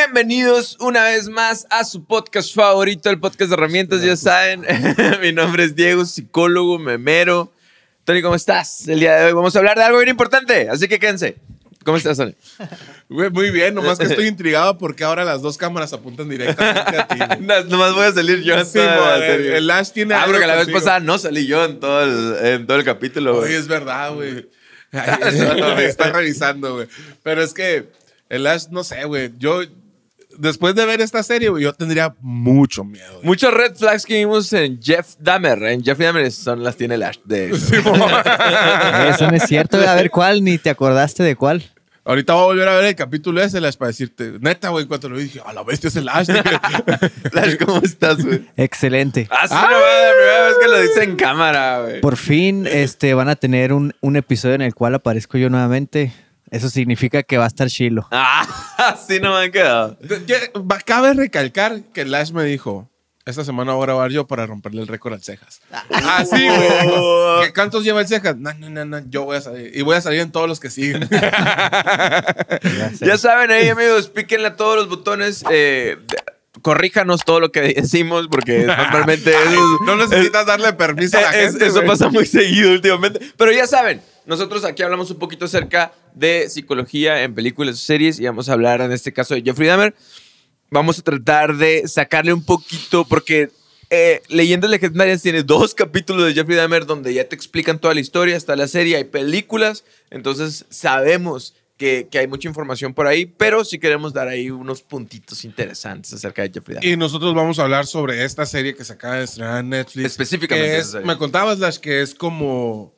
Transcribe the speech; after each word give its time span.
Bienvenidos 0.00 0.76
una 0.80 1.04
vez 1.04 1.26
más 1.30 1.66
a 1.70 1.82
su 1.82 2.04
podcast 2.04 2.54
favorito, 2.54 3.08
el 3.08 3.18
podcast 3.18 3.48
de 3.48 3.54
herramientas, 3.54 4.02
ya 4.02 4.14
saben. 4.14 4.62
Mi 5.22 5.32
nombre 5.32 5.64
es 5.64 5.74
Diego, 5.74 6.04
psicólogo, 6.04 6.78
memero. 6.78 7.50
Tony, 8.04 8.20
¿cómo 8.20 8.34
estás? 8.34 8.86
El 8.88 9.00
día 9.00 9.16
de 9.16 9.24
hoy 9.28 9.32
vamos 9.32 9.56
a 9.56 9.58
hablar 9.58 9.78
de 9.78 9.84
algo 9.84 9.96
bien 9.96 10.10
importante, 10.10 10.68
así 10.68 10.86
que 10.86 10.98
quédense. 10.98 11.38
¿Cómo 11.82 11.96
estás, 11.96 12.18
Tony? 12.18 12.34
Güey, 13.08 13.30
muy 13.30 13.50
bien, 13.50 13.74
nomás 13.74 13.98
que 13.98 14.04
estoy 14.04 14.26
intrigado 14.26 14.76
porque 14.76 15.02
ahora 15.02 15.24
las 15.24 15.40
dos 15.40 15.56
cámaras 15.56 15.94
apuntan 15.94 16.28
directamente 16.28 16.98
a 16.98 17.08
ti. 17.08 17.16
güey. 17.16 17.40
No, 17.40 17.64
nomás 17.64 17.94
voy 17.94 18.04
a 18.04 18.12
salir 18.12 18.42
yo 18.42 18.62
Sí, 18.66 18.74
toda 18.74 18.96
la 18.96 19.00
mo, 19.00 19.12
el, 19.14 19.20
serie. 19.22 19.56
el 19.56 19.70
Ash 19.70 19.92
tiene 19.92 20.12
Ah, 20.12 20.24
algo 20.24 20.32
porque 20.34 20.46
la 20.46 20.56
vez 20.56 20.68
pasada 20.68 21.00
no 21.00 21.16
salí 21.16 21.46
yo 21.46 21.64
en 21.64 21.80
todo 21.80 22.02
el, 22.04 22.46
en 22.46 22.66
todo 22.66 22.76
el 22.76 22.84
capítulo. 22.84 23.32
Oye, 23.38 23.46
güey. 23.46 23.54
es 23.54 23.66
verdad, 23.66 24.12
güey. 24.12 24.46
Ay, 24.92 25.38
no, 25.58 25.74
me 25.74 25.86
está 25.86 26.12
revisando, 26.12 26.74
güey. 26.74 26.86
Pero 27.22 27.42
es 27.42 27.54
que 27.54 27.88
el 28.28 28.46
Ash, 28.46 28.66
no 28.70 28.84
sé, 28.84 29.02
güey. 29.04 29.32
Yo, 29.38 29.62
después 30.38 30.74
de 30.74 30.86
ver 30.86 31.00
esta 31.00 31.22
serie, 31.22 31.50
yo 31.58 31.72
tendría 31.72 32.14
mucho 32.20 32.84
miedo. 32.84 33.20
Muchos 33.22 33.52
red 33.52 33.74
flags 33.74 34.04
que 34.04 34.14
vimos 34.18 34.52
en 34.52 34.80
Jeff 34.80 35.14
Dahmer. 35.18 35.62
En 35.64 35.82
Jeff 35.82 35.98
Dahmer 35.98 36.30
son 36.32 36.62
las 36.62 36.76
tiene 36.76 36.94
el 36.94 37.02
Ash 37.02 37.18
de... 37.24 37.58
Sí. 37.58 37.76
Eso 39.08 39.30
no 39.30 39.36
es 39.36 39.44
cierto. 39.46 39.76
A 39.76 39.94
ver 39.94 40.10
cuál, 40.10 40.42
ni 40.44 40.58
te 40.58 40.70
acordaste 40.70 41.22
de 41.22 41.36
cuál. 41.36 41.64
Ahorita 42.04 42.34
voy 42.34 42.42
a 42.42 42.46
volver 42.46 42.68
a 42.68 42.74
ver 42.76 42.84
el 42.84 42.94
capítulo 42.94 43.42
ese, 43.42 43.58
el 43.58 43.64
Ash, 43.64 43.74
para 43.74 43.88
decirte, 43.88 44.34
neta, 44.40 44.68
güey, 44.68 44.86
cuando 44.86 45.08
lo 45.08 45.16
vi, 45.16 45.24
dije, 45.24 45.40
a 45.44 45.52
la 45.52 45.64
bestia 45.64 45.88
es 45.88 45.96
el 45.96 46.08
Ash. 46.08 46.28
dije. 46.28 46.40
Ash, 47.34 47.56
¿cómo 47.64 47.82
estás, 47.82 48.24
güey? 48.24 48.46
Excelente. 48.56 49.26
Ah, 49.28 49.48
sí, 49.48 49.54
no, 49.54 49.60
la 49.60 50.12
primera 50.12 50.44
vez 50.44 50.54
que 50.60 50.68
lo 50.68 50.80
dice 50.80 51.02
en 51.02 51.16
cámara, 51.16 51.80
güey. 51.82 52.00
Por 52.00 52.16
fin 52.16 52.68
este, 52.70 53.12
van 53.14 53.28
a 53.28 53.34
tener 53.34 53.72
un, 53.72 53.92
un 54.00 54.14
episodio 54.14 54.54
en 54.54 54.62
el 54.62 54.74
cual 54.74 54.94
aparezco 54.94 55.36
yo 55.36 55.50
nuevamente. 55.50 56.12
Eso 56.50 56.68
significa 56.70 57.22
que 57.22 57.38
va 57.38 57.44
a 57.44 57.48
estar 57.48 57.68
Shiloh. 57.68 58.06
Ah, 58.12 58.96
sí 59.06 59.18
no 59.20 59.32
me 59.32 59.44
han 59.46 59.52
quedado. 59.52 59.96
Cabe 60.84 61.14
recalcar 61.14 61.80
que 61.94 62.02
el 62.02 62.14
Ash 62.14 62.30
me 62.30 62.44
dijo, 62.44 62.88
esta 63.24 63.42
semana 63.42 63.72
voy 63.72 63.82
a 63.82 63.86
grabar 63.86 64.10
yo 64.12 64.26
para 64.26 64.46
romperle 64.46 64.82
el 64.82 64.86
récord 64.86 65.14
al 65.14 65.22
Cejas. 65.22 65.60
Así, 65.90 66.46
Oh. 66.48 67.36
güey. 67.38 67.46
¿Qué- 67.48 67.52
¿Cuántos 67.54 67.82
lleva 67.82 68.00
el 68.02 68.06
Cejas? 68.06 68.36
No, 68.36 68.52
no, 68.54 68.68
no, 68.70 68.84
no, 68.84 68.98
yo 69.10 69.24
voy 69.24 69.38
a 69.38 69.40
salir. 69.40 69.72
Y 69.74 69.82
voy 69.82 69.96
a 69.96 70.00
salir 70.00 70.20
en 70.20 70.30
todos 70.30 70.48
los 70.48 70.60
que 70.60 70.70
siguen. 70.70 71.08
Ya 73.00 73.18
saben 73.18 73.50
ahí, 73.50 73.68
amigos, 73.68 74.08
píquenle 74.08 74.48
a 74.48 74.56
todos 74.56 74.76
los 74.76 74.88
botones. 74.88 75.44
eh, 75.50 75.98
corríjanos 76.62 77.22
todo 77.24 77.38
lo 77.40 77.52
que 77.52 77.60
decimos, 77.60 78.28
porque 78.30 78.64
normalmente 78.66 79.30
eso, 79.30 79.78
no 79.84 79.96
necesitas 79.96 80.46
darle 80.46 80.72
permiso 80.72 81.18
a 81.18 81.22
la 81.22 81.30
es- 81.38 81.50
gente, 81.52 81.66
eso 81.66 81.74
güey. 81.76 81.86
pasa 81.88 82.08
muy 82.08 82.26
seguido 82.26 82.72
últimamente. 82.72 83.20
Pero 83.36 83.52
ya 83.52 83.66
saben, 83.66 84.00
nosotros 84.26 84.64
aquí 84.64 84.82
hablamos 84.82 85.10
un 85.10 85.18
poquito 85.18 85.44
acerca 85.46 85.92
de 86.14 86.48
psicología 86.50 87.22
en 87.22 87.34
películas 87.34 87.74
o 87.76 87.78
series 87.78 88.18
y 88.20 88.24
vamos 88.26 88.48
a 88.48 88.52
hablar 88.54 88.80
en 88.80 88.92
este 88.92 89.12
caso 89.12 89.34
de 89.34 89.42
Jeffrey 89.42 89.68
Dahmer. 89.68 89.94
Vamos 90.70 90.98
a 90.98 91.02
tratar 91.02 91.56
de 91.56 91.86
sacarle 91.86 92.32
un 92.32 92.44
poquito, 92.44 93.04
porque 93.04 93.50
eh, 93.88 94.20
Leyendas 94.28 94.68
Legendarias 94.68 95.22
tiene 95.22 95.44
dos 95.44 95.74
capítulos 95.74 96.26
de 96.26 96.34
Jeffrey 96.34 96.56
Dahmer 96.56 96.86
donde 96.86 97.14
ya 97.14 97.28
te 97.28 97.36
explican 97.36 97.78
toda 97.78 97.94
la 97.94 98.00
historia, 98.00 98.36
está 98.36 98.56
la 98.56 98.66
serie, 98.66 98.96
hay 98.96 99.04
películas, 99.04 99.84
entonces 100.10 100.64
sabemos 100.70 101.54
que, 101.76 102.08
que 102.10 102.18
hay 102.18 102.26
mucha 102.26 102.48
información 102.48 102.94
por 102.94 103.06
ahí, 103.06 103.26
pero 103.26 103.64
sí 103.64 103.78
queremos 103.78 104.12
dar 104.12 104.26
ahí 104.28 104.50
unos 104.50 104.82
puntitos 104.82 105.44
interesantes 105.44 106.12
acerca 106.14 106.42
de 106.42 106.50
Jeffrey 106.50 106.74
Dahmer. 106.76 106.90
Y 106.90 106.96
nosotros 106.96 107.32
vamos 107.34 107.58
a 107.60 107.62
hablar 107.62 107.86
sobre 107.86 108.24
esta 108.24 108.44
serie 108.46 108.74
que 108.74 108.82
se 108.82 108.94
acaba 108.94 109.18
de 109.18 109.24
estrenar 109.24 109.60
en 109.60 109.68
Netflix. 109.68 110.06
Específicamente 110.06 110.78
es- 110.78 110.90
serie. 110.90 111.06
me 111.06 111.16
contabas, 111.16 111.58
Lash, 111.60 111.76
que 111.76 112.00
es 112.02 112.12
como. 112.14 112.95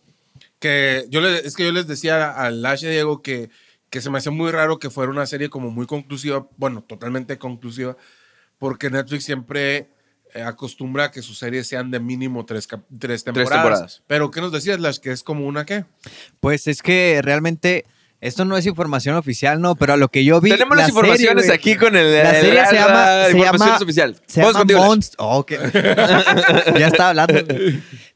Que 0.59 1.07
yo 1.09 1.21
le- 1.21 1.47
Es 1.47 1.55
que 1.57 1.65
yo 1.65 1.73
les 1.73 1.87
decía 1.87 2.31
a 2.33 2.51
Lash 2.51 2.85
y 2.85 2.87
a 2.87 2.91
Diego 2.91 3.23
que, 3.23 3.51
que 3.91 4.01
se 4.01 4.11
me 4.11 4.19
hacía 4.19 4.33
muy 4.33 4.51
raro 4.51 4.79
que 4.79 4.91
fuera 4.91 5.11
una 5.11 5.27
serie 5.27 5.49
como 5.51 5.71
muy 5.71 5.87
conclusiva. 5.87 6.49
Bueno, 6.57 6.83
totalmente 6.83 7.39
conclusiva. 7.39 7.97
Porque 8.59 8.91
Netflix 8.91 9.25
siempre 9.25 9.89
eh, 10.35 10.43
acostumbra 10.43 11.05
a 11.05 11.11
que 11.11 11.23
sus 11.23 11.39
series 11.39 11.67
sean 11.69 11.91
de 11.91 12.01
mínimo 12.01 12.45
tres, 12.45 12.67
tres 12.99 13.25
temporadas. 13.25 13.53
temporadas. 13.53 14.03
Pero, 14.07 14.31
¿qué 14.31 14.41
nos 14.41 14.53
decías, 14.53 14.81
Lash? 14.81 14.99
Que 14.99 15.13
es 15.13 15.23
como 15.23 15.47
una 15.47 15.65
qué? 15.65 15.85
Pues 16.41 16.67
es 16.67 16.83
que 16.83 17.21
realmente 17.23 17.87
esto 18.21 18.45
no 18.45 18.57
es 18.57 18.67
información 18.67 19.15
oficial, 19.17 19.61
no, 19.61 19.75
pero 19.77 19.93
a 19.93 19.97
lo 19.97 20.09
que 20.09 20.25
yo 20.25 20.41
vi. 20.41 20.51
Tenemos 20.51 20.77
la 20.77 20.83
las 20.83 20.89
informaciones 20.91 21.45
serie, 21.45 21.55
aquí 21.57 21.77
con 21.77 21.95
el. 21.97 22.13
La 22.23 22.31
el- 22.39 22.45
serie 22.47 22.67
se 22.67 22.75
la- 22.75 22.81
llama. 22.81 22.95
la 22.95 23.25
Se 23.27 23.31
información 23.31 23.69
llama, 23.69 23.77
es 23.77 23.83
oficial. 23.83 24.17
se 24.27 24.41
llama. 24.43 24.65
Monst- 24.65 25.15
Oh, 25.19 25.39
ok. 25.39 25.53
ya 26.79 26.87
estaba 26.89 27.11
hablando. 27.11 27.35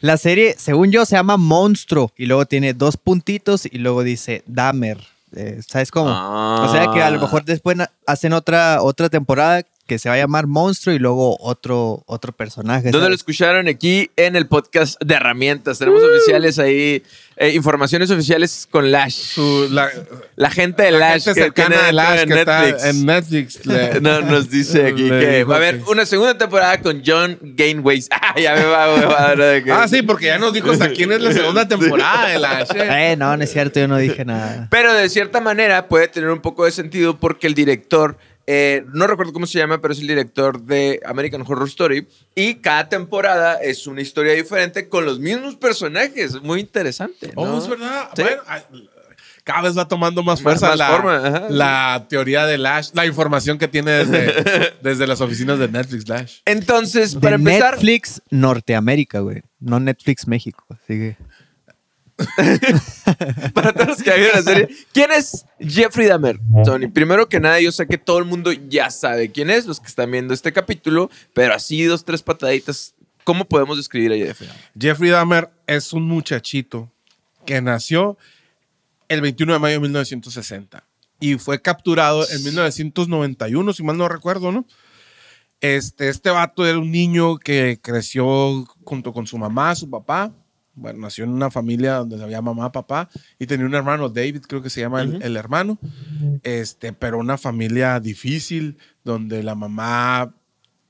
La 0.01 0.17
serie, 0.17 0.55
según 0.59 0.91
yo, 0.91 1.05
se 1.05 1.17
llama 1.17 1.37
Monstruo. 1.37 2.13
Y 2.17 2.27
luego 2.27 2.47
tiene 2.47 2.75
dos 2.75 2.97
puntitos 2.97 3.67
y 3.67 3.79
luego 3.79 4.03
dice 4.03 4.43
Dahmer. 4.47 4.99
Eh, 5.35 5.61
¿Sabes 5.67 5.91
cómo? 5.91 6.11
Ah. 6.11 6.67
O 6.69 6.73
sea 6.73 6.89
que 6.93 7.03
a 7.03 7.11
lo 7.11 7.21
mejor 7.21 7.45
después 7.45 7.77
hacen 8.07 8.33
otra, 8.35 8.83
otra 8.83 9.09
temporada 9.09 9.63
que 9.93 9.99
se 9.99 10.09
va 10.09 10.15
a 10.15 10.19
llamar 10.19 10.47
Monstruo 10.47 10.95
y 10.95 10.99
luego 10.99 11.37
otro, 11.41 12.03
otro 12.07 12.33
personaje. 12.33 12.91
¿Dónde 12.91 13.09
lo 13.09 13.15
escucharon? 13.15 13.69
Aquí 13.69 14.11
en 14.17 14.37
el 14.37 14.47
podcast 14.47 15.01
de 15.03 15.15
herramientas. 15.15 15.79
Tenemos 15.79 16.03
oficiales 16.03 16.59
ahí, 16.59 17.03
eh, 17.37 17.51
informaciones 17.51 18.11
oficiales 18.11 18.67
con 18.71 18.91
Lash. 18.91 19.13
Su- 19.35 19.69
la, 19.71 19.91
La 20.37 20.51
gente 20.51 20.85
de 20.85 20.93
la 20.93 20.99
Lash 20.99 21.25
gente 21.25 21.41
que 21.41 21.45
cercana 21.45 21.69
tiene 21.69 21.87
de 21.87 21.93
Lash 21.93 22.21
en 22.21 22.29
que 22.29 22.39
está 22.41 22.63
Netflix. 22.63 22.85
en 22.85 23.07
Netflix. 23.07 23.67
le- 23.67 24.01
No, 24.01 24.21
nos 24.23 24.49
dice 24.51 24.87
aquí 24.89 25.09
que 25.09 25.45
va 25.45 25.55
a 25.55 25.59
haber 25.59 25.79
que- 25.83 25.91
una 25.91 26.07
segunda 26.07 26.39
temporada 26.39 26.81
con 26.81 27.03
John 27.05 27.39
Gainways. 27.43 28.09
Ah, 28.35 28.39
ya 28.41 28.55
me 28.55 28.65
va, 28.65 28.97
me 28.97 29.05
va 29.05 29.19
a 29.21 29.29
dar 29.29 29.39
de 29.39 29.65
que- 29.65 29.73
Ah, 29.73 29.87
sí, 29.89 30.01
porque 30.03 30.27
ya 30.27 30.39
nos 30.39 30.53
dijo 30.55 30.71
hasta 30.71 30.91
quién 30.91 31.13
es 31.13 31.21
la 31.21 31.33
segunda 31.33 31.69
temporada 31.69 32.29
de 32.29 32.39
Lash. 32.39 32.71
eh. 32.75 33.13
Eh, 33.13 33.17
no, 33.19 33.37
no 33.37 33.45
es 33.45 33.53
cierto, 33.53 33.79
yo 33.81 33.89
no 33.89 33.99
dije 33.99 34.25
nada. 34.25 34.69
Pero 34.71 34.95
de 34.95 35.09
cierta 35.11 35.41
manera 35.41 35.89
puede 35.89 36.09
tener 36.09 36.31
un 36.31 36.41
poco 36.41 36.65
de 36.65 36.71
sentido 36.71 37.19
porque 37.19 37.47
el 37.47 37.55
director, 37.55 38.17
eh, 38.47 38.85
no 38.93 39.07
recuerdo 39.07 39.33
cómo 39.33 39.47
se 39.47 39.59
llama, 39.59 39.81
pero 39.81 39.95
es 39.95 40.01
el 40.01 40.07
director 40.07 40.63
de 40.63 41.01
American 41.05 41.43
Horror 41.47 41.69
Story. 41.69 42.09
Y 42.35 42.57
cada 42.57 42.89
temporada 42.89 43.55
es 43.63 43.87
una 43.87 44.01
historia 44.01 44.33
diferente 44.33 44.89
con 44.89 45.05
los 45.05 45.19
mismos 45.19 45.57
personajes. 45.57 46.41
Muy 46.43 46.61
interesante. 46.61 47.33
Oh, 47.37 47.47
¿no? 47.47 47.59
es 47.59 47.69
verdad. 47.69 48.11
Sí. 48.15 48.23
Bueno, 48.23 48.43
ay, 48.47 48.63
cada 49.45 49.63
vez 49.63 49.77
va 49.77 49.89
tomando 49.89 50.23
más 50.23 50.41
fuerza 50.41 50.69
más 50.69 50.79
la, 50.79 50.89
forma, 50.89 51.17
ajá. 51.17 51.47
la 51.49 52.07
teoría 52.09 52.47
de 52.47 52.59
Lash, 52.59 52.91
la 52.95 53.07
información 53.07 53.59
que 53.59 53.67
tiene 53.67 53.91
desde, 53.91 54.75
desde 54.83 55.07
las 55.07 55.21
oficinas 55.21 55.59
de 55.59 55.69
Netflix 55.69 56.09
Lash. 56.09 56.39
Entonces, 56.45 57.15
De 57.15 57.21
para 57.21 57.35
empezar, 57.37 57.73
Netflix 57.75 58.23
Norteamérica, 58.31 59.21
güey. 59.21 59.43
No 59.59 59.81
Netflix 59.81 60.27
México. 60.29 60.65
Así 60.71 60.99
que. 60.99 61.17
para 63.55 63.73
todos 63.73 63.89
los 63.89 64.03
que 64.03 64.13
vieron 64.13 64.37
la 64.37 64.43
serie, 64.43 64.69
¿quién 64.93 65.11
es 65.13 65.45
Jeffrey 65.59 66.07
Dahmer? 66.07 66.39
Tony, 66.65 66.89
primero 66.89 67.29
que 67.29 67.41
nada, 67.41 67.61
yo 67.61 67.73
sé 67.73 67.87
que 67.87 67.99
todo 67.99 68.19
el 68.19 68.25
mundo 68.25 68.53
ya 68.53 68.91
sabe 68.91 69.31
quién 69.33 69.51
es, 69.51 69.67
los 69.67 69.81
que 69.81 69.87
están 69.87 70.11
viendo 70.11 70.35
este 70.35 70.53
capítulo, 70.53 71.11
pero 71.35 71.55
así 71.55 71.83
dos, 71.85 72.05
tres 72.05 72.23
pataditas, 72.23 72.95
¿cómo 73.25 73.45
podemos 73.45 73.77
describir 73.77 74.13
a 74.13 74.17
Jeffrey 74.17 74.49
Dahmer? 74.49 74.65
Jeffrey 74.79 75.11
Dahmer 75.11 75.51
es 75.67 75.93
un 75.93 76.05
muchachito 76.05 76.91
que 77.45 77.61
nació 77.61 78.17
el 79.09 79.21
21 79.21 79.53
de 79.55 79.59
mayo 79.59 79.75
de 79.75 79.81
1960 79.81 80.85
y 81.21 81.39
fue 81.39 81.63
capturado 81.63 82.29
en 82.29 82.43
1991, 82.43 83.73
si 83.73 83.83
mal 83.83 83.97
no 83.97 84.09
recuerdo, 84.09 84.51
¿no? 84.53 84.67
Este, 85.61 86.09
este 86.09 86.31
vato 86.31 86.67
era 86.67 86.79
un 86.79 86.91
niño 86.91 87.39
que 87.39 87.79
creció 87.81 88.67
junto 88.85 89.13
con 89.13 89.29
su 89.29 89.39
mamá, 89.39 89.77
su 89.77 89.89
papá. 89.89 90.33
Bueno, 90.75 91.01
nació 91.01 91.25
en 91.25 91.31
una 91.31 91.51
familia 91.51 91.97
donde 91.97 92.23
había 92.25 92.41
mamá, 92.41 92.73
papá 92.73 93.09
y 93.39 93.47
tenía 93.47 93.67
un 93.67 93.75
hermano, 93.75 94.09
David, 94.09 94.43
creo 94.49 94.63
que 94.63 94.71
se 94.71 94.81
llama 94.81 95.03
el, 95.03 95.23
el 95.23 95.37
hermano. 95.37 95.79
Este, 96.43 96.93
pero 96.93 97.19
una 97.19 97.37
familia 97.39 98.01
difícil 98.01 98.79
donde 99.05 99.43
la 99.43 99.55
mamá 99.55 100.35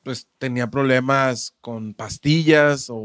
pues 0.05 0.27
tenía 0.39 0.69
problemas 0.69 1.55
con 1.61 1.95
pastillas 1.95 2.91
o, 2.91 2.97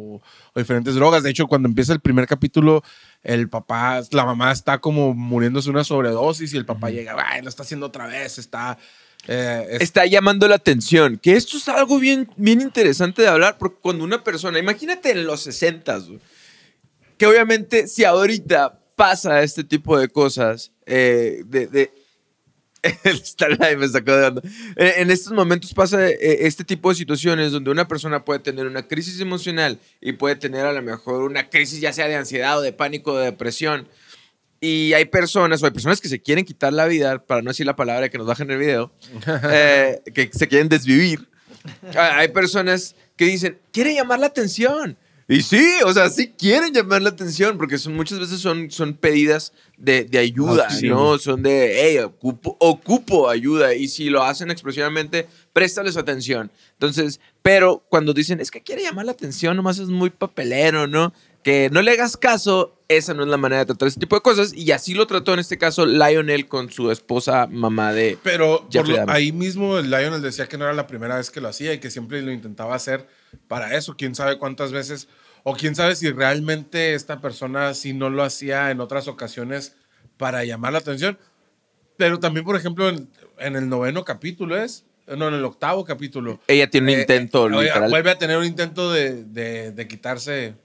o 0.54 0.60
diferentes 0.60 0.96
drogas. 0.96 1.22
De 1.24 1.30
hecho, 1.30 1.46
cuando 1.48 1.68
empieza 1.68 1.94
el 1.94 2.00
primer 2.00 2.26
capítulo, 2.26 2.84
el 3.22 3.50
papá, 3.50 4.02
la 4.12 4.26
mamá 4.26 4.52
está 4.52 4.80
como 4.80 5.14
muriéndose 5.14 5.70
una 5.70 5.84
sobredosis 5.84 6.54
y 6.54 6.58
el 6.58 6.66
papá 6.66 6.90
llega, 6.90 7.16
ay, 7.30 7.44
lo 7.44 7.50
está 7.50 7.62
haciendo 7.64 7.86
otra 7.88 8.08
vez, 8.08 8.40
está... 8.40 8.80
eh, 9.28 9.68
es- 9.72 9.82
Está 9.82 10.08
llamando 10.08 10.48
la 10.48 10.56
atención, 10.56 11.18
que 11.22 11.34
esto 11.34 11.58
es 11.58 11.68
algo 11.70 12.00
bien, 12.00 12.30
bien 12.36 12.62
interesante 12.62 13.22
de 13.22 13.28
hablar, 13.28 13.58
porque 13.60 13.78
cuando 13.80 14.04
una 14.04 14.24
persona, 14.24 14.58
imagínate 14.58 15.12
en 15.12 15.26
los 15.28 15.42
60 15.42 16.00
que 17.18 17.26
obviamente 17.26 17.88
si 17.88 18.04
ahorita 18.04 18.80
pasa 18.96 19.44
este 19.44 19.64
tipo 19.64 19.98
de 19.98 20.08
cosas, 20.10 20.72
eh, 20.86 21.44
de, 21.46 21.68
de- 21.68 21.92
el 23.04 23.18
Starlight 23.26 23.78
me 23.78 23.88
sacó 23.88 24.16
de 24.16 24.26
onda. 24.28 24.42
En 24.76 25.10
estos 25.12 25.34
momentos 25.34 25.74
pasa 25.74 26.08
eh, 26.10 26.18
este 26.42 26.64
tipo 26.64 26.90
de 26.90 26.96
situaciones 26.96 27.52
donde 27.52 27.72
una 27.72 27.88
persona 27.88 28.24
puede 28.24 28.40
tener 28.40 28.66
una 28.68 28.88
crisis 28.88 29.20
emocional 29.20 29.80
y 30.00 30.14
puede 30.14 30.36
tener 30.36 30.66
a 30.66 30.72
lo 30.74 30.82
mejor 30.82 31.24
una 31.24 31.50
crisis 31.50 31.82
ya 31.82 31.92
sea 31.92 32.08
de 32.08 32.16
ansiedad 32.16 32.58
o 32.58 32.62
de 32.62 32.74
pánico 32.74 33.14
o 33.14 33.18
de 33.18 33.26
depresión. 33.26 33.88
Y 34.60 34.94
hay 34.94 35.06
personas, 35.06 35.62
o 35.62 35.66
hay 35.66 35.72
personas 35.72 36.02
que 36.02 36.08
se 36.10 36.20
quieren 36.22 36.44
quitar 36.46 36.74
la 36.74 36.86
vida, 36.88 37.24
para 37.24 37.42
no 37.44 37.52
decir 37.52 37.66
la 37.66 37.76
palabra 37.76 38.10
que 38.10 38.18
nos 38.18 38.26
bajan 38.26 38.50
el 38.50 38.58
video, 38.58 38.92
eh, 39.52 40.02
que 40.16 40.30
se 40.34 40.48
quieren 40.48 40.70
desvivir. 40.70 41.28
Ah, 41.96 42.20
Hay 42.20 42.30
personas 42.30 42.96
que 43.18 43.26
dicen, 43.26 43.58
quiere 43.74 43.94
llamar 43.94 44.20
la 44.20 44.28
atención. 44.28 44.98
Y 45.30 45.42
sí, 45.42 45.62
o 45.86 45.92
sea, 45.92 46.10
sí 46.10 46.30
quieren 46.38 46.74
llamar 46.74 47.02
la 47.02 47.10
atención, 47.10 47.58
porque 47.58 47.78
son, 47.78 47.96
muchas 47.96 48.18
veces 48.18 48.40
son, 48.40 48.72
son 48.72 48.94
pedidas 48.94 49.52
de, 49.78 50.06
de 50.06 50.20
ayuda, 50.20 50.68
Auxilio. 50.68 50.96
¿no? 50.96 51.18
Son 51.18 51.44
de, 51.44 51.82
hey, 51.82 51.98
ocupo, 52.00 52.56
ocupo 52.62 53.30
ayuda. 53.30 53.74
Y 53.74 53.90
si 53.90 54.10
lo 54.10 54.24
hacen 54.24 54.52
expresivamente, 54.52 55.28
préstales 55.52 55.98
atención. 55.98 56.50
Entonces, 56.74 57.20
pero 57.42 57.84
cuando 57.90 58.14
dicen, 58.14 58.40
es 58.40 58.52
que 58.52 58.62
quiere 58.64 58.84
llamar 58.84 59.06
la 59.06 59.12
atención, 59.12 59.58
nomás 59.58 59.80
es 59.80 59.90
muy 59.90 60.10
papelero, 60.12 60.88
¿no? 60.88 61.14
Que 61.44 61.70
no 61.74 61.82
le 61.82 61.92
hagas 61.92 62.16
caso, 62.16 62.78
esa 62.88 63.14
no 63.14 63.24
es 63.24 63.30
la 63.30 63.38
manera 63.38 63.60
de 63.60 63.66
tratar 63.66 63.90
ese 63.90 64.00
tipo 64.00 64.16
de 64.16 64.22
cosas. 64.22 64.54
Y 64.54 64.72
así 64.72 64.94
lo 64.94 65.08
trató 65.08 65.34
en 65.34 65.40
este 65.40 65.58
caso 65.58 65.86
Lionel 65.86 66.48
con 66.48 66.72
su 66.72 66.90
esposa, 66.90 67.48
mamá 67.48 67.92
de... 67.92 68.18
Pero 68.24 68.66
por 68.74 68.88
lo- 68.88 69.10
ahí 69.12 69.34
mismo 69.34 69.78
el 69.78 69.90
Lionel 69.90 70.22
decía 70.22 70.48
que 70.48 70.58
no 70.58 70.64
era 70.64 70.74
la 70.74 70.88
primera 70.88 71.18
vez 71.18 71.32
que 71.32 71.42
lo 71.42 71.50
hacía 71.50 71.74
y 71.74 71.80
que 71.80 71.92
siempre 71.92 72.22
lo 72.22 72.32
intentaba 72.32 72.74
hacer 72.76 73.08
para 73.48 73.76
eso. 73.76 73.96
Quién 73.98 74.16
sabe 74.16 74.38
cuántas 74.38 74.72
veces, 74.72 75.08
o 75.44 75.56
quién 75.56 75.76
sabe 75.76 75.96
si 75.96 76.12
realmente 76.12 76.94
esta 76.94 77.22
persona 77.22 77.74
sí 77.74 77.94
no 77.94 78.10
lo 78.10 78.24
hacía 78.24 78.72
en 78.72 78.80
otras 78.82 79.08
ocasiones 79.08 79.76
para 80.18 80.44
llamar 80.46 80.74
la 80.74 80.80
atención. 80.80 81.18
Pero 81.98 82.20
también, 82.20 82.46
por 82.46 82.56
ejemplo, 82.56 82.90
en, 82.90 83.10
en 83.40 83.56
el 83.56 83.70
noveno 83.70 84.04
capítulo 84.04 84.56
es, 84.62 84.86
no, 85.08 85.30
en 85.30 85.34
el 85.36 85.46
octavo 85.46 85.86
capítulo. 85.86 86.40
Ella 86.48 86.70
tiene 86.70 86.92
un 86.94 86.98
eh, 87.00 87.02
intento, 87.02 87.48
eh, 87.48 87.64
literal. 87.64 87.90
Vuelve 87.90 88.12
a 88.12 88.18
tener 88.18 88.38
un 88.38 88.46
intento 88.46 88.92
de, 88.92 89.24
de- 89.24 89.72
de 89.72 89.88
quitarse, 89.88 90.56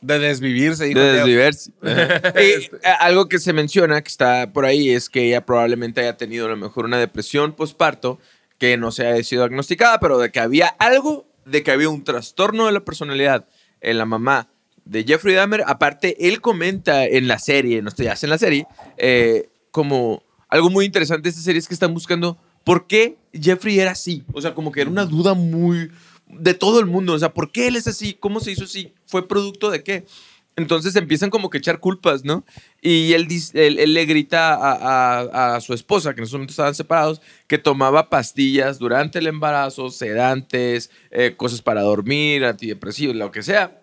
de 0.00 0.18
desvivirse. 0.18 0.86
De 0.86 0.94
Teo. 0.94 1.02
desviverse. 1.16 1.70
Y, 1.82 2.64
eh, 2.64 2.70
algo 3.00 3.28
que 3.28 3.38
se 3.38 3.52
menciona, 3.52 4.00
que 4.00 4.08
está 4.08 4.52
por 4.52 4.64
ahí, 4.64 4.90
es 4.90 5.10
que 5.10 5.26
ella 5.26 5.44
probablemente 5.44 6.00
haya 6.00 6.16
tenido 6.16 6.46
a 6.46 6.50
lo 6.50 6.56
mejor 6.56 6.84
una 6.84 6.98
depresión 6.98 7.52
postparto 7.52 8.18
que 8.58 8.76
no 8.76 8.90
se 8.92 9.06
haya 9.06 9.22
sido 9.24 9.42
diagnosticada, 9.42 9.98
pero 10.00 10.18
de 10.18 10.30
que 10.30 10.38
había 10.40 10.68
algo, 10.78 11.26
de 11.46 11.62
que 11.62 11.70
había 11.70 11.88
un 11.88 12.04
trastorno 12.04 12.66
de 12.66 12.72
la 12.72 12.84
personalidad 12.84 13.46
en 13.80 13.98
la 13.98 14.06
mamá 14.06 14.48
de 14.84 15.04
Jeffrey 15.04 15.34
Dahmer. 15.34 15.64
Aparte, 15.66 16.28
él 16.28 16.40
comenta 16.40 17.06
en 17.06 17.28
la 17.28 17.38
serie, 17.38 17.82
no 17.82 17.88
estoy 17.88 18.06
hace 18.06 18.26
en 18.26 18.30
la 18.30 18.38
serie, 18.38 18.66
eh, 18.96 19.48
como 19.70 20.22
algo 20.48 20.70
muy 20.70 20.84
interesante 20.84 21.24
de 21.24 21.30
esta 21.30 21.42
serie 21.42 21.58
es 21.58 21.68
que 21.68 21.74
están 21.74 21.94
buscando 21.94 22.38
por 22.62 22.86
qué 22.86 23.16
Jeffrey 23.32 23.78
era 23.80 23.90
así. 23.90 24.24
O 24.32 24.40
sea, 24.40 24.54
como 24.54 24.72
que 24.72 24.80
era 24.80 24.90
una 24.90 25.04
duda 25.04 25.34
muy 25.34 25.90
de 26.28 26.54
todo 26.54 26.80
el 26.80 26.86
mundo. 26.86 27.12
O 27.12 27.18
sea, 27.18 27.34
¿por 27.34 27.50
qué 27.50 27.68
él 27.68 27.76
es 27.76 27.86
así? 27.86 28.14
¿Cómo 28.14 28.40
se 28.40 28.52
hizo 28.52 28.64
así? 28.64 28.92
¿Fue 29.06 29.26
producto 29.26 29.70
de 29.70 29.82
qué? 29.82 30.06
Entonces 30.56 30.94
empiezan 30.94 31.30
como 31.30 31.50
que 31.50 31.58
echar 31.58 31.80
culpas, 31.80 32.24
¿no? 32.24 32.44
Y 32.80 33.12
él, 33.12 33.26
le 33.54 34.04
grita 34.04 35.56
a, 35.56 35.60
su 35.60 35.74
esposa, 35.74 36.14
que 36.14 36.20
en 36.20 36.24
ese 36.24 36.34
momento 36.34 36.52
estaban 36.52 36.74
separados, 36.76 37.20
que 37.48 37.58
tomaba 37.58 38.08
pastillas 38.08 38.78
durante 38.78 39.18
el 39.18 39.26
embarazo, 39.26 39.90
sedantes, 39.90 40.90
eh, 41.10 41.34
cosas 41.36 41.60
para 41.60 41.82
dormir, 41.82 42.44
antidepresivos, 42.44 43.16
lo 43.16 43.32
que 43.32 43.42
sea. 43.42 43.80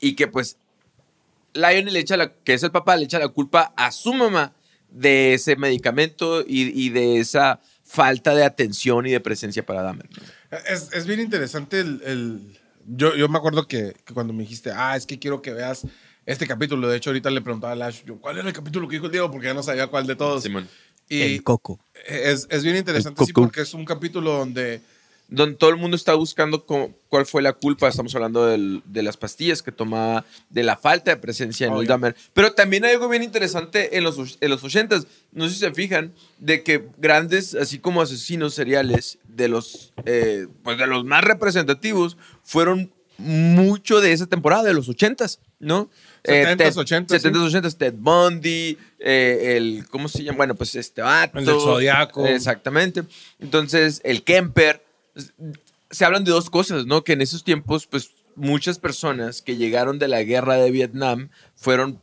Y 0.00 0.16
que 0.16 0.26
pues 0.26 0.56
Lionel 1.54 1.94
le 1.94 2.00
echa 2.00 2.16
la, 2.16 2.32
que 2.32 2.54
es 2.54 2.62
el 2.64 2.72
papá, 2.72 2.96
le 2.96 3.04
echa 3.04 3.20
la 3.20 3.28
culpa 3.28 3.72
a 3.76 3.92
su 3.92 4.12
mamá 4.14 4.52
de 4.90 5.34
ese 5.34 5.54
medicamento 5.54 6.44
y, 6.46 6.88
de 6.90 7.18
esa 7.18 7.60
falta 7.84 8.34
de 8.34 8.44
atención 8.44 9.06
y 9.06 9.10
de 9.10 9.20
presencia 9.20 9.64
para 9.64 9.82
Dahmer. 9.82 10.08
Es, 10.68 10.90
es 10.92 11.06
bien 11.06 11.20
interesante 11.20 11.80
el- 11.80 12.58
yo, 12.86 13.16
yo 13.16 13.28
me 13.28 13.38
acuerdo 13.38 13.66
que, 13.66 13.94
que 14.04 14.14
cuando 14.14 14.32
me 14.32 14.42
dijiste, 14.42 14.70
ah, 14.74 14.96
es 14.96 15.06
que 15.06 15.18
quiero 15.18 15.42
que 15.42 15.52
veas 15.52 15.86
este 16.26 16.46
capítulo. 16.46 16.88
De 16.88 16.96
hecho, 16.96 17.10
ahorita 17.10 17.30
le 17.30 17.40
preguntaba 17.40 17.72
a 17.72 17.76
Lash, 17.76 18.04
yo, 18.04 18.16
¿cuál 18.18 18.38
era 18.38 18.48
el 18.48 18.54
capítulo 18.54 18.88
que 18.88 18.96
dijo 18.96 19.06
el 19.06 19.12
Diego? 19.12 19.30
Porque 19.30 19.46
ya 19.46 19.54
no 19.54 19.62
sabía 19.62 19.86
cuál 19.86 20.06
de 20.06 20.16
todos. 20.16 20.42
Simón. 20.42 20.68
Y 21.08 21.20
El 21.20 21.42
coco. 21.42 21.78
es, 22.06 22.46
es 22.50 22.64
bien 22.64 22.76
interesante, 22.76 23.24
sí, 23.26 23.32
porque 23.32 23.62
es 23.62 23.74
un 23.74 23.84
capítulo 23.84 24.32
donde... 24.32 24.80
donde 25.34 25.56
todo 25.56 25.70
el 25.70 25.76
mundo 25.76 25.96
está 25.96 26.14
buscando 26.14 26.64
cómo- 26.66 26.94
cuál 27.08 27.26
fue 27.26 27.42
la 27.42 27.52
culpa. 27.52 27.88
Estamos 27.88 28.14
hablando 28.14 28.46
del- 28.46 28.82
de 28.84 29.02
las 29.02 29.16
pastillas 29.16 29.62
que 29.62 29.72
tomaba, 29.72 30.24
de 30.50 30.62
la 30.62 30.76
falta 30.76 31.10
de 31.10 31.16
presencia 31.16 31.66
en. 31.66 31.72
Dahmer. 31.86 32.16
Pero 32.32 32.52
también 32.52 32.84
hay 32.84 32.92
algo 32.92 33.08
bien 33.08 33.22
interesante 33.22 33.96
en 33.96 34.04
los, 34.04 34.38
en 34.40 34.50
los 34.50 34.62
80s. 34.62 35.06
No 35.32 35.48
sé 35.48 35.54
si 35.54 35.60
se 35.60 35.72
fijan, 35.72 36.12
de 36.38 36.62
que 36.62 36.86
grandes, 36.98 37.54
así 37.54 37.78
como 37.78 38.02
asesinos 38.02 38.54
seriales, 38.54 39.18
de 39.28 39.48
los, 39.48 39.92
eh, 40.06 40.46
pues 40.62 40.78
de 40.78 40.86
los 40.86 41.04
más 41.04 41.24
representativos, 41.24 42.16
fueron 42.42 42.92
mucho 43.18 44.00
de 44.00 44.12
esa 44.12 44.26
temporada, 44.26 44.64
de 44.64 44.74
los 44.74 44.88
80s, 44.88 45.38
¿no? 45.60 45.88
70s, 46.24 46.56
Ted- 46.56 46.74
80s, 46.76 47.22
70s, 47.22 47.52
80s, 47.52 47.76
Ted 47.76 47.94
Bundy, 47.96 48.76
eh, 48.98 49.54
el, 49.56 49.86
¿cómo 49.90 50.08
se 50.08 50.24
llama? 50.24 50.38
Bueno, 50.38 50.54
pues 50.54 50.74
este 50.74 51.02
vato. 51.02 51.38
El 51.38 51.44
del 51.44 51.54
Zodiaco. 51.60 52.26
Exactamente. 52.26 53.04
Entonces, 53.38 54.00
el 54.04 54.22
Kemper. 54.24 54.82
Se 55.90 56.04
hablan 56.04 56.24
de 56.24 56.32
dos 56.32 56.50
cosas, 56.50 56.86
¿no? 56.86 57.04
Que 57.04 57.12
en 57.12 57.20
esos 57.20 57.44
tiempos, 57.44 57.86
pues, 57.86 58.10
muchas 58.36 58.78
personas 58.78 59.42
que 59.42 59.56
llegaron 59.56 59.98
de 59.98 60.08
la 60.08 60.22
guerra 60.22 60.56
de 60.56 60.70
Vietnam 60.70 61.30
fueron 61.54 62.00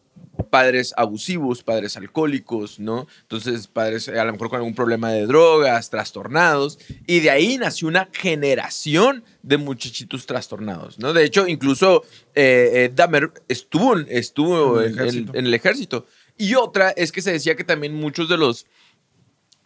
padres 0.50 0.94
abusivos, 0.98 1.64
padres 1.64 1.98
alcohólicos, 1.98 2.80
¿no? 2.80 3.08
Entonces, 3.22 3.68
padres 3.68 4.08
a 4.10 4.26
lo 4.26 4.34
mejor 4.34 4.50
con 4.50 4.58
algún 4.58 4.76
problema 4.76 5.12
de 5.12 5.26
drogas, 5.26 5.90
trastornados, 5.90 6.80
y 7.08 7.20
de 7.20 7.30
ahí 7.30 7.58
nació 7.58 7.88
una 7.88 8.10
generación 8.12 9.24
de 9.44 9.58
muchachitos 9.58 10.26
trastornados, 10.26 11.00
¿no? 11.00 11.14
De 11.14 11.24
hecho, 11.24 11.48
incluso 11.48 12.04
eh, 12.36 12.72
eh, 12.74 12.92
Dahmer 12.94 13.32
estuvo, 13.48 13.98
estuvo 13.98 14.82
En 14.82 15.00
el 15.00 15.30
en 15.34 15.46
el 15.46 15.54
ejército. 15.54 16.06
Y 16.38 16.56
otra 16.56 16.90
es 16.92 17.12
que 17.12 17.22
se 17.22 17.32
decía 17.32 17.56
que 17.56 17.64
también 17.64 17.94
muchos 17.94 18.28
de 18.28 18.38
los 18.38 18.66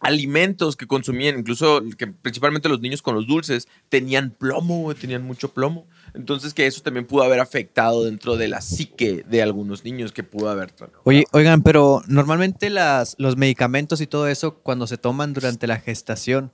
alimentos 0.00 0.76
que 0.76 0.86
consumían, 0.86 1.38
incluso 1.38 1.82
que 1.96 2.06
principalmente 2.06 2.68
los 2.68 2.80
niños 2.80 3.02
con 3.02 3.14
los 3.14 3.26
dulces, 3.26 3.66
tenían 3.88 4.30
plomo, 4.30 4.94
tenían 4.94 5.22
mucho 5.22 5.52
plomo. 5.52 5.86
Entonces 6.14 6.54
que 6.54 6.66
eso 6.66 6.82
también 6.82 7.06
pudo 7.06 7.22
haber 7.22 7.40
afectado 7.40 8.04
dentro 8.04 8.36
de 8.36 8.48
la 8.48 8.60
psique 8.60 9.24
de 9.28 9.42
algunos 9.42 9.84
niños 9.84 10.12
que 10.12 10.22
pudo 10.22 10.48
haber. 10.48 10.72
Oye, 11.04 11.24
oigan, 11.32 11.62
pero 11.62 12.02
normalmente 12.06 12.70
las, 12.70 13.16
los 13.18 13.36
medicamentos 13.36 14.00
y 14.00 14.06
todo 14.06 14.28
eso, 14.28 14.54
cuando 14.54 14.86
se 14.86 14.98
toman 14.98 15.32
durante 15.32 15.66
la 15.66 15.78
gestación, 15.78 16.52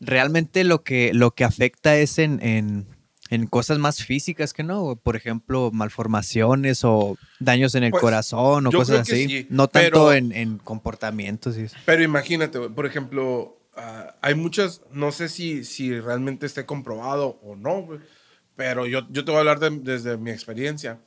realmente 0.00 0.64
lo 0.64 0.82
que, 0.82 1.12
lo 1.14 1.30
que 1.32 1.44
afecta 1.44 1.96
es 1.96 2.18
en, 2.18 2.42
en, 2.42 2.86
en 3.34 3.46
cosas 3.46 3.78
más 3.78 4.04
físicas 4.04 4.52
que 4.52 4.62
no. 4.62 4.96
Por 4.96 5.16
ejemplo, 5.16 5.70
malformaciones 5.72 6.84
o 6.84 7.16
daños 7.40 7.74
en 7.74 7.84
el 7.84 7.90
Pues, 7.90 8.00
corazón 8.02 8.66
o 8.66 8.72
cosas 8.72 9.00
así. 9.00 9.26
sí, 9.28 9.46
no 9.50 9.68
tanto 9.68 9.90
pero- 10.06 10.12
en, 10.12 10.32
en 10.32 10.58
comportamientos. 10.58 11.56
y 11.56 11.62
eso. 11.62 11.76
Pero 11.86 12.02
imagínate, 12.02 12.58
por 12.68 12.86
ejemplo, 12.86 13.58
ah, 13.76 14.14
hay 14.20 14.34
muchas, 14.34 14.82
no 14.90 15.12
sé 15.12 15.28
si, 15.28 15.64
si 15.64 15.98
realmente 15.98 16.46
esté 16.46 16.66
comprobado 16.66 17.38
o 17.42 17.56
no, 17.56 17.88
pero 18.56 18.86
yo, 18.86 19.00
yo 19.10 19.24
te 19.24 19.30
voy 19.30 19.38
a 19.38 19.40
hablar 19.40 19.58
de- 19.60 19.70
desde 19.82 20.16
mi 20.18 20.30
experiencia. 20.30 20.98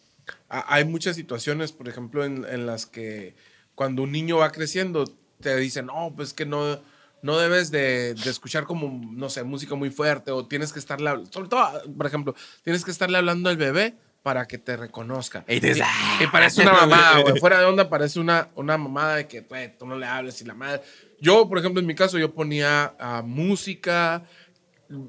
Ah, 0.49 0.65
hay 0.67 0.83
muchas 0.85 1.15
situaciones, 1.15 1.71
por 1.71 1.87
ejemplo, 1.87 2.25
en, 2.25 2.45
en 2.49 2.65
las 2.65 2.85
que 2.87 3.35
cuando 3.75 4.01
un 4.03 4.11
niño 4.11 4.37
va 4.37 4.51
creciendo, 4.51 5.05
te 5.41 5.55
dicen, 5.57 5.85
no, 5.87 6.13
pues 6.15 6.33
que 6.33 6.45
no, 6.45 6.79
no 7.21 7.37
debes 7.37 7.71
de, 7.71 8.13
de 8.13 8.29
escuchar 8.29 8.65
como, 8.65 9.01
no 9.13 9.29
sé, 9.29 9.43
música 9.43 9.75
muy 9.75 9.89
fuerte 9.89 10.31
o 10.31 10.45
tienes 10.45 10.71
que 10.73 10.79
estarle, 10.79 11.11
sobre 11.31 11.49
todo, 11.49 11.67
por 11.97 12.05
ejemplo, 12.05 12.35
tienes 12.63 12.85
que 12.85 12.91
estarle 12.91 13.17
hablando 13.17 13.49
al 13.49 13.57
bebé 13.57 13.95
para 14.21 14.47
que 14.47 14.57
te 14.57 14.75
reconozca. 14.77 15.43
Y 15.47 15.59
dices, 15.59 15.85
Y- 16.19 16.23
y 16.23 16.27
parece 16.27 16.61
una 16.63 16.73
mamada, 16.73 17.19
güey. 17.21 17.39
Fuera 17.39 17.59
de 17.59 17.65
onda 17.65 17.89
parece 17.89 18.19
una, 18.19 18.49
una 18.55 18.77
mamada 18.77 19.17
de 19.17 19.27
que 19.27 19.41
tú 19.77 19.85
no 19.85 19.97
le 19.97 20.05
hables 20.07 20.41
y 20.41 20.45
la 20.45 20.53
madre. 20.55 20.81
Yo, 21.21 21.47
por 21.47 21.59
ejemplo, 21.59 21.79
en 21.79 21.85
mi 21.87 21.93
caso, 21.95 22.17
yo 22.17 22.33
ponía 22.33 22.95
ah, 22.99 23.21
música, 23.23 24.23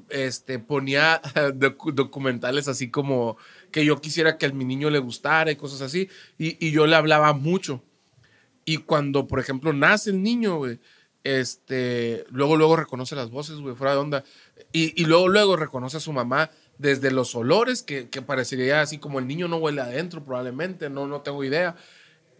este, 0.09 0.59
ponía 0.59 1.21
docu- 1.21 1.93
documentales 1.93 2.67
así 2.67 2.89
como 2.89 3.37
que 3.71 3.85
yo 3.85 3.99
quisiera 4.01 4.37
que 4.37 4.47
a 4.47 4.51
mi 4.51 4.65
niño 4.65 4.89
le 4.89 4.99
gustara 4.99 5.51
y 5.51 5.55
cosas 5.55 5.81
así. 5.81 6.09
Y, 6.37 6.63
y 6.65 6.71
yo 6.71 6.87
le 6.87 6.95
hablaba 6.95 7.33
mucho. 7.33 7.83
Y 8.65 8.77
cuando, 8.77 9.27
por 9.27 9.39
ejemplo, 9.39 9.73
nace 9.73 10.09
el 10.11 10.21
niño, 10.21 10.57
güey, 10.57 10.79
este, 11.27 12.25
luego, 12.29 12.55
luego 12.55 12.77
reconoce 12.77 13.15
las 13.15 13.29
voces, 13.29 13.57
güey, 13.57 13.75
fuera 13.75 13.93
de 13.93 13.99
onda. 13.99 14.23
Y, 14.71 15.05
luego, 15.05 15.27
luego 15.27 15.55
reconoce 15.55 15.97
a 15.97 15.99
su 15.99 16.13
mamá 16.13 16.51
desde 16.77 17.11
los 17.11 17.35
olores, 17.35 17.83
que, 17.83 18.07
que 18.09 18.21
parecería 18.21 18.81
así 18.81 18.97
como 18.97 19.19
el 19.19 19.27
niño 19.27 19.47
no 19.47 19.57
huele 19.57 19.81
adentro, 19.81 20.23
probablemente, 20.23 20.89
no, 20.89 21.07
no 21.07 21.21
tengo 21.21 21.43
idea. 21.43 21.75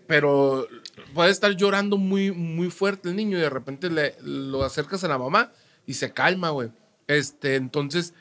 Pero 0.07 0.67
puede 1.13 1.31
estar 1.31 1.51
llorando 1.51 1.97
muy, 1.97 2.31
muy 2.31 2.69
fuerte 2.69 3.09
el 3.09 3.15
niño 3.15 3.37
y 3.37 3.41
de 3.41 3.49
repente 3.49 3.89
le, 3.89 4.15
lo 4.21 4.63
acercas 4.63 5.03
a 5.03 5.09
la 5.09 5.17
mamá 5.17 5.51
y 5.85 5.95
se 5.95 6.13
calma, 6.13 6.51
güey. 6.51 6.69
Este, 7.07 7.55
entonces, 7.55 8.13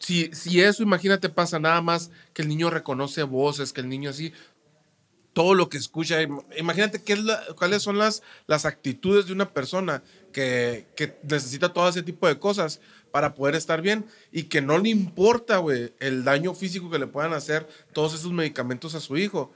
si, 0.00 0.30
si 0.32 0.60
eso, 0.60 0.82
imagínate, 0.82 1.28
pasa 1.28 1.60
nada 1.60 1.80
más 1.82 2.10
que 2.32 2.42
el 2.42 2.48
niño 2.48 2.70
reconoce 2.70 3.22
voces, 3.22 3.72
que 3.72 3.80
el 3.80 3.88
niño 3.88 4.10
así, 4.10 4.32
todo 5.32 5.54
lo 5.54 5.68
que 5.68 5.78
escucha. 5.78 6.20
Im- 6.22 6.44
Imagínate 6.58 7.02
qué 7.02 7.12
es 7.14 7.20
la- 7.24 7.42
cuáles 7.56 7.82
son 7.82 7.98
las, 7.98 8.22
las 8.46 8.64
actitudes 8.64 9.26
de 9.26 9.32
una 9.32 9.50
persona 9.50 10.02
que, 10.32 10.86
que 10.96 11.16
necesita 11.22 11.72
todo 11.72 11.88
ese 11.88 12.02
tipo 12.02 12.26
de 12.28 12.38
cosas 12.38 12.80
para 13.12 13.34
poder 13.34 13.54
estar 13.56 13.82
bien 13.82 14.06
y 14.32 14.44
que 14.44 14.60
no 14.62 14.78
le 14.78 14.88
importa, 14.90 15.58
güey, 15.58 15.92
el 16.00 16.22
daño 16.24 16.54
físico 16.54 16.90
que 16.90 16.98
le 16.98 17.06
puedan 17.06 17.32
hacer 17.32 17.68
todos 17.92 18.14
esos 18.14 18.32
medicamentos 18.32 18.94
a 18.94 19.00
su 19.00 19.16
hijo. 19.16 19.52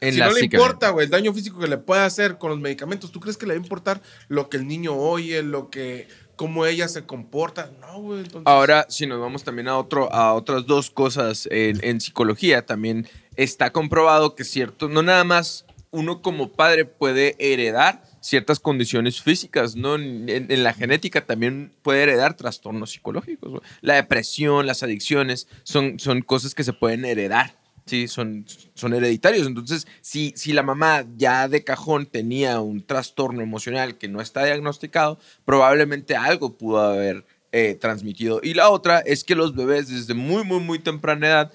En 0.00 0.12
si 0.12 0.20
no 0.20 0.26
le 0.30 0.44
importa, 0.44 0.90
güey, 0.90 1.06
el 1.06 1.10
daño 1.10 1.32
físico 1.32 1.58
que 1.58 1.68
le 1.68 1.78
puede 1.78 2.02
hacer 2.02 2.36
con 2.38 2.50
los 2.50 2.60
medicamentos, 2.60 3.10
¿tú 3.12 3.18
crees 3.20 3.36
que 3.38 3.46
le 3.46 3.54
va 3.54 3.60
a 3.60 3.62
importar 3.62 4.02
lo 4.28 4.48
que 4.50 4.56
el 4.58 4.66
niño 4.66 4.94
oye, 4.94 5.42
lo 5.42 5.70
que 5.70 6.06
cómo 6.36 6.66
ella 6.66 6.86
se 6.86 7.06
comporta. 7.06 7.70
No, 7.80 8.00
güey. 8.02 8.18
entonces- 8.18 8.42
Ahora, 8.44 8.84
si 8.90 9.06
nos 9.06 9.18
vamos 9.20 9.42
también 9.42 9.68
a, 9.68 9.78
otro, 9.78 10.12
a 10.12 10.34
otras 10.34 10.66
dos 10.66 10.90
cosas 10.90 11.48
en, 11.50 11.82
en 11.82 11.98
psicología, 12.00 12.66
también 12.66 13.08
está 13.36 13.72
comprobado 13.72 14.34
que 14.34 14.44
cierto, 14.44 14.88
no 14.88 15.02
nada 15.02 15.24
más 15.24 15.66
uno 15.90 16.20
como 16.20 16.52
padre 16.52 16.84
puede 16.84 17.36
heredar 17.38 18.02
ciertas 18.20 18.58
condiciones 18.58 19.22
físicas, 19.22 19.76
¿no? 19.76 19.94
En, 19.94 20.62
la 20.62 20.74
genética 20.74 21.24
también 21.24 21.72
puede 21.82 22.02
heredar 22.02 22.34
trastornos 22.34 22.90
psicológicos. 22.90 23.62
La 23.80 23.94
depresión, 23.94 24.66
las 24.66 24.82
adicciones, 24.82 25.46
son, 25.62 25.98
son 26.00 26.22
cosas 26.22 26.54
que 26.54 26.64
se 26.64 26.72
pueden 26.72 27.04
heredar. 27.04 27.56
Sí, 27.86 28.08
son, 28.08 28.44
son 28.74 28.94
hereditarios. 28.94 29.46
Entonces, 29.46 29.86
si, 30.00 30.32
si 30.34 30.52
la 30.52 30.64
mamá 30.64 31.06
ya 31.16 31.46
de 31.46 31.62
cajón 31.62 32.06
tenía 32.06 32.58
un 32.60 32.84
trastorno 32.84 33.42
emocional 33.42 33.96
que 33.96 34.08
no 34.08 34.20
está 34.20 34.44
diagnosticado, 34.44 35.20
probablemente 35.44 36.16
algo 36.16 36.58
pudo 36.58 36.80
haber 36.80 37.24
eh, 37.52 37.76
transmitido. 37.80 38.40
Y 38.42 38.54
la 38.54 38.70
otra 38.70 38.98
es 38.98 39.22
que 39.22 39.36
los 39.36 39.54
bebés 39.54 39.88
desde 39.88 40.14
muy, 40.14 40.42
muy, 40.42 40.58
muy 40.58 40.80
temprana 40.80 41.28
edad, 41.28 41.52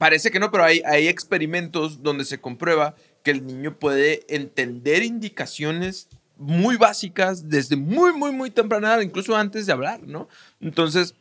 parece 0.00 0.30
que 0.30 0.40
no, 0.40 0.50
pero 0.50 0.64
hay, 0.64 0.80
hay 0.86 1.08
experimentos 1.08 2.02
donde 2.02 2.24
se 2.24 2.40
comprueba 2.40 2.94
que 3.22 3.32
el 3.32 3.46
niño 3.46 3.78
puede 3.78 4.24
entender 4.34 5.02
indicaciones 5.02 6.08
muy 6.38 6.76
básicas 6.76 7.50
desde 7.50 7.76
muy, 7.76 8.14
muy, 8.14 8.32
muy 8.32 8.50
temprana 8.50 9.02
incluso 9.02 9.36
antes 9.36 9.66
de 9.66 9.74
hablar, 9.74 10.00
¿no? 10.02 10.26
Entonces, 10.58 11.14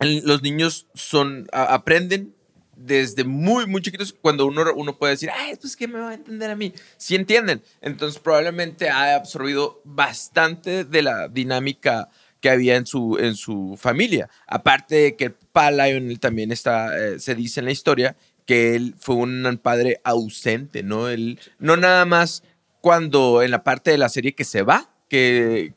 los 0.00 0.42
niños 0.42 0.86
son, 0.92 1.48
aprenden 1.50 2.34
desde 2.76 3.24
muy, 3.24 3.66
muy 3.66 3.80
chiquitos, 3.80 4.12
cuando 4.20 4.44
uno, 4.44 4.64
uno 4.74 4.98
puede 4.98 5.12
decir, 5.12 5.30
ay, 5.32 5.56
pues, 5.58 5.74
¿qué 5.74 5.88
me 5.88 5.98
va 5.98 6.10
a 6.10 6.14
entender 6.14 6.50
a 6.50 6.56
mí? 6.56 6.74
Sí 6.98 7.14
entienden. 7.14 7.62
Entonces, 7.80 8.20
probablemente 8.20 8.90
ha 8.90 9.14
absorbido 9.14 9.80
bastante 9.84 10.84
de 10.84 11.00
la 11.00 11.28
dinámica 11.28 12.10
que 12.42 12.50
había 12.50 12.76
en 12.76 12.84
su, 12.84 13.16
en 13.18 13.34
su 13.34 13.78
familia. 13.80 14.28
Aparte 14.46 14.96
de 14.96 15.16
que 15.16 15.34
papá 15.52 15.70
Lionel 15.70 16.18
también 16.18 16.50
está, 16.50 16.96
eh, 16.98 17.18
se 17.18 17.34
dice 17.34 17.60
en 17.60 17.66
la 17.66 17.72
historia, 17.72 18.16
que 18.46 18.74
él 18.74 18.94
fue 18.98 19.16
un 19.16 19.60
padre 19.62 20.00
ausente, 20.04 20.82
¿no? 20.82 21.08
Él, 21.08 21.38
no 21.58 21.76
nada 21.76 22.04
más 22.04 22.42
cuando 22.80 23.42
en 23.42 23.50
la 23.50 23.62
parte 23.62 23.90
de 23.90 23.98
la 23.98 24.08
serie 24.08 24.34
que 24.34 24.44
se 24.44 24.62
va, 24.62 24.90
que, 25.08 25.74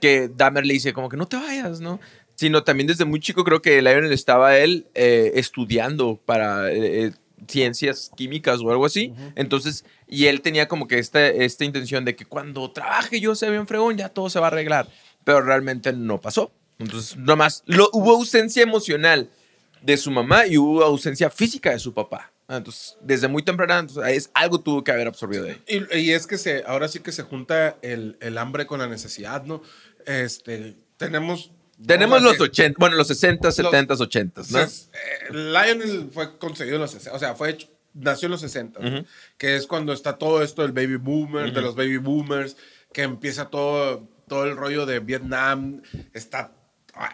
que 0.00 0.28
Dahmer 0.28 0.64
le 0.64 0.74
dice 0.74 0.92
como 0.92 1.08
que 1.08 1.16
no 1.16 1.26
te 1.26 1.36
vayas, 1.36 1.80
¿no? 1.80 2.00
Sino 2.36 2.62
también 2.62 2.86
desde 2.86 3.04
muy 3.04 3.20
chico 3.20 3.44
creo 3.44 3.62
que 3.62 3.82
Lionel 3.82 4.12
estaba 4.12 4.56
él 4.58 4.86
eh, 4.94 5.32
estudiando 5.34 6.20
para 6.24 6.70
eh, 6.70 7.06
eh, 7.06 7.12
ciencias 7.48 8.10
químicas 8.14 8.60
o 8.60 8.70
algo 8.70 8.86
así. 8.86 9.14
Entonces, 9.34 9.84
y 10.06 10.26
él 10.26 10.42
tenía 10.42 10.68
como 10.68 10.86
que 10.86 10.98
esta, 10.98 11.26
esta 11.26 11.64
intención 11.64 12.04
de 12.04 12.14
que 12.14 12.26
cuando 12.26 12.70
trabaje 12.70 13.20
yo 13.20 13.34
sea 13.34 13.50
bien 13.50 13.66
fregón, 13.66 13.96
ya 13.96 14.10
todo 14.10 14.28
se 14.30 14.38
va 14.38 14.46
a 14.46 14.50
arreglar. 14.50 14.86
Pero 15.24 15.40
realmente 15.42 15.92
no 15.92 16.20
pasó. 16.20 16.52
Entonces, 16.78 17.16
nomás 17.16 17.62
lo, 17.66 17.88
hubo 17.92 18.12
ausencia 18.12 18.62
emocional 18.62 19.30
de 19.82 19.96
su 19.96 20.10
mamá 20.10 20.46
y 20.46 20.58
hubo 20.58 20.82
ausencia 20.82 21.30
física 21.30 21.70
de 21.70 21.78
su 21.78 21.94
papá. 21.94 22.32
Ah, 22.48 22.58
Entonces, 22.58 22.96
desde 23.00 23.28
muy 23.28 23.42
temprana, 23.42 23.78
entonces, 23.78 24.04
es, 24.16 24.30
algo 24.34 24.60
tuvo 24.60 24.84
que 24.84 24.92
haber 24.92 25.08
absorbido 25.08 25.44
de 25.44 25.52
ahí. 25.52 25.62
Y, 25.66 25.98
y 25.98 26.12
es 26.12 26.26
que 26.26 26.38
se, 26.38 26.62
ahora 26.66 26.88
sí 26.88 27.00
que 27.00 27.12
se 27.12 27.24
junta 27.24 27.76
el, 27.82 28.16
el 28.20 28.38
hambre 28.38 28.66
con 28.66 28.78
la 28.78 28.86
necesidad, 28.86 29.44
¿no? 29.44 29.62
Este, 30.06 30.76
tenemos... 30.96 31.50
Tenemos 31.84 32.22
los 32.22 32.32
decir, 32.32 32.48
80, 32.48 32.76
bueno, 32.78 32.96
los 32.96 33.08
60, 33.08 33.52
70, 33.52 33.94
80, 33.94 34.42
¿no? 34.48 34.60
Eh, 34.60 34.68
Lionel 35.30 36.08
fue 36.10 36.38
concebido 36.38 36.76
en 36.76 36.82
los 36.82 36.92
60, 36.92 37.14
o 37.14 37.18
sea, 37.18 37.34
fue 37.34 37.50
hecho, 37.50 37.68
nació 37.92 38.26
en 38.26 38.32
los 38.32 38.40
60, 38.40 38.80
¿no? 38.80 38.88
Ujú. 38.88 39.06
que 39.36 39.56
es 39.56 39.66
cuando 39.66 39.92
está 39.92 40.16
todo 40.16 40.42
esto 40.42 40.62
del 40.62 40.72
baby 40.72 40.96
boomer, 40.96 41.52
de 41.52 41.60
los 41.60 41.74
baby 41.74 41.98
boomers, 41.98 42.56
que 42.94 43.02
empieza 43.02 43.50
todo, 43.50 44.08
todo 44.26 44.44
el 44.44 44.56
rollo 44.56 44.86
de 44.86 45.00
Vietnam, 45.00 45.82
está, 46.14 46.52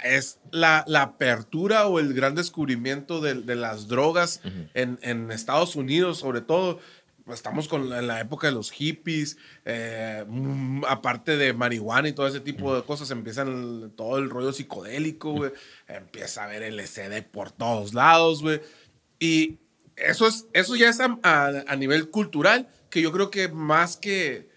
es 0.04 0.38
la, 0.50 0.84
la 0.86 1.02
apertura 1.02 1.86
o 1.86 1.98
el 1.98 2.14
gran 2.14 2.34
descubrimiento 2.34 3.20
de, 3.20 3.34
de 3.34 3.54
las 3.56 3.88
drogas 3.88 4.40
en, 4.74 4.98
en 5.02 5.30
Estados 5.30 5.76
Unidos, 5.76 6.18
sobre 6.18 6.40
todo. 6.40 6.78
Pues, 7.24 7.38
Estamos 7.38 7.68
con 7.68 7.88
la, 7.88 8.00
en 8.00 8.08
la 8.08 8.20
época 8.20 8.48
de 8.48 8.52
los 8.52 8.72
hippies, 8.72 9.36
eh, 9.64 10.24
mm, 10.26 10.84
aparte 10.88 11.36
de 11.36 11.52
marihuana 11.52 12.08
y 12.08 12.12
todo 12.12 12.26
ese 12.26 12.40
tipo 12.40 12.74
de 12.74 12.82
cosas, 12.82 13.10
empiezan 13.12 13.46
el- 13.48 13.90
todo 13.94 14.18
el 14.18 14.28
rollo 14.28 14.52
psicodélico, 14.52 15.32
güey. 15.32 15.52
Empieza 15.86 16.42
a 16.42 16.48
ver 16.48 16.62
LSD 16.64 17.22
por 17.22 17.52
todos 17.52 17.94
lados, 17.94 18.42
güey. 18.42 18.60
Y 19.20 19.58
eso, 19.94 20.26
es, 20.26 20.46
eso 20.52 20.74
ya 20.74 20.88
es 20.88 20.98
a, 20.98 21.16
a- 21.22 21.64
a 21.68 21.76
nivel 21.76 22.10
cultural, 22.10 22.68
que 22.90 23.00
yo 23.00 23.12
creo 23.12 23.30
que 23.30 23.48
más 23.48 23.96
que, 23.96 24.50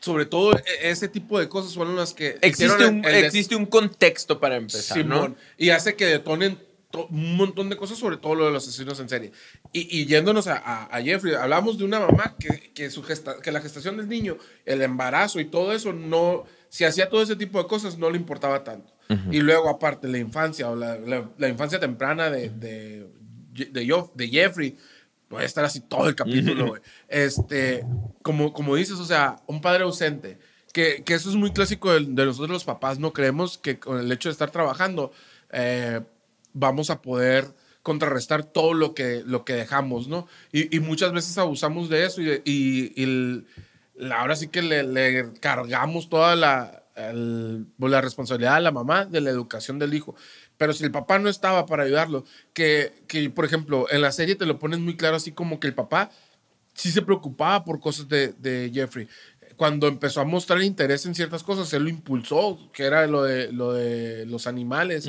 sobre 0.00 0.26
todo 0.26 0.52
e- 0.56 0.62
ese 0.90 1.08
tipo 1.08 1.38
de 1.38 1.48
cosas 1.48 1.74
fueron 1.74 1.96
las 1.96 2.12
que... 2.14 2.36
Existe 2.42 2.86
un, 2.86 3.04
el- 3.04 3.06
el 3.06 3.22
des- 3.22 3.24
existe 3.26 3.56
un 3.56 3.66
contexto 3.66 4.40
para 4.40 4.56
empezar, 4.56 4.98
Simón, 4.98 5.32
¿no? 5.32 5.36
Y 5.58 5.70
hace 5.70 5.94
que 5.96 6.06
detonen 6.06 6.58
to- 6.90 7.06
un 7.08 7.36
montón 7.36 7.68
de 7.68 7.76
cosas, 7.76 7.98
sobre 7.98 8.16
todo 8.16 8.34
lo 8.34 8.46
de 8.46 8.52
los 8.52 8.66
asesinos 8.66 8.98
en 9.00 9.08
serie. 9.08 9.32
Y, 9.72 10.00
y 10.00 10.06
yéndonos 10.06 10.46
a, 10.46 10.56
a- 10.56 10.84
a 10.96 11.02
Jeffrey, 11.02 11.34
hablamos 11.34 11.78
de 11.78 11.84
una 11.84 12.00
mamá 12.00 12.36
que, 12.38 12.72
que, 12.74 12.90
su 12.90 13.02
gesta- 13.02 13.40
que 13.40 13.52
la 13.52 13.60
gestación 13.60 13.96
del 13.96 14.08
niño, 14.08 14.36
el 14.64 14.82
embarazo 14.82 15.40
y 15.40 15.44
todo 15.46 15.72
eso, 15.72 15.92
no, 15.92 16.44
si 16.68 16.84
hacía 16.84 17.08
todo 17.08 17.22
ese 17.22 17.36
tipo 17.36 17.62
de 17.62 17.68
cosas, 17.68 17.96
no 17.98 18.10
le 18.10 18.16
importaba 18.16 18.64
tanto. 18.64 18.92
Y 19.30 19.38
luego, 19.40 19.68
aparte, 19.68 20.08
la 20.08 20.18
infancia 20.18 20.68
o 20.68 20.74
la, 20.74 20.98
la- 20.98 21.30
la 21.38 21.48
infancia 21.48 21.78
temprana 21.78 22.28
de, 22.28 22.48
de, 22.50 23.06
de, 23.52 24.04
de 24.14 24.28
Jeffrey, 24.28 24.76
puede 25.28 25.44
estar 25.46 25.64
así 25.64 25.80
todo 25.80 26.08
el 26.08 26.14
capítulo, 26.14 26.66
güey. 26.68 26.82
Este, 27.08 27.84
como, 28.22 28.52
como 28.52 28.76
dices, 28.76 28.98
o 28.98 29.04
sea, 29.04 29.36
un 29.46 29.60
padre 29.60 29.84
ausente. 29.84 30.38
Que, 30.72 31.02
que 31.04 31.14
eso 31.14 31.30
es 31.30 31.36
muy 31.36 31.52
clásico 31.52 31.90
de, 31.90 32.00
de 32.00 32.26
nosotros 32.26 32.50
los 32.50 32.64
papás, 32.64 32.98
no 32.98 33.14
creemos 33.14 33.56
que 33.56 33.78
con 33.78 33.98
el 33.98 34.12
hecho 34.12 34.28
de 34.28 34.34
estar 34.34 34.50
trabajando 34.50 35.10
eh, 35.50 36.02
vamos 36.52 36.90
a 36.90 37.00
poder 37.00 37.46
contrarrestar 37.82 38.44
todo 38.44 38.74
lo 38.74 38.92
que, 38.94 39.22
lo 39.24 39.44
que 39.44 39.54
dejamos, 39.54 40.06
¿no? 40.06 40.26
Y, 40.52 40.76
y 40.76 40.80
muchas 40.80 41.12
veces 41.12 41.38
abusamos 41.38 41.88
de 41.88 42.04
eso 42.04 42.20
y, 42.20 42.42
y- 42.44 42.92
y 42.94 43.02
el- 43.04 43.46
ahora 44.12 44.36
sí 44.36 44.48
que 44.48 44.60
le, 44.60 44.82
le 44.82 45.32
cargamos 45.40 46.10
toda 46.10 46.36
la, 46.36 46.82
el- 46.94 47.66
la 47.78 48.00
responsabilidad 48.02 48.56
a 48.56 48.60
la 48.60 48.70
mamá 48.72 49.06
de 49.06 49.22
la 49.22 49.30
educación 49.30 49.78
del 49.78 49.94
hijo. 49.94 50.14
Pero 50.58 50.72
si 50.72 50.84
el 50.84 50.90
papá 50.90 51.18
no 51.18 51.28
estaba 51.28 51.66
para 51.66 51.84
ayudarlo, 51.84 52.24
que, 52.52 52.92
que 53.06 53.28
por 53.30 53.44
ejemplo 53.44 53.86
en 53.90 54.00
la 54.00 54.12
serie 54.12 54.36
te 54.36 54.46
lo 54.46 54.58
ponen 54.58 54.82
muy 54.82 54.96
claro 54.96 55.16
así 55.16 55.32
como 55.32 55.60
que 55.60 55.66
el 55.66 55.74
papá 55.74 56.10
sí 56.74 56.90
se 56.90 57.02
preocupaba 57.02 57.64
por 57.64 57.80
cosas 57.80 58.08
de, 58.08 58.34
de 58.38 58.70
Jeffrey. 58.72 59.08
Cuando 59.56 59.88
empezó 59.88 60.20
a 60.20 60.24
mostrar 60.24 60.62
interés 60.62 61.06
en 61.06 61.14
ciertas 61.14 61.42
cosas, 61.42 61.72
él 61.72 61.84
lo 61.84 61.88
impulsó, 61.88 62.70
que 62.72 62.84
era 62.84 63.06
lo 63.06 63.22
de, 63.22 63.50
lo 63.50 63.72
de 63.72 64.26
los 64.26 64.46
animales. 64.46 65.08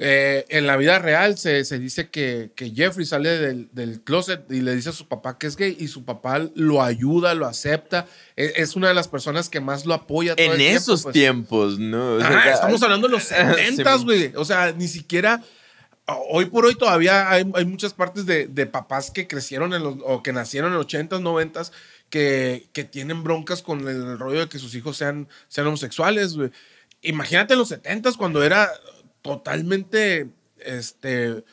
Eh, 0.00 0.46
en 0.50 0.68
la 0.68 0.76
vida 0.76 1.00
real 1.00 1.36
se, 1.38 1.64
se 1.64 1.80
dice 1.80 2.08
que, 2.08 2.52
que 2.54 2.70
Jeffrey 2.70 3.04
sale 3.04 3.30
del, 3.30 3.68
del 3.72 4.00
closet 4.02 4.44
y 4.48 4.60
le 4.60 4.72
dice 4.76 4.90
a 4.90 4.92
su 4.92 5.08
papá 5.08 5.38
que 5.38 5.48
es 5.48 5.56
gay 5.56 5.76
y 5.78 5.88
su 5.88 6.04
papá 6.04 6.40
lo 6.54 6.82
ayuda, 6.82 7.34
lo 7.34 7.46
acepta. 7.46 8.06
Es, 8.36 8.52
es 8.56 8.76
una 8.76 8.86
de 8.88 8.94
las 8.94 9.08
personas 9.08 9.48
que 9.48 9.60
más 9.60 9.86
lo 9.86 9.94
apoya. 9.94 10.36
todo 10.36 10.46
En 10.46 10.52
el 10.52 10.58
tiempo, 10.58 10.76
esos 10.78 11.02
pues. 11.02 11.12
tiempos, 11.12 11.78
¿no? 11.80 12.14
O 12.14 12.20
sea, 12.20 12.52
estamos 12.54 12.80
hablando 12.82 13.08
de 13.08 13.12
los 13.14 13.24
70, 13.24 13.96
Sí. 13.98 14.04
güey. 14.04 14.32
O 14.36 14.44
sea, 14.44 14.72
ni 14.72 14.86
siquiera. 14.86 15.42
Hoy 16.30 16.46
por 16.46 16.64
hoy 16.64 16.74
todavía 16.74 17.28
hay, 17.30 17.44
hay 17.54 17.64
muchas 17.66 17.92
partes 17.92 18.24
de, 18.24 18.46
de 18.46 18.66
papás 18.66 19.10
que 19.10 19.26
crecieron 19.26 19.74
en 19.74 19.82
los, 19.82 19.96
o 20.06 20.22
que 20.22 20.32
nacieron 20.32 20.70
en 20.72 20.78
los 20.78 20.86
80s, 20.86 21.20
90s, 21.20 21.70
que, 22.08 22.68
que 22.72 22.84
tienen 22.84 23.22
broncas 23.24 23.60
con 23.62 23.86
el 23.86 24.18
rollo 24.18 24.40
de 24.40 24.48
que 24.48 24.58
sus 24.58 24.74
hijos 24.74 24.96
sean, 24.96 25.28
sean 25.48 25.66
homosexuales, 25.66 26.34
güey. 26.36 26.50
Imagínate 27.02 27.52
en 27.52 27.58
los 27.58 27.70
70s 27.70 28.16
cuando 28.16 28.42
era 28.42 28.70
totalmente, 29.28 30.30
este, 30.56 31.44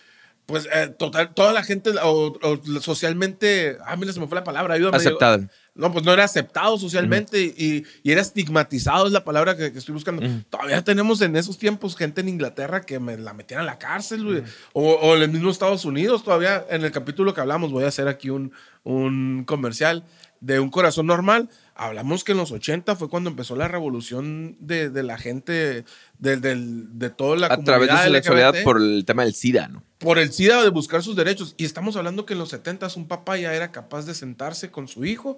pues, 0.46 0.66
eh, 0.74 0.96
total, 0.98 1.34
toda 1.34 1.52
la 1.52 1.62
gente, 1.62 1.92
o, 2.02 2.38
o 2.42 2.80
socialmente, 2.80 3.78
ah, 3.86 3.98
mira, 3.98 4.14
se 4.14 4.20
me 4.22 4.28
fue 4.28 4.38
la 4.38 4.46
palabra, 4.46 4.76
ayúdame. 4.76 4.96
Aceptado. 4.96 5.46
No, 5.74 5.92
pues 5.92 6.06
no 6.06 6.14
era 6.14 6.24
aceptado 6.24 6.78
socialmente 6.78 7.42
y, 7.44 7.84
y 8.02 8.12
era 8.14 8.22
estigmatizado, 8.22 9.08
es 9.08 9.12
la 9.12 9.26
palabra 9.26 9.58
que, 9.58 9.74
que 9.74 9.80
estoy 9.80 9.92
buscando. 9.92 10.24
Todavía 10.50 10.82
tenemos 10.86 11.20
en 11.20 11.36
esos 11.36 11.58
tiempos 11.58 11.98
gente 11.98 12.22
en 12.22 12.30
Inglaterra 12.30 12.86
que 12.86 12.98
me 12.98 13.18
la 13.18 13.34
metían 13.34 13.60
a 13.60 13.64
la 13.66 13.78
cárcel, 13.78 14.46
o 14.72 15.16
en 15.18 15.22
el 15.22 15.30
mismo 15.30 15.50
Estados 15.52 15.84
Unidos, 15.84 16.24
todavía 16.24 16.66
en 16.70 16.86
el 16.86 16.92
capítulo 16.94 17.34
que 17.34 17.42
hablamos, 17.42 17.74
voy 17.74 17.84
a 17.84 17.90
hacer 17.90 18.08
aquí 18.08 18.30
un, 18.30 18.54
un 18.84 19.44
comercial 19.46 20.06
de 20.40 20.62
un 20.62 20.70
corazón 20.70 21.08
normal. 21.08 21.50
Hablamos 21.78 22.24
que 22.24 22.32
en 22.32 22.38
los 22.38 22.52
80 22.54 22.96
fue 22.96 23.10
cuando 23.10 23.30
empezó 23.30 23.56
la 23.58 23.68
revolución 23.68 24.56
de, 24.62 24.90
de 24.90 25.04
la 25.04 25.18
gente, 25.18 25.84
de, 26.20 26.38
de 26.38 27.10
toda 27.10 27.36
la 27.36 27.48
a 27.48 27.62
través 27.62 27.90
de 27.90 27.94
comunidad 27.94 28.08
su 28.08 28.14
sexualidad 28.14 28.64
por 28.64 28.78
el 28.82 29.04
tema 29.06 29.26
del 29.26 29.34
SIDA, 29.34 29.68
¿no? 29.68 29.84
por 29.98 30.18
el 30.18 30.32
SIDA 30.32 30.64
de 30.64 30.70
buscar 30.70 31.04
sus 31.04 31.16
derechos. 31.18 31.54
Y 31.58 31.66
estamos 31.66 31.98
hablando 31.98 32.26
que 32.26 32.32
en 32.34 32.40
los 32.40 32.50
70 32.50 32.88
un 32.96 33.08
papá 33.10 33.36
ya 33.38 33.54
era 33.54 33.72
capaz 33.74 34.06
de 34.06 34.14
sentarse 34.14 34.72
con 34.72 34.88
su 34.88 35.04
hijo 35.04 35.38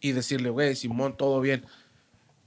y 0.00 0.10
decirle, 0.12 0.50
güey, 0.50 0.74
Simón, 0.74 1.16
todo 1.16 1.40
bien. 1.40 1.64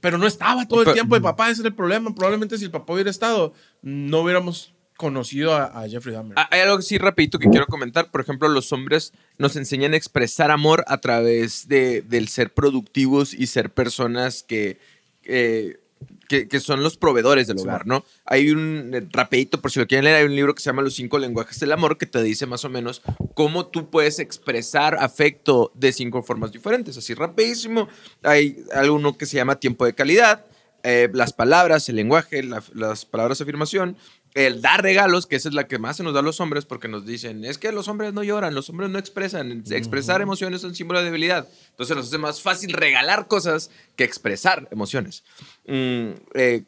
Pero 0.01 0.17
no 0.17 0.27
estaba 0.27 0.67
todo 0.67 0.81
el 0.81 0.85
Pero- 0.85 0.93
tiempo 0.95 1.15
el 1.15 1.21
papá, 1.21 1.49
ese 1.49 1.61
era 1.61 1.69
el 1.69 1.75
problema. 1.75 2.13
Probablemente 2.13 2.57
si 2.57 2.65
el 2.65 2.71
papá 2.71 2.93
hubiera 2.93 3.09
estado, 3.09 3.53
no 3.81 4.19
hubiéramos 4.21 4.73
conocido 4.99 5.55
a, 5.55 5.63
a 5.81 5.87
Jeffrey 5.87 6.13
Dahmer. 6.13 6.33
Ah, 6.37 6.49
Hay 6.51 6.59
algo 6.59 6.75
así 6.79 6.97
rapidito 6.97 7.39
que 7.39 7.49
quiero 7.49 7.67
comentar. 7.67 8.11
Por 8.11 8.19
ejemplo, 8.19 8.49
los 8.49 8.73
hombres 8.73 9.13
nos 9.37 9.55
enseñan 9.55 9.93
a 9.93 9.97
expresar 9.97 10.51
amor 10.51 10.83
a 10.87 10.97
través 10.97 11.69
de, 11.69 12.01
del 12.01 12.27
ser 12.27 12.53
productivos 12.53 13.33
y 13.33 13.47
ser 13.47 13.69
personas 13.69 14.43
que, 14.43 14.77
eh, 15.23 15.79
que, 16.27 16.49
que 16.49 16.59
son 16.59 16.83
los 16.83 16.97
proveedores 16.97 17.47
del 17.47 17.59
hogar, 17.59 17.87
¿no? 17.87 18.03
Hay 18.25 18.51
un 18.51 18.91
eh, 18.93 19.07
rapidito, 19.11 19.61
por 19.61 19.71
si 19.71 19.79
lo 19.79 19.87
quieren 19.87 20.03
leer, 20.03 20.17
hay 20.17 20.25
un 20.25 20.35
libro 20.35 20.53
que 20.53 20.61
se 20.61 20.65
llama 20.69 20.81
Los 20.81 20.95
cinco 20.95 21.17
lenguajes 21.17 21.57
del 21.61 21.71
amor 21.71 21.97
que 21.97 22.05
te 22.05 22.21
dice 22.21 22.45
más 22.45 22.65
o 22.65 22.69
menos 22.69 23.01
cómo 23.35 23.67
tú 23.67 23.89
puedes 23.89 24.19
expresar 24.19 24.95
afecto 24.99 25.71
de 25.75 25.93
cinco 25.93 26.23
formas 26.23 26.51
diferentes. 26.51 26.97
Así 26.97 27.13
rapidísimo. 27.13 27.87
Hay 28.21 28.65
alguno 28.73 29.17
que 29.17 29.25
se 29.25 29.37
llama 29.37 29.55
tiempo 29.61 29.85
de 29.85 29.95
calidad, 29.95 30.45
eh, 30.83 31.09
las 31.13 31.33
palabras, 31.33 31.89
el 31.89 31.95
lenguaje, 31.97 32.41
la- 32.43 32.63
las 32.73 33.03
palabras 33.05 33.37
de 33.39 33.43
afirmación, 33.43 33.97
el 34.35 34.61
dar 34.61 34.81
regalos, 34.81 35.25
que 35.25 35.35
esa 35.35 35.49
es 35.49 35.55
la 35.55 35.67
que 35.67 35.79
más 35.79 35.97
se 35.97 36.03
nos 36.03 36.13
da 36.13 36.19
a 36.19 36.23
los 36.23 36.39
hombres 36.39 36.65
porque 36.65 36.87
nos 36.87 37.05
dicen, 37.05 37.43
es 37.45 37.57
que 37.57 37.71
los 37.71 37.87
hombres 37.87 38.13
no 38.13 38.23
lloran, 38.23 38.53
los 38.53 38.69
hombres 38.69 38.89
no 38.89 38.99
expresan, 38.99 39.63
expresar 39.71 40.21
emociones 40.21 40.59
es 40.59 40.65
un 40.65 40.75
símbolo 40.75 40.99
de 40.99 41.05
debilidad. 41.05 41.47
Entonces 41.71 41.95
nos 41.95 42.07
hace 42.07 42.17
más 42.17 42.41
fácil 42.41 42.73
regalar 42.73 43.27
cosas 43.27 43.71
que 43.95 44.03
expresar 44.03 44.67
emociones. 44.71 45.23
Mm, 45.67 46.11
eh, 46.35 46.63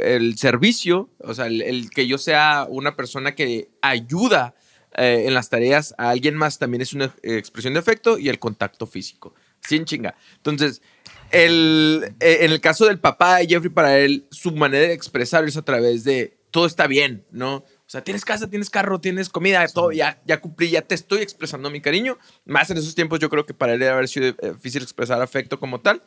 el 0.00 0.36
servicio, 0.38 1.10
o 1.20 1.34
sea, 1.34 1.46
el, 1.46 1.62
el 1.62 1.90
que 1.90 2.06
yo 2.06 2.18
sea 2.18 2.66
una 2.68 2.96
persona 2.96 3.34
que 3.34 3.70
ayuda 3.80 4.54
eh, 4.96 5.24
en 5.26 5.34
las 5.34 5.50
tareas 5.50 5.94
a 5.98 6.10
alguien 6.10 6.36
más 6.36 6.58
también 6.58 6.80
es 6.80 6.92
una 6.92 7.12
expresión 7.22 7.74
de 7.74 7.80
afecto 7.80 8.18
y 8.18 8.28
el 8.28 8.38
contacto 8.38 8.86
físico. 8.86 9.34
Sin 9.60 9.84
chinga. 9.84 10.14
Entonces, 10.36 10.82
el, 11.32 12.14
eh, 12.20 12.38
en 12.42 12.52
el 12.52 12.60
caso 12.60 12.86
del 12.86 13.00
papá 13.00 13.38
de 13.38 13.48
Jeffrey, 13.48 13.72
para 13.72 13.98
él, 13.98 14.26
su 14.30 14.52
manera 14.52 14.86
de 14.86 14.92
expresar 14.92 15.44
es 15.44 15.56
a 15.56 15.62
través 15.62 16.04
de 16.04 16.36
todo 16.54 16.66
está 16.66 16.86
bien, 16.86 17.26
¿no? 17.32 17.56
O 17.56 17.88
sea, 17.88 18.04
tienes 18.04 18.24
casa, 18.24 18.48
tienes 18.48 18.70
carro, 18.70 19.00
tienes 19.00 19.28
comida, 19.28 19.66
todo, 19.66 19.90
ya, 19.90 20.22
ya 20.24 20.40
cumplí, 20.40 20.70
ya 20.70 20.82
te 20.82 20.94
estoy 20.94 21.20
expresando 21.20 21.68
mi 21.68 21.80
cariño. 21.80 22.16
Más 22.44 22.70
en 22.70 22.78
esos 22.78 22.94
tiempos, 22.94 23.18
yo 23.18 23.28
creo 23.28 23.44
que 23.44 23.54
para 23.54 23.74
él 23.74 23.82
haber 23.82 24.06
sido 24.06 24.28
eh, 24.28 24.52
difícil 24.52 24.80
expresar 24.80 25.20
afecto 25.20 25.58
como 25.58 25.80
tal, 25.80 26.00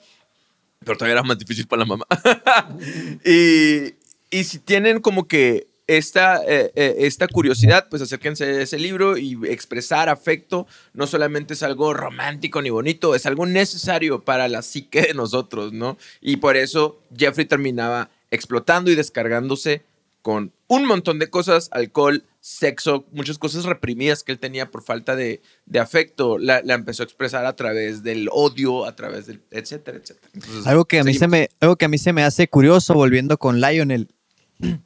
pero 0.85 0.97
todavía 0.97 1.15
era 1.15 1.23
más 1.23 1.37
difícil 1.37 1.67
para 1.67 1.81
la 1.81 1.85
mamá. 1.85 2.05
y, 3.25 3.95
y 4.29 4.43
si 4.45 4.59
tienen 4.59 5.01
como 5.01 5.27
que 5.27 5.67
esta, 5.85 6.41
eh, 6.47 6.71
eh, 6.75 6.95
esta 6.99 7.27
curiosidad, 7.27 7.87
pues 7.89 8.01
acérquense 8.01 8.45
a 8.45 8.61
ese 8.61 8.79
libro 8.79 9.17
y 9.17 9.37
expresar 9.49 10.07
afecto 10.07 10.65
no 10.93 11.07
solamente 11.07 11.55
es 11.55 11.63
algo 11.63 11.93
romántico 11.93 12.61
ni 12.61 12.69
bonito, 12.69 13.15
es 13.15 13.25
algo 13.25 13.45
necesario 13.45 14.23
para 14.23 14.47
la 14.47 14.61
psique 14.61 15.01
de 15.01 15.13
nosotros, 15.13 15.73
¿no? 15.73 15.97
Y 16.21 16.37
por 16.37 16.55
eso 16.55 17.01
Jeffrey 17.13 17.45
terminaba 17.45 18.11
explotando 18.31 18.89
y 18.89 18.95
descargándose 18.95 19.83
con 20.27 20.51
un 20.67 20.83
montón 20.83 21.19
de 21.19 21.29
cosas, 21.29 21.69
alcohol, 21.71 22.25
sexo, 22.41 23.07
muchas 23.13 23.37
cosas 23.37 23.63
reprimidas 23.63 24.25
que 24.25 24.33
él 24.33 24.39
tenía 24.39 24.69
por 24.69 24.83
falta 24.83 25.15
de, 25.15 25.41
de 25.65 25.79
afecto, 25.79 26.37
la, 26.37 26.61
la 26.65 26.73
empezó 26.73 27.03
a 27.03 27.05
expresar 27.05 27.45
a 27.45 27.55
través 27.55 28.03
del 28.03 28.27
odio, 28.33 28.83
a 28.83 28.93
través 28.93 29.27
del, 29.27 29.41
etcétera, 29.51 29.99
etcétera. 29.99 30.27
Entonces, 30.33 30.67
Algo 30.67 30.83
que, 30.83 30.99
a 30.99 31.05
mí 31.05 31.13
se 31.13 31.29
me, 31.29 31.47
algo 31.61 31.77
que 31.77 31.85
a 31.85 31.87
mí 31.87 31.97
se 31.97 32.11
me 32.11 32.23
hace 32.23 32.49
curioso 32.49 32.93
volviendo 32.93 33.37
con 33.37 33.61
Lionel. 33.61 34.09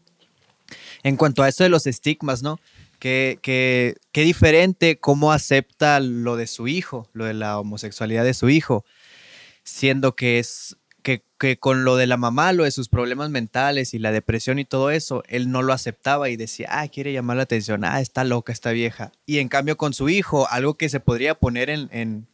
En 1.04 1.18
cuanto 1.18 1.42
a 1.42 1.50
eso 1.50 1.64
de 1.64 1.70
los 1.72 1.88
estigmas, 1.88 2.44
¿no? 2.44 2.60
Que, 3.00 3.40
que, 3.42 3.96
qué 4.12 4.22
diferente 4.22 5.00
cómo 5.00 5.32
acepta 5.32 6.00
lo 6.00 6.36
de 6.38 6.46
su 6.46 6.68
hijo, 6.68 7.10
lo 7.14 7.26
de 7.26 7.34
la 7.34 7.58
homosexualidad 7.58 8.24
de 8.24 8.36
su 8.36 8.50
hijo, 8.50 8.86
siendo 9.64 10.16
que 10.16 10.38
es 10.38 10.78
que, 11.02 11.24
que 11.40 11.58
con 11.58 11.84
lo 11.84 11.98
de 11.98 12.08
la 12.08 12.18
mamá, 12.18 12.54
lo 12.54 12.64
de 12.64 12.72
sus 12.72 12.90
problemas 12.90 13.30
mentales 13.30 13.94
y 13.94 14.00
la 14.00 14.12
depresión 14.12 14.60
y 14.60 14.66
todo 14.66 14.92
eso, 14.92 15.24
él 15.28 15.52
no 15.52 15.62
lo 15.62 15.74
aceptaba 15.74 16.30
y 16.30 16.36
decía, 16.36 16.68
ah, 16.72 16.88
quiere 16.88 17.14
llamar 17.14 17.38
la 17.38 17.44
atención, 17.44 17.84
ah, 17.84 18.02
está 18.02 18.24
loca 18.24 18.54
esta 18.54 18.72
vieja. 18.72 19.12
Y 19.26 19.40
en 19.40 19.50
cambio 19.50 19.78
con 19.78 19.94
su 19.94 20.10
hijo, 20.10 20.48
algo 20.50 20.76
que 20.76 20.90
se 20.90 21.00
podría 21.00 21.36
poner 21.36 21.70
en, 21.70 21.90
en 21.92 22.28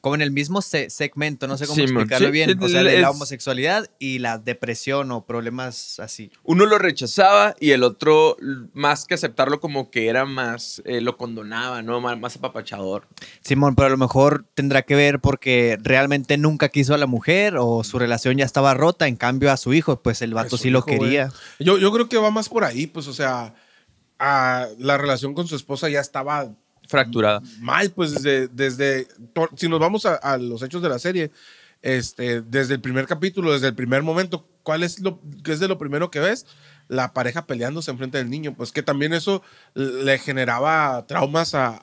como 0.00 0.14
en 0.14 0.22
el 0.22 0.30
mismo 0.30 0.62
se- 0.62 0.90
segmento, 0.90 1.46
no 1.46 1.56
sé 1.58 1.66
cómo 1.66 1.76
Sí, 1.76 1.82
explicarlo 1.82 2.28
Sí, 2.28 2.32
bien, 2.32 2.58
o 2.62 2.68
sea, 2.68 2.82
de 2.82 3.00
la 3.00 3.10
homosexualidad 3.10 3.88
y 3.98 4.18
la 4.18 4.38
depresión 4.38 5.10
o 5.12 5.24
problemas 5.26 5.98
así. 6.00 6.30
Uno 6.42 6.66
lo 6.66 6.78
rechazaba 6.78 7.54
y 7.60 7.70
el 7.70 7.82
otro, 7.82 8.36
más 8.72 9.04
que 9.04 9.14
aceptarlo, 9.14 9.60
como 9.60 9.90
que 9.90 10.08
era 10.08 10.24
más, 10.24 10.82
eh, 10.84 11.00
lo 11.00 11.16
condonaba, 11.16 11.82
¿no? 11.82 12.00
Más, 12.00 12.18
más 12.18 12.36
apapachador. 12.36 13.06
Simón, 13.42 13.74
pero 13.74 13.86
a 13.86 13.90
lo 13.90 13.96
mejor 13.98 14.44
tendrá 14.54 14.82
que 14.82 14.94
ver 14.94 15.20
porque 15.20 15.78
realmente 15.82 16.36
nunca 16.38 16.68
quiso 16.68 16.94
a 16.94 16.98
la 16.98 17.06
mujer 17.06 17.56
o 17.58 17.84
su 17.84 17.98
relación 17.98 18.36
ya 18.38 18.44
estaba 18.44 18.74
rota, 18.74 19.06
en 19.08 19.16
cambio 19.16 19.52
a 19.52 19.56
su 19.56 19.72
hijo, 19.74 20.02
pues 20.02 20.22
el 20.22 20.34
vato 20.34 20.56
sí 20.58 20.70
lo 20.70 20.78
hijo, 20.80 20.86
güey. 20.88 20.98
quería. 21.00 21.28
Yo, 21.58 21.78
yo 21.78 21.92
creo 21.92 22.08
que 22.08 22.18
va 22.18 22.30
más 22.30 22.48
por 22.48 22.64
ahí, 22.64 22.86
pues, 22.86 23.06
o 23.08 23.12
sea, 23.12 23.54
a- 24.18 24.66
la 24.78 24.98
relación 24.98 25.34
con 25.34 25.46
su 25.48 25.56
esposa 25.56 25.88
ya 25.88 26.00
estaba 26.00 26.54
Fracturada. 26.92 27.42
mal, 27.60 27.90
pues 27.90 28.12
desde, 28.12 28.48
desde 28.48 29.08
si 29.56 29.68
nos 29.68 29.80
vamos 29.80 30.06
a, 30.06 30.36
los 30.38 30.62
hechos 30.62 30.82
de 30.82 30.88
la 30.88 30.98
serie, 30.98 31.30
este, 31.82 32.42
desde 32.42 32.74
el 32.74 32.80
primer 32.80 33.06
capítulo, 33.06 33.52
desde 33.52 33.66
el 33.68 33.74
primer 33.74 34.02
momento, 34.02 34.46
¿cuál 34.62 34.84
es 34.84 35.00
lo 35.00 35.20
qué 35.42 35.52
es 35.52 35.58
de 35.58 35.66
lo 35.66 35.78
primero 35.78 36.10
que 36.10 36.20
ves? 36.20 36.46
La 36.88 37.12
pareja 37.12 37.46
peleándose 37.46 37.90
enfrente 37.90 38.18
del 38.18 38.30
niño, 38.30 38.54
pues 38.54 38.70
que 38.70 38.82
también 38.82 39.12
eso 39.14 39.42
le 39.74 40.18
generaba 40.18 41.04
traumas 41.06 41.54
a, 41.54 41.80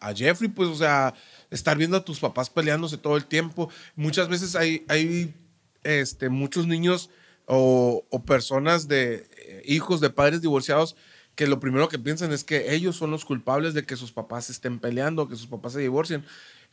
a- 0.00 0.14
Jeffrey, 0.14 0.48
pues, 0.50 0.68
o 0.68 0.74
sea, 0.76 1.14
estar 1.50 1.76
viendo 1.76 1.96
a 1.96 2.04
tus 2.04 2.20
papás 2.20 2.50
peleándose 2.50 2.98
todo 2.98 3.16
el 3.16 3.24
tiempo. 3.24 3.70
Muchas 3.96 4.28
veces 4.28 4.54
hay, 4.54 4.84
hay 4.88 5.34
este, 5.82 6.28
muchos 6.28 6.66
niños 6.66 7.10
o, 7.46 8.04
o 8.10 8.24
personas 8.24 8.86
de 8.86 9.26
eh, 9.46 9.62
hijos 9.66 10.00
de 10.00 10.10
padres 10.10 10.40
divorciados 10.42 10.94
que 11.34 11.46
lo 11.46 11.58
primero 11.60 11.88
que 11.88 11.98
piensan 11.98 12.32
es 12.32 12.44
que 12.44 12.74
ellos 12.74 12.96
son 12.96 13.10
los 13.10 13.24
culpables 13.24 13.74
de 13.74 13.84
que 13.84 13.96
sus 13.96 14.12
papás 14.12 14.50
estén 14.50 14.78
peleando, 14.78 15.28
que 15.28 15.36
sus 15.36 15.46
papás 15.48 15.72
se 15.72 15.80
divorcien. 15.80 16.24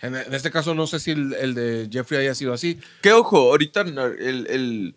En, 0.01 0.15
en 0.15 0.33
este 0.33 0.51
caso 0.51 0.73
no 0.75 0.87
sé 0.87 0.99
si 0.99 1.11
el, 1.11 1.33
el 1.33 1.53
de 1.53 1.89
Jeffrey 1.91 2.19
haya 2.21 2.35
sido 2.35 2.53
así. 2.53 2.79
Que 3.01 3.11
ojo, 3.11 3.37
ahorita 3.37 3.81
el, 3.81 4.47
el- 4.47 4.95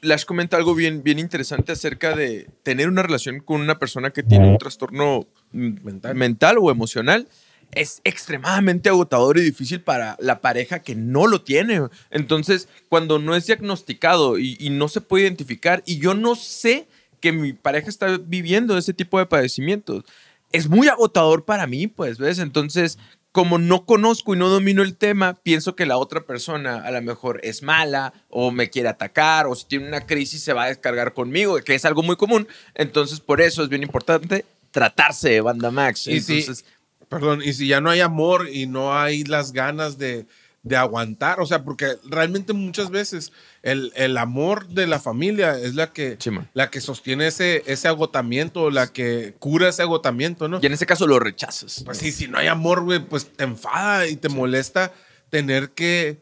Lash 0.00 0.24
comenta 0.26 0.56
algo 0.56 0.76
bien, 0.76 1.02
bien 1.02 1.18
interesante 1.18 1.72
acerca 1.72 2.14
de 2.14 2.48
tener 2.62 2.88
una 2.88 3.02
relación 3.02 3.40
con 3.40 3.60
una 3.60 3.80
persona 3.80 4.10
que 4.10 4.22
tiene 4.22 4.48
un 4.48 4.56
trastorno 4.56 5.26
Mental. 5.50 6.14
mental 6.14 6.56
o 6.60 6.70
emocional. 6.70 7.26
Es 7.72 8.00
extremadamente 8.04 8.88
agotador 8.88 9.38
y 9.38 9.42
difícil 9.42 9.80
para 9.80 10.16
la 10.20 10.40
pareja 10.40 10.78
que 10.78 10.94
no 10.94 11.26
lo 11.26 11.42
tiene. 11.42 11.80
Entonces, 12.10 12.68
cuando 12.88 13.18
no 13.18 13.34
es 13.34 13.46
diagnosticado 13.46 14.38
y, 14.38 14.56
y 14.60 14.70
no 14.70 14.86
se 14.86 15.00
puede 15.00 15.24
identificar, 15.24 15.82
y 15.84 15.98
yo 15.98 16.14
no 16.14 16.36
sé 16.36 16.86
que 17.20 17.32
mi 17.32 17.52
pareja 17.52 17.88
está 17.88 18.18
viviendo 18.18 18.76
ese 18.78 18.94
tipo 18.94 19.18
de 19.18 19.26
padecimientos, 19.26 20.04
es 20.52 20.68
muy 20.68 20.88
agotador 20.88 21.44
para 21.44 21.66
mí, 21.66 21.86
pues, 21.86 22.18
¿ves? 22.18 22.38
Entonces, 22.38 22.98
como 23.32 23.58
no 23.58 23.84
conozco 23.84 24.34
y 24.34 24.38
no 24.38 24.48
domino 24.48 24.82
el 24.82 24.96
tema, 24.96 25.34
pienso 25.34 25.76
que 25.76 25.84
la 25.86 25.98
otra 25.98 26.22
persona 26.22 26.78
a 26.82 26.90
lo 26.90 27.02
mejor 27.02 27.40
es 27.44 27.62
mala 27.62 28.14
o 28.30 28.50
me 28.50 28.70
quiere 28.70 28.88
atacar 28.88 29.46
o 29.46 29.54
si 29.54 29.66
tiene 29.66 29.86
una 29.86 30.06
crisis 30.06 30.42
se 30.42 30.54
va 30.54 30.64
a 30.64 30.68
descargar 30.68 31.12
conmigo, 31.12 31.58
que 31.62 31.74
es 31.74 31.84
algo 31.84 32.02
muy 32.02 32.16
común. 32.16 32.48
Entonces, 32.74 33.20
por 33.20 33.40
eso 33.40 33.62
es 33.62 33.68
bien 33.68 33.82
importante 33.82 34.44
tratarse 34.70 35.28
de 35.28 35.40
banda 35.40 35.70
Max. 35.70 36.06
Y 36.06 36.20
si- 36.20 36.40
Entonces, 36.40 36.64
Perdón, 37.08 37.40
y 37.42 37.54
si 37.54 37.66
ya 37.68 37.80
no 37.80 37.88
hay 37.88 38.00
amor 38.00 38.50
y 38.52 38.66
no 38.66 38.94
hay 38.98 39.24
las 39.24 39.52
ganas 39.52 39.96
de, 39.96 40.26
de 40.68 40.76
aguantar, 40.76 41.40
o 41.40 41.46
sea, 41.46 41.64
porque 41.64 41.96
realmente 42.04 42.52
muchas 42.52 42.90
veces 42.90 43.32
el, 43.62 43.92
el 43.96 44.16
amor 44.18 44.68
de 44.68 44.86
la 44.86 45.00
familia 45.00 45.58
es 45.58 45.74
la 45.74 45.92
que, 45.92 46.16
Sí, 46.20 46.30
la 46.54 46.70
que 46.70 46.80
sostiene 46.80 47.26
ese, 47.26 47.62
ese 47.66 47.88
agotamiento, 47.88 48.70
la 48.70 48.86
que 48.86 49.34
cura 49.38 49.68
ese 49.68 49.82
agotamiento, 49.82 50.46
¿no? 50.48 50.58
y 50.62 50.66
en 50.66 50.72
ese 50.72 50.86
caso 50.86 51.06
lo 51.06 51.18
rechazas. 51.18 51.82
Pues 51.84 51.98
sí, 51.98 52.12
si 52.12 52.28
no 52.28 52.38
hay 52.38 52.46
amor, 52.46 52.82
güey, 52.84 53.00
pues 53.00 53.26
te 53.32 53.44
enfada 53.44 54.06
y 54.06 54.16
te 54.16 54.28
molesta 54.28 54.92
tener 55.30 55.70
que, 55.70 56.18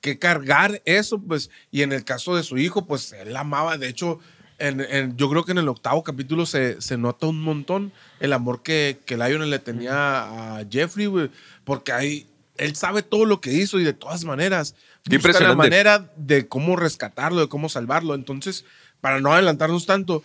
que 0.00 0.18
cargar 0.18 0.82
eso, 0.84 1.18
pues. 1.18 1.50
Y 1.70 1.82
en 1.82 1.92
el 1.92 2.04
caso 2.04 2.36
de 2.36 2.42
su 2.42 2.58
hijo, 2.58 2.86
pues 2.86 3.12
él 3.12 3.34
amaba. 3.36 3.78
De 3.78 3.88
hecho, 3.88 4.18
en, 4.58 4.80
en- 4.80 5.16
yo 5.16 5.28
creo 5.30 5.44
que 5.44 5.52
en 5.52 5.58
el 5.58 5.68
octavo 5.68 6.04
capítulo 6.04 6.46
se, 6.46 6.80
se 6.80 6.96
nota 6.98 7.26
un 7.26 7.40
montón 7.40 7.92
el 8.20 8.32
amor 8.32 8.62
que, 8.62 8.98
que 9.06 9.16
Lionel 9.16 9.50
le 9.50 9.58
tenía 9.58 10.58
a 10.58 10.64
Jeffrey, 10.70 11.06
güey. 11.06 11.30
Porque 11.64 11.92
ahí 11.92 12.26
él 12.56 12.76
sabe 12.76 13.02
todo 13.02 13.24
lo 13.24 13.40
que 13.40 13.52
hizo 13.52 13.78
y 13.80 13.84
de 13.84 13.92
todas 13.94 14.24
maneras. 14.24 14.74
Qué 15.04 15.16
busca 15.18 15.32
la 15.44 15.48
manera 15.64 16.12
de 16.16 16.46
cómo 16.48 16.76
rescatarlo, 16.76 17.40
de 17.40 17.48
cómo 17.48 17.68
salvarlo. 17.68 18.14
Entonces, 18.14 18.64
para 19.00 19.20
no 19.20 19.32
adelantarnos 19.32 19.86
tanto, 19.86 20.22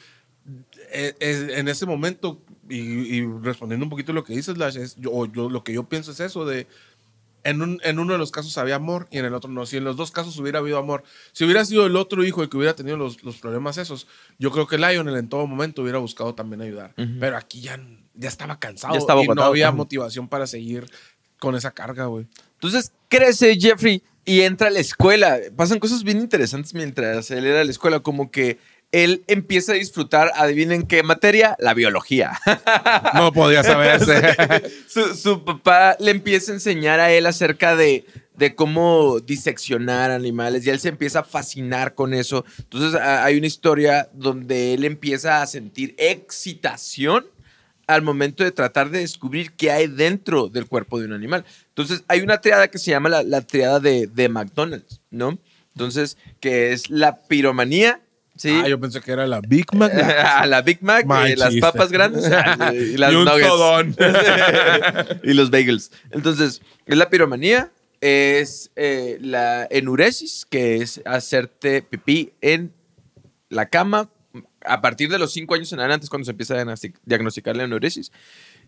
eh, 0.92 1.16
eh, 1.20 1.54
en 1.58 1.68
ese 1.68 1.86
momento, 1.86 2.42
y, 2.70 2.78
y 3.18 3.26
respondiendo 3.42 3.86
un 3.86 3.90
poquito 3.90 4.14
lo 4.14 4.24
que 4.24 4.34
dices, 4.36 4.58
Lash, 4.58 4.78
es, 4.78 4.96
yo, 4.96 5.28
lo 5.34 5.64
que 5.64 5.74
yo 5.74 5.84
pienso 5.90 6.12
es 6.12 6.20
eso 6.20 6.46
de, 6.46 6.68
en, 7.44 7.62
un- 7.62 7.80
en 7.84 8.00
uno 8.00 8.14
de 8.14 8.20
los 8.20 8.32
casos 8.32 8.58
había 8.58 8.76
amor 8.76 9.08
y 9.12 9.18
en 9.18 9.26
el 9.26 9.34
otro 9.34 9.50
no. 9.50 9.66
Si 9.66 9.78
en 9.78 9.84
los 9.84 9.96
dos 9.98 10.12
casos 10.12 10.38
hubiera 10.40 10.60
habido 10.60 10.78
amor, 10.78 11.04
si 11.32 11.44
hubiera 11.46 11.64
sido 11.66 11.86
el 11.86 11.96
otro 11.96 12.24
hijo 12.24 12.42
el 12.44 12.50
que 12.50 12.58
hubiera 12.58 12.76
tenido 12.76 12.98
los, 12.98 13.24
los 13.24 13.38
problemas 13.38 13.78
esos, 13.78 14.08
yo 14.40 14.52
creo 14.52 14.68
que 14.68 14.78
Lionel 14.78 15.16
en 15.16 15.30
todo 15.30 15.46
momento 15.48 15.82
hubiera 15.82 16.00
buscado 16.00 16.36
también 16.36 16.62
ayudar. 16.62 16.94
Pero 17.20 17.38
aquí 17.38 17.62
ya, 17.62 17.80
ya 18.14 18.28
estaba 18.30 18.60
cansado 18.60 18.94
Ya 18.94 19.00
estaba 19.00 19.22
y 19.24 19.28
no 19.28 19.34
había 19.50 19.66
motivación 19.78 20.28
para 20.28 20.48
seguir 20.48 20.86
con 21.40 21.56
esa 21.56 21.72
carga, 21.72 22.06
güey. 22.06 22.28
Entonces 22.54 22.92
crece 23.08 23.58
Jeffrey 23.60 24.04
y 24.26 24.42
entra 24.42 24.68
a 24.68 24.72
la 24.72 24.80
escuela. 24.80 25.38
Pasan 25.56 25.80
cosas 25.80 26.04
bien 26.04 26.20
interesantes 26.20 26.74
mientras 26.74 27.32
él 27.32 27.46
era 27.46 27.62
a 27.62 27.64
la 27.64 27.72
escuela, 27.72 28.02
como 28.02 28.30
que 28.32 28.58
él 28.92 29.24
empieza 29.28 29.72
a 29.74 29.76
disfrutar, 29.76 30.32
adivinen 30.36 30.84
qué 30.88 31.04
materia, 31.04 31.56
la 31.60 31.74
biología. 31.74 32.40
No 33.14 33.32
podía 33.32 33.64
saberse. 33.64 34.36
su, 34.88 35.16
su 35.16 35.44
papá 35.46 35.96
le 36.00 36.12
empieza 36.12 36.52
a 36.52 36.56
enseñar 36.56 37.00
a 37.00 37.12
él 37.12 37.26
acerca 37.26 37.76
de, 37.76 38.06
de 38.36 38.56
cómo 38.56 39.20
diseccionar 39.20 40.12
animales 40.12 40.66
y 40.66 40.70
él 40.72 40.80
se 40.80 40.90
empieza 40.90 41.20
a 41.20 41.24
fascinar 41.24 41.94
con 41.96 42.14
eso. 42.14 42.46
Entonces 42.60 43.00
a- 43.00 43.24
hay 43.24 43.38
una 43.38 43.48
historia 43.48 44.10
donde 44.14 44.74
él 44.74 44.84
empieza 44.86 45.42
a 45.42 45.48
sentir 45.48 45.96
excitación 45.98 47.26
al 47.90 48.04
momento 48.04 48.44
de 48.44 48.52
tratar 48.52 48.92
de 48.92 49.00
descubrir 49.00 49.54
qué 49.54 49.72
hay 49.72 49.88
dentro 49.88 50.48
del 50.48 50.68
cuerpo 50.68 51.00
de 51.00 51.08
un 51.08 51.14
animal. 51.14 51.44
Entonces 51.70 52.04
hay 52.08 52.22
una 52.22 52.40
triada 52.40 52.68
que 52.68 52.78
se 52.78 52.92
llama 52.92 53.10
la, 53.10 53.24
la 53.24 53.42
triada 53.42 53.80
de, 53.80 54.06
de 54.06 54.30
McDonald's, 54.30 55.02
¿no? 55.10 55.40
Entonces, 55.74 56.16
que 56.40 56.72
es 56.72 56.92
la 56.92 57.24
piromanía, 57.24 58.00
¿sí? 58.36 58.62
Ah, 58.64 58.68
yo 58.68 58.80
pensé 58.80 59.02
que 59.02 59.12
era 59.12 59.26
la 59.26 59.42
Big 59.42 59.74
Mac. 59.74 59.92
a 59.96 60.46
la 60.46 60.62
Big 60.62 60.84
Mac, 60.84 61.08
eh, 61.26 61.36
las 61.36 61.56
papas 61.56 61.92
grandes 61.92 62.26
ah, 62.32 62.72
y 62.76 62.96
las 62.96 63.12
Y 63.12 63.16
un 63.16 63.26
nuggets. 63.26 63.98
y 65.24 65.34
los 65.34 65.50
bagels. 65.50 65.92
Entonces, 66.12 66.62
es 66.86 66.96
la 66.96 67.10
piromanía, 67.10 67.72
es 68.02 68.70
eh, 68.76 69.18
la 69.20 69.68
enuresis, 69.72 70.46
que 70.48 70.76
es 70.76 71.02
hacerte 71.06 71.82
pipí 71.82 72.34
en 72.42 72.72
la 73.50 73.68
cama 73.68 74.12
a 74.66 74.82
partir 74.82 75.10
de 75.10 75.18
los 75.20 75.32
5 75.34 75.56
años 75.56 75.72
en 75.74 75.80
adelante 75.80 76.06
es 76.06 76.10
cuando 76.10 76.26
se 76.26 76.32
empieza 76.32 76.56
a 76.56 76.64
diagnostic- 76.64 76.96
diagnosticar 77.06 77.56
la 77.56 77.64
enuresis. 77.64 78.12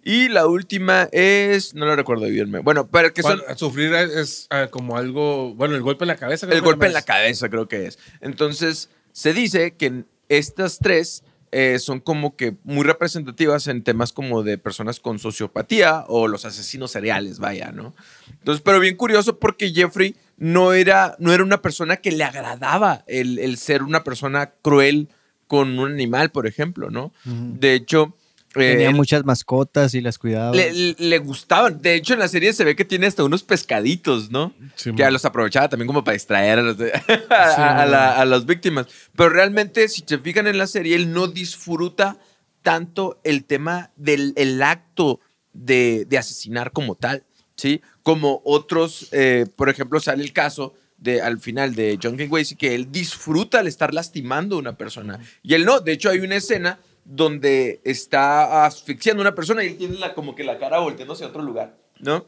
Y 0.03 0.29
la 0.29 0.47
última 0.47 1.09
es, 1.11 1.75
no 1.75 1.85
lo 1.85 1.95
recuerdo 1.95 2.25
bien, 2.25 2.51
bueno, 2.63 2.87
pero 2.87 3.13
que 3.13 3.21
son 3.21 3.39
Sufrir 3.55 3.93
es, 3.93 4.47
ah, 4.49 4.67
como 4.71 4.97
algo. 4.97 5.53
Bueno, 5.53 5.75
el 5.75 5.81
golpe 5.81 6.05
en 6.05 6.07
la 6.07 6.15
cabeza. 6.15 6.47
creo 6.47 6.57
el 6.57 6.63
que 6.63 6.69
golpe 6.69 6.87
en 6.87 6.93
la 6.93 7.03
cabeza 7.03 7.49
creo 7.49 7.67
que 7.67 7.85
es. 7.85 7.99
Entonces, 8.21 8.89
se 9.11 9.33
dice 9.33 9.75
que 9.75 10.05
estas 10.27 10.79
tres 10.79 11.23
eh, 11.51 11.77
son 11.77 11.99
como 11.99 12.35
que 12.35 12.55
muy 12.63 12.83
representativas 12.83 13.67
en 13.67 13.83
temas 13.83 14.11
como 14.13 14.41
de 14.41 14.57
personas 14.57 14.99
con 14.99 15.19
sociopatía 15.19 16.05
o 16.07 16.27
los 16.27 16.45
asesinos 16.45 16.91
seriales, 16.91 17.37
vaya, 17.39 17.71
¿no? 17.71 17.93
Entonces, 18.39 18.61
pero 18.65 18.79
bien 18.79 18.95
curioso 18.95 19.37
porque 19.37 19.71
Jeffrey 19.71 20.15
no 20.37 20.73
era, 20.73 21.15
no 21.19 21.31
era 21.33 21.43
una 21.43 21.61
persona 21.61 21.97
que 21.97 22.11
le 22.11 22.23
agradaba 22.23 23.03
el, 23.05 23.37
el 23.37 23.57
ser 23.57 23.83
una 23.83 24.03
persona 24.03 24.51
cruel 24.63 25.09
con 25.51 25.77
un 25.77 25.91
animal, 25.91 26.31
por 26.31 26.47
ejemplo, 26.47 26.89
¿no? 26.89 27.11
De 27.25 27.73
hecho... 27.73 28.15
eh, 28.55 28.71
Tenía 28.77 28.91
muchas 28.91 29.25
mascotas 29.25 29.93
y 29.93 29.99
las 29.99 30.17
cuidaba. 30.17 30.55
le, 30.55 30.71
le- 30.71 30.95
le 30.97 31.17
gustaban. 31.19 31.81
De 31.81 31.93
hecho, 31.95 32.13
en 32.13 32.19
la 32.19 32.29
serie 32.29 32.53
se 32.53 32.63
ve 32.63 32.73
que 32.73 32.85
tiene 32.85 33.05
hasta 33.07 33.25
unos 33.25 33.43
pescaditos, 33.43 34.31
¿no? 34.31 34.53
Sí, 34.75 34.93
que 34.95 35.03
man. 35.03 35.11
los 35.11 35.25
aprovechaba 35.25 35.67
también 35.67 35.87
como 35.87 36.05
para 36.05 36.13
distraer 36.13 36.59
a, 36.59 36.61
los 36.61 36.77
de- 36.77 36.93
a- 37.29 37.81
a 37.81 37.85
la- 37.85 38.15
a 38.21 38.23
las 38.23 38.45
víctimas. 38.45 38.87
Pero 39.13 39.27
realmente, 39.29 39.89
si 39.89 40.03
se 40.07 40.17
fijan 40.19 40.47
en 40.47 40.57
la 40.57 40.67
serie, 40.67 40.95
él 40.95 41.11
no 41.11 41.27
disfruta 41.27 42.17
tanto 42.61 43.19
el 43.25 43.43
tema 43.43 43.91
del 43.97 44.31
el 44.37 44.61
acto 44.63 45.19
de, 45.51 46.05
de 46.05 46.17
asesinar 46.17 46.71
como 46.71 46.95
tal, 46.95 47.25
¿sí? 47.57 47.81
Como 48.03 48.41
otros, 48.45 49.09
eh, 49.11 49.47
por 49.57 49.67
ejemplo, 49.67 49.99
sale 49.99 50.23
el 50.23 50.31
caso 50.31 50.73
de, 51.01 51.21
al 51.21 51.39
final 51.39 51.75
de 51.75 51.99
John 52.01 52.15
Wayne 52.29 52.55
que 52.57 52.73
él 52.73 52.89
disfruta 52.91 53.59
el 53.59 53.67
estar 53.67 53.93
lastimando 53.93 54.55
a 54.55 54.59
una 54.59 54.77
persona. 54.77 55.19
Y 55.43 55.53
él 55.55 55.65
no. 55.65 55.81
De 55.81 55.91
hecho, 55.91 56.09
hay 56.09 56.19
una 56.19 56.35
escena 56.37 56.79
donde 57.03 57.81
está 57.83 58.65
asfixiando 58.65 59.21
a 59.21 59.25
una 59.27 59.35
persona 59.35 59.63
y 59.63 59.67
él 59.67 59.77
tiene 59.77 59.97
la, 59.97 60.13
como 60.13 60.33
que 60.35 60.43
la 60.43 60.57
cara 60.59 60.79
volteando 60.79 61.13
hacia 61.15 61.27
otro 61.27 61.41
lugar, 61.41 61.75
¿no? 61.99 62.25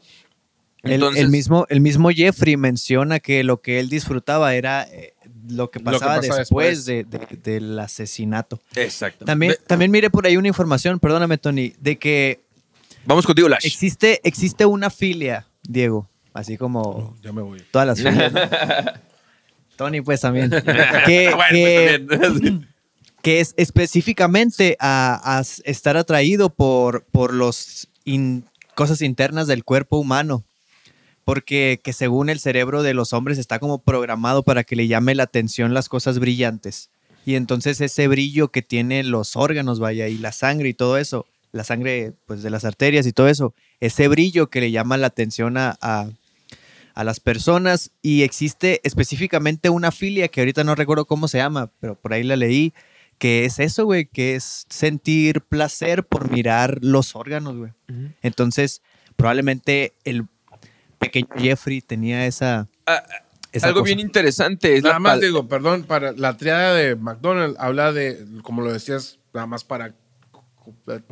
El, 0.82 1.02
el 1.16 1.30
mismo, 1.30 1.64
el 1.70 1.80
mismo 1.80 2.10
Jeffrey 2.10 2.58
menciona 2.58 3.18
que 3.18 3.42
lo 3.42 3.62
que 3.62 3.80
él 3.80 3.88
disfrutaba 3.88 4.54
era 4.54 4.82
eh, 4.82 5.14
lo 5.48 5.70
que 5.70 5.78
que 5.78 5.84
pasaba 5.86 6.16
pasa 6.16 6.36
después, 6.36 6.84
después. 6.84 6.84
de- 6.84 7.04
de- 7.04 7.36
del 7.58 7.78
asesinato. 7.78 8.60
Exacto. 8.76 9.24
También, 9.24 9.54
también 9.66 9.90
mire 9.90 10.10
por 10.10 10.26
ahí 10.26 10.36
una 10.36 10.48
información, 10.48 10.98
perdóname 11.00 11.38
Tony, 11.38 11.72
de 11.80 11.96
que 11.96 12.40
Vamos 13.06 13.24
contigo, 13.24 13.48
Lash. 13.48 13.64
existe, 13.64 14.20
existe 14.24 14.66
una 14.66 14.90
filia, 14.90 15.46
Diego, 15.62 16.10
así 16.34 16.58
como 16.58 16.80
Oh, 16.82 17.16
ya 17.22 17.32
me 17.32 17.40
voy. 17.40 17.62
todas 17.70 17.86
las 17.88 17.98
filias. 18.02 18.30
¿no? 18.32 18.40
Tony 19.76 20.02
pues 20.02 20.20
también. 20.20 20.50
que, 20.50 20.60
Bueno, 21.34 21.48
que- 21.50 22.04
pues, 22.06 22.20
también. 22.20 22.68
que 23.22 23.40
es 23.40 23.54
específicamente 23.56 24.76
a, 24.80 25.42
estar 25.64 25.96
atraído 25.96 26.50
por, 26.50 27.04
por 27.10 27.32
los 27.32 27.88
in- 28.04 28.44
cosas 28.74 29.00
internas 29.02 29.46
del 29.46 29.64
cuerpo 29.64 29.96
humano. 29.98 30.44
Porque 31.24 31.80
que 31.82 31.94
según 31.94 32.28
el 32.28 32.38
cerebro 32.38 32.82
de 32.82 32.92
los 32.92 33.14
hombres 33.14 33.38
está 33.38 33.58
como 33.58 33.78
programado 33.78 34.42
para 34.42 34.62
que 34.62 34.76
le 34.76 34.86
llame 34.88 35.14
la 35.14 35.22
atención 35.22 35.72
las 35.72 35.88
cosas 35.88 36.18
brillantes. 36.18 36.90
Y 37.24 37.36
entonces 37.36 37.80
ese 37.80 38.08
brillo 38.08 38.48
que 38.48 38.60
tienen 38.60 39.10
los 39.10 39.34
órganos, 39.34 39.80
vaya, 39.80 40.06
y 40.08 40.18
la 40.18 40.32
sangre 40.32 40.68
y 40.68 40.74
todo 40.74 40.98
eso, 40.98 41.24
la 41.52 41.64
sangre 41.64 42.12
pues 42.26 42.42
de 42.42 42.50
las 42.50 42.66
arterias 42.66 43.06
y 43.06 43.12
todo 43.12 43.28
eso, 43.28 43.54
ese 43.80 44.06
brillo 44.08 44.50
que 44.50 44.60
le 44.60 44.70
llama 44.70 44.98
la 44.98 45.06
atención 45.06 45.56
a, 45.56 45.78
a- 45.80 46.10
a 46.94 47.04
las 47.04 47.20
personas 47.20 47.90
y 48.02 48.22
existe 48.22 48.80
específicamente 48.84 49.68
una 49.68 49.90
filia 49.90 50.28
que 50.28 50.40
ahorita 50.40 50.64
no 50.64 50.74
recuerdo 50.74 51.06
cómo 51.06 51.28
se 51.28 51.38
llama, 51.38 51.70
pero 51.80 51.96
por 51.96 52.12
ahí 52.12 52.22
la 52.22 52.36
leí, 52.36 52.72
que 53.18 53.44
es 53.44 53.58
eso, 53.58 53.84
güey, 53.84 54.06
que 54.06 54.36
es 54.36 54.64
sentir 54.68 55.40
placer 55.40 56.04
por 56.04 56.30
mirar 56.30 56.78
los 56.82 57.14
órganos, 57.16 57.56
güey. 57.56 57.72
Entonces, 58.22 58.82
probablemente 59.16 59.94
el 60.04 60.26
pequeño 60.98 61.28
Jeffrey 61.36 61.80
tenía 61.80 62.26
esa... 62.26 62.68
Ah, 62.86 63.02
esa 63.52 63.68
Algo 63.68 63.80
cosa. 63.80 63.94
bien 63.94 64.00
interesante 64.00 64.76
es 64.76 64.82
Nada 64.82 64.94
la 64.94 64.98
más 65.00 65.20
digo, 65.20 65.46
perdón, 65.46 65.84
para 65.84 66.10
la 66.12 66.36
triada 66.36 66.74
de 66.74 66.96
McDonald's 66.96 67.56
habla 67.60 67.92
de, 67.92 68.24
como 68.42 68.62
lo 68.62 68.72
decías, 68.72 69.20
nada 69.32 69.46
más 69.46 69.62
para 69.62 69.94
comple- 70.64 71.04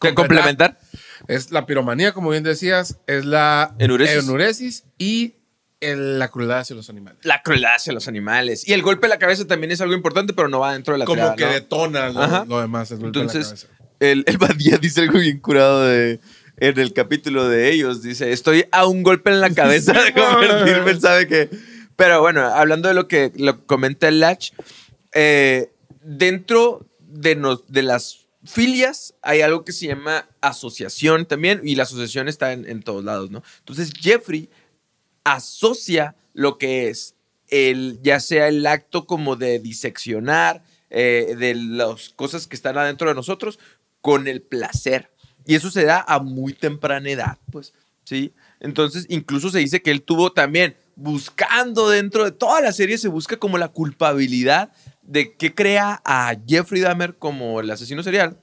¿Qué, 0.00 0.14
complementar. 0.14 0.78
Es 1.28 1.50
la 1.52 1.66
piromanía, 1.66 2.12
como 2.12 2.30
bien 2.30 2.42
decías, 2.42 2.98
es 3.06 3.24
la 3.24 3.74
Enuresis. 3.78 4.24
enuresis 4.24 4.84
y 4.98 5.34
el- 5.80 6.18
la 6.18 6.28
crueldad 6.30 6.58
hacia 6.60 6.76
los 6.76 6.90
animales. 6.90 7.18
La 7.24 7.42
crueldad 7.42 7.72
hacia 7.76 7.92
los 7.92 8.06
animales. 8.08 8.66
Y 8.68 8.72
el 8.72 8.82
golpe 8.82 9.06
en 9.06 9.10
la 9.10 9.18
cabeza 9.18 9.46
también 9.46 9.70
es 9.72 9.80
algo 9.80 9.94
importante, 9.94 10.32
pero 10.34 10.48
no 10.48 10.60
va 10.60 10.72
dentro 10.72 10.94
de 10.94 10.98
la 10.98 11.04
Como 11.04 11.36
que 11.36 11.44
¿no? 11.46 11.52
detona 11.52 12.08
lo, 12.10 12.60
demás. 12.60 12.90
el 12.90 12.98
golpe 12.98 13.18
en 13.18 13.26
la 13.26 13.32
Entonces, 13.32 13.46
cabeza. 13.46 13.66
el, 14.00 14.24
el 14.26 14.38
Badía 14.38 14.76
dice 14.78 15.00
algo 15.02 15.18
bien 15.18 15.38
curado 15.40 15.84
de, 15.86 16.20
en 16.58 16.78
el 16.78 16.92
capítulo 16.92 17.48
de 17.48 17.70
ellos. 17.70 18.02
Dice, 18.02 18.32
estoy 18.32 18.66
a 18.72 18.86
un 18.86 19.02
golpe 19.02 19.30
en 19.30 19.40
la 19.40 19.50
cabeza 19.54 19.92
de 19.92 20.12
convertirme, 20.12 21.00
sabe 21.00 21.26
que... 21.26 21.48
Pero 21.96 22.20
bueno, 22.20 22.44
hablando 22.46 22.88
de 22.88 22.94
lo 22.94 23.08
que 23.08 23.30
lo 23.36 23.66
comenta 23.66 24.08
el 24.08 24.20
Latch, 24.20 24.52
eh, 25.12 25.70
dentro 26.02 26.86
de, 27.00 27.36
nos, 27.36 27.66
de 27.68 27.82
las 27.82 28.19
filias 28.44 29.14
hay 29.22 29.42
algo 29.42 29.64
que 29.64 29.72
se 29.72 29.86
llama 29.86 30.28
asociación 30.40 31.26
también, 31.26 31.60
y 31.64 31.74
la 31.74 31.82
asociación 31.84 32.28
está 32.28 32.52
en, 32.52 32.68
en 32.68 32.82
todos 32.82 33.04
lados, 33.04 33.30
¿no? 33.30 33.42
Entonces, 33.58 33.92
Jeffrey 33.98 34.48
asocia 35.24 36.16
lo 36.32 36.58
que 36.58 36.88
es 36.88 37.14
el, 37.48 37.98
ya 38.02 38.20
sea 38.20 38.48
el 38.48 38.66
acto 38.66 39.06
como 39.06 39.36
de 39.36 39.58
diseccionar 39.58 40.62
eh, 40.88 41.34
de 41.38 41.54
las 41.54 42.10
cosas 42.10 42.46
que 42.46 42.56
están 42.56 42.78
adentro 42.78 43.08
de 43.08 43.14
nosotros 43.14 43.58
con 44.00 44.28
el 44.28 44.40
placer. 44.42 45.10
Y 45.46 45.54
eso 45.54 45.70
se 45.70 45.84
da 45.84 46.04
a 46.06 46.20
muy 46.20 46.52
temprana 46.52 47.10
edad, 47.10 47.38
pues, 47.50 47.74
¿sí? 48.04 48.32
Entonces, 48.60 49.06
incluso 49.08 49.50
se 49.50 49.58
dice 49.58 49.82
que 49.82 49.90
él 49.90 50.02
tuvo 50.02 50.32
también, 50.32 50.76
buscando 50.96 51.88
dentro 51.88 52.24
de 52.24 52.32
toda 52.32 52.60
la 52.60 52.72
serie, 52.72 52.98
se 52.98 53.08
busca 53.08 53.36
como 53.36 53.58
la 53.58 53.68
culpabilidad 53.68 54.72
de 55.10 55.34
que 55.34 55.52
crea 55.52 56.00
a 56.04 56.36
Jeffrey 56.46 56.80
Dahmer 56.80 57.16
como 57.16 57.58
el 57.60 57.70
asesino 57.70 58.02
serial. 58.04 58.38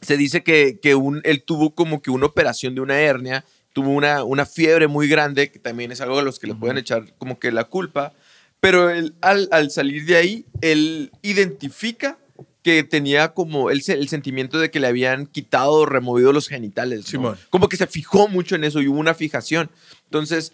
Se 0.00 0.16
dice 0.16 0.42
que, 0.42 0.80
que 0.82 0.96
un, 0.96 1.20
él 1.22 1.44
tuvo 1.44 1.76
como 1.76 2.02
que 2.02 2.10
una 2.10 2.26
operación 2.26 2.74
de 2.74 2.80
una 2.80 2.98
hernia, 2.98 3.44
tuvo 3.72 3.90
una, 3.90 4.24
una 4.24 4.46
fiebre 4.46 4.88
muy 4.88 5.06
grande, 5.06 5.52
que 5.52 5.60
también 5.60 5.92
es 5.92 6.00
algo 6.00 6.18
a 6.18 6.22
los 6.22 6.40
que 6.40 6.48
le 6.48 6.56
pueden 6.56 6.76
echar 6.76 7.14
como 7.18 7.38
que 7.38 7.52
la 7.52 7.64
culpa, 7.64 8.12
pero 8.58 8.90
él, 8.90 9.14
al, 9.20 9.48
al 9.52 9.70
salir 9.70 10.04
de 10.06 10.16
ahí, 10.16 10.44
él 10.60 11.12
identifica 11.22 12.18
que 12.64 12.82
tenía 12.82 13.32
como 13.32 13.70
el, 13.70 13.80
el 13.86 14.08
sentimiento 14.08 14.58
de 14.58 14.72
que 14.72 14.80
le 14.80 14.88
habían 14.88 15.26
quitado 15.26 15.72
o 15.72 15.86
removido 15.86 16.32
los 16.32 16.48
genitales. 16.48 17.06
Como 17.48 17.68
que 17.68 17.76
se 17.76 17.86
fijó 17.86 18.26
mucho 18.26 18.56
en 18.56 18.64
eso 18.64 18.80
y 18.80 18.88
hubo 18.88 18.98
una 18.98 19.14
fijación. 19.14 19.70
Entonces, 20.04 20.52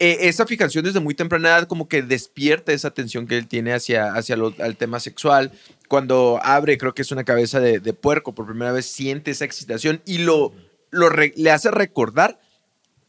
eh, 0.00 0.28
esa 0.28 0.46
fijación 0.46 0.84
desde 0.84 0.98
muy 0.98 1.14
temprana 1.14 1.50
edad 1.50 1.68
como 1.68 1.86
que 1.86 2.02
despierta 2.02 2.72
esa 2.72 2.88
atención 2.88 3.26
que 3.28 3.36
él 3.38 3.46
tiene 3.46 3.72
hacia, 3.72 4.12
hacia 4.14 4.36
lo- 4.36 4.54
al 4.58 4.76
tema 4.76 4.98
sexual. 4.98 5.52
Cuando 5.88 6.40
abre, 6.42 6.78
creo 6.78 6.94
que 6.94 7.02
es 7.02 7.12
una 7.12 7.22
cabeza 7.24 7.60
de, 7.60 7.80
puerco, 7.92 8.34
por 8.34 8.46
primera 8.46 8.72
vez 8.72 8.86
siente 8.86 9.30
esa 9.30 9.44
excitación 9.44 10.00
y 10.06 10.18
lo, 10.18 10.52
lo 10.90 11.10
le 11.10 11.50
hace 11.50 11.70
recordar 11.70 12.40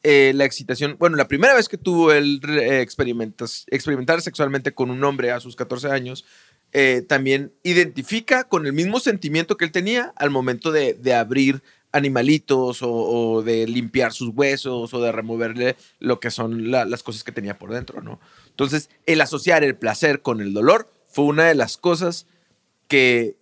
eh, 0.04 0.34
la 0.36 0.46
excitación. 0.46 0.96
Bueno, 1.00 1.16
la 1.16 1.28
primera 1.28 1.54
vez 1.56 1.70
que 1.70 1.78
tuvo 1.78 2.12
él 2.12 2.42
eh, 2.48 2.82
experimentar 2.82 4.22
sexualmente 4.22 4.74
con 4.74 4.90
un 4.92 5.04
hombre 5.04 5.32
a 5.32 5.40
sus 5.40 5.56
14 5.56 5.92
años, 5.92 6.26
eh, 6.74 7.04
también 7.08 7.52
identifica 7.64 8.46
con 8.46 8.66
el 8.66 8.74
mismo 8.74 9.00
sentimiento 9.00 9.58
que 9.58 9.66
él 9.66 9.72
tenía 9.72 10.14
al 10.16 10.30
momento 10.30 10.72
de, 10.72 10.94
de 10.94 11.14
abrir 11.14 11.62
animalitos 11.92 12.80
o, 12.82 13.42
de 13.44 13.68
limpiar 13.68 14.14
sus 14.14 14.30
huesos 14.34 14.94
o 14.94 15.02
de 15.02 15.12
removerle 15.12 15.76
lo 16.00 16.20
que 16.20 16.32
son 16.32 16.72
la- 16.72 16.86
las 16.86 17.04
cosas 17.04 17.24
que 17.24 17.32
tenía 17.32 17.58
por 17.58 17.72
dentro, 17.72 18.02
¿no? 18.02 18.20
Entonces, 18.50 18.90
el 19.06 19.22
asociar 19.22 19.64
el 19.64 19.76
placer 19.76 20.22
con 20.22 20.42
el 20.42 20.54
dolor 20.54 20.90
fue 21.08 21.26
una 21.26 21.46
de 21.46 21.56
las 21.56 21.78
cosas 21.78 22.28
que 22.88 23.36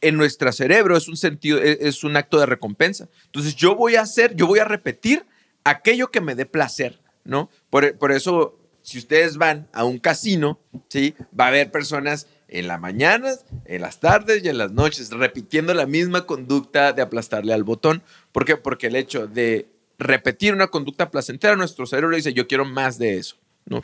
en 0.00 0.16
nuestro 0.16 0.52
cerebro 0.52 0.96
es 0.96 1.08
un 1.08 1.16
sentido, 1.16 1.58
es, 1.58 1.78
es 1.80 2.04
un 2.04 2.16
acto 2.16 2.38
de 2.38 2.46
recompensa. 2.46 3.08
Entonces, 3.26 3.56
yo 3.56 3.74
voy 3.74 3.96
a 3.96 4.02
hacer, 4.02 4.34
yo 4.36 4.46
voy 4.46 4.60
a 4.60 4.64
repetir 4.64 5.26
aquello 5.64 6.10
que 6.10 6.20
me 6.20 6.34
dé 6.34 6.46
placer, 6.46 7.00
¿no? 7.24 7.50
Por, 7.68 7.98
por 7.98 8.12
eso, 8.12 8.58
si 8.82 8.98
ustedes 8.98 9.36
van 9.36 9.68
a 9.72 9.84
un 9.84 9.98
casino, 9.98 10.60
¿sí? 10.88 11.14
Va 11.38 11.46
a 11.46 11.48
haber 11.48 11.70
personas 11.70 12.28
en 12.48 12.66
las 12.66 12.80
mañanas, 12.80 13.44
en 13.66 13.82
las 13.82 14.00
tardes 14.00 14.42
y 14.42 14.48
en 14.48 14.58
las 14.58 14.72
noches, 14.72 15.10
repitiendo 15.10 15.74
la 15.74 15.86
misma 15.86 16.24
conducta 16.26 16.92
de 16.92 17.02
aplastarle 17.02 17.52
al 17.52 17.64
botón. 17.64 18.02
¿Por 18.32 18.44
qué? 18.44 18.56
Porque 18.56 18.86
el 18.86 18.96
hecho 18.96 19.26
de 19.26 19.68
repetir 19.98 20.54
una 20.54 20.68
conducta 20.68 21.10
placentera, 21.10 21.56
nuestro 21.56 21.86
cerebro 21.86 22.10
le 22.10 22.16
dice, 22.18 22.32
yo 22.32 22.46
quiero 22.46 22.64
más 22.64 22.98
de 22.98 23.18
eso. 23.18 23.36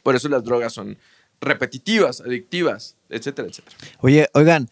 Por 0.02 0.16
eso 0.16 0.28
las 0.28 0.44
drogas 0.44 0.72
son 0.72 0.96
repetitivas, 1.40 2.20
adictivas, 2.20 2.96
etcétera, 3.10 3.48
etcétera. 3.48 3.76
Oye, 4.00 4.28
oigan, 4.32 4.70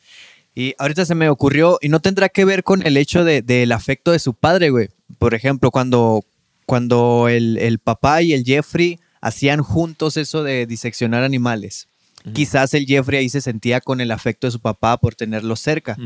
y 0.55 0.75
ahorita 0.79 1.05
se 1.05 1.15
me 1.15 1.29
ocurrió, 1.29 1.79
y 1.83 1.89
no 1.89 2.01
tendrá 2.01 2.29
que 2.29 2.45
ver 2.45 2.63
con 2.65 2.87
el 2.87 2.97
hecho 2.97 3.25
de- 3.25 3.43
del 3.43 3.73
afecto 3.73 4.13
de 4.13 4.19
su 4.19 4.33
padre, 4.35 4.71
güey. 4.71 4.89
Por 5.19 5.35
ejemplo, 5.35 5.71
cuando, 5.71 6.25
cuando 6.65 7.29
el 7.29 7.79
papá 7.79 8.23
y 8.23 8.33
el 8.33 8.45
Jeffrey 8.45 8.99
hacían 9.21 9.63
juntos 9.63 10.17
eso 10.17 10.43
de 10.43 10.67
diseccionar 10.67 11.25
animales. 11.25 11.89
Quizás 12.35 12.75
el 12.75 12.87
Jeffrey 12.87 13.21
ahí 13.21 13.29
se 13.29 13.41
sentía 13.41 13.81
con 13.81 14.01
el 14.01 14.11
afecto 14.11 14.47
de 14.47 14.51
su 14.53 14.61
papá 14.61 14.99
por 14.99 15.15
tenerlo 15.15 15.57
cerca. 15.57 15.97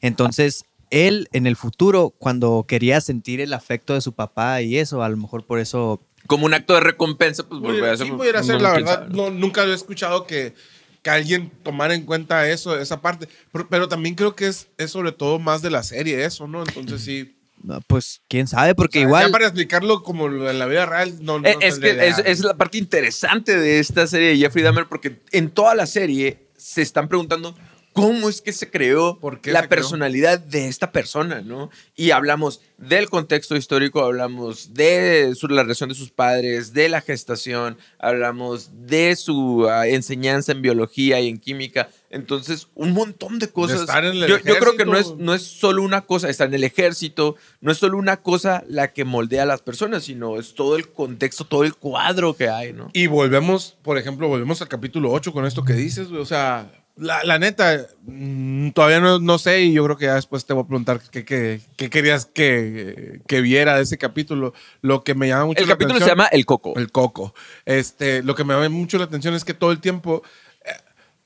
Entonces, 0.00 0.64
él 0.90 1.28
en 1.32 1.46
el 1.46 1.56
futuro, 1.56 2.14
cuando 2.18 2.64
quería 2.66 3.00
sentir 3.00 3.40
el 3.40 3.52
afecto 3.52 3.94
de 3.94 4.00
su 4.00 4.12
papá 4.12 4.62
y 4.62 4.78
eso, 4.78 5.02
a 5.02 5.08
lo 5.08 5.16
mejor 5.16 5.44
por 5.44 5.58
eso 5.58 6.00
Como 6.26 6.46
un 6.46 6.54
acto 6.54 6.74
de 6.74 6.80
recompensa, 6.80 7.46
pues 7.46 7.60
volver 7.60 7.90
a 7.90 7.92
hacer. 7.92 8.06
sí, 8.06 8.12
pudiera 8.12 8.42
ser, 8.42 8.56
no, 8.56 8.62
la 8.62 8.72
verdad. 8.72 9.08
No, 9.08 9.30
nunca 9.30 9.64
lo 9.64 9.72
he 9.72 9.74
escuchado 9.74 10.26
que, 10.26 10.54
que 11.02 11.10
alguien 11.10 11.50
tomara 11.62 11.94
en 11.94 12.04
cuenta 12.04 12.48
eso, 12.48 12.78
esa 12.78 13.00
parte. 13.00 13.28
Pero, 13.52 13.68
pero 13.68 13.88
también 13.88 14.14
creo 14.14 14.34
que 14.34 14.46
es, 14.46 14.68
es 14.78 14.90
sobre 14.90 15.12
todo 15.12 15.38
más 15.38 15.62
de 15.62 15.70
la 15.70 15.82
serie 15.82 16.24
eso, 16.24 16.46
¿no? 16.48 16.62
Entonces 16.62 17.02
sí. 17.02 17.34
No, 17.62 17.80
Pues 17.86 18.22
quién 18.28 18.46
sabe, 18.46 18.74
porque 18.74 18.98
O 18.98 19.00
sea, 19.00 19.08
igual. 19.08 19.26
Ya 19.26 19.32
para 19.32 19.44
explicarlo 19.46 20.02
como 20.02 20.26
en 20.26 20.58
la 20.58 20.66
vida 20.66 20.86
real, 20.86 21.16
no, 21.20 21.38
no 21.38 21.48
Eh, 21.48 21.56
es 21.60 21.78
que 21.78 21.90
es, 22.24 22.40
la 22.40 22.56
parte 22.56 22.78
interesante 22.78 23.56
de 23.58 23.78
esta 23.78 24.06
serie 24.06 24.28
de 24.28 24.38
Jeffrey 24.38 24.64
Dahmer 24.64 24.86
porque 24.86 25.20
en 25.32 25.50
toda 25.50 25.74
la 25.74 25.86
serie 25.86 26.48
se 26.56 26.82
están 26.82 27.08
preguntando 27.08 27.54
cómo 27.92 28.28
es 28.28 28.40
que 28.40 28.52
se 28.52 28.70
creó 28.70 29.18
¿Por 29.18 29.40
qué 29.40 29.50
la 29.50 29.62
se 29.62 29.68
creó? 29.68 29.80
personalidad 29.80 30.38
de 30.38 30.68
esta 30.68 30.92
persona, 30.92 31.40
¿no? 31.40 31.70
Y 31.96 32.12
hablamos 32.12 32.60
del 32.76 33.10
contexto 33.10 33.56
histórico, 33.56 34.04
hablamos 34.04 34.72
de 34.74 35.32
su, 35.34 35.48
la 35.48 35.62
relación 35.62 35.88
de 35.88 35.96
sus 35.96 36.10
padres, 36.10 36.72
de 36.72 36.88
la 36.88 37.00
gestación, 37.00 37.76
hablamos 37.98 38.70
de 38.86 39.16
su 39.16 39.68
ah, 39.68 39.88
enseñanza 39.88 40.52
en 40.52 40.62
biología 40.62 41.20
y 41.20 41.28
en 41.28 41.38
química. 41.38 41.88
Entonces, 42.10 42.68
un 42.74 42.92
montón 42.92 43.38
de 43.38 43.48
cosas. 43.48 43.80
estar 43.82 44.04
en 44.04 44.12
el 44.14 44.26
yo, 44.26 44.38
yo 44.38 44.56
creo 44.58 44.76
que 44.76 44.86
no 44.86 44.96
es, 44.96 45.14
no 45.16 45.34
es 45.34 45.42
solo 45.42 45.82
una 45.82 46.02
cosa, 46.02 46.30
estar 46.30 46.48
en 46.48 46.54
el 46.54 46.64
ejército, 46.64 47.36
no 47.60 47.70
es 47.70 47.78
solo 47.78 47.98
una 47.98 48.18
cosa 48.18 48.64
la 48.66 48.92
que 48.94 49.04
moldea 49.04 49.42
a 49.42 49.46
las 49.46 49.60
personas, 49.60 50.04
sino 50.04 50.38
es 50.38 50.54
todo 50.54 50.76
el 50.76 50.88
contexto, 50.88 51.44
todo 51.44 51.64
el 51.64 51.74
cuadro 51.74 52.34
que 52.34 52.48
hay, 52.48 52.72
¿no? 52.72 52.88
Y 52.94 53.08
volvemos, 53.08 53.76
por 53.82 53.98
ejemplo, 53.98 54.26
volvemos 54.28 54.62
al 54.62 54.68
capítulo 54.68 55.10
8 55.12 55.32
con 55.32 55.44
esto 55.44 55.64
que 55.64 55.74
dices. 55.74 56.08
O 56.10 56.24
sea, 56.24 56.72
la, 56.96 57.22
la 57.24 57.38
neta, 57.38 57.86
mm, 58.06 58.70
todavía 58.70 59.00
no, 59.00 59.18
no 59.18 59.38
sé 59.38 59.60
y 59.64 59.74
yo 59.74 59.84
creo 59.84 59.96
que 59.98 60.06
ya 60.06 60.14
después 60.14 60.46
te 60.46 60.54
voy 60.54 60.64
a 60.64 60.66
preguntar 60.66 61.00
qué, 61.10 61.24
qué- 61.26 61.60
qué 61.76 61.90
querías 61.90 62.24
que, 62.26 63.20
que 63.26 63.40
viera 63.42 63.76
de 63.76 63.82
ese 63.82 63.98
capítulo. 63.98 64.54
Lo 64.80 65.04
que 65.04 65.14
me 65.14 65.28
llama 65.28 65.44
mucho 65.46 65.60
El 65.62 65.68
la 65.68 65.74
capítulo 65.74 65.98
se 65.98 66.04
atención- 66.04 66.16
llama 66.18 66.28
El 66.32 66.46
Coco. 66.46 66.72
El 66.76 66.90
coco. 66.90 67.34
Este, 67.66 68.22
lo 68.22 68.34
que 68.34 68.44
me 68.44 68.54
llama 68.54 68.68
mucho 68.70 68.98
la 68.98 69.04
atención 69.04 69.34
es 69.34 69.44
que 69.44 69.54
todo 69.54 69.70
el 69.72 69.80
tiempo, 69.80 70.22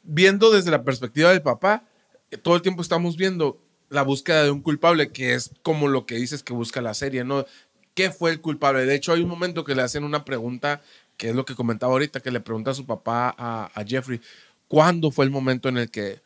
viendo 0.02 0.50
desde 0.50 0.70
la 0.70 0.84
perspectiva 0.84 1.30
del 1.30 1.42
papá, 1.42 1.84
eh, 2.30 2.36
todo 2.36 2.56
el 2.56 2.62
tiempo 2.62 2.82
estamos 2.82 3.16
viendo 3.16 3.58
la 3.92 4.02
búsqueda 4.02 4.42
de 4.44 4.50
un 4.50 4.62
culpable, 4.62 5.10
que 5.10 5.34
es 5.34 5.50
como 5.62 5.88
lo 5.88 6.06
que 6.06 6.16
dices 6.16 6.42
que 6.42 6.52
busca 6.52 6.80
la 6.80 6.94
serie, 6.94 7.24
¿no? 7.24 7.44
¿Qué 7.94 8.10
fue 8.10 8.30
el 8.30 8.40
culpable? 8.40 8.86
De 8.86 8.94
hecho, 8.94 9.12
hay 9.12 9.20
un 9.20 9.28
momento 9.28 9.64
que 9.64 9.74
le 9.74 9.82
hacen 9.82 10.02
una 10.02 10.24
pregunta, 10.24 10.80
que 11.18 11.28
es 11.28 11.36
lo 11.36 11.44
que 11.44 11.54
comentaba 11.54 11.92
ahorita, 11.92 12.20
que 12.20 12.30
le 12.30 12.40
pregunta 12.40 12.70
a 12.70 12.74
su 12.74 12.86
papá, 12.86 13.34
a, 13.36 13.84
Jeffrey, 13.86 14.20
¿cuándo 14.66 15.10
fue 15.10 15.26
el 15.26 15.30
momento 15.30 15.68
en 15.68 15.76
el 15.76 15.90
que 15.90 16.20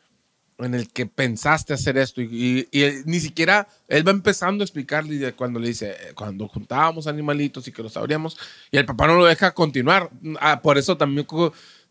en 0.59 0.73
el 0.73 0.91
que 0.91 1.05
pensaste 1.05 1.73
hacer 1.73 1.99
esto 1.99 2.19
y, 2.19 2.67
ni 3.05 3.19
siquiera 3.19 3.67
él 3.87 4.07
va 4.07 4.09
empezando 4.09 4.63
a 4.63 4.65
explicarle 4.65 5.33
cuando 5.33 5.59
le 5.59 5.67
dice 5.67 5.91
eh, 5.91 6.13
cuando 6.15 6.47
juntábamos 6.47 7.05
animalitos 7.05 7.67
y 7.67 7.71
que 7.71 7.83
los 7.83 7.95
abríamos 7.95 8.39
y 8.71 8.77
el 8.77 8.85
papá 8.87 9.05
no 9.05 9.17
lo 9.17 9.25
deja 9.25 9.53
continuar 9.53 10.09
Ah, 10.39 10.59
por 10.63 10.79
eso 10.79 10.97
también 10.97 11.27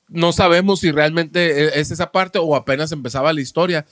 no 0.08 0.32
sabemos 0.32 0.80
si 0.80 0.90
realmente 0.92 1.64
e- 1.64 1.80
es 1.80 1.90
esa 1.90 2.12
parte 2.12 2.38
o 2.38 2.54
apenas 2.56 2.92
empezaba 2.92 3.32
la 3.32 3.40
historia. 3.40 3.86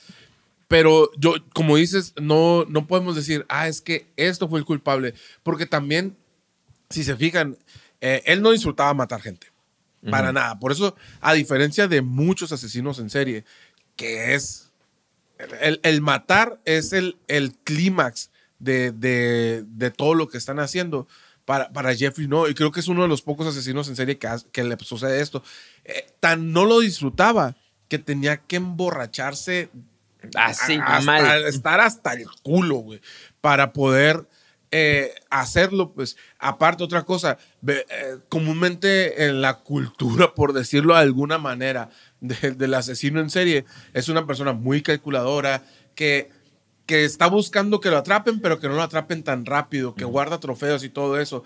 Pero 0.68 1.10
yo 1.18 1.34
como 1.52 1.76
dices 1.76 2.14
no 2.20 2.64
no 2.68 2.86
podemos 2.86 3.14
decir 3.16 3.44
ah 3.48 3.68
es 3.68 3.80
que 3.80 4.06
esto 4.16 4.48
fue 4.48 4.58
el 4.58 4.64
culpable 4.64 5.14
porque 5.42 5.66
también 5.66 6.16
si 6.88 7.04
se 7.04 7.16
fijan 7.16 7.58
eh, 8.00 8.22
él 8.26 8.40
no 8.42 8.50
disfrutaba 8.50 8.94
matar 8.94 9.20
gente. 9.20 9.48
Para 10.10 10.32
nada. 10.32 10.58
Por 10.58 10.70
eso 10.72 10.96
a 11.20 11.32
diferencia 11.34 11.88
de 11.88 12.02
muchos 12.02 12.52
asesinos 12.52 12.98
en 12.98 13.08
serie 13.10 13.44
que 13.96 14.34
es 14.34 14.70
el, 15.60 15.80
el 15.82 16.00
matar 16.00 16.60
es 16.64 16.92
el, 16.92 17.16
el 17.28 17.52
clímax 17.64 18.30
de, 18.58 18.92
de- 18.92 19.64
de 19.66 19.90
todo 19.90 20.14
lo 20.14 20.28
que 20.28 20.38
están 20.38 20.58
haciendo. 20.60 21.06
Para, 21.44 21.70
para 21.72 21.94
Jeffrey 21.94 22.26
no, 22.26 22.48
y 22.48 22.54
creo 22.54 22.72
que 22.72 22.80
es 22.80 22.88
uno 22.88 23.02
de 23.02 23.08
los 23.08 23.20
pocos 23.22 23.46
asesinos 23.46 23.88
en 23.88 23.96
serie 23.96 24.18
que, 24.18 24.28
que 24.52 24.64
le 24.64 24.76
sucede 24.80 25.20
esto. 25.20 25.42
Eh, 25.84 26.06
tan 26.20 26.52
no 26.52 26.64
lo 26.64 26.80
disfrutaba 26.80 27.54
que 27.88 27.98
tenía 27.98 28.38
que 28.38 28.56
emborracharse 28.56 29.68
Así, 30.36 30.78
hasta- 30.82 31.00
mal. 31.02 31.44
estar 31.44 31.80
hasta 31.80 32.14
el 32.14 32.26
culo, 32.42 32.76
güey, 32.76 33.00
para 33.42 33.72
poder 33.74 34.26
eh, 34.76 35.14
hacerlo, 35.30 35.92
pues, 35.92 36.16
aparte 36.38 36.82
otra 36.82 37.02
cosa, 37.04 37.38
eh, 37.66 37.84
comúnmente 38.28 39.26
en 39.26 39.40
la 39.40 39.58
cultura, 39.60 40.34
por 40.34 40.52
decirlo 40.52 40.94
de 40.94 41.00
alguna 41.00 41.38
manera, 41.38 41.90
de- 42.20 42.52
del 42.52 42.74
asesino 42.74 43.20
en 43.20 43.30
serie, 43.30 43.66
es 43.92 44.08
una 44.08 44.26
persona 44.26 44.52
muy 44.52 44.82
calculadora, 44.82 45.62
que, 45.94 46.30
que 46.86 47.04
está 47.04 47.26
buscando 47.26 47.80
que 47.80 47.90
lo 47.90 47.98
atrapen, 47.98 48.40
pero 48.40 48.60
que 48.60 48.68
no 48.68 48.74
lo 48.74 48.82
atrapen 48.82 49.22
tan 49.22 49.46
rápido, 49.46 49.94
que 49.94 50.04
guarda 50.04 50.40
trofeos 50.40 50.84
y 50.84 50.88
todo 50.90 51.18
eso. 51.18 51.44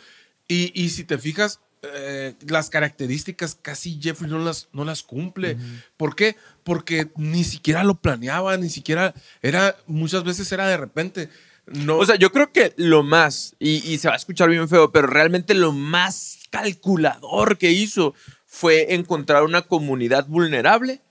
Y, 0.48 0.72
y 0.74 0.90
si 0.90 1.04
te 1.04 1.18
fijas, 1.18 1.60
eh, 1.82 2.34
las 2.48 2.70
características 2.70 3.56
casi 3.60 4.00
Jeffrey 4.02 4.28
no 4.28 4.40
las, 4.40 4.68
no 4.72 4.84
las 4.84 5.02
cumple. 5.02 5.56
¿Por 5.96 6.16
qué? 6.16 6.36
Porque 6.64 7.10
ni 7.16 7.44
siquiera 7.44 7.84
lo 7.84 7.94
planeaba, 7.94 8.56
ni 8.56 8.68
siquiera 8.68 9.14
era, 9.42 9.76
muchas 9.86 10.24
veces 10.24 10.50
era 10.50 10.66
de 10.66 10.76
repente. 10.76 11.28
No, 11.66 11.98
O 11.98 12.06
sea, 12.06 12.16
yo 12.16 12.32
creo 12.32 12.50
que 12.50 12.72
lo 12.76 13.02
más, 13.02 13.54
y, 13.58 13.76
y 13.92 13.98
se 13.98 14.08
va 14.08 14.14
a 14.14 14.16
escuchar 14.16 14.48
bien 14.48 14.68
feo, 14.68 14.90
pero 14.90 15.06
realmente 15.06 15.54
lo 15.54 15.72
más 15.72 16.40
calculador 16.50 17.58
que 17.58 17.70
hizo 17.70 18.14
fue 18.46 18.94
encontrar 18.94 19.44
una 19.44 19.62
comunidad 19.62 20.26
vulnerable, 20.26 21.02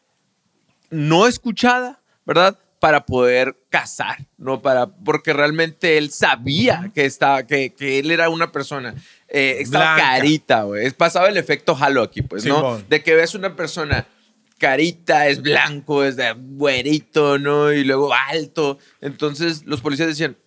no 0.90 1.28
escuchada, 1.28 2.02
¿verdad? 2.26 2.58
Para 2.80 3.06
poder 3.06 3.58
cazar, 3.70 4.18
¿no? 4.38 4.62
Para, 4.62 4.88
porque 4.88 5.34
realmente 5.34 5.98
él 5.98 6.12
sabía 6.12 6.92
que, 6.94 7.06
estaba, 7.06 7.48
que, 7.48 7.74
que 7.74 8.00
él 8.00 8.12
era 8.12 8.30
una 8.30 8.52
persona. 8.52 8.94
eh, 9.30 9.58
estaba 9.60 9.96
Blanca. 9.96 10.12
carita, 10.18 10.64
güey. 10.64 10.86
Es 10.86 10.94
pasaba 10.94 11.28
el 11.30 11.38
efecto 11.38 11.76
halo 11.80 12.04
aquí, 12.04 12.22
pues, 12.22 12.46
¿no? 12.46 12.56
Simón. 12.58 12.86
De 12.88 13.02
que 13.02 13.16
ves 13.16 13.34
una 13.34 13.56
persona 13.56 14.08
carita, 14.60 15.28
es 15.28 15.42
blanco, 15.42 16.04
es 16.04 16.16
de 16.16 16.34
güerito, 16.34 17.38
¿no? 17.40 17.72
Y 17.72 17.84
luego 17.84 18.14
alto. 18.14 18.78
Entonces 19.02 19.64
los 19.66 19.82
policías 19.82 20.08
decían, 20.10 20.38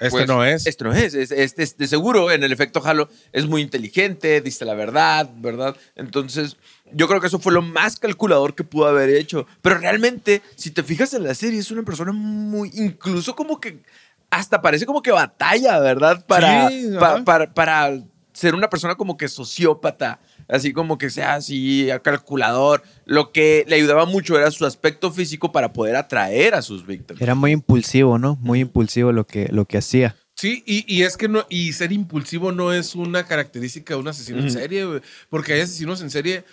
Este 0.00 0.10
pues, 0.10 0.26
no 0.26 0.44
es. 0.44 0.66
Este 0.66 0.84
no 0.84 0.92
es. 0.92 1.14
es- 1.14 1.30
Este, 1.30 1.62
es 1.62 1.76
de 1.76 1.86
seguro, 1.86 2.30
en 2.30 2.42
el 2.44 2.52
efecto 2.52 2.82
Halo, 2.84 3.08
es 3.32 3.46
muy 3.46 3.62
inteligente, 3.62 4.40
dice 4.40 4.64
la 4.64 4.74
verdad, 4.74 5.30
¿verdad? 5.36 5.76
Entonces, 5.96 6.56
yo 6.94 7.08
creo 7.08 7.20
que 7.20 7.26
eso 7.26 7.38
fue 7.38 7.52
lo 7.52 7.62
más 7.62 7.96
calculador 7.98 8.54
que 8.54 8.64
pudo 8.64 8.86
haber 8.86 9.10
hecho. 9.10 9.46
Pero 9.62 9.78
realmente, 9.78 10.42
si 10.56 10.70
te 10.70 10.82
fijas 10.82 11.12
en 11.14 11.24
la 11.24 11.34
serie, 11.34 11.58
es 11.60 11.70
una 11.70 11.82
persona 11.82 12.12
muy. 12.12 12.70
Incluso 12.74 13.34
como 13.36 13.60
que. 13.60 13.82
Hasta 14.30 14.60
parece 14.62 14.84
como 14.86 15.00
que 15.02 15.12
batalla, 15.12 15.78
¿verdad? 15.78 16.24
Para, 16.26 16.68
Sí, 16.68 16.88
pa- 16.98 17.22
para, 17.24 17.54
para 17.54 18.00
ser 18.32 18.54
una 18.56 18.68
persona 18.68 18.96
como 18.96 19.16
que 19.16 19.28
sociópata. 19.28 20.18
Así 20.48 20.72
como 20.74 20.98
que 20.98 21.08
sea 21.08 21.34
así, 21.34 21.88
calculador. 22.02 22.82
Lo 23.06 23.32
que 23.32 23.64
le 23.66 23.76
ayudaba 23.76 24.04
mucho 24.06 24.36
era 24.36 24.50
su 24.50 24.66
aspecto 24.66 25.10
físico 25.10 25.52
para 25.52 25.72
poder 25.72 25.96
atraer 25.96 26.54
a 26.54 26.60
sus 26.62 26.84
víctimas. 26.86 27.22
Era 27.22 27.34
muy 27.34 27.52
impulsivo, 27.52 28.18
¿no? 28.18 28.36
Muy 28.42 28.60
impulsivo 28.60 29.10
lo 29.12 29.26
que, 29.26 29.48
lo 29.50 29.64
que 29.64 29.78
hacía. 29.78 30.16
Sí, 30.34 30.62
y, 30.66 30.84
y 30.92 31.02
es 31.04 31.16
que 31.16 31.28
no, 31.28 31.46
y 31.48 31.72
ser 31.72 31.92
impulsivo 31.92 32.50
no 32.52 32.72
es 32.72 32.94
una 32.94 33.24
característica 33.24 33.94
de 33.94 34.00
un 34.00 34.08
asesino 34.08 34.40
en 34.40 34.50
serie, 34.50 34.84
güey, 34.84 35.00
porque 35.30 35.52
hay 35.54 35.60
asesinos 35.60 36.00
en 36.02 36.10
serie, 36.10 36.44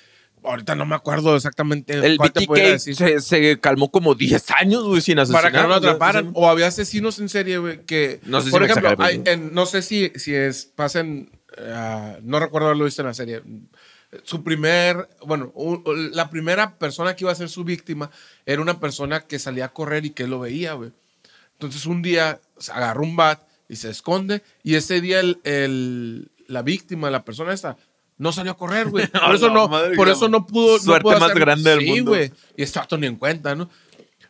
ahorita 0.43 0.75
no 0.75 0.85
me 0.85 0.95
acuerdo 0.95 1.35
exactamente 1.35 1.93
El 1.93 2.17
cuál 2.17 2.31
te 2.31 2.45
BTK 2.45 2.53
decir. 2.55 2.95
se, 2.95 3.19
se 3.21 3.59
calmó 3.59 3.91
como 3.91 4.15
10 4.15 4.51
años, 4.51 4.83
güey, 4.83 5.01
sin 5.01 5.19
asesinar. 5.19 5.43
para 5.43 5.51
que 5.55 5.61
no 5.61 5.67
lo 5.69 5.75
atraparan. 5.75 6.25
sí. 6.25 6.31
O 6.35 6.49
había 6.49 6.67
asesinos 6.67 7.19
en 7.19 7.29
serie, 7.29 7.57
güey, 7.57 7.85
que. 7.85 8.19
No 8.23 8.39
sé 8.39 8.45
si 8.47 8.51
por 8.51 8.61
me 8.61 8.67
ejemplo, 8.67 8.95
hay- 8.99 9.21
en- 9.25 9.53
no 9.53 9.65
sé 9.65 9.81
si, 9.81 10.11
si 10.15 10.33
es. 10.33 10.65
Pasen. 10.65 11.29
ah, 11.57 12.17
no 12.23 12.39
recuerdo 12.39 12.67
haberlo 12.67 12.85
visto 12.85 13.01
en 13.01 13.07
la 13.07 13.13
serie. 13.13 13.41
Su 14.23 14.43
primer. 14.43 15.07
Bueno, 15.25 15.51
u- 15.55 15.81
la 16.13 16.29
primera 16.29 16.77
persona 16.77 17.15
que 17.15 17.23
iba 17.23 17.31
a 17.31 17.35
ser 17.35 17.49
su 17.49 17.63
víctima 17.63 18.11
era 18.45 18.61
una 18.61 18.79
persona 18.79 19.21
que 19.21 19.39
salía 19.39 19.65
a 19.65 19.73
correr 19.73 20.05
y 20.05 20.09
que 20.09 20.27
lo 20.27 20.39
veía, 20.39 20.73
güey. 20.73 20.91
Entonces 21.53 21.85
un 21.85 22.01
día 22.01 22.41
se 22.57 22.71
agarra 22.71 22.99
un 23.01 23.15
bat 23.15 23.41
y 23.69 23.75
se 23.77 23.89
esconde. 23.89 24.41
Y 24.63 24.75
ese 24.75 24.99
día 24.99 25.19
el, 25.21 25.39
el- 25.43 26.29
la 26.47 26.61
víctima, 26.61 27.09
la 27.09 27.23
persona 27.23 27.53
esta, 27.53 27.77
no 28.21 28.31
salió 28.31 28.51
a 28.51 28.57
correr, 28.57 28.87
güey. 28.89 29.07
Por 29.11 29.33
eso 29.35 29.49
no, 29.49 29.67
por 29.95 30.07
eso 30.07 30.29
no 30.29 30.45
pudo. 30.45 30.77
no 30.77 30.83
suerte 30.83 31.01
pudo 31.03 31.13
más 31.19 31.31
hacer- 31.31 31.39
grande 31.39 31.69
del 31.71 31.79
sí, 31.79 31.85
mundo. 31.87 32.11
güey. 32.11 32.31
Y 32.55 32.61
está 32.61 32.87
ni 32.99 33.07
en 33.07 33.15
cuenta, 33.15 33.55
¿no? 33.55 33.67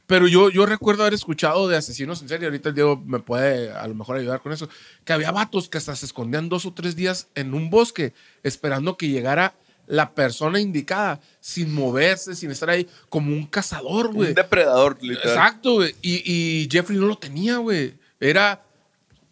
Pero 0.08 0.28
yo, 0.28 0.50
yo 0.50 0.66
recuerdo 0.66 1.04
haber 1.04 1.14
escuchado 1.14 1.68
de 1.68 1.76
asesinos 1.76 2.22
en 2.22 2.30
serie, 2.30 2.46
ahorita 2.48 2.70
el 2.70 2.76
Diego 2.76 3.02
me 3.06 3.20
puede 3.20 3.72
a 3.72 3.86
lo 3.88 3.94
mejor 3.96 4.16
ayudar 4.16 4.42
con 4.42 4.54
eso, 4.54 4.70
que 5.04 5.12
había 5.12 5.32
vatos 5.32 5.68
que 5.68 5.78
hasta 5.78 5.94
se 5.96 6.06
escondían 6.06 6.48
dos 6.48 6.66
o 6.66 6.74
tres 6.74 6.96
días 6.96 7.28
en 7.36 7.54
un 7.54 7.70
bosque 7.70 8.14
esperando 8.44 8.96
que 8.96 9.10
llegara 9.10 9.56
la 9.88 10.12
persona 10.14 10.62
indicada, 10.62 11.20
sin 11.42 11.74
moverse, 11.74 12.34
sin 12.36 12.50
estar 12.50 12.70
ahí, 12.70 12.88
como 13.10 13.34
un 13.34 13.46
cazador, 13.46 14.14
güey. 14.14 14.30
Un 14.30 14.36
depredador, 14.36 14.98
literal. 15.02 15.30
Exacto, 15.30 15.74
güey. 15.76 15.96
Y, 16.02 16.24
y 16.26 16.70
Jeffrey 16.72 16.98
no 16.98 17.08
lo 17.08 17.18
tenía, 17.18 17.58
güey. 17.58 17.96
Era, 18.22 18.64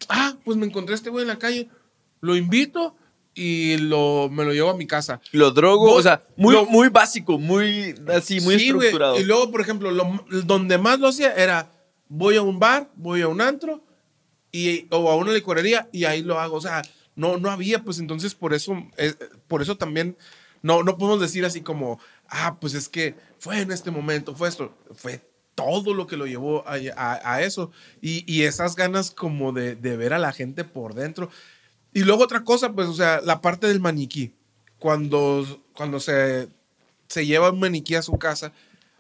ah, 0.10 0.36
pues 0.44 0.58
me 0.58 0.66
encontré 0.66 0.94
a 0.94 0.98
este 0.98 1.10
güey 1.10 1.22
en 1.24 1.30
la 1.30 1.40
calle, 1.40 1.70
lo 2.20 2.36
invito 2.36 2.96
y 3.40 3.78
lo, 3.78 4.30
me 4.30 4.44
lo 4.44 4.52
llevo 4.54 4.70
a 4.72 4.78
mi 4.78 4.86
casa. 4.86 5.22
Lo 5.32 5.52
drogo, 5.52 5.88
Vos- 5.88 6.00
o 6.00 6.04
sea, 6.04 6.24
muy, 6.36 6.54
lo- 6.54 6.66
muy 6.66 6.90
básico, 6.90 7.38
muy 7.40 7.96
así, 8.14 8.42
muy 8.42 8.60
Sí, 8.60 8.66
estructurado. 8.68 9.20
Y 9.20 9.24
luego, 9.24 9.50
por 9.52 9.62
ejemplo, 9.62 9.92
lo- 9.92 10.26
donde 10.44 10.78
más 10.78 11.00
lo 11.00 11.08
hacía 11.08 11.34
era, 11.34 11.72
voy 12.08 12.36
a 12.36 12.42
un 12.42 12.60
bar, 12.60 12.90
voy 12.96 13.22
a 13.22 13.28
un 13.28 13.40
antro, 13.42 13.82
y, 14.52 14.88
o 14.92 15.10
a 15.10 15.16
una 15.16 15.32
licorería, 15.32 15.88
y 15.92 16.06
ahí 16.06 16.22
lo 16.24 16.40
hago. 16.40 16.58
O 16.58 16.62
sea, 16.62 16.82
no, 17.16 17.38
no 17.38 17.50
había, 17.52 17.84
pues 17.84 18.00
entonces 18.00 18.36
por 18.36 18.54
eso, 18.54 18.74
eh, 18.98 19.14
por 19.48 19.62
eso 19.62 19.78
también 19.78 20.18
no, 20.62 20.84
no 20.84 20.98
podemos 20.98 21.22
decir 21.22 21.46
así 21.46 21.62
como, 21.62 22.00
ah, 22.30 22.58
pues 22.60 22.74
es 22.74 22.90
que 22.90 23.16
fue 23.38 23.62
en 23.62 23.72
este 23.72 23.92
momento, 23.92 24.36
fue 24.36 24.50
esto, 24.50 24.74
fue 24.96 25.22
todo 25.56 25.94
lo 25.94 26.08
que 26.08 26.16
lo 26.18 26.26
llevó 26.26 26.66
a, 26.68 26.76
a- 26.96 27.34
a 27.36 27.42
eso. 27.42 27.72
Y, 28.02 28.24
y 28.32 28.44
esas 28.44 28.76
ganas 28.76 29.12
como 29.12 29.52
de, 29.52 29.76
de 29.76 29.98
ver 29.98 30.14
a 30.14 30.18
la 30.20 30.32
gente 30.32 30.64
por 30.64 30.94
dentro. 30.96 31.30
Y 31.94 32.04
luego 32.04 32.24
otra 32.24 32.44
cosa, 32.44 32.74
pues, 32.74 32.88
o 32.88 32.94
sea, 32.94 33.22
la 33.22 33.42
parte 33.42 33.68
del 33.68 33.80
maniquí. 33.80 34.34
Cuando, 34.78 35.62
cuando 35.74 36.00
se, 36.00 36.48
se 37.08 37.26
lleva 37.26 37.52
un 37.52 37.60
maniquí 37.60 37.96
a 37.96 38.02
su 38.02 38.18
casa, 38.18 38.54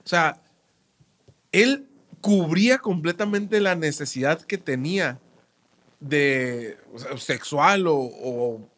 o 0.03 0.07
sea, 0.07 0.41
él 1.51 1.87
cubría 2.21 2.79
completamente 2.79 3.61
la 3.61 3.75
necesidad 3.75 4.41
que 4.41 4.57
tenía 4.57 5.19
de 5.99 6.77
o 6.93 6.99
sea, 6.99 7.17
sexual 7.17 7.87
o, 7.87 7.95
o, 7.95 8.69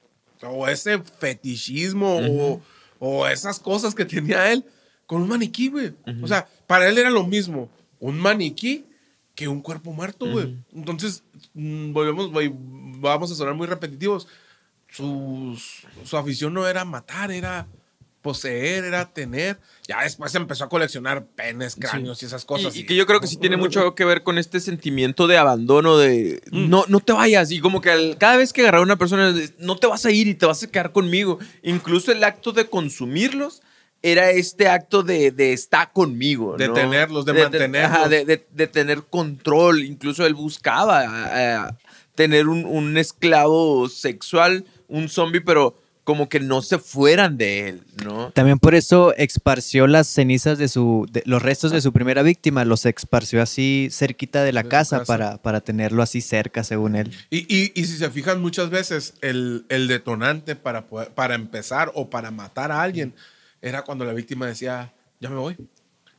o 0.44 0.68
ese 0.68 1.00
fetichismo 1.00 2.20
o, 2.20 2.62
o 3.00 3.28
esas 3.28 3.60
cosas 3.60 3.96
que 3.96 4.06
tenía 4.06 4.52
él 4.52 4.64
con 5.08 5.24
un 5.24 5.30
maniquí, 5.30 5.70
güey. 5.70 5.94
O 6.22 6.28
sea, 6.28 6.48
para 6.68 6.88
él 6.88 6.98
era 6.98 7.10
lo 7.10 7.26
mismo 7.26 7.70
un 8.02 8.18
maniquí 8.20 8.86
que 9.42 9.48
un 9.48 9.62
cuerpo 9.62 9.92
muerto, 9.92 10.28
güey. 10.28 10.56
Entonces, 10.76 11.24
mm, 11.56 11.94
volvemos, 11.94 12.30
vamos 13.00 13.32
a 13.32 13.36
sonar 13.36 13.56
muy 13.56 13.66
repetitivos. 13.66 14.28
Sus- 14.90 15.84
su 16.04 16.18
afición 16.18 16.54
no 16.54 16.68
era 16.68 16.86
matar, 16.86 17.32
era 17.32 17.66
poseer, 18.22 18.84
era 18.84 19.12
tener. 19.12 19.58
Ya 19.88 20.04
después 20.04 20.36
empezó 20.36 20.66
a 20.66 20.70
coleccionar 20.70 21.26
penes, 21.26 21.76
cráneos 21.76 22.22
y 22.22 22.26
esas 22.28 22.46
cosas. 22.46 22.76
Y, 22.76 22.82
y 22.82 22.86
que 22.86 22.96
yo 22.96 23.08
creo 23.08 23.20
que 23.20 23.26
sí 23.26 23.38
tiene 23.38 23.56
mucho 23.58 23.96
que 23.96 24.06
ver 24.06 24.22
con 24.22 24.38
este 24.38 24.60
sentimiento 24.60 25.26
de 25.26 25.38
abandono, 25.38 25.98
de 25.98 26.40
no, 26.52 26.86
no 26.88 27.00
te 27.00 27.14
vayas. 27.14 27.50
Y 27.50 27.60
como 27.62 27.82
que 27.82 27.90
al- 27.90 28.18
cada 28.20 28.38
vez 28.38 28.54
que 28.54 28.62
agarraba 28.62 28.84
a 28.84 28.86
una 28.86 28.98
persona, 28.98 29.34
no 29.58 29.76
te 29.78 29.88
vas 29.88 30.06
a 30.06 30.12
ir 30.12 30.28
y 30.28 30.36
te 30.36 30.46
vas 30.46 30.62
a 30.62 30.68
quedar 30.68 30.92
conmigo. 30.92 31.40
Incluso 31.64 32.12
el 32.12 32.24
acto 32.24 32.52
de 32.52 32.68
consumirlos 32.70 33.64
era 34.04 34.32
este 34.32 34.68
acto 34.68 35.04
de, 35.04 35.32
de 35.32 35.54
estar 35.54 35.92
conmigo. 35.94 36.58
De 36.58 36.68
¿no? 36.68 36.74
tenerlos, 36.74 37.26
de 37.26 37.34
mantenerlos. 37.34 37.92
ajá, 37.92 38.10
de, 38.10 38.26
de- 38.26 38.48
de 38.52 38.68
tener 38.68 39.04
control. 39.04 39.84
Incluso 39.84 40.26
él 40.26 40.34
buscaba 40.34 41.04
eh, 41.34 41.74
tener 42.16 42.48
un, 42.48 42.66
un 42.66 42.98
esclavo 42.98 43.88
sexual, 43.90 44.66
un 44.88 45.08
zombie, 45.10 45.42
pero 45.42 45.78
como 46.04 46.30
que 46.30 46.40
no 46.40 46.64
se 46.64 46.80
fueran 46.80 47.38
de 47.38 47.70
él, 47.70 47.84
¿no? 48.04 48.32
También 48.32 48.58
por 48.58 48.74
eso 48.74 49.14
esparció 49.18 49.86
las 49.86 50.08
cenizas 50.08 50.58
de 50.58 50.68
su, 50.68 51.08
de- 51.12 51.22
los 51.28 51.44
restos 51.44 51.72
de 51.72 51.80
su 51.80 51.94
primera 51.94 52.24
víctima, 52.24 52.66
los 52.66 52.88
esparció 52.88 53.40
así 53.40 53.88
cerquita 53.92 54.44
de 54.44 54.52
la 54.52 54.64
De 54.64 54.70
casa, 54.70 54.98
casa. 55.00 55.06
Para, 55.08 55.38
para 55.38 55.62
tenerlo 55.62 56.02
así 56.02 56.22
cerca, 56.22 56.64
según 56.64 56.96
él. 56.96 57.12
Y, 57.30 57.46
y- 57.56 57.72
y 57.76 57.86
si 57.86 57.98
se 57.98 58.10
fijan 58.10 58.42
muchas 58.42 58.72
veces, 58.72 59.14
el, 59.22 59.66
el 59.70 59.88
detonante 59.88 60.56
para, 60.56 60.88
poder- 60.88 61.12
para 61.12 61.36
empezar 61.36 61.92
o 61.94 62.10
para 62.10 62.32
matar 62.32 62.72
a 62.72 62.82
alguien 62.82 63.14
era 63.62 63.84
cuando 63.84 64.06
la 64.06 64.14
víctima 64.14 64.48
decía, 64.48 64.94
ya 65.20 65.30
me 65.30 65.36
voy. 65.38 65.58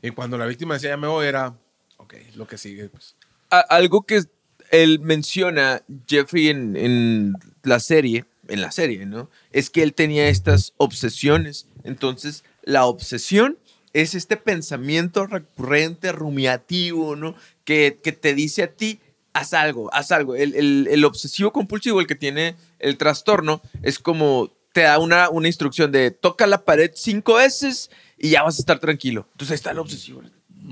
Y 0.02 0.10
cuando 0.10 0.36
la 0.38 0.46
víctima 0.46 0.74
decía, 0.74 0.90
ya 0.90 0.96
me 0.96 1.06
voy, 1.08 1.26
era, 1.26 1.54
ok, 1.98 2.14
lo 2.36 2.46
que 2.46 2.58
sigue. 2.58 2.88
Pues. 2.88 3.14
algo 3.50 4.02
que 4.02 4.22
él 4.70 5.00
menciona, 5.00 5.82
Jeffrey, 6.08 6.48
en, 6.48 6.76
en 6.76 7.34
la 7.62 7.78
serie, 7.80 8.24
en 8.48 8.60
la 8.60 8.72
serie, 8.72 9.06
¿no? 9.06 9.28
Es 9.52 9.70
que 9.70 9.82
él 9.82 9.94
tenía 9.94 10.28
estas 10.28 10.72
obsesiones. 10.76 11.66
Entonces, 11.84 12.42
la 12.62 12.86
obsesión 12.86 13.58
es 13.92 14.14
este 14.14 14.36
pensamiento 14.36 15.26
recurrente, 15.26 16.12
rumiativo, 16.12 17.14
¿no? 17.16 17.34
Que, 17.64 17.98
que 18.02 18.12
te 18.12 18.34
dice 18.34 18.62
a 18.64 18.72
ti, 18.72 19.00
haz 19.34 19.52
algo, 19.52 19.92
haz 19.94 20.10
algo. 20.12 20.34
El, 20.34 20.54
el- 20.54 20.88
el 20.90 21.04
obsesivo 21.04 21.52
compulsivo, 21.52 22.00
el 22.00 22.06
que 22.06 22.14
tiene 22.14 22.56
el 22.78 22.96
trastorno, 22.96 23.60
es 23.82 23.98
como 23.98 24.50
te 24.72 24.82
da 24.82 24.98
una, 24.98 25.28
una 25.30 25.46
instrucción 25.48 25.92
de 25.92 26.10
toca 26.10 26.46
la 26.46 26.64
pared 26.64 26.90
cinco 26.94 27.34
veces 27.34 27.90
y 28.18 28.30
ya 28.30 28.42
vas 28.42 28.56
a 28.56 28.60
estar 28.60 28.78
tranquilo. 28.78 29.26
Entonces 29.32 29.52
ahí 29.52 29.56
está 29.56 29.70
el 29.72 29.78
obsesivo. 29.78 30.22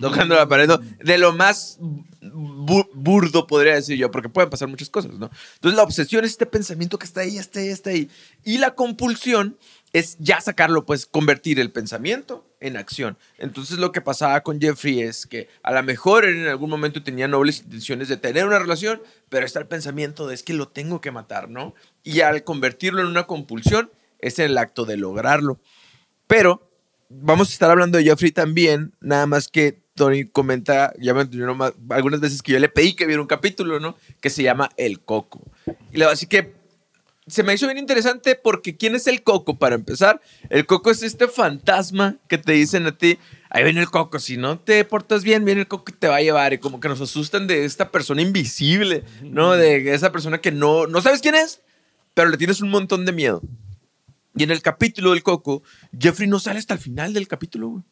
Tocando 0.00 0.36
la 0.36 0.48
pared. 0.48 0.70
De 1.02 1.18
lo 1.18 1.32
más 1.32 1.78
bu- 1.80 2.88
burdo, 2.94 3.46
podría 3.48 3.74
decir 3.74 3.98
yo, 3.98 4.10
porque 4.10 4.28
pueden 4.28 4.48
pasar 4.48 4.68
muchas 4.68 4.88
cosas, 4.88 5.12
¿no? 5.18 5.30
Entonces 5.54 5.76
la 5.76 5.82
obsesión 5.82 6.24
es 6.24 6.30
este 6.30 6.46
pensamiento 6.46 6.96
que 6.96 7.06
está 7.06 7.22
ahí, 7.22 7.36
está 7.38 7.58
ahí, 7.58 7.68
está 7.68 7.90
ahí. 7.90 8.08
Y 8.44 8.58
la 8.58 8.74
compulsión 8.76 9.58
es 9.92 10.16
ya 10.18 10.40
sacarlo, 10.40 10.86
pues 10.86 11.06
convertir 11.06 11.58
el 11.58 11.72
pensamiento 11.72 12.46
en 12.60 12.76
acción. 12.76 13.18
Entonces 13.38 13.78
lo 13.78 13.92
que 13.92 14.00
pasaba 14.00 14.40
con 14.42 14.60
Jeffrey 14.60 15.00
es 15.00 15.26
que 15.26 15.48
a 15.62 15.72
lo 15.72 15.82
mejor 15.82 16.24
en 16.26 16.46
algún 16.46 16.70
momento 16.70 17.02
tenía 17.02 17.26
nobles 17.26 17.60
intenciones 17.60 18.08
de 18.08 18.16
tener 18.16 18.46
una 18.46 18.58
relación, 18.58 19.00
pero 19.28 19.46
está 19.46 19.58
el 19.58 19.66
pensamiento 19.66 20.26
de 20.26 20.34
es 20.34 20.42
que 20.42 20.52
lo 20.52 20.68
tengo 20.68 21.00
que 21.00 21.10
matar, 21.10 21.48
¿no? 21.48 21.74
Y 22.04 22.20
al 22.20 22.44
convertirlo 22.44 23.00
en 23.00 23.08
una 23.08 23.26
compulsión 23.26 23.90
es 24.20 24.38
el 24.38 24.56
acto 24.58 24.84
de 24.84 24.96
lograrlo. 24.96 25.58
Pero 26.26 26.70
vamos 27.08 27.48
a 27.50 27.52
estar 27.52 27.70
hablando 27.70 27.98
de 27.98 28.04
Jeffrey 28.04 28.30
también, 28.30 28.92
nada 29.00 29.26
más 29.26 29.48
que 29.48 29.80
Tony 29.94 30.24
comenta, 30.24 30.94
ya 30.98 31.12
me 31.12 31.22
entendió 31.22 31.54
algunas 31.90 32.20
veces 32.20 32.40
que 32.42 32.52
yo 32.52 32.58
le 32.58 32.68
pedí 32.68 32.94
que 32.94 33.06
viera 33.06 33.20
un 33.20 33.26
capítulo, 33.26 33.80
¿no? 33.80 33.96
Que 34.20 34.30
se 34.30 34.42
llama 34.42 34.70
El 34.76 35.00
Coco. 35.00 35.42
Así 36.08 36.26
que 36.26 36.59
se 37.30 37.42
me 37.42 37.54
hizo 37.54 37.66
bien 37.66 37.78
interesante 37.78 38.34
porque 38.34 38.76
¿quién 38.76 38.94
es 38.94 39.06
el 39.06 39.22
Coco 39.22 39.58
para 39.58 39.74
empezar? 39.74 40.20
El 40.48 40.66
Coco 40.66 40.90
es 40.90 41.02
este 41.02 41.28
fantasma 41.28 42.16
que 42.28 42.38
te 42.38 42.52
dicen 42.52 42.86
a 42.86 42.96
ti, 42.96 43.18
ahí 43.48 43.64
viene 43.64 43.80
el 43.80 43.90
Coco, 43.90 44.18
si 44.18 44.36
no 44.36 44.58
te 44.58 44.84
portas 44.84 45.22
bien, 45.22 45.44
viene 45.44 45.62
el 45.62 45.68
Coco 45.68 45.86
y 45.88 45.94
te 45.94 46.08
va 46.08 46.16
a 46.16 46.22
llevar. 46.22 46.52
Y 46.52 46.58
como 46.58 46.80
que 46.80 46.88
nos 46.88 47.00
asustan 47.00 47.46
de 47.46 47.64
esta 47.64 47.90
persona 47.90 48.22
invisible, 48.22 49.04
¿no? 49.22 49.52
De 49.52 49.94
esa 49.94 50.12
persona 50.12 50.40
que 50.40 50.52
no, 50.52 50.86
no 50.86 51.00
sabes 51.00 51.20
quién 51.20 51.34
es, 51.34 51.62
pero 52.14 52.30
le 52.30 52.36
tienes 52.36 52.60
un 52.60 52.70
montón 52.70 53.04
de 53.04 53.12
miedo. 53.12 53.42
Y 54.34 54.42
en 54.42 54.50
el 54.50 54.62
capítulo 54.62 55.10
del 55.10 55.22
Coco, 55.22 55.62
Jeffrey 55.98 56.28
no 56.28 56.38
sale 56.38 56.58
hasta 56.58 56.74
el 56.74 56.80
final 56.80 57.12
del 57.12 57.28
capítulo, 57.28 57.68
güey. 57.68 57.84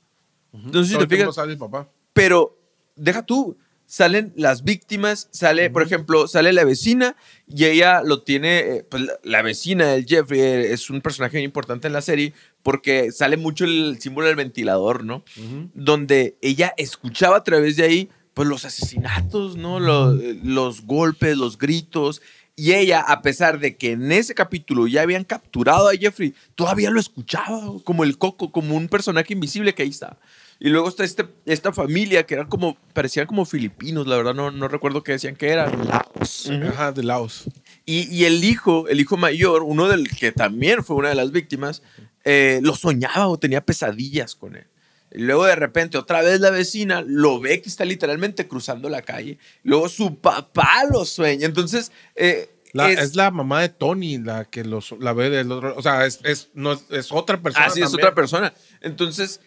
No 0.53 0.83
sé 0.83 0.93
si 0.93 0.99
te 0.99 1.07
fijas, 1.07 1.35
sale 1.35 1.53
el 1.53 1.59
papá. 1.59 1.89
pero 2.13 2.59
deja 2.97 3.25
tú, 3.25 3.57
salen 3.89 4.35
las 4.37 4.65
víctimas, 4.65 5.29
sale, 5.33 5.71
por 5.71 5.83
ejemplo, 5.83 6.29
sale 6.29 6.53
la 6.53 6.65
vecina 6.65 7.17
y 7.49 7.65
ella 7.65 8.03
lo 8.05 8.23
tiene, 8.23 8.59
eh, 8.59 8.87
pues 8.89 9.03
la, 9.23 9.43
vecina 9.43 9.87
del 9.87 10.05
Jeffrey 10.05 10.41
eh, 10.41 10.73
es 10.75 10.91
un 10.91 11.01
personaje 11.01 11.39
muy 11.39 11.45
importante 11.45 11.87
en 11.87 11.95
la 11.95 12.03
serie 12.03 12.35
porque 12.63 13.11
sale 13.13 13.39
mucho 13.39 13.65
el 13.65 13.97
símbolo 13.99 14.27
del 14.27 14.37
ventilador, 14.37 15.05
¿no? 15.05 15.25
Donde 15.73 16.37
ella 16.43 16.75
escuchaba 16.77 17.39
a 17.39 17.45
través 17.45 17.77
de 17.77 17.85
ahí, 17.85 18.11
pues 18.35 18.47
los 18.47 18.67
asesinatos, 18.67 19.57
¿no? 19.57 19.81
Los, 19.81 20.21
eh, 20.21 20.39
los 20.45 20.83
golpes, 20.83 21.39
los 21.39 21.57
gritos. 21.57 22.21
Y 22.57 22.75
ella, 22.75 23.01
a 23.01 23.23
pesar 23.23 23.59
de 23.59 23.77
que 23.77 23.93
en 23.93 24.13
ese 24.13 24.35
capítulo 24.35 24.87
ya 24.87 25.01
habían 25.03 25.25
capturado 25.25 25.89
a 25.89 25.95
Jeffrey, 25.95 26.35
todavía 26.57 26.91
lo 26.91 27.01
escuchaba 27.01 27.73
como 27.85 28.05
el 28.05 28.19
coco, 28.19 28.53
como 28.53 28.77
un 28.77 28.89
personaje 28.89 29.33
invisible 29.33 29.75
que 29.75 29.85
ahí 29.85 29.89
está. 29.89 30.19
Y 30.61 30.71
luego 30.71 30.89
está 30.89 31.05
este, 31.05 31.25
esta 31.47 31.73
familia 31.73 32.27
que 32.27 32.35
eran 32.35 32.49
como, 32.49 32.77
parecían 32.93 33.27
como 33.27 33.45
filipinos, 33.45 34.07
la 34.09 34.17
verdad 34.17 34.35
no, 34.35 34.51
no 34.51 34.67
recuerdo 34.67 35.05
qué 35.05 35.13
decían 35.13 35.37
que 35.37 35.51
eran. 35.51 35.73
Ujú. 35.81 36.69
Ajá, 36.69 36.91
de 36.93 37.05
Laos. 37.05 37.45
Y, 37.87 38.13
y 38.15 38.25
el 38.25 38.43
hijo, 38.45 38.89
el 38.89 39.01
hijo 39.01 39.17
mayor, 39.17 39.63
uno 39.63 39.87
del 39.89 40.09
que 40.11 40.33
también 40.33 40.83
fue 40.85 40.97
una 40.97 41.11
de 41.11 41.15
las 41.15 41.31
víctimas, 41.31 41.83
eh, 42.25 42.59
lo 42.63 42.75
soñaba 42.75 43.29
o 43.29 43.39
tenía 43.39 43.65
pesadillas 43.65 44.35
con 44.35 44.57
él. 44.57 44.67
Y 45.13 45.21
luego 45.23 45.47
de 45.47 45.55
repente 45.57 45.97
otra 45.97 46.21
vez 46.23 46.41
la 46.41 46.51
vecina 46.51 47.03
lo 47.07 47.41
ve 47.41 47.63
que 47.63 47.69
está 47.69 47.85
literalmente 47.85 48.47
cruzando 48.49 48.89
la 48.91 49.01
calle. 49.03 49.39
Luego 49.63 49.89
su 49.89 50.17
papá 50.17 50.85
lo 50.93 51.05
sueña. 51.07 51.47
Entonces, 51.47 51.93
eh, 52.15 52.51
La- 52.75 52.91
es- 52.91 52.99
es, 52.99 53.15
la 53.15 53.31
mamá 53.31 53.63
de 53.63 53.71
Tony 53.71 54.19
la 54.19 54.45
que 54.45 54.65
los, 54.65 54.93
la 55.01 55.15
ve 55.15 55.31
del 55.31 55.51
otro. 55.51 55.75
O 55.79 55.83
sea, 55.83 56.05
es, 56.05 56.21
es, 56.25 56.49
no, 56.53 56.79
es, 56.91 57.11
otra 57.11 57.41
persona. 57.41 57.65
Así 57.67 57.81
es 57.81 57.95
otra 57.95 58.15
persona. 58.15 58.53
Entonces, 58.83 59.41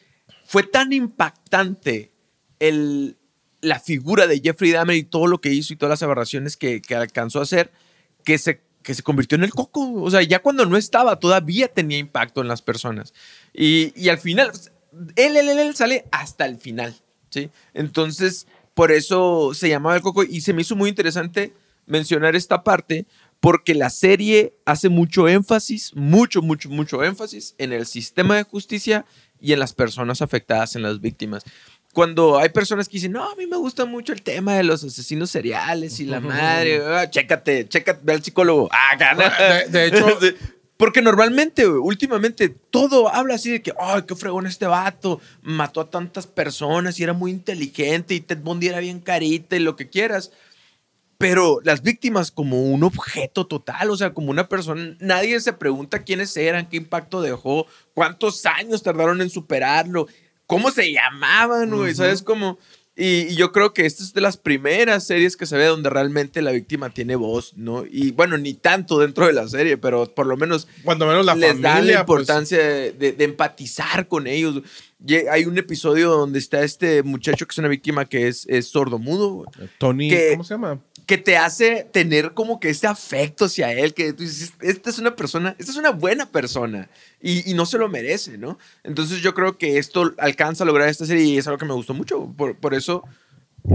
fue 0.51 0.63
tan 0.63 0.91
impactante 0.91 2.11
la 3.61 3.79
figura 3.79 4.27
de 4.27 4.41
Jeffrey 4.41 4.71
Dahmer 4.71 4.97
y 4.97 5.03
todo 5.03 5.27
lo 5.27 5.39
que 5.39 5.47
hizo 5.47 5.71
y 5.71 5.77
todas 5.77 5.91
las 5.91 6.03
aberraciones 6.03 6.57
que, 6.57 6.81
alcanzó 6.93 7.39
a 7.39 7.43
hacer, 7.43 7.71
que 8.25 8.37
se 8.37 8.59
convirtió 9.01 9.37
en 9.37 9.45
el 9.45 9.51
coco. 9.51 9.93
O 9.93 10.11
sea, 10.11 10.21
ya 10.23 10.39
cuando 10.39 10.65
no 10.65 10.75
estaba, 10.75 11.21
todavía 11.21 11.69
tenía 11.69 11.99
impacto 11.99 12.41
en 12.41 12.49
las 12.49 12.61
personas. 12.61 13.13
Y, 13.53 14.09
al 14.09 14.17
final, 14.17 14.51
él, 15.15 15.37
él, 15.37 15.73
sale 15.73 16.03
hasta 16.11 16.45
el 16.47 16.57
final. 16.57 16.97
Entonces, 17.73 18.45
por 18.73 18.91
eso 18.91 19.53
se 19.53 19.69
llamaba 19.69 19.95
el 19.95 20.01
coco 20.01 20.25
y 20.25 20.41
se 20.41 20.51
me 20.51 20.63
hizo 20.63 20.75
muy 20.75 20.89
interesante 20.89 21.53
mencionar 21.85 22.35
esta 22.35 22.61
parte 22.61 23.05
porque 23.39 23.73
la 23.73 23.89
serie 23.89 24.53
hace 24.65 24.89
mucho 24.89 25.29
énfasis, 25.29 25.95
mucho, 25.95 26.41
mucho, 26.41 26.67
mucho 26.67 27.05
énfasis 27.05 27.55
en 27.57 27.71
el 27.71 27.85
sistema 27.85 28.35
de 28.35 28.43
justicia 28.43 29.05
y 29.41 29.53
en 29.53 29.59
las 29.59 29.73
personas 29.73 30.21
afectadas, 30.21 30.75
en 30.75 30.83
las 30.83 31.01
víctimas. 31.01 31.43
Cuando 31.93 32.39
hay 32.39 32.49
personas 32.49 32.87
que 32.87 32.93
dicen, 32.97 33.11
no, 33.11 33.29
a 33.29 33.35
mí 33.35 33.47
me 33.47 33.57
gusta 33.57 33.83
mucho 33.85 34.13
el 34.13 34.21
tema 34.21 34.53
de 34.55 34.63
los 34.63 34.83
asesinos 34.83 35.29
seriales 35.29 35.99
y 35.99 36.05
la 36.05 36.19
madre, 36.21 36.81
ah, 36.85 37.09
chécate, 37.09 37.67
chécate, 37.67 37.99
ve 38.03 38.13
al 38.13 38.23
psicólogo. 38.23 38.69
Ah, 38.71 38.95
gana. 38.99 39.29
De, 39.29 39.67
de 39.67 39.85
hecho, 39.87 40.05
Porque 40.81 41.03
normalmente, 41.03 41.67
últimamente, 41.67 42.49
todo 42.49 43.13
habla 43.13 43.35
así 43.35 43.51
de 43.51 43.61
que, 43.61 43.71
ay, 43.79 44.01
qué 44.07 44.15
fregón 44.15 44.47
este 44.47 44.65
vato, 44.65 45.21
mató 45.43 45.79
a 45.79 45.91
tantas 45.91 46.25
personas 46.25 46.99
y 46.99 47.03
era 47.03 47.13
muy 47.13 47.29
inteligente 47.29 48.15
y 48.15 48.19
Ted 48.19 48.39
Bundy 48.39 48.69
era 48.69 48.79
bien 48.79 48.99
carita 48.99 49.55
y 49.55 49.59
lo 49.59 49.75
que 49.75 49.89
quieras. 49.89 50.31
Pero 51.21 51.59
las 51.63 51.81
víctimas 51.81 52.31
como 52.31 52.63
un 52.63 52.83
objeto 52.83 53.47
total, 53.47 53.89
o 53.91 53.97
sea, 53.97 54.13
como 54.13 54.31
una 54.31 54.49
persona, 54.49 54.95
nadie 54.99 55.39
se 55.39 55.53
pregunta 55.53 56.03
quiénes 56.03 56.35
eran, 56.35 56.67
qué 56.67 56.77
impacto 56.77 57.21
dejó, 57.21 57.67
cuántos 57.93 58.45
años 58.45 58.83
tardaron 58.83 59.21
en 59.21 59.29
superarlo, 59.29 60.07
cómo 60.47 60.71
se 60.71 60.91
llamaban, 60.91 61.69
güey, 61.69 61.93
¿sabes 61.95 62.21
cómo? 62.23 62.57
Y, 62.93 63.21
y 63.29 63.35
yo 63.35 63.53
creo 63.53 63.73
que 63.73 63.85
esta 63.85 64.03
es 64.03 64.13
de 64.13 64.19
las 64.19 64.35
primeras 64.35 65.05
series 65.07 65.37
que 65.37 65.45
se 65.45 65.55
ve 65.55 65.63
donde 65.65 65.89
realmente 65.89 66.41
la 66.41 66.51
víctima 66.51 66.89
tiene 66.89 67.15
voz, 67.15 67.53
¿no? 67.55 67.85
Y 67.89 68.11
bueno, 68.11 68.37
ni 68.37 68.53
tanto 68.53 68.99
dentro 68.99 69.25
de 69.27 69.33
la 69.33 69.47
serie, 69.47 69.77
pero 69.77 70.13
por 70.13 70.27
lo 70.27 70.35
menos 70.35 70.67
cuando 70.83 71.07
menos 71.07 71.25
la 71.25 71.33
les 71.33 71.61
da 71.61 71.75
familia. 71.75 71.95
la 71.99 72.05
pues, 72.05 72.19
importancia 72.23 72.57
de, 72.59 72.91
de- 72.91 73.13
de 73.13 73.23
empatizar 73.23 74.09
con 74.09 74.27
ellos. 74.27 74.61
Ye- 74.99 75.29
Hay 75.31 75.45
un 75.45 75.57
episodio 75.57 76.09
donde 76.11 76.37
está 76.37 76.63
este 76.63 77.01
muchacho 77.01 77.47
que 77.47 77.53
es 77.53 77.57
una 77.59 77.69
víctima 77.69 78.05
que 78.05 78.27
es, 78.27 78.45
es 78.49 78.67
sordomudo, 78.67 79.45
Tony, 79.77 80.09
que- 80.09 80.31
¿cómo 80.33 80.43
se 80.43 80.53
llama? 80.55 80.79
Que 81.11 81.17
te 81.17 81.35
hace 81.35 81.85
tener 81.91 82.33
como 82.33 82.61
que 82.61 82.69
ese 82.69 82.87
afecto 82.87 83.43
hacia 83.43 83.73
él, 83.73 83.93
que 83.93 84.13
tú 84.13 84.23
dices, 84.23 84.53
esta 84.61 84.89
es 84.89 84.97
una 84.97 85.13
persona, 85.13 85.57
esta 85.59 85.73
es 85.73 85.77
una 85.77 85.89
buena 85.89 86.31
persona 86.31 86.87
y, 87.21 87.53
no 87.53 87.65
se 87.65 87.77
lo 87.77 87.89
merece, 87.89 88.37
¿no? 88.37 88.57
Entonces 88.85 89.19
yo 89.19 89.33
creo 89.33 89.57
que 89.57 89.77
esto 89.77 90.13
alcanza 90.17 90.63
a 90.63 90.67
lograr 90.67 90.87
esta 90.87 91.05
serie 91.05 91.25
y 91.25 91.37
es 91.37 91.45
algo 91.47 91.57
que 91.57 91.65
me 91.65 91.73
gustó 91.73 91.93
mucho. 91.93 92.33
Por, 92.37 92.55
por 92.55 92.73
eso 92.73 93.03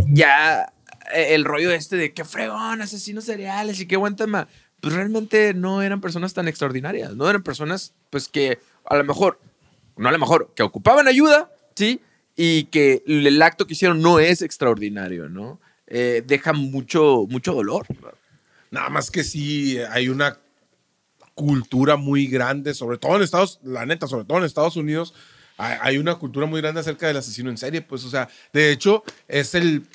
ya 0.08 0.72
eh, 1.14 1.34
el 1.34 1.44
rollo 1.44 1.72
este 1.72 1.96
de 1.96 2.14
qué 2.14 2.24
fregón, 2.24 2.80
asesinos 2.80 3.24
seriales 3.24 3.80
y 3.80 3.86
qué 3.86 3.98
buen 3.98 4.16
tema, 4.16 4.48
pues 4.80 4.94
realmente 4.94 5.52
no 5.52 5.82
eran 5.82 6.00
personas 6.00 6.32
tan 6.32 6.48
extraordinarias, 6.48 7.16
no 7.16 7.28
eran 7.28 7.42
personas 7.42 7.92
pues 8.08 8.28
que 8.28 8.60
a 8.86 8.96
lo 8.96 9.04
mejor, 9.04 9.38
no 9.98 10.08
a 10.08 10.12
lo 10.12 10.18
mejor, 10.18 10.54
que 10.56 10.62
ocupaban 10.62 11.06
ayuda, 11.06 11.52
¿sí? 11.74 12.00
Y 12.34 12.64
que 12.68 13.02
el 13.06 13.42
acto 13.42 13.66
que 13.66 13.74
hicieron 13.74 14.00
no 14.00 14.20
es 14.20 14.40
extraordinario, 14.40 15.28
¿no? 15.28 15.60
Eh, 15.86 16.22
deja 16.26 16.52
mucho, 16.52 17.26
mucho 17.28 17.54
dolor. 17.54 17.86
Nada 18.70 18.88
más 18.88 19.10
que 19.10 19.22
sí 19.24 19.78
hay 19.90 20.08
una 20.08 20.38
cultura 21.34 21.96
muy 21.96 22.26
grande, 22.26 22.74
sobre 22.74 22.98
todo 22.98 23.16
en 23.16 23.22
Estados, 23.22 23.60
la 23.62 23.86
neta, 23.86 24.06
sobre 24.06 24.24
todo 24.24 24.38
en 24.38 24.44
Estados 24.44 24.76
Unidos, 24.76 25.14
hay, 25.58 25.78
hay 25.80 25.98
una 25.98 26.16
cultura 26.16 26.46
muy 26.46 26.60
grande 26.60 26.80
acerca 26.80 27.06
del 27.06 27.18
asesino 27.18 27.50
en 27.50 27.58
serie. 27.58 27.82
Pues, 27.82 28.04
o 28.04 28.10
sea, 28.10 28.28
de 28.52 28.72
hecho, 28.72 29.04
es 29.28 29.54
el, 29.54 29.86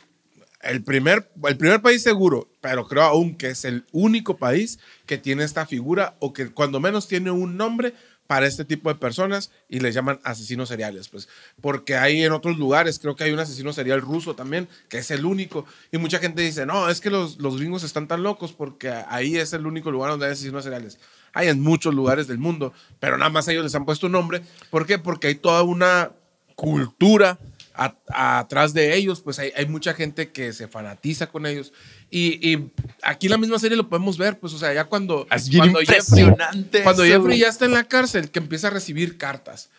el, 0.61 0.83
primer, 0.83 1.31
el 1.43 1.57
primer 1.57 1.81
país 1.81 2.03
seguro, 2.03 2.47
pero 2.61 2.87
creo 2.87 3.03
aún 3.03 3.35
que 3.35 3.49
es 3.49 3.65
el 3.65 3.85
único 3.91 4.37
país 4.37 4.79
que 5.05 5.17
tiene 5.17 5.43
esta 5.43 5.65
figura 5.65 6.15
o 6.19 6.31
que 6.31 6.51
cuando 6.51 6.79
menos 6.79 7.07
tiene 7.07 7.31
un 7.31 7.57
nombre 7.57 7.93
para 8.31 8.47
este 8.47 8.63
tipo 8.63 8.87
de 8.87 8.95
personas 8.95 9.51
y 9.67 9.81
les 9.81 9.93
llaman 9.93 10.21
asesinos 10.23 10.69
seriales, 10.69 11.09
pues, 11.09 11.27
porque 11.59 11.97
hay 11.97 12.23
en 12.23 12.31
otros 12.31 12.57
lugares, 12.57 12.97
creo 12.97 13.13
que 13.13 13.25
hay 13.25 13.31
un 13.31 13.39
asesino 13.39 13.73
serial 13.73 13.99
ruso 13.99 14.35
también, 14.37 14.69
que 14.87 14.99
es 14.99 15.11
el 15.11 15.25
único, 15.25 15.65
y 15.91 15.97
mucha 15.97 16.17
gente 16.19 16.41
dice, 16.41 16.65
no, 16.65 16.87
es 16.87 17.01
que 17.01 17.09
los, 17.09 17.39
los 17.39 17.57
gringos 17.57 17.83
están 17.83 18.07
tan 18.07 18.23
locos 18.23 18.53
porque 18.53 18.89
ahí 19.09 19.35
es 19.35 19.51
el 19.51 19.67
único 19.67 19.91
lugar 19.91 20.11
donde 20.11 20.27
hay 20.27 20.31
asesinos 20.31 20.63
seriales. 20.63 20.97
Hay 21.33 21.49
en 21.49 21.59
muchos 21.59 21.93
lugares 21.93 22.27
del 22.29 22.37
mundo, 22.37 22.71
pero 23.01 23.17
nada 23.17 23.29
más 23.31 23.49
ellos 23.49 23.65
les 23.65 23.75
han 23.75 23.83
puesto 23.83 24.05
un 24.05 24.13
nombre. 24.13 24.41
¿Por 24.69 24.85
qué? 24.85 24.97
Porque 24.97 25.27
hay 25.27 25.35
toda 25.35 25.63
una 25.63 26.13
cultura 26.55 27.37
a- 27.73 27.97
atrás 28.39 28.73
de 28.73 28.95
ellos, 28.95 29.19
pues 29.19 29.39
hay, 29.39 29.51
hay 29.57 29.65
mucha 29.65 29.93
gente 29.93 30.31
que 30.31 30.53
se 30.53 30.69
fanatiza 30.69 31.27
con 31.27 31.45
ellos. 31.45 31.73
Y, 32.13 32.51
y 32.51 32.71
aquí 33.03 33.29
la 33.29 33.37
misma 33.37 33.57
serie 33.57 33.77
lo 33.77 33.87
podemos 33.87 34.17
ver, 34.17 34.37
pues, 34.37 34.53
o 34.53 34.57
sea, 34.57 34.73
ya 34.73 34.83
cuando, 34.83 35.25
Es 35.31 35.47
bien 35.47 35.61
cuando 35.61 35.79
impresionante 35.79 36.83
cuando 36.83 37.03
eso, 37.05 37.13
Jeffrey 37.13 37.39
ya 37.39 37.47
está 37.47 37.65
en 37.65 37.71
la 37.71 37.85
cárcel, 37.85 38.29
que 38.29 38.39
empieza 38.39 38.67
a 38.67 38.71
recibir 38.71 39.17
cartas, 39.17 39.69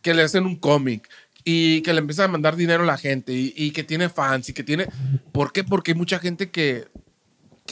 que 0.00 0.14
le 0.14 0.22
hacen 0.22 0.46
un 0.46 0.54
cómic 0.54 1.08
y 1.44 1.82
que 1.82 1.92
le 1.92 1.98
empiezan 1.98 2.26
a 2.26 2.32
mandar 2.32 2.54
dinero 2.54 2.84
a 2.84 2.86
la 2.86 2.96
gente 2.96 3.32
y, 3.32 3.52
y 3.56 3.72
que 3.72 3.82
tiene 3.82 4.08
fans 4.08 4.48
y 4.48 4.52
que 4.52 4.62
tiene... 4.62 4.86
¿Por 5.32 5.52
qué? 5.52 5.64
Porque 5.64 5.90
hay 5.90 5.96
mucha 5.96 6.20
gente 6.20 6.50
que, 6.50 6.86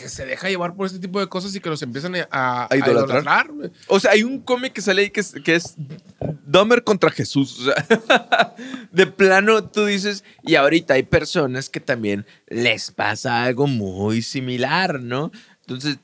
que 0.00 0.08
se 0.08 0.24
deja 0.24 0.48
llevar 0.48 0.74
por 0.74 0.86
este 0.86 0.98
tipo 0.98 1.20
de 1.20 1.28
cosas 1.28 1.54
y 1.54 1.60
que 1.60 1.68
los 1.68 1.82
empiezan 1.82 2.14
a, 2.30 2.66
a- 2.70 2.76
idolatrar. 2.76 2.86
a 2.86 3.20
idolatrar, 3.20 3.52
güey. 3.52 3.70
O 3.88 4.00
sea, 4.00 4.12
hay 4.12 4.22
un 4.22 4.40
cómic 4.40 4.72
que 4.72 4.80
sale 4.80 5.02
ahí 5.02 5.10
que 5.10 5.20
es, 5.20 5.34
que 5.44 5.54
es 5.56 5.74
Dahmer 6.46 6.84
contra 6.84 7.10
Jesús. 7.10 7.58
O 7.60 7.64
sea, 7.64 8.54
de 8.92 9.06
plano 9.06 9.64
tú 9.64 9.84
dices, 9.86 10.24
y 10.42 10.54
ahorita 10.54 10.94
hay 10.94 11.02
personas 11.02 11.68
que 11.68 11.80
también 11.80 12.24
les 12.48 12.90
pasa 12.90 13.42
algo 13.44 13.66
muy 13.66 14.22
similar, 14.22 15.00
¿no? 15.00 15.30
Entonces, 15.66 15.98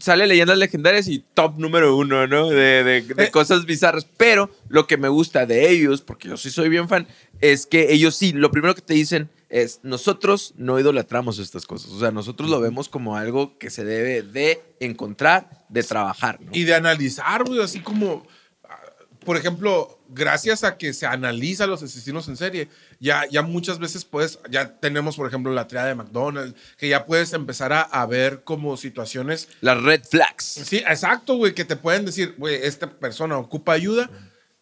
sale 0.00 0.26
leyendas 0.26 0.56
legendarias 0.56 1.06
y 1.08 1.22
top 1.34 1.58
número 1.58 1.94
uno, 1.98 2.26
¿no? 2.26 2.48
De, 2.48 2.82
de- 2.82 3.02
de 3.02 3.24
Eh. 3.24 3.30
cosas 3.30 3.66
bizarras. 3.66 4.06
Pero 4.16 4.50
lo 4.68 4.86
que 4.86 4.96
me 4.96 5.08
gusta 5.08 5.44
de 5.44 5.68
ellos, 5.70 6.00
porque 6.00 6.28
yo 6.28 6.38
sí 6.38 6.48
soy 6.50 6.70
bien 6.70 6.88
fan, 6.88 7.06
es 7.42 7.66
que 7.66 7.92
ellos 7.92 8.14
sí, 8.14 8.32
lo 8.32 8.50
primero 8.50 8.74
que 8.74 8.80
te 8.80 8.94
dicen 8.94 9.28
es, 9.48 9.80
nosotros 9.82 10.54
no 10.56 10.78
idolatramos 10.78 11.38
estas 11.38 11.66
cosas. 11.66 11.90
O 11.92 12.00
sea, 12.00 12.10
nosotros 12.10 12.50
lo 12.50 12.60
vemos 12.60 12.88
como 12.88 13.16
algo 13.16 13.58
que 13.58 13.70
se 13.70 13.84
debe 13.84 14.22
de 14.22 14.62
encontrar, 14.80 15.64
de 15.68 15.82
trabajar, 15.82 16.40
¿no? 16.40 16.50
y 16.52 16.64
de 16.64 16.74
analizar, 16.74 17.44
güey, 17.44 17.62
así 17.62 17.80
como, 17.80 18.26
ah, 18.64 18.80
por 19.24 19.36
ejemplo, 19.36 20.00
gracias 20.08 20.64
a 20.64 20.76
que 20.76 20.92
se 20.92 21.06
analiza 21.06 21.66
los 21.66 21.82
asesinos 21.82 22.28
en 22.28 22.36
serie, 22.36 22.68
ya, 22.98 23.24
ya 23.30 23.42
muchas 23.42 23.78
veces 23.78 24.04
pues, 24.04 24.38
ya 24.50 24.78
tenemos, 24.78 25.16
por 25.16 25.28
ejemplo, 25.28 25.52
la 25.52 25.68
triada 25.68 25.88
de 25.88 25.94
McDonald's, 25.94 26.58
que 26.76 26.88
ya 26.88 27.06
puedes 27.06 27.32
empezar 27.32 27.72
a, 27.72 27.82
a 27.82 28.06
ver 28.06 28.42
como 28.42 28.76
situaciones, 28.76 29.48
Las 29.60 29.80
red 29.82 30.02
flags. 30.04 30.44
sí, 30.44 30.78
exacto, 30.78 31.36
güey, 31.36 31.54
que 31.54 31.64
te 31.64 31.76
pueden 31.76 32.04
decir, 32.04 32.34
güey, 32.36 32.56
esta 32.56 32.90
persona 32.90 33.38
ocupa 33.38 33.72
ayuda, 33.72 34.10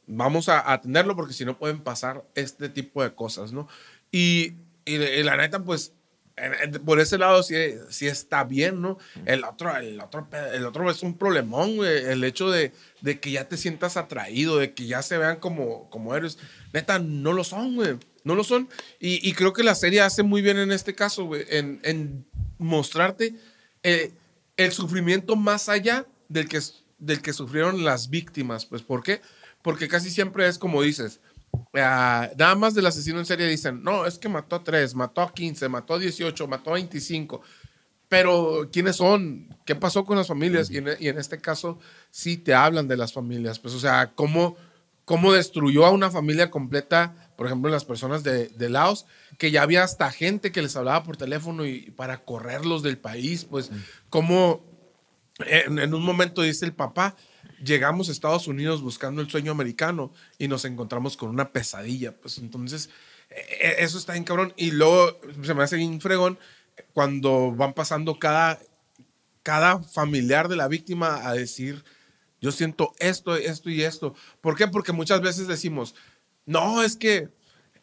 vamos 0.07 0.51
a 0.51 0.70
atenderlo 0.70 1.16
porque 1.16 1.32
si 1.32 1.47
no 1.47 1.59
pueden 1.59 1.80
pasar 1.80 2.24
este 2.35 2.68
tipo 2.68 3.03
de 3.03 3.14
cosas, 3.14 3.53
¿no? 3.53 3.66
Y, 4.12 4.55
y, 4.85 4.95
y 4.95 5.22
la 5.22 5.37
neta, 5.37 5.62
pues, 5.62 5.93
por 6.85 6.99
ese 6.99 7.16
lado 7.16 7.43
sí, 7.43 7.55
sí 7.91 8.09
está 8.09 8.43
bien, 8.43 8.82
¿no? 8.82 8.99
El 9.24 9.45
otro, 9.45 9.76
el, 9.76 10.01
otro, 10.01 10.26
el 10.53 10.66
otro 10.66 10.91
es 10.91 11.03
un 11.03 11.16
problemón, 11.16 11.76
güey. 11.76 12.05
El 12.05 12.24
hecho 12.24 12.51
de, 12.51 12.72
de 13.03 13.20
que 13.20 13.30
ya 13.30 13.49
te 13.49 13.57
sientas 13.57 13.97
atraído, 13.97 14.59
de 14.59 14.74
que 14.74 14.87
ya 14.87 15.03
se 15.03 15.16
vean 15.16 15.37
como, 15.37 15.89
como 15.91 16.14
héroes. 16.14 16.39
Neta, 16.72 16.99
no 16.99 17.32
lo 17.32 17.45
son, 17.45 17.76
güey. 17.76 17.99
No 18.24 18.35
lo 18.35 18.43
son. 18.43 18.68
Y, 18.99 19.26
y 19.28 19.32
creo 19.35 19.53
que 19.53 19.62
la 19.62 19.76
serie 19.76 20.01
hace 20.01 20.22
muy 20.22 20.43
bien 20.43 20.59
en 20.59 20.72
este 20.72 20.95
caso, 20.95 21.24
güey, 21.24 21.45
en, 21.51 21.80
en 21.85 22.26
mostrarte 22.59 23.37
eh, 23.82 24.12
el 24.57 24.72
sufrimiento 24.72 25.37
más 25.37 25.68
allá 25.68 26.07
del 26.28 26.49
que, 26.49 26.59
del 26.99 27.22
que 27.22 27.32
sufrieron 27.32 27.85
las 27.85 28.11
víctimas. 28.11 28.66
Pues, 28.66 28.82
¿por 28.82 29.05
qué? 29.05 29.20
Porque 29.62 29.87
casi 29.87 30.11
siempre 30.11 30.49
es 30.49 30.59
como 30.59 30.82
dices, 30.82 31.20
ah, 31.75 32.31
nada 32.37 32.55
más 32.55 32.75
del 32.75 32.87
asesino 32.87 33.19
en 33.19 33.27
serie 33.27 33.47
dicen, 33.47 33.83
no, 33.83 34.07
es 34.07 34.19
que 34.19 34.29
mató 34.29 34.57
a 34.57 34.65
3, 34.65 34.95
mató 34.95 35.23
a 35.23 35.33
15, 35.33 35.69
mató 35.69 35.95
a 35.95 35.99
18, 35.99 36.47
mató 36.47 36.71
a 36.71 36.75
25. 36.75 37.43
Pero, 38.09 38.69
¿quiénes 38.73 38.97
son? 38.97 39.49
¿Qué 39.65 39.75
pasó 39.75 40.05
con 40.05 40.17
las 40.17 40.29
familias? 40.29 40.71
Y 40.71 40.79
en, 40.79 40.89
y 41.01 41.09
en 41.09 41.19
este 41.19 41.39
caso, 41.39 41.79
sí 42.11 42.37
te 42.37 42.55
hablan 42.55 42.87
de 42.87 42.97
las 42.97 43.13
familias. 43.13 43.59
Pues, 43.59 43.75
o 43.75 43.81
sea, 43.81 44.13
cómo, 44.15 44.57
cómo 45.05 45.33
destruyó 45.33 45.85
a 45.87 45.91
una 45.91 46.11
familia 46.11 46.51
completa, 46.51 47.33
por 47.37 47.47
ejemplo, 47.47 47.71
las 47.71 47.85
personas 47.85 48.23
de, 48.23 48.49
de 48.49 48.69
Laos, 48.69 49.07
que 49.39 49.51
ya 49.51 49.63
había 49.63 49.83
hasta 49.83 50.11
gente 50.11 50.53
que 50.53 50.63
les 50.63 50.77
hablaba 50.77 51.03
por 51.03 51.17
teléfono 51.17 51.67
y 51.67 51.91
para 51.91 52.25
correrlos 52.25 52.83
del 52.83 52.99
país. 52.99 53.45
Pues, 53.45 53.71
cómo 54.11 54.65
en, 55.39 55.79
en 55.79 55.95
un 55.95 56.05
momento 56.05 56.43
dice 56.43 56.65
el 56.67 56.73
papá, 56.73 57.17
llegamos 57.65 58.09
a 58.09 58.12
Estados 58.12 58.47
Unidos 58.47 58.83
buscando 58.83 59.21
el 59.21 59.31
sueño 59.31 59.53
americano 59.53 60.12
y 60.39 60.49
nos 60.49 60.65
encontramos 60.65 61.17
con 61.17 61.31
una 61.31 61.51
pesadilla. 61.53 62.12
Pues 62.12 62.39
entonces, 62.39 62.91
eh, 63.31 63.77
eso 63.79 63.99
está 63.99 64.12
bien 64.12 64.25
cabrón. 64.25 64.53
Y 64.57 64.71
luego 64.71 65.19
se 65.43 65.55
me 65.55 65.62
hace 65.62 65.77
bien 65.77 66.01
fregón 66.01 66.39
cuando 66.93 67.53
van 67.53 67.73
pasando 67.73 68.19
cada, 68.19 68.61
cada 69.43 69.83
familiar 69.83 70.49
de 70.49 70.57
la 70.57 70.69
víctima 70.69 71.27
a 71.29 71.35
decir, 71.35 71.85
yo 72.41 72.53
siento 72.53 72.93
esto, 72.99 73.37
esto 73.37 73.71
y 73.71 73.83
esto. 73.83 74.15
¿Por 74.41 74.57
qué? 74.57 74.69
Porque 74.69 74.93
muchas 74.93 75.21
veces 75.21 75.47
decimos, 75.47 75.95
no, 76.47 76.83
es 76.83 76.97
que 76.97 77.29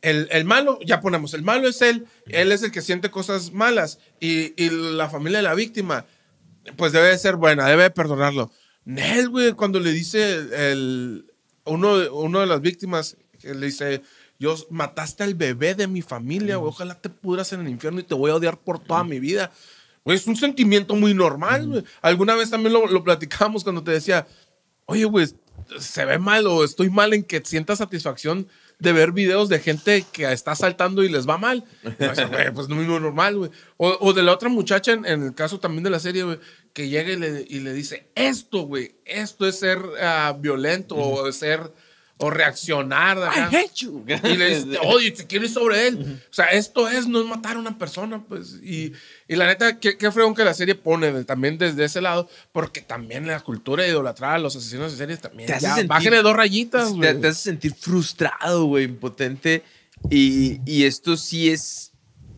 el, 0.01 0.27
el 0.31 0.45
malo, 0.45 0.79
ya 0.85 0.99
ponemos, 0.99 1.33
el 1.33 1.43
malo 1.43 1.67
es 1.67 1.81
él, 1.81 2.07
él 2.27 2.51
es 2.51 2.63
el 2.63 2.71
que 2.71 2.81
siente 2.81 3.11
cosas 3.11 3.51
malas 3.51 3.99
y, 4.19 4.53
y 4.61 4.69
la 4.69 5.09
familia 5.09 5.39
de 5.39 5.43
la 5.43 5.53
víctima 5.53 6.05
pues 6.75 6.91
debe 6.91 7.07
de 7.07 7.17
ser 7.17 7.35
buena, 7.35 7.67
debe 7.67 7.83
de 7.83 7.91
perdonarlo. 7.91 8.51
Nel, 8.85 9.29
güey, 9.29 9.51
cuando 9.53 9.79
le 9.79 9.91
dice 9.91 10.71
el, 10.71 11.25
uno, 11.65 11.97
de- 11.97 12.09
uno 12.09 12.39
de 12.39 12.47
las 12.47 12.61
víctimas, 12.61 13.17
le 13.43 13.65
dice, 13.67 14.01
yo 14.39 14.55
mataste 14.69 15.23
al 15.23 15.35
bebé 15.35 15.75
de 15.75 15.87
mi 15.87 16.01
familia, 16.01 16.57
güey, 16.57 16.69
ojalá 16.69 16.95
te 16.95 17.09
pudras 17.09 17.53
en 17.53 17.61
el 17.61 17.69
infierno 17.69 17.99
y 17.99 18.03
te 18.03 18.15
voy 18.15 18.31
a 18.31 18.35
odiar 18.35 18.57
por 18.59 18.79
toda 18.79 19.03
mi 19.03 19.19
vida. 19.19 19.51
Güey, 20.03 20.17
es 20.17 20.25
un 20.25 20.35
sentimiento 20.35 20.95
muy 20.95 21.13
normal, 21.13 21.67
güey. 21.67 21.83
Alguna 22.01 22.35
vez 22.35 22.49
también 22.49 22.73
lo, 22.73 22.87
lo 22.87 23.03
platicamos 23.03 23.63
cuando 23.63 23.83
te 23.83 23.91
decía, 23.91 24.25
oye, 24.87 25.05
güey, 25.05 25.27
se 25.79 26.05
ve 26.05 26.17
mal 26.17 26.47
o 26.47 26.63
estoy 26.63 26.89
mal 26.89 27.13
en 27.13 27.23
que 27.23 27.39
sientas 27.45 27.77
satisfacción 27.77 28.47
de 28.79 28.93
ver 28.93 29.11
videos 29.11 29.47
de 29.47 29.59
gente 29.59 30.03
que 30.11 30.31
está 30.31 30.55
saltando 30.55 31.03
y 31.03 31.09
les 31.09 31.29
va 31.29 31.37
mal. 31.37 31.63
Pues, 31.99 32.27
güey, 32.29 32.51
pues 32.51 32.67
no 32.67 32.81
es 32.81 32.87
normal, 32.87 33.37
güey. 33.37 33.51
O, 33.77 33.95
o 34.01 34.11
de 34.13 34.23
la 34.23 34.33
otra 34.33 34.49
muchacha, 34.49 34.91
en, 34.93 35.05
en 35.05 35.21
el 35.23 35.35
caso 35.35 35.59
también 35.59 35.83
de 35.83 35.91
la 35.91 35.99
serie, 35.99 36.23
güey, 36.23 36.39
que 36.73 36.87
llega 36.89 37.11
y 37.11 37.17
le, 37.17 37.45
y 37.49 37.59
le 37.59 37.73
dice, 37.73 38.07
esto, 38.15 38.61
güey, 38.63 38.95
esto 39.05 39.47
es 39.47 39.59
ser 39.59 39.79
ah, 40.01 40.35
violento 40.39 40.95
o 40.95 41.29
ser, 41.31 41.71
o 42.17 42.29
reaccionar. 42.29 43.17
acá". 43.21 43.49
you. 43.75 44.05
Y 44.07 44.37
le 44.37 44.55
dice, 44.55 44.67
te 44.67 44.77
odio 44.79 45.13
te 45.13 45.25
quiero 45.27 45.45
ir 45.45 45.51
sobre 45.51 45.87
él. 45.87 46.21
O 46.29 46.33
sea, 46.33 46.45
esto 46.45 46.87
es, 46.87 47.07
no 47.07 47.19
es 47.19 47.25
matar 47.27 47.57
a 47.57 47.59
una 47.59 47.77
persona, 47.77 48.23
pues. 48.23 48.59
Y, 48.63 48.93
y 49.27 49.35
la 49.35 49.47
neta, 49.47 49.79
qué, 49.79 49.97
qué 49.97 50.11
fregón 50.11 50.33
que 50.35 50.45
la 50.45 50.53
serie 50.53 50.75
pone 50.75 51.11
de- 51.11 51.25
también 51.25 51.57
desde 51.57 51.83
ese 51.83 51.99
lado, 51.99 52.29
porque 52.51 52.81
también 52.81 53.27
la 53.27 53.39
cultura 53.41 53.83
de 53.83 53.89
idolatrar 53.89 54.35
a 54.35 54.39
los 54.39 54.55
asesinos 54.55 54.91
de 54.93 54.97
series 54.97 55.19
también. 55.19 55.47
Te 55.47 55.59
Ya, 55.59 55.75
sentir- 55.75 55.87
bájenle 55.87 56.21
dos 56.21 56.35
rayitas, 56.35 56.89
te, 56.91 56.95
güey. 56.95 57.19
te 57.21 57.27
hace 57.27 57.41
sentir 57.41 57.73
frustrado, 57.73 58.65
güey, 58.65 58.85
impotente. 58.85 59.63
Y, 60.09 60.59
y 60.65 60.85
esto 60.85 61.17
sí 61.17 61.49
es 61.49 61.90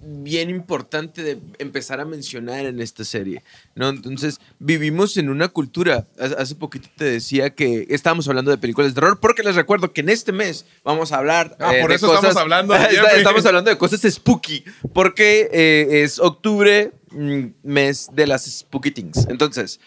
bien 0.05 0.49
importante 0.49 1.23
de 1.23 1.39
empezar 1.59 1.99
a 1.99 2.05
mencionar 2.05 2.65
en 2.65 2.79
esta 2.79 3.03
serie, 3.03 3.43
¿no? 3.75 3.89
Entonces, 3.89 4.39
vivimos 4.59 5.17
en 5.17 5.29
una 5.29 5.47
cultura. 5.49 6.07
Hace 6.17 6.55
poquito 6.55 6.89
te 6.95 7.05
decía 7.05 7.51
que 7.51 7.87
estábamos 7.89 8.27
hablando 8.27 8.51
de 8.51 8.57
películas 8.57 8.91
de 8.91 8.95
terror, 8.99 9.19
porque 9.19 9.43
les 9.43 9.55
recuerdo 9.55 9.93
que 9.93 10.01
en 10.01 10.09
este 10.09 10.31
mes 10.31 10.65
vamos 10.83 11.11
a 11.11 11.17
hablar. 11.17 11.55
Ah, 11.59 11.75
eh, 11.75 11.81
por 11.81 11.89
de 11.89 11.95
eso 11.95 12.13
estamos 12.13 12.35
hablando 12.35 12.73
de 12.77 12.87
estamos 13.17 13.45
hablando 13.45 13.69
de 13.69 13.77
cosas 13.77 14.01
spooky, 14.01 14.63
porque 14.93 15.49
eh, 15.51 16.03
es 16.03 16.19
octubre, 16.19 16.91
mm, 17.11 17.45
mes 17.63 18.09
de 18.13 18.27
las 18.27 18.45
spooky 18.45 18.91
things. 18.91 19.27
Entonces, 19.29 19.79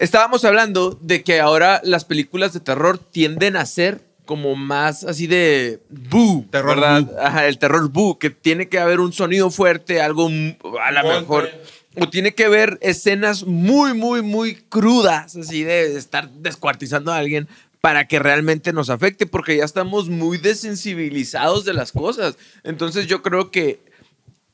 Estábamos 0.00 0.46
hablando 0.46 0.98
de 1.02 1.22
que 1.22 1.40
ahora 1.40 1.82
las 1.84 2.06
películas 2.06 2.54
de 2.54 2.60
terror 2.60 2.96
tienden 2.96 3.54
a 3.54 3.66
ser 3.66 4.09
como 4.30 4.54
más 4.54 5.02
así 5.02 5.26
de 5.26 5.80
boo, 5.90 6.46
Terror 6.52 6.76
¿verdad? 6.76 7.02
boo. 7.02 7.16
Ajá, 7.18 7.48
el 7.48 7.58
terror 7.58 7.88
boo, 7.90 8.16
que 8.16 8.30
tiene 8.30 8.68
que 8.68 8.78
haber 8.78 9.00
un 9.00 9.12
sonido 9.12 9.50
fuerte, 9.50 10.00
algo 10.00 10.28
a 10.28 10.92
lo 10.92 11.20
mejor. 11.20 11.50
O 11.96 12.08
tiene 12.08 12.32
que 12.32 12.44
haber 12.44 12.78
escenas 12.80 13.44
muy, 13.44 13.92
muy, 13.92 14.22
muy 14.22 14.54
crudas, 14.54 15.34
así 15.34 15.64
de 15.64 15.96
estar 15.96 16.30
descuartizando 16.30 17.12
a 17.12 17.16
alguien 17.16 17.48
para 17.80 18.06
que 18.06 18.20
realmente 18.20 18.72
nos 18.72 18.88
afecte, 18.88 19.26
porque 19.26 19.56
ya 19.56 19.64
estamos 19.64 20.08
muy 20.08 20.38
desensibilizados 20.38 21.64
de 21.64 21.74
las 21.74 21.90
cosas. 21.90 22.36
Entonces 22.62 23.08
yo 23.08 23.22
creo 23.22 23.50
que 23.50 23.80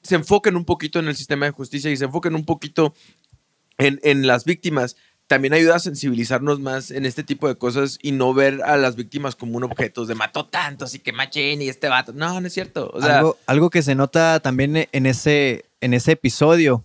se 0.01 0.15
enfoquen 0.15 0.57
un 0.57 0.65
poquito 0.65 1.01
en 1.01 1.09
el 1.09 1.17
sistema 1.17 1.45
de 1.45 1.53
justicia 1.53 1.91
y 1.91 1.99
se 1.99 2.07
enfoquen 2.07 2.35
un 2.35 2.47
poquito 2.47 2.95
en, 3.77 4.01
en 4.05 4.27
las 4.27 4.47
víctimas, 4.47 4.97
también 5.27 5.55
ayuda 5.55 5.77
a 5.77 5.79
sensibilizarnos 5.81 6.61
más 6.61 6.91
en 6.91 7.05
este 7.05 7.25
tipo 7.25 7.49
de 7.49 7.57
cosas 7.57 7.99
y 8.03 8.13
no 8.13 8.33
ver 8.33 8.63
a 8.65 8.77
las 8.77 8.95
víctimas 8.97 9.35
como 9.35 9.57
un 9.57 9.65
objeto 9.65 10.07
de 10.07 10.15
mató 10.15 10.47
tantos 10.47 10.95
y 10.95 11.01
que 11.01 11.13
machín 11.13 11.63
y 11.63 11.69
este 11.69 11.89
vato. 11.89 12.13
No, 12.13 12.41
no 12.41 12.47
es 12.47 12.53
cierto. 12.53 12.91
O 12.95 13.01
sea, 13.03 13.19
algo, 13.19 13.37
algo 13.47 13.71
que 13.71 13.83
se 13.83 13.95
nota 13.95 14.39
también 14.41 14.89
en 14.93 15.07
ese, 15.07 15.65
en 15.81 15.95
ese 15.95 16.13
episodio 16.13 16.85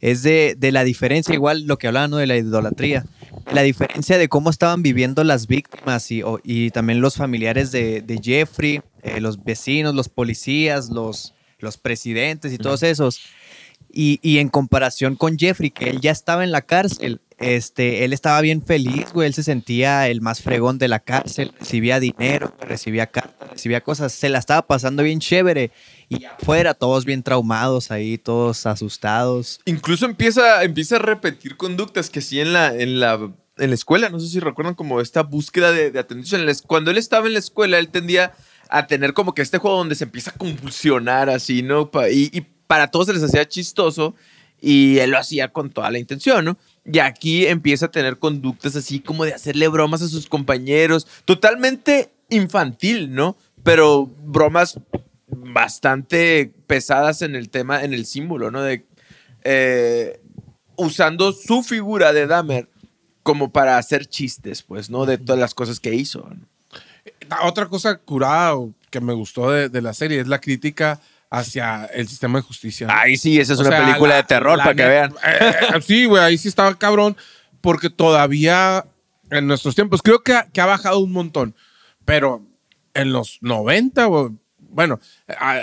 es 0.00 0.22
de, 0.22 0.54
de 0.58 0.72
la 0.72 0.84
diferencia, 0.84 1.34
igual 1.34 1.66
lo 1.66 1.78
que 1.78 1.86
hablaban 1.86 2.10
¿no? 2.10 2.16
de 2.18 2.26
la 2.26 2.36
idolatría, 2.36 3.04
la 3.52 3.62
diferencia 3.62 4.18
de 4.18 4.28
cómo 4.28 4.50
estaban 4.50 4.82
viviendo 4.82 5.24
las 5.24 5.46
víctimas 5.46 6.10
y, 6.10 6.22
o- 6.22 6.40
y 6.42 6.70
también 6.70 7.00
los 7.00 7.14
familiares 7.16 7.70
de, 7.72 8.02
de 8.02 8.20
Jeffrey, 8.22 8.82
eh, 9.02 9.20
los 9.20 9.42
vecinos, 9.44 9.94
los 9.94 10.08
policías, 10.08 10.90
los, 10.90 11.32
los 11.58 11.76
presidentes 11.78 12.52
y 12.52 12.58
todos 12.58 12.82
esos. 12.82 13.20
Y, 13.96 14.18
y 14.22 14.38
en 14.38 14.48
comparación 14.48 15.14
con 15.14 15.38
Jeffrey, 15.38 15.70
que 15.70 15.88
él 15.88 16.00
ya 16.00 16.10
estaba 16.10 16.42
en 16.42 16.50
la 16.50 16.62
cárcel, 16.62 17.20
este, 17.44 18.04
él 18.04 18.12
estaba 18.12 18.40
bien 18.40 18.62
feliz, 18.62 19.12
güey. 19.12 19.28
Él 19.28 19.34
se 19.34 19.42
sentía 19.42 20.08
el 20.08 20.20
más 20.22 20.40
fregón 20.40 20.78
de 20.78 20.88
la 20.88 21.00
cárcel, 21.00 21.52
recibía 21.58 22.00
dinero, 22.00 22.54
recibía 22.60 23.06
cartas, 23.06 23.50
recibía 23.50 23.82
cosas, 23.82 24.12
se 24.12 24.30
la 24.30 24.38
estaba 24.38 24.66
pasando 24.66 25.02
bien 25.02 25.20
chévere. 25.20 25.70
Y 26.08 26.24
afuera, 26.24 26.74
todos 26.74 27.04
bien 27.04 27.22
traumados 27.22 27.90
ahí, 27.90 28.18
todos 28.18 28.66
asustados. 28.66 29.60
incluso 29.64 30.06
empieza, 30.06 30.62
empieza 30.64 30.96
a 30.96 31.00
repetir 31.00 31.56
conductas 31.56 32.10
que 32.10 32.20
sí 32.20 32.40
en 32.40 32.52
la, 32.52 32.74
en 32.74 33.00
la, 33.00 33.14
en 33.58 33.70
la 33.70 33.74
escuela, 33.74 34.08
no 34.08 34.20
sé 34.20 34.28
si 34.28 34.40
recuerdan 34.40 34.74
como 34.74 35.00
esta 35.00 35.22
búsqueda 35.22 35.72
de, 35.72 35.90
de 35.90 35.98
atención. 35.98 36.46
Cuando 36.66 36.90
él 36.90 36.98
estaba 36.98 37.26
en 37.26 37.34
la 37.34 37.38
escuela, 37.38 37.78
él 37.78 37.88
tendía 37.88 38.32
a 38.68 38.86
tener 38.86 39.12
como 39.12 39.34
que 39.34 39.42
este 39.42 39.58
juego 39.58 39.78
donde 39.78 39.94
se 39.94 40.04
empieza 40.04 40.30
a 40.30 40.34
convulsionar 40.34 41.28
así, 41.28 41.62
¿no? 41.62 41.90
Y, 42.10 42.36
y 42.36 42.46
para 42.66 42.90
todos 42.90 43.06
se 43.06 43.12
les 43.12 43.22
hacía 43.22 43.46
chistoso 43.46 44.14
y 44.60 44.98
él 44.98 45.10
lo 45.10 45.18
hacía 45.18 45.48
con 45.48 45.70
toda 45.70 45.90
la 45.90 45.98
intención, 45.98 46.44
¿no? 46.44 46.56
Y 46.84 46.98
aquí 46.98 47.46
empieza 47.46 47.86
a 47.86 47.90
tener 47.90 48.18
conductas 48.18 48.76
así 48.76 49.00
como 49.00 49.24
de 49.24 49.32
hacerle 49.32 49.68
bromas 49.68 50.02
a 50.02 50.08
sus 50.08 50.26
compañeros, 50.26 51.06
totalmente 51.24 52.10
infantil, 52.28 53.14
¿no? 53.14 53.36
Pero 53.62 54.06
bromas 54.06 54.78
bastante 55.28 56.52
pesadas 56.66 57.22
en 57.22 57.34
el 57.34 57.48
tema, 57.48 57.84
en 57.84 57.94
el 57.94 58.04
símbolo, 58.04 58.50
¿no? 58.50 58.62
De, 58.62 58.84
eh, 59.44 60.20
usando 60.76 61.32
su 61.32 61.62
figura 61.62 62.12
de 62.12 62.26
Dahmer 62.26 62.68
como 63.22 63.50
para 63.50 63.78
hacer 63.78 64.06
chistes, 64.06 64.62
pues, 64.62 64.90
¿no? 64.90 65.06
De 65.06 65.16
todas 65.16 65.40
las 65.40 65.54
cosas 65.54 65.80
que 65.80 65.94
hizo. 65.94 66.28
¿no? 66.28 66.46
Ah, 67.30 67.46
Otra 67.46 67.68
cosa 67.68 67.96
curada 67.96 68.54
que 68.90 69.00
me 69.00 69.14
gustó 69.14 69.50
de, 69.50 69.70
de 69.70 69.82
la 69.82 69.94
serie 69.94 70.20
es 70.20 70.28
la 70.28 70.40
crítica 70.40 71.00
hacia 71.30 71.86
el 71.86 72.06
sistema 72.08 72.38
de 72.38 72.42
justicia. 72.42 72.86
¿no? 72.86 72.92
Ahí 72.94 73.16
sí, 73.16 73.38
esa 73.40 73.54
es 73.54 73.58
O 73.58 73.62
una 73.62 73.70
sea, 73.70 73.84
película 73.86 74.10
la- 74.10 74.16
de 74.16 74.22
terror, 74.24 74.58
para 74.58 74.74
que 74.74 74.84
vean. 74.84 75.12
Eh, 75.24 75.52
eh, 75.76 75.80
sí, 75.82 76.04
güey, 76.04 76.22
ahí 76.22 76.38
sí 76.38 76.48
estaba 76.48 76.74
cabrón, 76.78 77.16
porque 77.60 77.90
todavía 77.90 78.84
en 79.30 79.46
nuestros 79.46 79.74
tiempos, 79.74 80.02
creo 80.02 80.22
que 80.22 80.34
ha, 80.34 80.46
que 80.46 80.60
ha 80.60 80.66
bajado 80.66 80.98
un 81.00 81.10
montón, 81.12 81.56
pero 82.04 82.44
en 82.92 83.12
los 83.12 83.38
90, 83.40 84.04
güey, 84.04 84.28
bueno, 84.58 85.00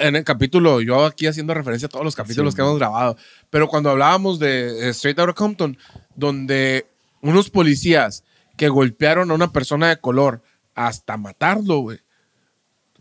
en 0.01 0.15
el 0.15 0.23
capítulo, 0.23 0.81
yo 0.81 1.05
aquí 1.05 1.27
haciendo 1.27 1.53
referencia 1.53 1.85
a 1.85 1.89
todos 1.89 2.03
los 2.05 2.15
capítulos 2.15 2.53
Sí. 2.53 2.55
que 2.57 2.61
hemos 2.63 2.77
grabado, 2.79 3.17
pero 3.49 3.67
cuando 3.67 3.89
hablábamos 3.91 4.39
de 4.39 4.89
Straight 4.89 5.19
Outta 5.19 5.33
Compton, 5.33 5.77
donde 6.15 6.87
unos 7.21 7.49
policías 7.49 8.23
que 8.57 8.67
golpearon 8.69 9.31
a 9.31 9.33
una 9.33 9.51
persona 9.51 9.89
de 9.89 9.97
color 9.97 10.41
hasta 10.75 11.17
matarlo, 11.17 11.79
güey 11.79 11.99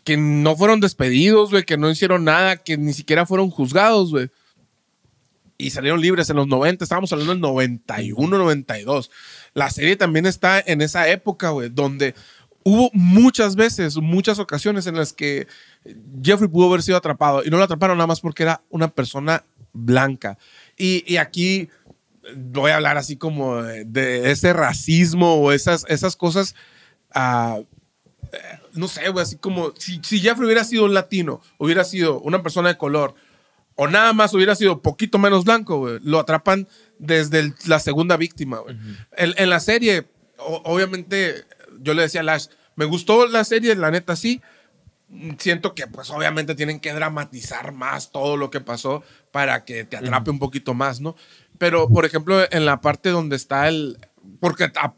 que 0.05 0.17
no 0.17 0.57
fueron 0.57 0.81
despedidos, 0.81 1.51
güey, 1.51 1.65
que 1.65 1.77
no 1.77 1.91
hicieron 1.91 2.25
nada, 2.25 2.57
que 2.57 2.77
ni 2.77 2.93
siquiera 2.93 3.27
fueron 3.27 3.51
juzgados, 3.51 4.11
güey. 4.11 4.31
Y 5.59 5.71
salieron 5.71 6.01
libres 6.01 6.31
en 6.31 6.37
los 6.37 6.47
90, 6.47 6.85
estábamos 6.85 7.13
hablando 7.13 7.33
del 7.33 7.41
91, 7.41 8.39
92. 8.39 9.11
La 9.53 9.69
serie 9.71 9.97
también 9.97 10.25
está 10.25 10.59
en 10.59 10.81
esa 10.81 11.09
época, 11.09 11.51
güey, 11.51 11.69
donde 11.69 12.15
hubo 12.63 12.91
muchas 12.95 13.57
veces, 13.57 13.97
muchas 13.97 14.39
ocasiones 14.39 14.87
en 14.87 14.97
las 14.97 15.13
que 15.13 15.47
Jeffrey 16.23 16.49
pudo 16.49 16.69
haber 16.69 16.83
sido 16.83 16.97
atrapado 16.97 17.43
y 17.45 17.51
no 17.51 17.59
lo 17.59 17.65
atraparon 17.65 17.99
nada 17.99 18.07
más 18.07 18.21
porque 18.21 18.45
era 18.45 18.63
una 18.71 18.89
persona 18.89 19.45
blanca. 19.73 20.39
Y, 20.77 21.17
aquí 21.19 21.69
voy 22.35 22.71
a 22.71 22.77
hablar 22.77 22.97
así 22.97 23.17
como 23.17 23.63
de, 23.63 23.85
de 23.85 24.31
ese 24.31 24.53
racismo 24.53 25.35
o 25.35 25.53
esas, 25.53 25.85
esas 25.89 26.17
cosas 26.17 26.55
ah, 27.13 27.61
no 28.75 28.89
sé, 28.89 29.09
güey, 29.11 29.23
así 29.23 29.37
como 29.37 29.73
si, 29.79 30.01
si 30.03 30.21
Jeffrey 30.21 30.47
hubiera 30.47 30.65
sido 30.65 30.85
un 30.85 30.95
latino, 30.95 31.41
hubiera 31.59 31.85
sido 31.85 32.21
una 32.21 32.43
persona 32.43 32.69
de 32.71 32.77
color, 32.79 33.15
o 33.77 33.89
nada 33.89 34.13
más 34.13 34.35
hubiera 34.35 34.55
sido 34.55 34.83
poquito 34.83 35.19
menos 35.19 35.45
blanco, 35.45 35.79
güey, 35.79 35.99
lo 36.03 36.19
atrapan 36.19 36.69
desde 36.99 37.39
el- 37.41 37.55
la 37.67 37.79
segunda 37.81 38.17
víctima, 38.17 38.59
güey. 38.59 38.77
en, 39.17 39.35
en 39.37 39.51
la 39.51 39.61
serie, 39.61 40.07
o- 40.39 40.63
obviamente, 40.65 41.45
yo 41.81 41.95
le 41.95 42.03
decía 42.03 42.21
a 42.21 42.25
Lash, 42.25 42.47
me 42.77 42.85
gustó 42.85 43.27
la 43.27 43.45
serie, 43.45 43.75
la 43.75 43.91
neta 43.91 44.17
sí. 44.17 44.41
Siento 45.39 45.75
que, 45.75 45.89
pues, 45.89 46.09
obviamente 46.11 46.55
tienen 46.55 46.79
que 46.79 46.93
dramatizar 46.93 47.73
más 47.73 48.13
todo 48.13 48.37
lo 48.37 48.49
que 48.51 48.61
pasó 48.61 49.03
para 49.33 49.65
que 49.65 49.85
te 49.85 49.97
atrape 49.97 50.31
un 50.31 50.39
poquito 50.39 50.73
más, 50.73 51.01
¿no? 51.01 51.17
Pero, 51.59 51.89
por 51.89 52.05
ejemplo, 52.05 52.41
en 52.53 52.65
la 52.65 52.81
parte 52.81 53.09
donde 53.09 53.35
está 53.35 53.67
el. 53.67 53.99
Porque 54.39 54.71
a- 54.77 54.95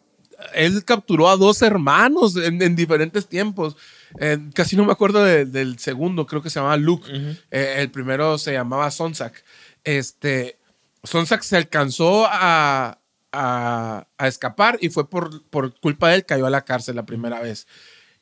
él 0.54 0.84
capturó 0.84 1.28
a 1.28 1.36
dos 1.36 1.62
hermanos 1.62 2.36
en, 2.36 2.60
en 2.62 2.76
diferentes 2.76 3.26
tiempos. 3.28 3.76
Eh, 4.20 4.38
casi 4.54 4.76
no 4.76 4.84
me 4.84 4.92
acuerdo 4.92 5.24
de- 5.24 5.46
del 5.46 5.78
segundo, 5.78 6.26
creo 6.26 6.42
que 6.42 6.50
se 6.50 6.58
llamaba 6.60 6.76
Luke. 6.76 7.08
Eh, 7.50 7.74
el 7.78 7.90
primero 7.90 8.36
se 8.38 8.52
llamaba 8.52 8.90
Sonsak. 8.90 9.42
Este, 9.84 10.58
Sonsak 11.04 11.42
se 11.42 11.56
alcanzó 11.56 12.26
a, 12.26 12.98
a- 13.32 14.06
a 14.18 14.28
escapar 14.28 14.78
y 14.80 14.90
fue 14.90 15.08
por, 15.08 15.42
por 15.44 15.78
culpa 15.80 16.10
de 16.10 16.16
él, 16.16 16.26
cayó 16.26 16.46
a 16.46 16.50
la 16.50 16.64
cárcel 16.64 16.96
la 16.96 17.06
primera 17.06 17.40
vez. 17.40 17.66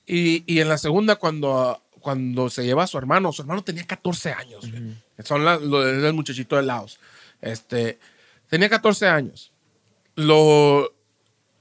Y, 0.07 0.45
y 0.53 0.61
en 0.61 0.69
la 0.69 0.79
segunda, 0.79 1.17
cuando, 1.17 1.83
cuando 2.01 2.51
se 2.51 2.65
lleva 2.65 2.85
a 2.85 2.87
su 2.87 2.97
hermano, 2.99 3.33
su 3.33 3.43
hermano 3.43 3.63
tenía 3.63 3.87
14 3.87 4.33
años. 4.33 4.65
Son 5.25 5.45
la- 5.45 5.59
lo 5.59 5.81
del 5.81 6.13
muchachito 6.15 6.57
de 6.57 6.63
Laos. 6.63 6.99
Este, 7.43 7.99
Tenía 8.49 8.69
14 8.69 9.07
años. 9.07 9.53
Lo, 10.17 10.93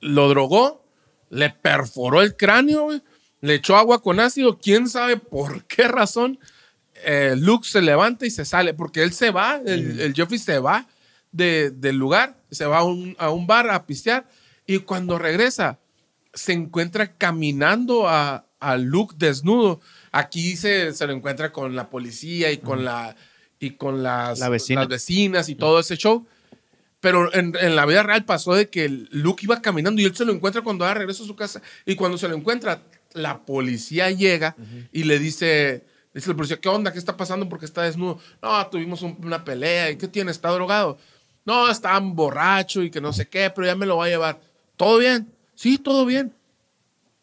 lo 0.01 0.29
drogó, 0.29 0.85
le 1.29 1.49
perforó 1.49 2.21
el 2.21 2.35
cráneo, 2.35 2.83
güey, 2.85 3.01
le 3.41 3.55
echó 3.55 3.75
agua 3.75 4.01
con 4.01 4.19
ácido. 4.19 4.57
¿Quién 4.59 4.89
sabe 4.89 5.17
por 5.17 5.63
qué 5.67 5.87
razón? 5.87 6.39
eh, 7.05 7.35
Luke 7.37 7.65
se 7.65 7.81
levanta 7.81 8.25
y 8.25 8.29
se 8.29 8.43
sale, 8.43 8.73
porque 8.73 9.01
él 9.03 9.13
se 9.13 9.31
va, 9.31 9.61
el, 9.65 10.01
el 10.01 10.13
Jeffrey 10.13 10.37
se 10.37 10.59
va 10.59 10.85
de- 11.31 11.71
del 11.71 11.95
lugar, 11.95 12.35
se 12.51 12.65
va 12.65 12.79
a 12.79 12.83
un, 12.83 13.15
a 13.19 13.29
un 13.29 13.47
bar 13.47 13.69
a 13.69 13.85
pistear, 13.85 14.27
y 14.67 14.79
cuando 14.79 15.17
regresa, 15.17 15.79
se 16.33 16.51
encuentra 16.51 17.13
caminando 17.15 18.09
a, 18.09 18.45
a 18.59 18.75
Luke 18.77 19.15
desnudo. 19.17 19.79
Aquí 20.11 20.57
se, 20.57 20.91
se 20.93 21.07
lo 21.07 21.13
encuentra 21.13 21.53
con 21.53 21.73
la 21.73 21.89
policía 21.89 22.51
y 22.51 22.57
con, 22.57 22.83
la, 22.83 23.15
y 23.61 23.71
con 23.71 24.03
las, 24.03 24.39
La 24.39 24.49
vecina. 24.49 24.81
las 24.81 24.89
vecinas 24.89 25.47
y 25.47 25.55
todo 25.55 25.79
ese 25.79 25.95
show. 25.95 26.27
Pero 27.01 27.33
en, 27.33 27.55
en 27.61 27.75
la 27.75 27.85
vida 27.85 28.03
real 28.03 28.25
pasó 28.25 28.53
de 28.53 28.69
que 28.69 28.89
Luke 28.89 29.45
iba 29.45 29.61
caminando 29.61 30.01
y 30.01 30.05
él 30.05 30.15
se 30.15 30.25
lo 30.25 30.33
encuentra 30.33 30.61
cuando 30.61 30.83
va 30.83 30.89
de 30.89 30.99
regreso 30.99 31.23
a 31.23 31.27
su 31.27 31.35
casa. 31.35 31.61
Y 31.85 31.95
cuando 31.95 32.17
se 32.17 32.27
lo 32.27 32.35
encuentra, 32.35 32.81
la 33.13 33.39
policía 33.39 34.11
llega 34.11 34.55
y 34.91 35.03
le 35.05 35.17
dice, 35.17 35.85
dice 36.13 36.29
el 36.29 36.35
policía, 36.35 36.59
¿qué 36.59 36.67
onda? 36.69 36.91
¿Qué 36.91 36.99
está 36.99 37.15
pasando? 37.15 37.47
Porque 37.47 37.65
está 37.65 37.83
desnudo. 37.83 38.19
No, 38.41 38.67
tuvimos 38.67 39.01
un- 39.01 39.17
una 39.23 39.43
pelea. 39.45 39.89
¿Y 39.91 39.95
qué 39.97 40.07
tiene? 40.09 40.31
¿Está 40.31 40.49
drogado? 40.49 40.97
No, 41.45 41.69
está 41.69 41.97
borracho 41.99 42.83
y 42.83 42.91
que 42.91 42.99
no 43.01 43.13
sé 43.13 43.27
qué, 43.27 43.49
pero 43.49 43.65
ya 43.65 43.75
me 43.75 43.85
lo 43.85 43.97
va 43.97 44.05
a 44.05 44.09
llevar. 44.09 44.39
¿Todo 44.75 44.97
bien? 44.97 45.31
Sí, 45.55 45.77
todo 45.77 46.05
bien. 46.05 46.33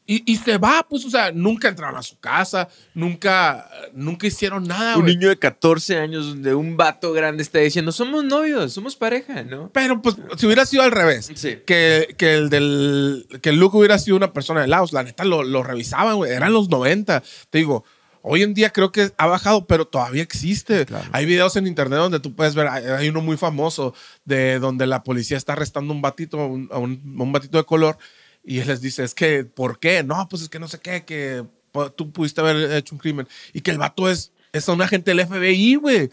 Y, 0.07 0.23
y 0.31 0.37
se 0.37 0.57
va, 0.59 0.87
pues, 0.89 1.05
o 1.05 1.11
sea, 1.11 1.33
nunca 1.33 1.69
entraron 1.69 1.97
a 1.99 2.03
su 2.03 2.19
casa, 2.21 2.69
nunca, 2.95 3.69
nunca 3.93 4.27
hicieron 4.27 4.65
nada, 4.65 4.97
Un 4.97 5.03
güey. 5.03 5.17
niño 5.17 5.29
de 5.29 5.39
14 5.39 5.99
años 5.99 6.27
donde 6.29 6.55
un 6.55 6.77
vato 6.77 7.13
grande 7.13 7.43
está 7.43 7.59
diciendo, 7.59 7.91
somos 7.93 8.25
novios, 8.25 8.73
somos 8.73 8.95
pareja, 8.97 9.43
¿no? 9.43 9.71
Pero 9.73 10.01
pues 10.03 10.17
si 10.37 10.47
hubiera 10.47 10.65
sido 10.67 10.83
al 10.83 10.93
revés, 10.93 11.31
Sí. 11.35 11.59
que, 11.67 12.15
que 12.17 12.35
el 12.35 12.51
del 12.51 13.27
que 13.43 13.53
Luke 13.53 13.77
hubiera 13.77 13.99
sido 13.99 14.17
una 14.17 14.33
persona 14.33 14.61
de 14.61 14.69
Laos, 14.69 14.93
la 14.93 15.03
neta 15.03 15.25
lo, 15.25 15.43
lo 15.43 15.63
revisaban, 15.63 16.17
güey, 16.17 16.33
eran 16.33 16.53
los 16.53 16.69
90. 16.69 17.23
Te 17.51 17.59
digo, 17.59 17.85
hoy 18.23 18.43
en 18.43 18.55
día 18.55 18.71
creo 18.71 18.93
que 18.93 19.13
ha 19.19 19.27
bajado, 19.27 19.67
pero 19.67 19.87
todavía 19.87 20.23
existe. 20.23 20.87
Hay 21.13 21.27
videos 21.27 21.57
en 21.57 21.67
internet 21.67 21.99
donde 21.99 22.21
tú 22.21 22.35
puedes 22.35 22.55
ver, 22.55 22.69
hay, 22.69 23.09
uno 23.09 23.21
muy 23.23 23.37
famoso 23.37 23.95
de 24.25 24.59
donde 24.59 24.87
la 24.87 25.03
policía 25.03 25.37
está 25.37 25.53
arrestando 25.55 25.93
a 25.93 25.97
un 25.97 26.03
batito, 26.03 26.37
un, 26.47 26.69
a 26.73 26.79
un- 26.79 27.17
a 27.19 27.23
un 27.23 27.33
batito 27.33 27.59
de 27.59 27.65
color, 27.65 27.99
y 28.47 28.61
él 28.61 28.69
les 28.69 28.81
dice, 28.81 29.03
es 29.03 29.13
que, 29.13 29.45
¿por 29.45 29.81
qué? 29.81 30.05
No, 30.05 30.29
pues 30.29 30.43
es 30.43 30.49
que 30.49 30.61
no 30.61 30.69
sé 30.69 30.79
qué, 30.79 31.05
que 31.05 31.45
tú 31.97 32.13
pudiste 32.13 32.41
haber 32.41 32.73
hecho 32.73 32.95
un 32.95 33.01
crimen. 33.01 33.29
Y 33.53 33.61
que 33.61 33.73
el 33.73 33.79
vato 33.79 34.09
es, 34.09 34.33
es 34.53 34.69
un 34.69 34.81
agente 34.81 35.13
del 35.13 35.27
FBI, 35.27 35.75
güey. 35.75 36.11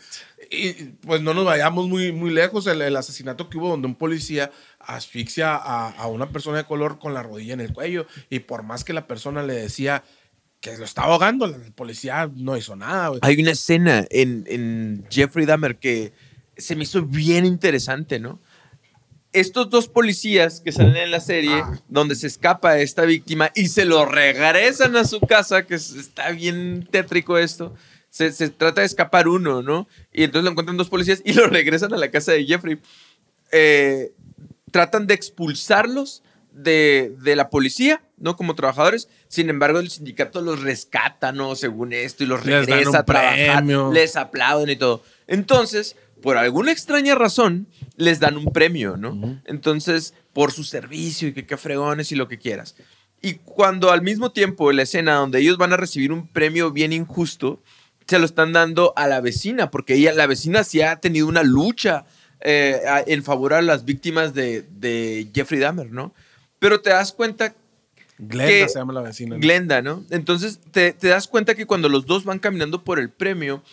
Y 0.50 0.74
pues 1.06 1.22
no 1.22 1.36
nos 1.36 1.46
vayamos 1.46 1.88
muy, 1.88 2.12
muy 2.12 2.32
lejos. 2.32 2.66
El, 2.66 2.82
el 2.82 2.96
asesinato 2.96 3.50
que 3.50 3.60
hubo 3.60 3.70
donde 3.70 3.88
un 3.88 3.94
policía 3.96 4.52
asfixia 4.80 5.56
a, 5.56 5.92
a 5.92 6.08
una 6.08 6.32
persona 6.32 6.58
de 6.58 6.64
color 6.66 6.98
con 6.98 7.14
la 7.14 7.22
rodilla 7.22 7.54
en 7.54 7.62
el 7.62 7.72
cuello. 7.72 8.08
Y 8.32 8.40
por 8.40 8.64
más 8.64 8.84
que 8.84 8.94
la 8.94 9.06
persona 9.06 9.44
le 9.44 9.54
decía 9.54 10.04
que 10.60 10.76
lo 10.76 10.86
estaba 10.86 11.14
ahogando, 11.14 11.46
el 11.46 11.72
policía 11.74 12.32
no 12.36 12.58
hizo 12.58 12.76
nada, 12.76 13.10
güey. 13.10 13.20
Hay 13.22 13.40
una 13.40 13.52
escena 13.52 14.08
en, 14.10 14.44
en 14.48 15.06
Jeffrey 15.12 15.46
Dahmer 15.46 15.78
que 15.78 16.14
se 16.58 16.76
me 16.76 16.84
hizo 16.84 17.04
bien 17.04 17.46
interesante, 17.46 18.20
¿no? 18.20 18.40
Estos 19.34 19.70
dos 19.70 19.88
policías 19.88 20.62
que 20.62 20.72
salen 20.72 20.96
en 20.96 21.12
la 21.12 21.20
serie, 21.20 21.56
Ah. 21.56 21.80
donde 21.90 22.16
se 22.16 22.28
escapa 22.28 22.78
esta 22.80 23.04
víctima 23.04 23.52
y 23.56 23.68
se 23.68 23.84
lo 23.86 24.06
regresan 24.06 24.96
a 24.96 25.06
su 25.06 25.20
casa, 25.22 25.66
que 25.66 25.76
es- 25.76 25.92
está 25.94 26.30
bien 26.32 26.88
tétrico 26.92 27.38
esto. 27.38 27.74
Se, 28.10 28.32
se 28.32 28.50
trata 28.50 28.82
de 28.82 28.88
escapar 28.88 29.28
uno, 29.28 29.64
¿no? 29.64 29.88
Y 30.14 30.24
entonces 30.24 30.44
lo 30.46 30.52
encuentran 30.52 30.78
dos 30.78 30.90
policías 30.90 31.22
y 31.26 31.34
lo 31.34 31.48
regresan 31.48 31.94
a 31.94 31.98
la 31.98 32.12
casa 32.12 32.32
de 32.32 32.46
Jeffrey. 32.46 32.80
Eh, 33.52 34.12
tratan 34.72 35.08
de 35.08 35.14
expulsarlos 35.16 36.24
de, 36.52 37.16
de 37.22 37.36
la 37.36 37.50
policía, 37.50 38.04
¿no? 38.18 38.36
Como 38.36 38.54
trabajadores. 38.56 39.10
Sin 39.28 39.50
embargo, 39.50 39.80
el 39.80 39.90
sindicato 39.90 40.42
los 40.42 40.62
rescata, 40.62 41.32
¿no? 41.32 41.56
Según 41.56 41.94
esto, 41.94 42.24
y 42.24 42.28
los 42.28 42.46
Les 42.46 42.68
dan 42.68 42.78
regresa 42.78 42.90
un 42.92 42.96
a 42.98 43.04
trabajar. 43.06 43.56
premio. 43.58 43.92
Les 43.92 44.16
aplauden 44.16 44.70
y 44.70 44.76
todo. 44.76 45.04
Entonces, 45.26 45.96
por 46.24 46.38
alguna 46.38 46.72
extraña 46.72 47.14
razón, 47.14 47.68
les 47.98 48.20
dan 48.20 48.38
un 48.38 48.46
premio, 48.52 48.98
¿no? 48.98 49.40
Entonces, 49.46 50.16
por 50.34 50.52
su 50.52 50.64
servicio 50.64 51.28
y 51.28 51.34
que 51.34 51.46
qué 51.46 51.58
fregones 51.58 52.12
y 52.12 52.16
lo 52.16 52.28
que 52.28 52.40
quieras. 52.40 52.76
Y 53.22 53.36
cuando 53.36 53.92
al 53.92 54.02
mismo 54.02 54.32
tiempo 54.32 54.72
en 54.72 54.78
la 54.78 54.84
escena 54.84 55.14
donde 55.16 55.40
ellos 55.40 55.58
van 55.58 55.74
a 55.74 55.78
recibir 55.78 56.12
un 56.12 56.28
premio 56.28 56.72
bien 56.72 56.92
injusto, 56.94 57.62
se 58.08 58.18
lo 58.20 58.26
están 58.26 58.52
dando 58.54 58.94
a 58.96 59.08
la 59.08 59.22
vecina, 59.22 59.70
porque 59.70 59.94
ella, 59.96 60.12
la 60.14 60.26
vecina 60.28 60.64
sí 60.64 60.82
ha 60.82 60.96
tenido 60.98 61.28
una 61.28 61.44
lucha 61.44 62.06
eh, 62.42 62.82
a- 62.88 63.04
en 63.06 63.24
favor 63.24 63.54
a 63.54 63.62
las 63.62 63.86
víctimas 63.86 64.34
de, 64.34 64.64
de 64.64 65.30
Jeffrey 65.34 65.60
Dahmer, 65.62 65.92
¿no? 65.92 66.14
Pero 66.60 66.82
te 66.82 66.90
das 66.90 67.14
cuenta 67.14 67.54
Glenda 68.18 68.48
que- 68.48 68.68
se 68.70 68.80
llama 68.80 68.92
la 68.94 69.02
vecina. 69.02 69.36
¿no? 69.36 69.42
Glenda, 69.42 69.82
¿no? 69.82 70.04
Entonces 70.10 70.60
te, 70.72 70.92
te 70.94 71.08
das 71.08 71.28
cuenta 71.28 71.56
que 71.56 71.66
cuando 71.66 71.88
los 71.90 72.06
dos 72.06 72.26
van 72.26 72.40
caminando 72.40 72.84
por 72.84 73.00
el 73.00 73.10
premio, 73.10 73.64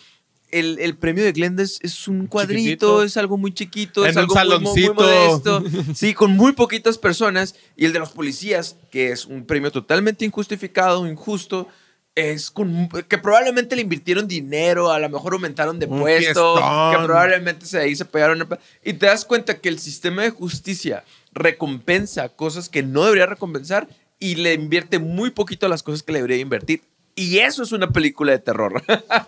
el, 0.51 0.77
el 0.79 0.95
premio 0.97 1.23
de 1.23 1.31
Glenda 1.31 1.63
es, 1.63 1.79
es 1.81 2.07
un 2.07 2.27
cuadrito, 2.27 2.57
Chiquitito. 2.61 3.03
es 3.03 3.17
algo 3.17 3.37
muy 3.37 3.53
chiquito, 3.53 4.03
En 4.05 4.11
es 4.11 4.17
algo 4.17 4.35
muy 4.35 4.59
mo- 4.59 4.73
muy, 4.73 4.83
saloncito. 4.83 4.93
modesto. 4.93 5.63
Sí, 5.95 6.13
con 6.13 6.31
muy 6.31 6.51
poquitas 6.53 6.97
personas. 6.97 7.55
Y 7.75 7.85
el 7.85 7.93
de 7.93 7.99
los 7.99 8.11
policías, 8.11 8.75
que 8.91 9.11
es 9.11 9.25
un 9.25 9.45
premio 9.45 9.71
totalmente 9.71 10.25
injustificado, 10.25 11.07
injusto, 11.07 11.67
es 12.13 12.51
con 12.51 12.89
que 13.07 13.17
probablemente 13.17 13.73
le 13.77 13.81
invirtieron 13.83 14.27
dinero, 14.27 14.91
a 14.91 14.99
lo 14.99 15.07
mejor 15.09 15.31
aumentaron 15.33 15.79
de 15.79 15.85
Un 15.85 16.01
puesto, 16.01 16.55
fiestón. 16.57 16.91
que 16.91 17.05
probablemente 17.05 17.65
se 17.65 17.79
ahí 17.79 17.95
se 17.95 18.03
pegaron. 18.03 18.45
Y 18.83 18.93
te 18.93 19.05
das 19.05 19.23
cuenta 19.23 19.59
que 19.59 19.69
el 19.69 19.79
sistema 19.79 20.23
de 20.23 20.31
justicia 20.31 21.05
recompensa 21.31 22.29
cosas 22.29 22.67
que 22.69 22.83
no 22.83 23.03
debería 23.05 23.25
recompensar 23.27 23.87
y 24.19 24.35
le 24.35 24.53
invierte 24.53 24.99
muy 24.99 25.31
poquito 25.31 25.65
a 25.65 25.69
las 25.69 25.83
cosas 25.83 26.03
que 26.03 26.11
le 26.11 26.19
debería 26.19 26.37
invertir. 26.37 26.81
Y 27.15 27.39
eso 27.39 27.63
es 27.63 27.71
una 27.73 27.91
película 27.91 28.31
de 28.31 28.39
terror. 28.39 28.81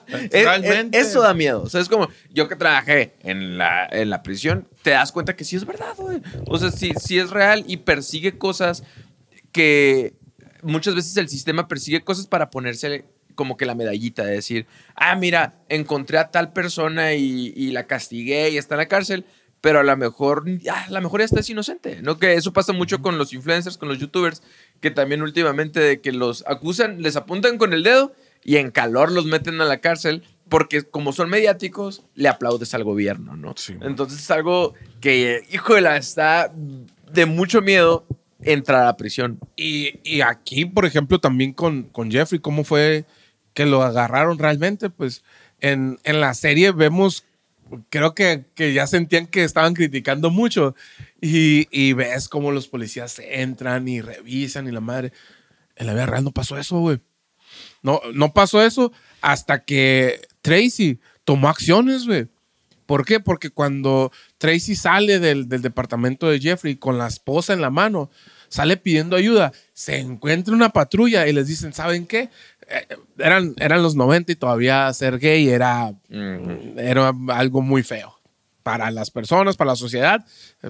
Es- 0.07 0.23
es- 0.31 0.43
Realmente. 0.43 0.97
eso 0.99 1.21
da 1.21 1.33
miedo. 1.33 1.61
O 1.63 1.69
sea, 1.69 1.81
es 1.81 1.89
como 1.89 2.07
yo 2.29 2.47
que 2.47 2.55
trabajé 2.55 3.13
en 3.21 3.57
la, 3.57 3.85
en 3.91 4.09
la 4.09 4.23
prisión, 4.23 4.67
te 4.81 4.91
das 4.91 5.11
cuenta 5.11 5.35
que 5.35 5.43
sí 5.43 5.55
es 5.55 5.65
verdad, 5.65 5.93
güey. 5.97 6.21
O 6.47 6.57
sea, 6.57 6.71
sí, 6.71 6.91
sí 6.99 7.19
es 7.19 7.29
real 7.29 7.63
y 7.67 7.77
persigue 7.77 8.37
cosas 8.37 8.83
que 9.51 10.13
muchas 10.61 10.95
veces 10.95 11.15
el 11.17 11.29
sistema 11.29 11.67
persigue 11.67 12.01
cosas 12.03 12.27
para 12.27 12.49
ponerse 12.49 13.05
como 13.35 13.57
que 13.57 13.65
la 13.65 13.75
medallita 13.75 14.23
de 14.23 14.33
decir, 14.33 14.67
ah, 14.95 15.15
mira, 15.15 15.55
encontré 15.69 16.19
a 16.19 16.29
tal 16.31 16.53
persona 16.53 17.13
y, 17.13 17.51
y 17.55 17.71
la 17.71 17.87
castigué 17.87 18.49
y 18.51 18.57
está 18.57 18.75
en 18.75 18.79
la 18.79 18.87
cárcel, 18.87 19.25
pero 19.59 19.79
a 19.79 19.83
lo 19.83 19.97
mejor, 19.97 20.45
ah, 20.69 20.85
a 20.87 20.91
lo 20.91 21.01
mejor 21.01 21.21
ya 21.21 21.25
está 21.25 21.39
es 21.39 21.49
inocente, 21.49 22.01
¿no? 22.01 22.17
Que 22.19 22.33
eso 22.33 22.53
pasa 22.53 22.73
mucho 22.73 23.01
con 23.01 23.17
los 23.17 23.33
influencers, 23.33 23.77
con 23.77 23.89
los 23.89 23.97
youtubers, 23.97 24.43
que 24.83 24.91
también 24.91 25.21
últimamente 25.21 25.79
de 25.79 26.01
que 26.01 26.11
los 26.11 26.43
acusan, 26.45 27.01
les 27.01 27.15
apuntan 27.15 27.57
con 27.57 27.71
el 27.71 27.83
dedo 27.83 28.13
y 28.43 28.57
en 28.57 28.69
calor 28.69 29.13
los 29.13 29.25
meten 29.25 29.61
a 29.61 29.65
la 29.65 29.77
cárcel 29.77 30.23
porque 30.49 30.83
como 30.83 31.13
son 31.13 31.29
mediáticos, 31.29 32.03
le 32.15 32.27
aplaudes 32.27 32.73
al 32.73 32.83
gobierno, 32.83 33.37
¿no? 33.37 33.53
Sí. 33.55 33.77
Entonces 33.79 34.19
es 34.19 34.29
algo 34.29 34.73
que, 34.99 35.47
híjole, 35.49 35.95
está 35.95 36.51
de 37.13 37.25
mucho 37.25 37.61
miedo 37.61 38.05
entrar 38.41 38.81
a 38.81 38.85
la 38.87 38.97
prisión. 38.97 39.39
Y, 39.55 40.01
y 40.03 40.19
aquí, 40.19 40.65
por 40.65 40.85
ejemplo, 40.85 41.17
también 41.17 41.53
con, 41.53 41.83
con 41.83 42.11
Jeffrey, 42.11 42.41
¿cómo 42.41 42.65
fue 42.65 43.05
que 43.53 43.65
lo 43.65 43.83
agarraron 43.83 44.37
realmente? 44.37 44.89
Pues 44.89 45.23
en, 45.61 45.97
en 46.03 46.19
la 46.19 46.33
serie 46.33 46.73
vemos, 46.73 47.23
creo 47.89 48.13
que, 48.13 48.43
que 48.53 48.73
ya 48.73 48.85
sentían 48.85 49.27
que 49.27 49.45
estaban 49.45 49.75
criticando 49.75 50.29
mucho 50.29 50.75
y, 51.25 51.69
y 51.71 51.93
ves 51.93 52.27
cómo 52.27 52.51
los 52.51 52.67
policías 52.67 53.17
entran 53.19 53.87
y 53.87 54.01
revisan 54.01 54.67
y 54.67 54.71
la 54.71 54.81
madre. 54.81 55.13
En 55.77 55.87
la 55.87 55.93
vida 55.93 56.05
real 56.05 56.25
no 56.25 56.31
pasó 56.31 56.57
eso, 56.57 56.79
güey. 56.79 56.99
No, 57.81 58.01
no 58.13 58.33
pasó 58.33 58.61
eso 58.61 58.91
hasta 59.21 59.63
que 59.63 60.19
Tracy 60.41 60.99
tomó 61.23 61.47
acciones, 61.47 62.05
güey. 62.05 62.27
¿Por 62.85 63.05
qué? 63.05 63.21
Porque 63.21 63.49
cuando 63.49 64.11
Tracy 64.37 64.75
sale 64.75 65.19
del, 65.19 65.47
del 65.47 65.61
departamento 65.61 66.27
de 66.27 66.41
Jeffrey 66.41 66.75
con 66.75 66.97
la 66.97 67.07
esposa 67.07 67.53
en 67.53 67.61
la 67.61 67.69
mano, 67.69 68.11
sale 68.49 68.75
pidiendo 68.75 69.15
ayuda, 69.15 69.53
se 69.71 69.99
encuentra 69.99 70.53
una 70.53 70.71
patrulla 70.71 71.25
y 71.25 71.31
les 71.31 71.47
dicen, 71.47 71.71
¿saben 71.71 72.05
qué? 72.05 72.29
Eh, 72.67 72.97
eran, 73.17 73.53
eran 73.57 73.81
los 73.81 73.95
90 73.95 74.33
y 74.33 74.35
todavía 74.35 74.91
ser 74.91 75.19
gay 75.19 75.47
era, 75.47 75.93
era 76.75 77.13
algo 77.29 77.61
muy 77.61 77.81
feo 77.81 78.19
para 78.61 78.91
las 78.91 79.09
personas, 79.09 79.55
para 79.55 79.71
la 79.71 79.75
sociedad. 79.77 80.25
Eh, 80.63 80.69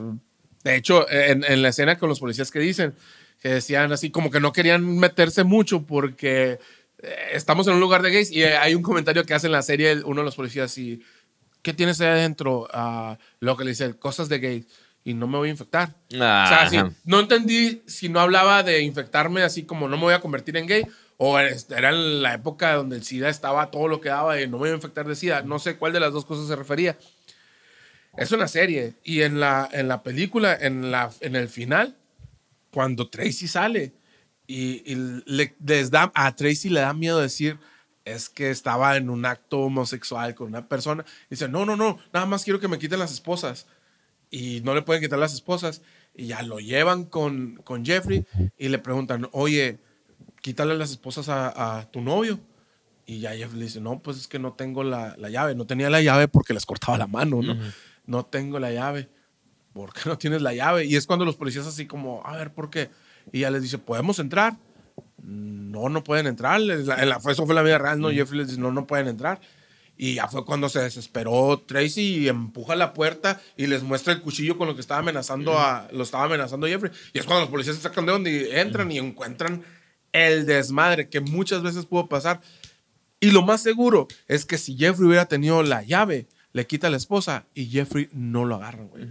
De 0.64 0.76
hecho, 0.76 1.10
en, 1.10 1.44
en 1.44 1.62
la 1.62 1.70
escena 1.70 1.98
con 1.98 2.10
los 2.10 2.20
policías 2.20 2.52
que 2.52 2.60
dicen, 2.60 2.94
que 3.44 3.50
decían 3.50 3.92
así 3.92 4.10
como 4.10 4.32
que 4.32 4.40
no 4.40 4.54
querían 4.54 5.00
meterse 5.00 5.44
mucho 5.44 5.84
porque 5.84 6.60
eh, 7.00 7.16
estamos 7.34 7.68
en 7.68 7.74
un 7.74 7.82
lugar 7.82 8.02
de 8.02 8.12
gays 8.12 8.32
y 8.32 8.44
hay 8.44 8.74
un 8.74 8.82
comentario 8.82 9.26
que 9.26 9.34
hace 9.34 9.48
en 9.48 9.52
la 9.52 9.62
serie 9.62 10.02
uno 10.06 10.22
de 10.22 10.26
los 10.26 10.36
policías 10.36 10.78
y 10.78 11.02
¿qué 11.62 11.74
tienes 11.74 12.00
ahí 12.00 12.08
adentro? 12.08 12.68
Ah, 12.72 13.18
lo 13.42 13.58
que 13.58 13.66
le 13.66 13.72
dice, 13.72 13.94
cosas 13.96 14.30
de 14.30 14.40
gays 14.40 14.66
y 15.04 15.14
no 15.14 15.28
me 15.28 15.38
voy 15.38 15.50
a 15.50 15.52
infectar. 15.52 15.94
O 16.10 16.70
sea, 16.70 16.94
no 17.04 17.20
entendí 17.20 17.84
si 17.86 18.08
no 18.08 18.22
hablaba 18.22 18.64
de 18.64 18.82
infectarme 18.82 19.44
así 19.44 19.64
como 19.64 19.90
no 19.90 19.98
me 19.98 20.04
voy 20.04 20.14
a 20.14 20.22
convertir 20.22 20.56
en 20.56 20.66
gay 20.66 20.88
o 21.18 21.38
era 21.38 21.90
en 21.90 22.22
la 22.22 22.34
época 22.34 22.74
donde 22.76 22.96
el 22.96 23.04
SIDA 23.04 23.28
estaba 23.28 23.70
todo 23.72 23.90
lo 23.90 24.00
que 24.00 24.10
daba 24.10 24.40
y 24.40 24.48
no 24.48 24.54
me 24.54 24.60
voy 24.60 24.70
a 24.70 24.76
infectar 24.76 25.06
de 25.06 25.16
SIDA. 25.16 25.42
No 25.42 25.60
sé 25.60 25.76
cuál 25.76 25.92
de 25.92 26.00
las 26.00 26.14
dos 26.14 26.24
cosas 26.24 26.48
se 26.48 26.56
refería. 26.56 26.98
Es 28.18 28.32
una 28.32 28.48
serie. 28.48 28.96
Y 29.04 29.22
en 29.22 29.40
la, 29.40 29.68
en 29.72 29.88
la 29.88 30.04
película, 30.04 30.56
en, 30.60 30.92
la, 30.92 31.12
en 31.20 31.36
el 31.36 31.50
final, 31.50 31.98
cuando 32.72 33.10
Tracy 33.10 33.48
sale 33.48 33.94
y, 34.48 34.84
y 34.92 34.96
le, 35.26 35.56
les 35.66 35.92
da, 35.92 36.12
a 36.14 36.36
Tracy 36.36 36.70
le 36.70 36.82
da 36.82 36.94
miedo 36.94 37.20
decir 37.20 37.58
es 38.06 38.30
que 38.30 38.50
estaba 38.50 38.98
en 38.98 39.10
un 39.10 39.26
acto 39.26 39.60
homosexual 39.62 40.36
con 40.36 40.48
una 40.48 40.68
persona. 40.68 41.06
Dice, 41.30 41.48
no, 41.48 41.66
no, 41.66 41.76
no, 41.76 42.00
nada 42.12 42.26
más 42.26 42.44
quiero 42.44 42.60
que 42.60 42.68
me 42.68 42.78
quiten 42.78 43.00
las 43.00 43.14
esposas. 43.14 43.68
Y 44.30 44.62
no 44.62 44.74
le 44.74 44.82
pueden 44.82 45.02
quitar 45.02 45.20
las 45.20 45.34
esposas. 45.34 45.82
Y 46.14 46.28
ya 46.28 46.42
lo 46.42 46.60
llevan 46.60 47.06
con, 47.06 47.62
con 47.64 47.86
Jeffrey 47.86 48.26
y 48.58 48.70
le 48.70 48.80
preguntan, 48.80 49.30
oye, 49.32 49.80
quítale 50.42 50.78
las 50.78 50.92
esposas 50.92 51.30
a, 51.30 51.78
a 51.78 51.92
tu 51.92 52.02
novio. 52.02 52.40
Y 53.06 53.20
ya 53.20 53.32
Jeffrey 53.36 53.60
le 53.60 53.66
dice, 53.66 53.80
no, 53.80 54.00
pues 54.00 54.18
es 54.18 54.28
que 54.28 54.40
no 54.40 54.54
tengo 54.54 54.84
la, 54.84 55.16
la 55.18 55.30
llave. 55.30 55.56
No 55.56 55.66
tenía 55.66 55.90
la 55.90 56.02
llave 56.02 56.28
porque 56.28 56.54
les 56.54 56.66
cortaba 56.66 56.98
la 56.98 57.08
mano, 57.08 57.42
¿no? 57.42 57.58
No 58.06 58.26
tengo 58.26 58.60
la 58.60 58.72
llave. 58.72 59.10
¿Por 59.74 59.94
qué 59.94 60.02
no 60.06 60.18
tienes 60.18 60.42
la 60.42 60.54
llave? 60.54 60.86
Y 60.86 60.96
es 60.96 61.08
cuando 61.08 61.26
los 61.26 61.36
policías 61.36 61.66
así 61.66 61.88
como, 61.88 62.22
a 62.26 62.38
ver, 62.38 62.54
¿por 62.54 62.70
qué? 62.70 62.90
Y 63.32 63.40
ya 63.40 63.50
les 63.50 63.64
dice, 63.64 63.78
¿podemos 63.78 64.20
entrar? 64.20 64.58
No, 65.22 65.90
no 65.90 66.04
pueden 66.04 66.28
entrar. 66.28 66.62
Eso 66.62 67.46
fue 67.46 67.56
la 67.56 67.64
vida 67.64 67.78
real, 67.78 68.00
¿no? 68.00 68.12
Jeffrey 68.12 68.40
les 68.40 68.50
dice, 68.50 68.62
no, 68.62 68.72
no 68.72 68.86
pueden 68.86 69.08
entrar. 69.08 69.40
Y 69.96 70.16
ya 70.16 70.28
fue 70.28 70.44
cuando 70.44 70.70
se 70.70 70.80
desesperó 70.80 71.64
Tracy 71.66 72.18
y 72.18 72.28
empuja 72.28 72.76
la 72.76 72.94
puerta 72.94 73.40
y 73.56 73.68
les 73.68 73.84
muestra 73.84 74.14
el 74.14 74.22
cuchillo 74.22 74.58
con 74.58 74.68
lo 74.68 74.76
que 74.76 74.82
estaba 74.82 75.00
amenazando 75.00 75.58
a, 75.58 75.88
lo 75.92 76.04
estaba 76.04 76.26
amenazando 76.26 76.68
Jeffrey. 76.68 76.92
Y 77.14 77.20
es 77.20 77.26
cuando 77.26 77.42
los 77.42 77.50
policías 77.50 77.76
se 77.76 77.84
sacan 77.84 78.06
de 78.06 78.12
donde 78.12 78.32
y 78.32 78.56
entran 78.56 78.92
y 78.92 78.98
encuentran 78.98 79.64
el 80.12 80.46
desmadre 80.46 81.10
que 81.10 81.22
muchas 81.22 81.62
veces 81.62 81.86
pudo 81.86 82.08
pasar. 82.08 82.42
Y 83.20 83.32
lo 83.32 83.44
más 83.44 83.62
seguro 83.62 84.08
es 84.28 84.46
que 84.46 84.58
si 84.58 84.76
Jeffrey 84.76 85.08
hubiera 85.08 85.28
tenido 85.28 85.62
la 85.64 85.84
llave, 85.84 86.28
le 86.54 86.66
quita 86.68 86.88
a 86.88 86.90
la 86.90 86.98
esposa 86.98 87.46
y 87.54 87.66
Jeffrey 87.68 88.10
no 88.14 88.46
lo 88.46 88.56
agarra, 88.56 88.84
güey. 88.86 89.08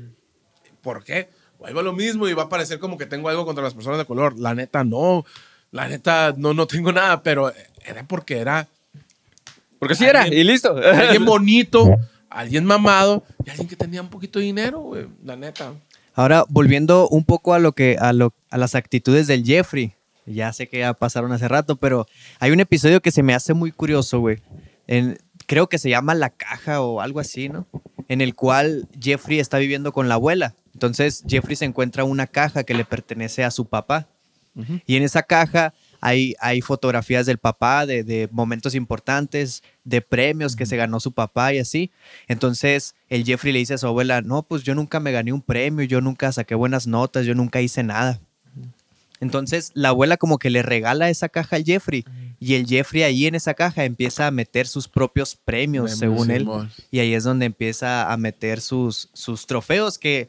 ¿Por 0.81 1.05
qué? 1.05 1.29
Vuelve 1.59 1.81
a 1.81 1.83
lo 1.83 1.93
mismo 1.93 2.27
y 2.29 2.33
va 2.35 2.45
a 2.45 2.49
parecer 2.49 2.79
como 2.79 2.99
que 2.99 3.07
tengo 3.07 3.29
algo 3.29 3.45
contra 3.45 3.63
las 3.63 3.75
personas 3.75 3.99
de 3.99 4.05
color. 4.05 4.39
La 4.39 4.55
neta, 4.55 4.83
no. 4.85 5.25
La 5.71 5.89
neta, 5.89 6.35
no, 6.37 6.55
no 6.55 6.67
tengo 6.67 6.93
nada, 6.93 7.23
pero 7.23 7.53
era 7.85 8.03
porque 8.07 8.39
era 8.39 8.69
Porque 9.79 9.95
sí 9.95 10.05
era, 10.05 10.27
y 10.29 10.43
listo. 10.45 10.77
alguien 10.95 11.25
bonito, 11.27 11.97
alguien 12.31 12.65
mamado 12.65 13.25
y 13.45 13.51
alguien 13.51 13.69
que 13.69 13.77
tenía 13.77 14.03
un 14.03 14.09
poquito 14.09 14.39
de 14.39 14.47
dinero, 14.47 14.81
güey. 14.81 15.07
La 15.25 15.37
neta. 15.37 15.73
Ahora, 16.15 16.45
volviendo 16.49 17.09
un 17.09 17.25
poco 17.25 17.55
a 17.55 17.59
lo 17.59 17.73
que 17.73 17.97
a, 17.99 18.13
lo, 18.13 18.35
a 18.51 18.59
las 18.59 18.75
actitudes 18.75 19.27
del 19.27 19.45
Jeffrey. 19.45 19.95
Ya 20.27 20.53
sé 20.53 20.69
que 20.69 20.79
ya 20.81 20.95
pasaron 20.95 21.33
hace 21.33 21.49
rato, 21.49 21.77
pero 21.77 22.07
hay 22.39 22.53
un 22.53 22.61
episodio 22.61 23.01
que 23.01 23.11
se 23.11 23.23
me 23.25 23.35
hace 23.35 23.55
muy 23.55 23.73
curioso, 23.73 24.21
güey. 24.21 24.39
En- 24.87 25.19
Creo 25.47 25.69
que 25.69 25.79
se 25.79 25.91
llama 25.91 26.15
La 26.15 26.31
Caja 26.31 26.81
o 26.81 27.01
algo 27.01 27.21
así, 27.21 27.49
¿no? 27.49 27.67
En 28.09 28.21
el 28.21 28.35
cual 28.35 28.89
Jeffrey 29.01 29.39
está 29.39 29.59
viviendo 29.59 29.93
con 29.93 30.09
la 30.09 30.15
abuela. 30.15 30.55
Entonces, 30.75 31.25
Jeffrey 31.27 31.57
se 31.57 31.65
encuentra 31.65 32.05
una 32.05 32.27
caja 32.27 32.65
que 32.65 32.75
le 32.75 32.85
pertenece 32.85 33.45
a 33.45 33.51
su 33.51 33.67
papá. 33.67 34.09
Y 34.87 34.97
en 34.97 35.03
esa 35.03 35.23
caja 35.23 35.73
hay, 36.03 36.35
hay 36.39 36.61
fotografías 36.61 37.25
del 37.25 37.39
papá, 37.39 37.87
de, 37.87 38.05
de 38.05 38.29
momentos 38.31 38.75
importantes, 38.75 39.63
de 39.83 40.03
premios 40.03 40.57
que 40.57 40.67
se 40.67 40.77
ganó 40.77 41.01
su 41.01 41.13
papá 41.13 41.55
y 41.55 41.59
así. 41.59 41.91
Entonces 42.29 42.95
el 43.09 43.25
Jeffrey 43.25 43.53
le 43.55 43.61
dice 43.61 43.75
a 43.75 43.79
su 43.79 43.87
abuela, 43.87 44.21
no, 44.21 44.43
pues 44.43 44.63
yo 44.63 44.75
nunca 44.75 45.01
me 45.01 45.11
gané 45.11 45.33
un 45.33 45.41
premio, 45.41 45.87
yo 45.87 46.03
nunca 46.03 46.31
saqué 46.33 46.55
buenas 46.55 46.87
notas, 46.87 47.25
yo 47.25 47.35
nunca 47.35 47.63
hice 47.63 47.83
nada. 47.83 48.21
Entonces 49.21 49.71
la 49.75 49.91
abuela 49.91 50.19
como 50.19 50.39
que 50.39 50.51
le 50.51 50.63
regala 50.63 51.09
esa 51.09 51.31
caja 51.31 51.57
al 51.57 51.65
Jeffrey 51.65 52.05
y 52.43 52.55
el 52.55 52.67
Jeffrey 52.67 53.05
ahí 53.05 53.27
en 53.27 53.35
esa 53.35 53.55
caja 53.55 53.85
empieza 53.85 54.27
a 54.27 54.31
meter 54.31 54.67
sus 54.67 54.89
propios 54.89 55.37
premios, 55.37 55.97
según 55.97 56.31
él. 56.31 56.49
Y 56.91 56.99
ahí 56.99 57.15
es 57.15 57.25
donde 57.25 57.47
empieza 57.47 58.13
a 58.13 58.17
meter 58.17 58.61
sus, 58.61 59.11
sus 59.13 59.47
trofeos 59.47 59.97
que, 59.99 60.29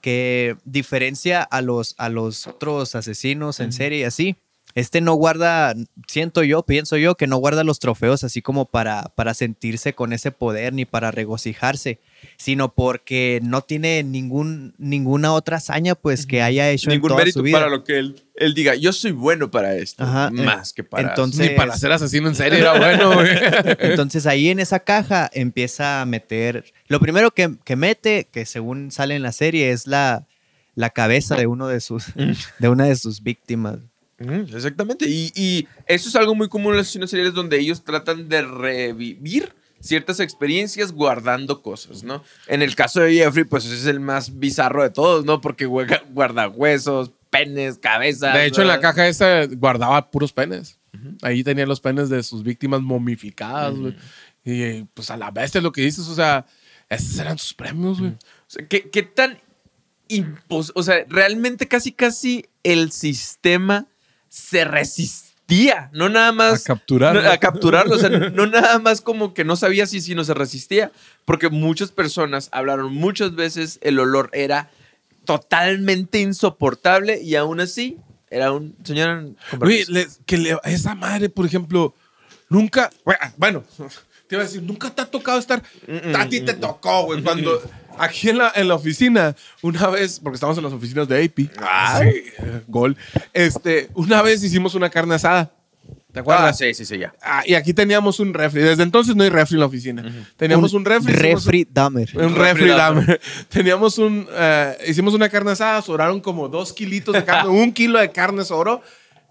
que 0.00 0.56
diferencia 0.64 1.42
a 1.42 1.62
los, 1.62 1.94
a 1.98 2.08
los 2.08 2.48
otros 2.48 2.94
asesinos 2.94 3.60
en 3.60 3.72
serie 3.72 4.00
y 4.00 4.04
así. 4.04 4.36
Este 4.74 5.00
no 5.00 5.14
guarda, 5.14 5.72
siento 6.08 6.42
yo, 6.42 6.64
pienso 6.64 6.96
yo, 6.96 7.14
que 7.14 7.28
no 7.28 7.36
guarda 7.36 7.62
los 7.62 7.78
trofeos 7.78 8.24
así 8.24 8.42
como 8.42 8.64
para, 8.64 9.04
para 9.14 9.32
sentirse 9.32 9.92
con 9.94 10.12
ese 10.12 10.32
poder 10.32 10.72
ni 10.72 10.84
para 10.84 11.12
regocijarse, 11.12 12.00
sino 12.36 12.74
porque 12.74 13.38
no 13.44 13.62
tiene 13.62 14.02
ningún, 14.02 14.74
ninguna 14.78 15.32
otra 15.32 15.58
hazaña 15.58 15.94
pues 15.94 16.26
que 16.26 16.42
haya 16.42 16.70
hecho 16.70 16.90
en 16.90 16.96
Ningún 16.96 17.10
toda 17.10 17.18
mérito 17.20 17.38
su 17.38 17.44
vida. 17.44 17.58
para 17.58 17.70
lo 17.70 17.84
que 17.84 17.98
él, 17.98 18.20
él 18.34 18.52
diga. 18.54 18.74
Yo 18.74 18.92
soy 18.92 19.12
bueno 19.12 19.48
para 19.50 19.76
esto. 19.76 20.02
Ajá, 20.02 20.28
eh, 20.28 20.42
más 20.42 20.72
que 20.72 20.82
para. 20.82 21.10
entonces- 21.10 21.50
Ni 21.52 21.56
para 21.56 21.76
ser 21.76 21.92
asesino 21.92 22.28
en 22.28 22.34
serie 22.34 22.58
era 22.58 22.72
bueno, 22.78 23.14
güey. 23.14 23.28
Entonces 23.78 24.26
ahí 24.26 24.48
en 24.48 24.58
esa 24.58 24.80
caja 24.80 25.30
empieza 25.32 26.00
a 26.02 26.06
meter. 26.06 26.64
Lo 26.88 26.98
primero 26.98 27.30
que, 27.30 27.54
que 27.64 27.76
mete, 27.76 28.26
que 28.32 28.44
según 28.44 28.90
sale 28.90 29.14
en 29.14 29.22
la 29.22 29.30
serie, 29.30 29.70
es 29.70 29.86
la, 29.86 30.26
la 30.74 30.90
cabeza 30.90 31.36
de 31.36 31.46
uno 31.46 31.68
de 31.68 31.80
sus, 31.80 32.06
de 32.58 32.68
una 32.68 32.86
de 32.86 32.96
sus 32.96 33.22
víctimas. 33.22 33.76
Exactamente. 34.18 35.06
Y, 35.08 35.32
y 35.34 35.68
eso 35.86 36.08
es 36.08 36.16
algo 36.16 36.34
muy 36.34 36.48
común 36.48 36.72
en 36.72 36.78
los 36.78 36.86
asesinos 36.86 37.10
seriales 37.10 37.34
donde 37.34 37.58
ellos 37.58 37.84
tratan 37.84 38.28
de 38.28 38.42
revivir 38.42 39.52
ciertas 39.80 40.20
experiencias 40.20 40.92
guardando 40.92 41.60
cosas, 41.62 42.04
¿no? 42.04 42.22
En 42.46 42.62
el 42.62 42.74
caso 42.74 43.00
de 43.00 43.14
Jeffrey, 43.14 43.44
pues 43.44 43.64
ese 43.66 43.74
es 43.74 43.86
el 43.86 44.00
más 44.00 44.38
bizarro 44.38 44.82
de 44.82 44.90
todos, 44.90 45.24
¿no? 45.24 45.40
Porque 45.40 45.66
juega- 45.66 46.02
guarda 46.10 46.48
huesos, 46.48 47.10
penes, 47.28 47.76
cabezas. 47.78 48.32
De 48.34 48.46
hecho, 48.46 48.62
en 48.62 48.68
la 48.68 48.80
caja 48.80 49.06
esa 49.08 49.46
guardaba 49.46 50.10
puros 50.10 50.32
penes. 50.32 50.78
Ahí 51.22 51.42
tenía 51.44 51.66
los 51.66 51.80
penes 51.80 52.08
de 52.08 52.22
sus 52.22 52.42
víctimas 52.44 52.80
momificadas, 52.80 53.74
güey. 53.76 53.96
Y 54.44 54.84
pues 54.94 55.10
a 55.10 55.16
la 55.16 55.30
bestia 55.30 55.60
lo 55.60 55.72
que 55.72 55.82
dices, 55.82 56.06
o 56.08 56.14
sea, 56.14 56.46
esos 56.88 57.18
eran 57.18 57.36
sus 57.36 57.52
premios, 57.52 57.98
güey. 57.98 58.12
O 58.12 58.16
sea, 58.46 58.66
¿qué, 58.68 58.88
qué 58.90 59.02
tan 59.02 59.38
impos- 60.08 60.72
O 60.74 60.82
sea, 60.82 61.04
realmente 61.08 61.66
casi 61.68 61.92
casi 61.92 62.46
el 62.62 62.92
sistema 62.92 63.86
se 64.36 64.64
resistía, 64.64 65.90
no 65.92 66.08
nada 66.08 66.32
más 66.32 66.62
A 66.62 66.64
capturarlo. 66.74 67.22
no, 67.22 67.30
a 67.30 67.38
capturarlo, 67.38 67.94
o 67.94 67.98
sea, 67.98 68.08
no 68.08 68.46
nada 68.46 68.80
más 68.80 69.00
como 69.00 69.32
que 69.32 69.44
no 69.44 69.54
sabía 69.54 69.86
si 69.86 70.00
si 70.00 70.14
no 70.16 70.24
se 70.24 70.34
resistía, 70.34 70.90
porque 71.24 71.50
muchas 71.50 71.92
personas 71.92 72.48
hablaron 72.50 72.92
muchas 72.92 73.36
veces 73.36 73.78
el 73.80 74.00
olor 74.00 74.30
era 74.32 74.70
totalmente 75.24 76.18
insoportable 76.20 77.22
y 77.22 77.36
aún 77.36 77.60
así 77.60 77.98
era 78.30 78.50
un 78.52 78.74
señor 78.84 79.30
Oye, 79.60 79.84
le- 79.88 80.08
que 80.26 80.36
le- 80.36 80.58
esa 80.64 80.94
madre, 80.96 81.28
por 81.28 81.46
ejemplo, 81.46 81.94
nunca, 82.48 82.90
bueno, 83.36 83.62
te 84.28 84.34
iba 84.34 84.42
a 84.42 84.46
decir, 84.46 84.62
nunca 84.62 84.90
te 84.90 85.00
ha 85.02 85.06
tocado 85.06 85.38
estar, 85.38 85.62
a 86.16 86.28
ti 86.28 86.40
te 86.40 86.54
tocó, 86.54 87.04
güey, 87.04 87.22
cuando 87.22 87.62
aquí 87.98 88.30
en 88.30 88.38
la, 88.38 88.52
en 88.54 88.68
la 88.68 88.74
oficina, 88.74 89.34
una 89.62 89.88
vez, 89.88 90.20
porque 90.20 90.34
estamos 90.36 90.56
en 90.58 90.64
las 90.64 90.72
oficinas 90.72 91.06
de 91.08 91.24
AP, 91.24 91.50
Ay. 91.62 92.12
sí, 92.12 92.22
eh, 92.38 92.62
gol, 92.68 92.96
este, 93.32 93.90
una 93.94 94.22
vez 94.22 94.42
hicimos 94.42 94.74
una 94.74 94.90
carne 94.90 95.14
asada, 95.14 95.50
¿te 96.12 96.18
Ah, 96.18 96.22
acuerdas? 96.22 96.58
sí, 96.58 96.72
sí, 96.74 96.84
sí, 96.84 96.98
ya. 96.98 97.14
Ah, 97.22 97.42
y 97.46 97.54
aquí 97.54 97.74
teníamos 97.74 98.20
un 98.20 98.32
refri, 98.34 98.62
desde 98.62 98.82
entonces 98.82 99.14
no 99.16 99.22
hay 99.24 99.30
refri 99.30 99.54
en 99.56 99.60
la 99.60 99.66
oficina, 99.66 100.26
teníamos 100.36 100.72
un, 100.72 100.84
refri. 100.84 101.12
hicimos 101.12 101.44
Refri 101.44 101.66
Dahmer. 101.70 102.10
un 102.14 102.24
Un 102.24 102.34
refri 102.34 102.66
refri 102.66 102.68
dame. 102.70 103.18
Teníamos 103.48 103.98
un. 103.98 104.26
eh, 104.30 104.76
hicimos 104.88 105.14
una 105.14 105.28
carne 105.28 105.50
asada, 105.52 105.82
sobraron 105.82 106.20
como 106.20 106.48
dos 106.48 106.72
kilitos 106.72 107.14
de 107.14 107.24
carne, 107.24 107.50
un 107.50 107.72
kilo 107.72 107.98
de 107.98 108.10
carne 108.12 108.44
sobró 108.44 108.80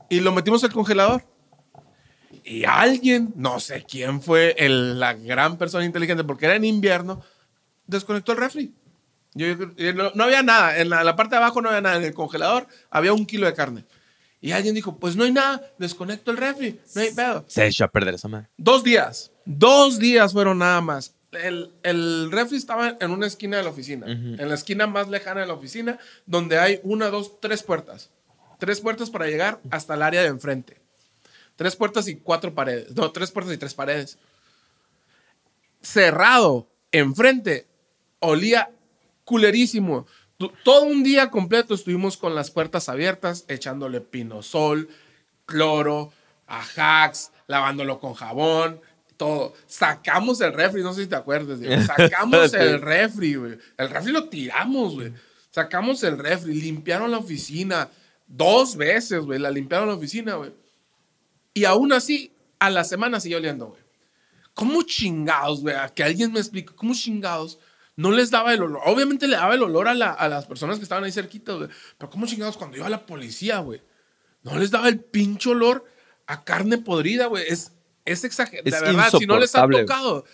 y 0.09 0.19
lo 0.19 0.31
metimos 0.33 0.63
al 0.63 0.71
congelador. 0.73 1.23
Y 2.43 2.65
alguien, 2.65 3.31
no 3.37 3.59
sé 3.59 3.85
quién 3.87 4.21
fue 4.21 4.53
el- 4.57 4.99
la 4.99 5.13
gran 5.13 5.57
persona 5.57 5.85
inteligente, 5.85 6.23
porque 6.25 6.45
era 6.45 6.55
en 6.55 6.65
invierno, 6.65 7.21
desconectó 7.87 8.31
el 8.33 8.37
refri. 8.39 8.73
Yo- 9.35 9.47
yo- 9.75 9.93
no, 9.93 10.11
no 10.13 10.23
había 10.25 10.43
nada, 10.43 10.77
en 10.79 10.89
la, 10.89 11.15
parte 11.15 11.35
de 11.35 11.37
abajo 11.41 11.61
no 11.61 11.69
había 11.69 11.81
nada, 11.81 11.97
en 11.97 12.03
el 12.03 12.13
congelador 12.13 12.67
había 12.89 13.13
un 13.13 13.25
kilo 13.25 13.45
de 13.47 13.53
carne. 13.53 13.85
Y 14.41 14.51
alguien 14.51 14.75
dijo, 14.75 14.97
pues 14.97 15.15
no 15.15 15.23
hay 15.23 15.31
nada, 15.31 15.61
desconecto 15.79 16.29
el 16.31 16.37
refri, 16.37 16.79
no 16.95 17.01
hay 17.01 17.11
pedo. 17.11 17.45
Se 17.47 17.65
echó 17.65 17.85
a 17.85 17.91
perder 17.91 18.15
esa 18.15 18.27
madre. 18.27 18.47
Dos 18.57 18.83
días. 18.83 19.31
Dos 19.45 19.99
días 19.99 20.33
fueron 20.33 20.59
nada 20.59 20.81
más. 20.81 21.15
El, 21.31 21.71
el 21.81 22.29
refri 22.31 22.57
estaba 22.57 22.95
en 22.99 23.09
una 23.11 23.25
esquina 23.25 23.57
de 23.57 23.63
la 23.63 23.69
oficina. 23.69 24.05
En 24.05 24.47
la 24.49 24.53
esquina 24.53 24.85
más 24.85 25.07
lejana 25.07 25.41
de 25.41 25.47
la 25.47 25.53
oficina, 25.53 25.97
donde 26.27 26.59
hay 26.59 26.79
una, 26.83 27.07
dos, 27.09 27.39
tres 27.39 27.63
puertas. 27.63 28.11
Tres 28.59 28.81
puertas 28.81 29.09
para 29.09 29.25
llegar 29.27 29.59
hasta 29.71 29.95
el 29.95 30.01
área 30.03 30.21
de 30.21 30.27
enfrente. 30.27 30.77
Tres 31.55 31.75
puertas 31.75 32.07
y 32.07 32.15
cuatro 32.17 32.53
paredes. 32.53 32.93
No, 32.95 33.11
tres 33.11 33.31
puertas 33.31 33.53
y 33.53 33.57
tres 33.57 33.73
paredes. 33.73 34.17
Cerrado, 35.81 36.69
enfrente, 36.91 37.67
olía 38.23 38.71
culerísimo. 39.25 40.05
Todo 40.63 40.83
un 40.83 41.03
día 41.03 41.29
completo 41.29 41.73
estuvimos 41.73 42.17
con 42.17 42.35
las 42.35 42.51
puertas 42.51 42.89
abiertas, 42.89 43.45
echándole 43.47 44.01
pinosol, 44.01 44.89
cloro, 45.45 46.11
ajax, 46.47 47.31
lavándolo 47.47 47.99
con 47.99 48.13
jabón, 48.13 48.81
todo. 49.15 49.53
Sacamos 49.67 50.41
el 50.41 50.53
refri, 50.53 50.81
no 50.83 50.93
sé 50.93 51.03
si 51.03 51.07
te 51.07 51.15
acuerdas, 51.15 51.59
Diego. 51.59 51.81
Sacamos 51.85 52.51
Sí. 52.51 52.57
el 52.59 52.81
refri, 52.81 53.35
güey. 53.35 53.57
El 53.77 53.89
refri 53.89 54.11
lo 54.11 54.27
tiramos, 54.27 54.95
güey. 54.95 55.13
Sacamos 55.51 56.03
el 56.03 56.17
refri, 56.17 56.55
limpiaron 56.55 57.11
la 57.11 57.19
oficina 57.19 57.89
dos 58.27 58.75
veces, 58.75 59.21
güey. 59.21 59.39
La 59.39 59.51
limpiaron 59.51 59.87
la 59.87 59.93
oficina, 59.95 60.35
güey. 60.35 60.51
Y 61.53 61.65
aún 61.65 61.93
así, 61.93 62.33
a 62.59 62.69
la 62.69 62.83
semana 62.83 63.19
siguió 63.19 63.37
oliendo, 63.37 63.67
güey. 63.67 63.81
¿Cómo 64.55 64.81
chingados, 64.81 65.61
güey? 65.61 65.75
Que 65.95 66.03
alguien 66.03 66.31
me 66.33 66.39
explique, 66.39 66.73
¿cómo 66.75 66.93
chingados 66.93 67.59
no 67.95 68.11
les 68.11 68.31
daba 68.31 68.53
el 68.53 68.61
olor. 68.63 68.81
Obviamente 68.85 69.27
le 69.27 69.35
daba 69.35 69.53
el 69.53 69.63
olor 69.63 69.87
a, 69.87 69.93
la- 69.93 70.11
a 70.13 70.27
las 70.27 70.45
personas 70.45 70.77
que 70.77 70.83
estaban 70.83 71.03
ahí 71.03 71.11
cerquitas, 71.11 71.55
güey. 71.57 71.69
Pero 71.97 72.09
¿cómo 72.09 72.25
chingados 72.25 72.57
cuando 72.57 72.77
iba 72.77 72.89
la 72.89 73.05
policía, 73.05 73.59
güey? 73.59 73.81
No 74.43 74.57
les 74.57 74.71
daba 74.71 74.89
el 74.89 74.99
pinche 74.99 75.49
olor 75.49 75.85
a 76.27 76.43
carne 76.43 76.77
podrida, 76.79 77.27
güey. 77.27 77.43
Es, 77.47 77.71
es 78.05 78.23
exagerado. 78.23 78.63
De 78.63 78.71
verdad, 78.93 79.09
si 79.19 79.25
no 79.27 79.33
les 79.41 79.55
ha 79.55 79.61
tocado, 79.85 80.25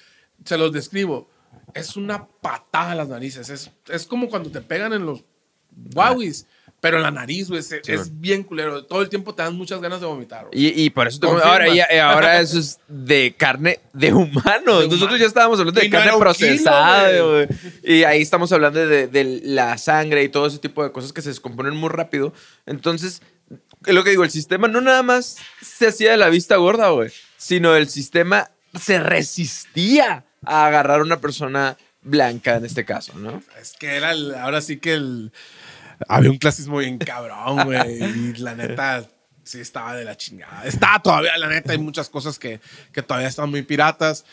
se 0.45 0.57
los 0.57 0.71
describo. 0.71 1.29
Es 1.73 1.95
una 1.95 2.27
patada 2.27 2.91
a 2.91 2.95
las 2.95 3.07
narices. 3.09 3.49
Es, 3.49 3.69
es 3.87 4.05
como 4.07 4.29
cuando 4.29 4.49
te 4.51 4.61
pegan 4.61 4.93
en 4.93 5.05
los 5.05 5.23
guauis, 5.71 6.45
pero 6.81 6.97
en 6.97 7.03
la 7.03 7.11
nariz, 7.11 7.49
güey. 7.49 7.59
Es, 7.59 7.71
es 7.71 8.19
bien 8.19 8.43
culero. 8.43 8.85
Todo 8.85 9.01
el 9.01 9.09
tiempo 9.09 9.35
te 9.35 9.43
dan 9.43 9.55
muchas 9.55 9.81
ganas 9.81 9.99
de 9.99 10.05
vomitar. 10.07 10.47
Y, 10.51 10.83
y 10.83 10.89
por 10.89 11.07
eso 11.07 11.19
te- 11.19 11.27
ahora, 11.27 11.67
eh, 11.67 11.99
ahora 11.99 12.39
eso 12.39 12.57
es 12.59 12.79
de 12.87 13.35
carne 13.37 13.79
de 13.93 14.13
humanos. 14.13 14.63
De 14.81 14.85
Nosotros 14.85 15.01
humano. 15.01 15.17
ya 15.17 15.25
estábamos 15.25 15.59
hablando 15.59 15.79
de 15.81 15.87
Y 15.87 15.89
carne 15.89 16.11
procesada, 16.17 17.09
kilo, 17.11 17.31
güey. 17.31 17.47
Y 17.83 18.03
ahí 18.03 18.21
estamos 18.21 18.51
hablando 18.51 18.85
de, 18.87 19.07
de 19.07 19.41
la 19.43 19.77
sangre 19.77 20.23
y 20.23 20.29
todo 20.29 20.47
ese 20.47 20.59
tipo 20.59 20.83
de 20.83 20.91
cosas 20.91 21.11
que 21.13 21.21
se 21.21 21.29
descomponen 21.29 21.75
muy 21.75 21.89
rápido. 21.89 22.33
Entonces, 22.65 23.21
es 23.85 23.93
lo 23.93 24.03
que 24.03 24.11
digo, 24.11 24.23
el 24.23 24.31
sistema 24.31 24.67
no 24.67 24.79
nada 24.81 25.03
más 25.03 25.37
se 25.61 25.87
hacía 25.87 26.11
de 26.11 26.17
la 26.17 26.29
vista 26.29 26.55
gorda, 26.57 26.89
güey, 26.89 27.11
sino 27.37 27.75
el 27.75 27.89
sistema 27.89 28.51
se 28.79 28.99
resistía 28.99 30.25
a 30.45 30.67
agarrar 30.67 30.99
a 30.99 31.03
una 31.03 31.19
persona 31.19 31.77
blanca 32.01 32.55
en 32.55 32.65
este 32.65 32.85
caso, 32.85 33.13
¿no? 33.17 33.41
Es 33.61 33.73
que 33.77 33.95
era 33.97 34.11
el- 34.11 34.33
ahora 34.35 34.61
sí 34.61 34.77
que 34.77 34.93
el. 34.93 35.31
Había 36.07 36.31
un 36.31 36.37
clasismo 36.37 36.77
bien 36.77 36.97
cabrón, 36.97 37.65
güey. 37.65 38.03
Y 38.03 38.33
la 38.35 38.55
neta, 38.55 39.05
sí 39.43 39.59
estaba 39.59 39.95
de 39.95 40.05
la 40.05 40.15
chingada. 40.15 40.63
Está 40.65 40.99
todavía, 41.03 41.37
la 41.37 41.47
neta, 41.47 41.71
hay 41.71 41.77
muchas 41.77 42.09
cosas 42.09 42.39
que, 42.39 42.59
que 42.91 43.01
todavía 43.01 43.27
están 43.27 43.49
muy 43.49 43.63
piratas. 43.63 44.25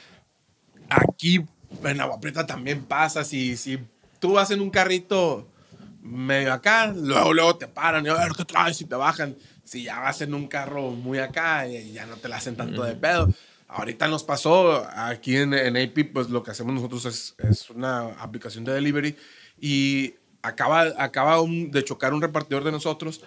Aquí 0.88 1.44
en 1.84 2.00
Agua 2.00 2.20
Prieta 2.20 2.46
también 2.46 2.84
pasa. 2.84 3.24
Si, 3.24 3.56
si 3.56 3.78
tú 4.18 4.34
vas 4.34 4.50
en 4.50 4.60
un 4.60 4.70
carrito 4.70 5.48
medio 6.02 6.52
acá, 6.52 6.92
luego, 6.94 7.34
luego 7.34 7.56
te 7.56 7.66
paran 7.66 8.06
y 8.06 8.08
a 8.08 8.14
ver 8.14 8.32
qué 8.36 8.44
traes 8.44 8.80
y 8.80 8.84
te 8.84 8.94
bajan. 8.94 9.36
Si 9.64 9.82
ya 9.82 9.98
vas 9.98 10.20
en 10.20 10.32
un 10.34 10.46
carro 10.46 10.90
muy 10.90 11.18
acá, 11.18 11.66
y 11.66 11.92
ya 11.92 12.06
no 12.06 12.16
te 12.16 12.28
la 12.28 12.36
hacen 12.36 12.56
tanto 12.56 12.84
de 12.84 12.94
pedo. 12.94 13.28
Ahorita 13.68 14.06
nos 14.06 14.22
pasó 14.22 14.86
aquí 14.94 15.36
en, 15.36 15.52
en 15.52 15.76
AP, 15.76 16.12
pues 16.12 16.30
lo 16.30 16.42
que 16.44 16.52
hacemos 16.52 16.74
nosotros 16.74 17.04
es, 17.06 17.34
es 17.38 17.68
una 17.70 18.12
aplicación 18.20 18.64
de 18.64 18.72
delivery 18.72 19.16
y 19.60 20.14
acaba, 20.46 20.82
acaba 20.98 21.40
un- 21.40 21.70
de 21.70 21.84
chocar 21.84 22.14
un 22.14 22.22
repartidor 22.22 22.64
de 22.64 22.72
nosotros 22.72 23.22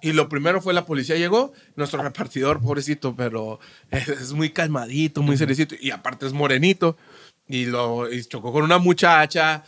y 0.00 0.12
lo 0.12 0.28
primero 0.28 0.60
fue 0.60 0.74
la 0.74 0.84
policía 0.84 1.16
llegó, 1.16 1.52
nuestro 1.76 2.02
repartidor, 2.02 2.60
pobrecito, 2.60 3.14
pero 3.16 3.60
es, 3.90 4.08
es 4.08 4.32
muy 4.32 4.50
calmadito, 4.50 5.22
muy 5.22 5.36
seriecito 5.36 5.74
y 5.80 5.90
aparte 5.90 6.26
es 6.26 6.32
morenito 6.32 6.96
y, 7.46 7.66
lo, 7.66 8.12
y 8.12 8.24
chocó 8.24 8.52
con 8.52 8.64
una 8.64 8.78
muchacha, 8.78 9.62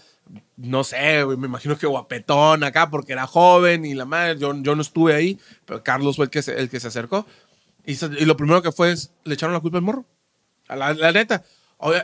no 0.57 0.83
sé, 0.85 1.25
me 1.27 1.47
imagino 1.47 1.77
que 1.79 1.87
guapetón 1.87 2.65
acá 2.65 2.91
porque 2.91 3.13
era 3.13 3.27
joven 3.27 3.85
y 3.85 3.95
la 3.95 4.07
madre, 4.07 4.39
yo, 4.39 4.55
yo 4.63 4.75
no 4.75 4.83
estuve 4.83 5.15
ahí, 5.15 5.39
pero 5.67 5.83
Carlos 5.85 6.17
fue 6.17 6.25
el 6.27 6.31
que 6.31 6.43
se, 6.43 6.59
el 6.59 6.69
que 6.69 6.81
se 6.81 6.89
acercó 6.89 7.27
y, 7.85 7.95
se- 7.97 8.11
y 8.19 8.25
lo 8.25 8.37
primero 8.37 8.63
que 8.63 8.73
fue 8.73 8.91
es, 8.93 9.13
le 9.25 9.35
echaron 9.35 9.53
la 9.55 9.61
culpa 9.61 9.79
al 9.79 9.85
morro. 9.85 10.05
A 10.67 10.77
la, 10.77 10.95
la 10.95 11.13
neta. 11.13 11.45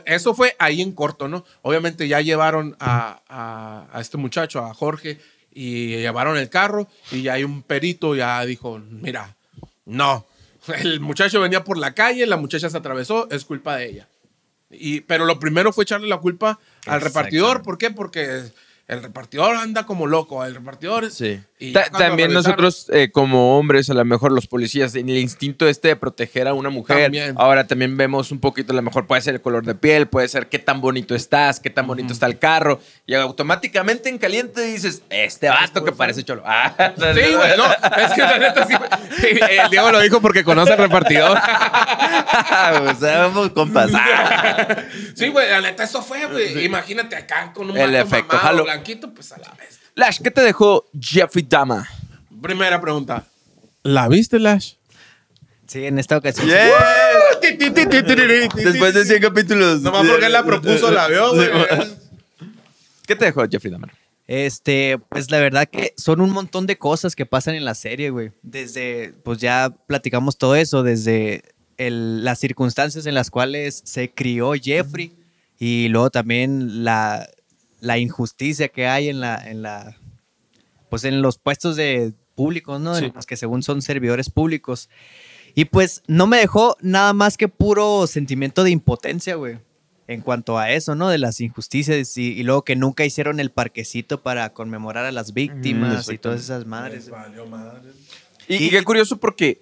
Eso 0.05 0.33
fue 0.35 0.55
ahí 0.59 0.81
en 0.81 0.91
corto, 0.91 1.27
¿no? 1.27 1.43
Obviamente 1.61 2.07
ya 2.07 2.21
llevaron 2.21 2.75
a, 2.79 3.21
a- 3.27 3.87
a 3.91 4.01
este 4.01 4.17
muchacho, 4.17 4.59
a 4.63 4.73
Jorge, 4.73 5.19
y 5.53 5.97
llevaron 5.97 6.37
el 6.37 6.49
carro 6.49 6.87
y 7.11 7.23
ya 7.23 7.33
hay 7.33 7.43
un 7.43 7.61
perito, 7.63 8.15
ya 8.15 8.45
dijo, 8.45 8.79
mira, 8.89 9.35
no, 9.85 10.25
el 10.77 10.99
muchacho 10.99 11.41
venía 11.41 11.63
por 11.63 11.77
la 11.77 11.93
calle, 11.93 12.25
la 12.27 12.37
muchacha 12.37 12.69
se 12.69 12.77
atravesó, 12.77 13.29
es 13.31 13.43
culpa 13.45 13.75
de 13.77 13.89
ella. 13.89 14.07
Y, 14.69 15.01
pero 15.01 15.25
lo 15.25 15.39
primero 15.39 15.73
fue 15.73 15.83
echarle 15.83 16.07
la 16.07 16.19
culpa 16.19 16.59
al 16.85 17.01
repartidor. 17.01 17.61
¿Por 17.63 17.77
qué? 17.77 17.91
Porque 17.91 18.43
el 18.87 19.01
repartidor 19.03 19.57
anda 19.57 19.85
como 19.85 20.07
loco. 20.07 20.45
El 20.45 20.55
repartidor. 20.55 21.11
Sí. 21.11 21.41
Ta- 21.73 21.89
también 21.89 22.33
nosotros, 22.33 22.87
eh, 22.91 23.09
como 23.11 23.57
hombres, 23.59 23.89
a 23.89 23.93
lo 23.93 24.03
mejor 24.03 24.31
los 24.31 24.47
policías, 24.47 24.95
en 24.95 25.09
el 25.09 25.17
instinto 25.17 25.67
este 25.67 25.89
de 25.89 25.95
proteger 25.95 26.47
a 26.47 26.53
una 26.53 26.69
mujer, 26.69 27.03
También. 27.03 27.35
ahora 27.37 27.67
también 27.67 27.95
vemos 27.97 28.31
un 28.31 28.39
poquito, 28.39 28.73
a 28.73 28.75
lo 28.75 28.81
mejor 28.81 29.05
puede 29.07 29.21
ser 29.21 29.35
el 29.35 29.41
color 29.41 29.63
de 29.65 29.75
piel, 29.75 30.07
puede 30.07 30.27
ser 30.27 30.49
qué 30.49 30.59
tan 30.59 30.81
bonito 30.81 31.13
estás, 31.15 31.59
qué 31.59 31.69
tan 31.69 31.85
bonito 31.87 32.13
está 32.13 32.25
el 32.25 32.39
carro, 32.39 32.79
y 33.05 33.13
automáticamente 33.13 34.09
en 34.09 34.17
caliente 34.17 34.61
dices, 34.63 35.03
este 35.09 35.49
vato 35.49 35.83
que 35.85 35.91
parece 35.91 36.23
cholo. 36.23 36.43
Ah, 36.53 36.73
Sí, 36.97 37.33
güey, 37.33 37.57
no, 37.57 37.65
es 37.71 38.11
que 38.13 38.21
la 38.21 38.37
neta 38.37 38.67
sí. 38.67 39.27
El 39.61 39.69
Diego 39.69 39.91
lo 39.91 39.99
dijo 39.99 40.19
porque 40.21 40.43
conoce 40.43 40.73
al 40.73 40.79
repartidor. 40.79 41.37
o 41.37 42.95
sea, 42.99 43.19
vamos 43.27 43.49
compas. 43.51 43.91
Sí, 45.15 45.27
güey, 45.29 45.49
la 45.49 45.61
neta 45.61 45.83
eso 45.83 46.01
fue, 46.01 46.25
güey. 46.27 46.65
Imagínate 46.65 47.15
acá 47.15 47.51
con 47.53 47.69
un 47.69 47.77
El 47.77 47.95
efecto 47.95 48.35
mamado, 48.35 48.63
blanquito, 48.63 49.13
pues 49.13 49.31
a 49.31 49.37
la 49.39 49.51
vez. 49.59 49.79
Lash, 49.95 50.19
¿qué 50.21 50.31
te 50.31 50.41
dejó 50.41 50.85
Jeffrey 50.99 51.45
Dama? 51.47 51.87
Primera 52.41 52.79
pregunta. 52.81 53.25
¿La 53.83 54.07
viste, 54.07 54.39
Lash? 54.39 54.73
Sí, 55.67 55.85
en 55.85 55.99
esta 55.99 56.17
ocasión. 56.17 56.47
Después 58.55 58.93
de 58.93 59.05
100 59.05 59.21
capítulos. 59.21 59.81
Nomás 59.81 60.07
porque 60.07 60.25
él 60.25 60.31
la 60.33 60.43
propuso, 60.43 60.91
la 60.91 61.07
vio, 61.07 61.33
güey. 61.33 61.49
¿Qué 63.07 63.15
te 63.15 63.25
dejó 63.25 63.43
Jeffrey 63.49 63.71
Dahmer? 63.71 63.91
Este, 64.27 64.97
pues 65.09 65.29
la 65.31 65.39
verdad 65.39 65.67
que 65.69 65.93
son 65.97 66.21
un 66.21 66.29
montón 66.31 66.65
de 66.67 66.77
cosas 66.77 67.15
que 67.15 67.25
pasan 67.25 67.55
en 67.55 67.65
la 67.65 67.75
serie, 67.75 68.09
güey. 68.11 68.31
Desde, 68.43 69.13
pues 69.23 69.39
ya 69.39 69.73
platicamos 69.87 70.37
todo 70.37 70.55
eso, 70.55 70.83
desde 70.83 71.43
el- 71.77 72.23
las 72.23 72.39
circunstancias 72.39 73.05
en 73.05 73.15
las 73.15 73.29
cuales 73.29 73.81
se 73.85 74.11
crió 74.13 74.53
Jeffrey 74.53 75.13
y 75.59 75.89
luego 75.89 76.09
también 76.11 76.83
la, 76.85 77.27
la 77.81 77.97
injusticia 77.97 78.69
que 78.69 78.87
hay 78.87 79.09
en 79.09 79.19
la, 79.19 79.35
en 79.35 79.61
la, 79.61 79.97
pues 80.89 81.03
en 81.03 81.21
los 81.21 81.37
puestos 81.37 81.75
de 81.75 82.13
públicos, 82.35 82.79
¿no? 82.79 82.95
Sí. 82.95 83.05
En 83.05 83.13
los 83.13 83.25
que 83.25 83.35
según 83.35 83.63
son 83.63 83.81
servidores 83.81 84.29
públicos. 84.29 84.89
Y 85.53 85.65
pues 85.65 86.03
no 86.07 86.27
me 86.27 86.37
dejó 86.37 86.77
nada 86.79 87.11
más 87.11 87.35
que 87.35 87.49
puro 87.49 88.07
sentimiento 88.07 88.63
de 88.63 88.69
impotencia, 88.71 89.35
güey. 89.35 89.59
En 90.07 90.21
cuanto 90.21 90.57
a 90.57 90.71
eso, 90.71 90.95
¿no? 90.95 91.09
De 91.09 91.17
las 91.17 91.41
injusticias 91.41 92.17
y, 92.17 92.33
y 92.33 92.43
luego 92.43 92.63
que 92.63 92.75
nunca 92.75 93.03
hicieron 93.05 93.39
el 93.39 93.49
parquecito 93.49 94.21
para 94.21 94.53
conmemorar 94.53 95.05
a 95.05 95.11
las 95.11 95.33
víctimas 95.33 96.09
y 96.09 96.17
todas 96.17 96.41
esas 96.41 96.65
madres. 96.65 97.09
Valió 97.09 97.45
madre. 97.45 97.91
Y, 98.47 98.55
y 98.55 98.69
qué 98.69 98.83
curioso 98.83 99.17
porque 99.17 99.61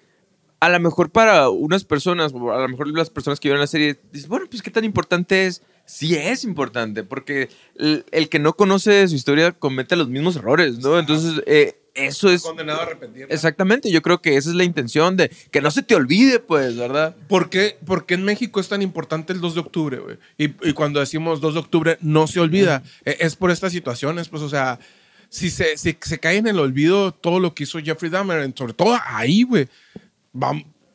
a 0.60 0.68
lo 0.68 0.78
mejor 0.78 1.10
para 1.10 1.48
unas 1.48 1.84
personas, 1.84 2.32
o 2.34 2.52
a 2.52 2.60
lo 2.60 2.68
mejor 2.68 2.88
las 2.88 3.10
personas 3.10 3.40
que 3.40 3.48
vieron 3.48 3.60
la 3.60 3.66
serie, 3.66 3.98
dices, 4.12 4.28
bueno, 4.28 4.46
pues 4.50 4.62
qué 4.62 4.70
tan 4.70 4.84
importante 4.84 5.46
es. 5.46 5.62
Sí 5.92 6.14
es 6.14 6.44
importante, 6.44 7.02
porque 7.02 7.48
el, 7.76 8.04
el 8.12 8.28
que 8.28 8.38
no 8.38 8.52
conoce 8.54 9.08
su 9.08 9.16
historia 9.16 9.50
comete 9.50 9.96
los 9.96 10.08
mismos 10.08 10.36
errores, 10.36 10.78
¿no? 10.78 11.00
Entonces, 11.00 11.42
eh, 11.46 11.76
eso 11.94 12.30
es... 12.30 12.42
Condenado 12.42 12.82
a 12.82 12.86
repetir. 12.86 13.26
Exactamente, 13.28 13.90
yo 13.90 14.00
creo 14.00 14.22
que 14.22 14.36
esa 14.36 14.50
es 14.50 14.54
la 14.54 14.62
intención 14.62 15.16
de 15.16 15.30
que 15.50 15.60
no 15.60 15.72
se 15.72 15.82
te 15.82 15.96
olvide, 15.96 16.38
pues, 16.38 16.76
¿verdad? 16.76 17.16
¿Por 17.28 17.50
qué, 17.50 17.76
por 17.84 18.06
qué 18.06 18.14
en 18.14 18.22
México 18.24 18.60
es 18.60 18.68
tan 18.68 18.82
importante 18.82 19.32
el 19.32 19.40
2 19.40 19.54
de 19.54 19.60
octubre, 19.60 19.98
güey? 19.98 20.16
Y, 20.38 20.44
y 20.68 20.72
cuando 20.74 21.00
decimos 21.00 21.40
2 21.40 21.54
de 21.54 21.60
octubre, 21.60 21.98
no 22.00 22.28
se 22.28 22.38
olvida. 22.38 22.84
E- 23.04 23.16
Es 23.18 23.34
por 23.34 23.50
estas 23.50 23.72
situaciones, 23.72 24.28
pues, 24.28 24.44
o 24.44 24.48
sea, 24.48 24.78
si 25.28 25.50
se, 25.50 25.76
si 25.76 25.98
se 26.00 26.18
cae 26.20 26.36
en 26.36 26.46
el 26.46 26.60
olvido 26.60 27.12
todo 27.12 27.40
lo 27.40 27.52
que 27.52 27.64
hizo 27.64 27.80
Jeffrey 27.80 28.12
Dahmer, 28.12 28.52
sobre 28.56 28.74
todo 28.74 28.96
ahí, 29.06 29.42
güey, 29.42 29.66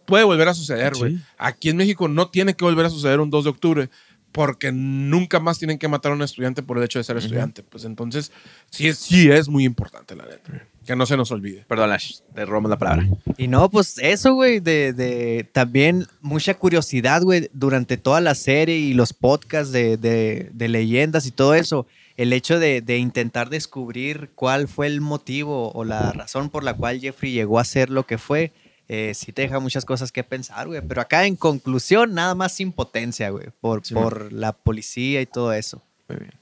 puede 0.05 0.23
volver 0.23 0.47
a 0.47 0.53
suceder, 0.53 0.93
güey. 0.95 1.15
Sí. 1.17 1.21
Aquí 1.37 1.69
en 1.69 1.77
México 1.77 2.07
no 2.07 2.29
tiene 2.29 2.53
que 2.53 2.63
volver 2.63 2.85
a 2.85 2.89
suceder 2.89 3.19
un 3.19 3.29
2 3.29 3.43
de 3.43 3.49
octubre 3.49 3.89
porque 4.35 4.73
nunca 4.73 5.39
más 5.39 5.57
tienen 5.57 5.77
que 5.79 5.87
matar 5.87 6.11
a 6.11 6.15
un 6.15 6.21
estudiante 6.21 6.61
por 6.61 6.77
el 6.77 6.83
hecho 6.83 6.99
de 6.99 7.05
ser 7.05 7.15
estudiante. 7.15 7.63
Pues 7.63 7.85
entonces, 7.85 8.33
sí 8.69 8.89
es, 8.89 8.97
sí 8.97 9.31
es 9.31 9.47
muy 9.47 9.63
importante, 9.63 10.13
la 10.13 10.25
neta. 10.25 10.67
Que 10.85 10.93
no 10.93 11.05
se 11.05 11.15
nos 11.15 11.31
olvide. 11.31 11.63
Perdón, 11.69 11.89
Lash, 11.89 12.17
te 12.35 12.45
robamos 12.45 12.69
la 12.69 12.77
palabra. 12.77 13.07
Y 13.37 13.47
no, 13.47 13.69
pues 13.71 13.97
eso, 13.99 14.33
güey, 14.33 14.59
de, 14.59 14.91
de 14.91 15.47
también 15.51 16.05
mucha 16.19 16.53
curiosidad, 16.53 17.21
güey, 17.23 17.49
durante 17.53 17.95
toda 17.95 18.19
la 18.19 18.35
serie 18.35 18.77
y 18.77 18.93
los 18.93 19.13
podcasts 19.13 19.71
de, 19.71 19.95
de- 19.95 20.49
de 20.53 20.67
leyendas 20.67 21.25
y 21.25 21.31
todo 21.31 21.53
eso. 21.55 21.87
El 22.17 22.33
hecho 22.33 22.59
de, 22.59 22.81
de 22.81 22.97
intentar 22.97 23.49
descubrir 23.49 24.31
cuál 24.35 24.67
fue 24.67 24.87
el 24.87 24.99
motivo 24.99 25.71
o 25.71 25.85
la 25.85 26.11
razón 26.11 26.49
por 26.49 26.63
la 26.65 26.73
cual 26.73 26.99
Jeffrey 26.99 27.31
llegó 27.31 27.57
a 27.57 27.63
ser 27.65 27.89
lo 27.89 28.05
que 28.05 28.17
fue, 28.17 28.51
eh, 28.87 29.13
sí 29.15 29.31
te 29.31 29.41
deja 29.43 29.59
muchas 29.59 29.85
cosas 29.85 30.11
que 30.11 30.23
pensar, 30.23 30.67
güey. 30.67 30.81
Pero 30.87 31.01
acá 31.01 31.25
en 31.25 31.35
conclusión, 31.35 32.13
nada 32.13 32.35
más 32.35 32.59
impotencia, 32.59 33.29
güey, 33.29 33.47
por, 33.61 33.85
Sí, 33.85 33.93
por 33.93 34.31
la 34.33 34.53
policía 34.53 35.21
y 35.21 35.25
todo 35.25 35.53
eso. 35.53 35.81
Muy 36.07 36.19
bien. 36.19 36.33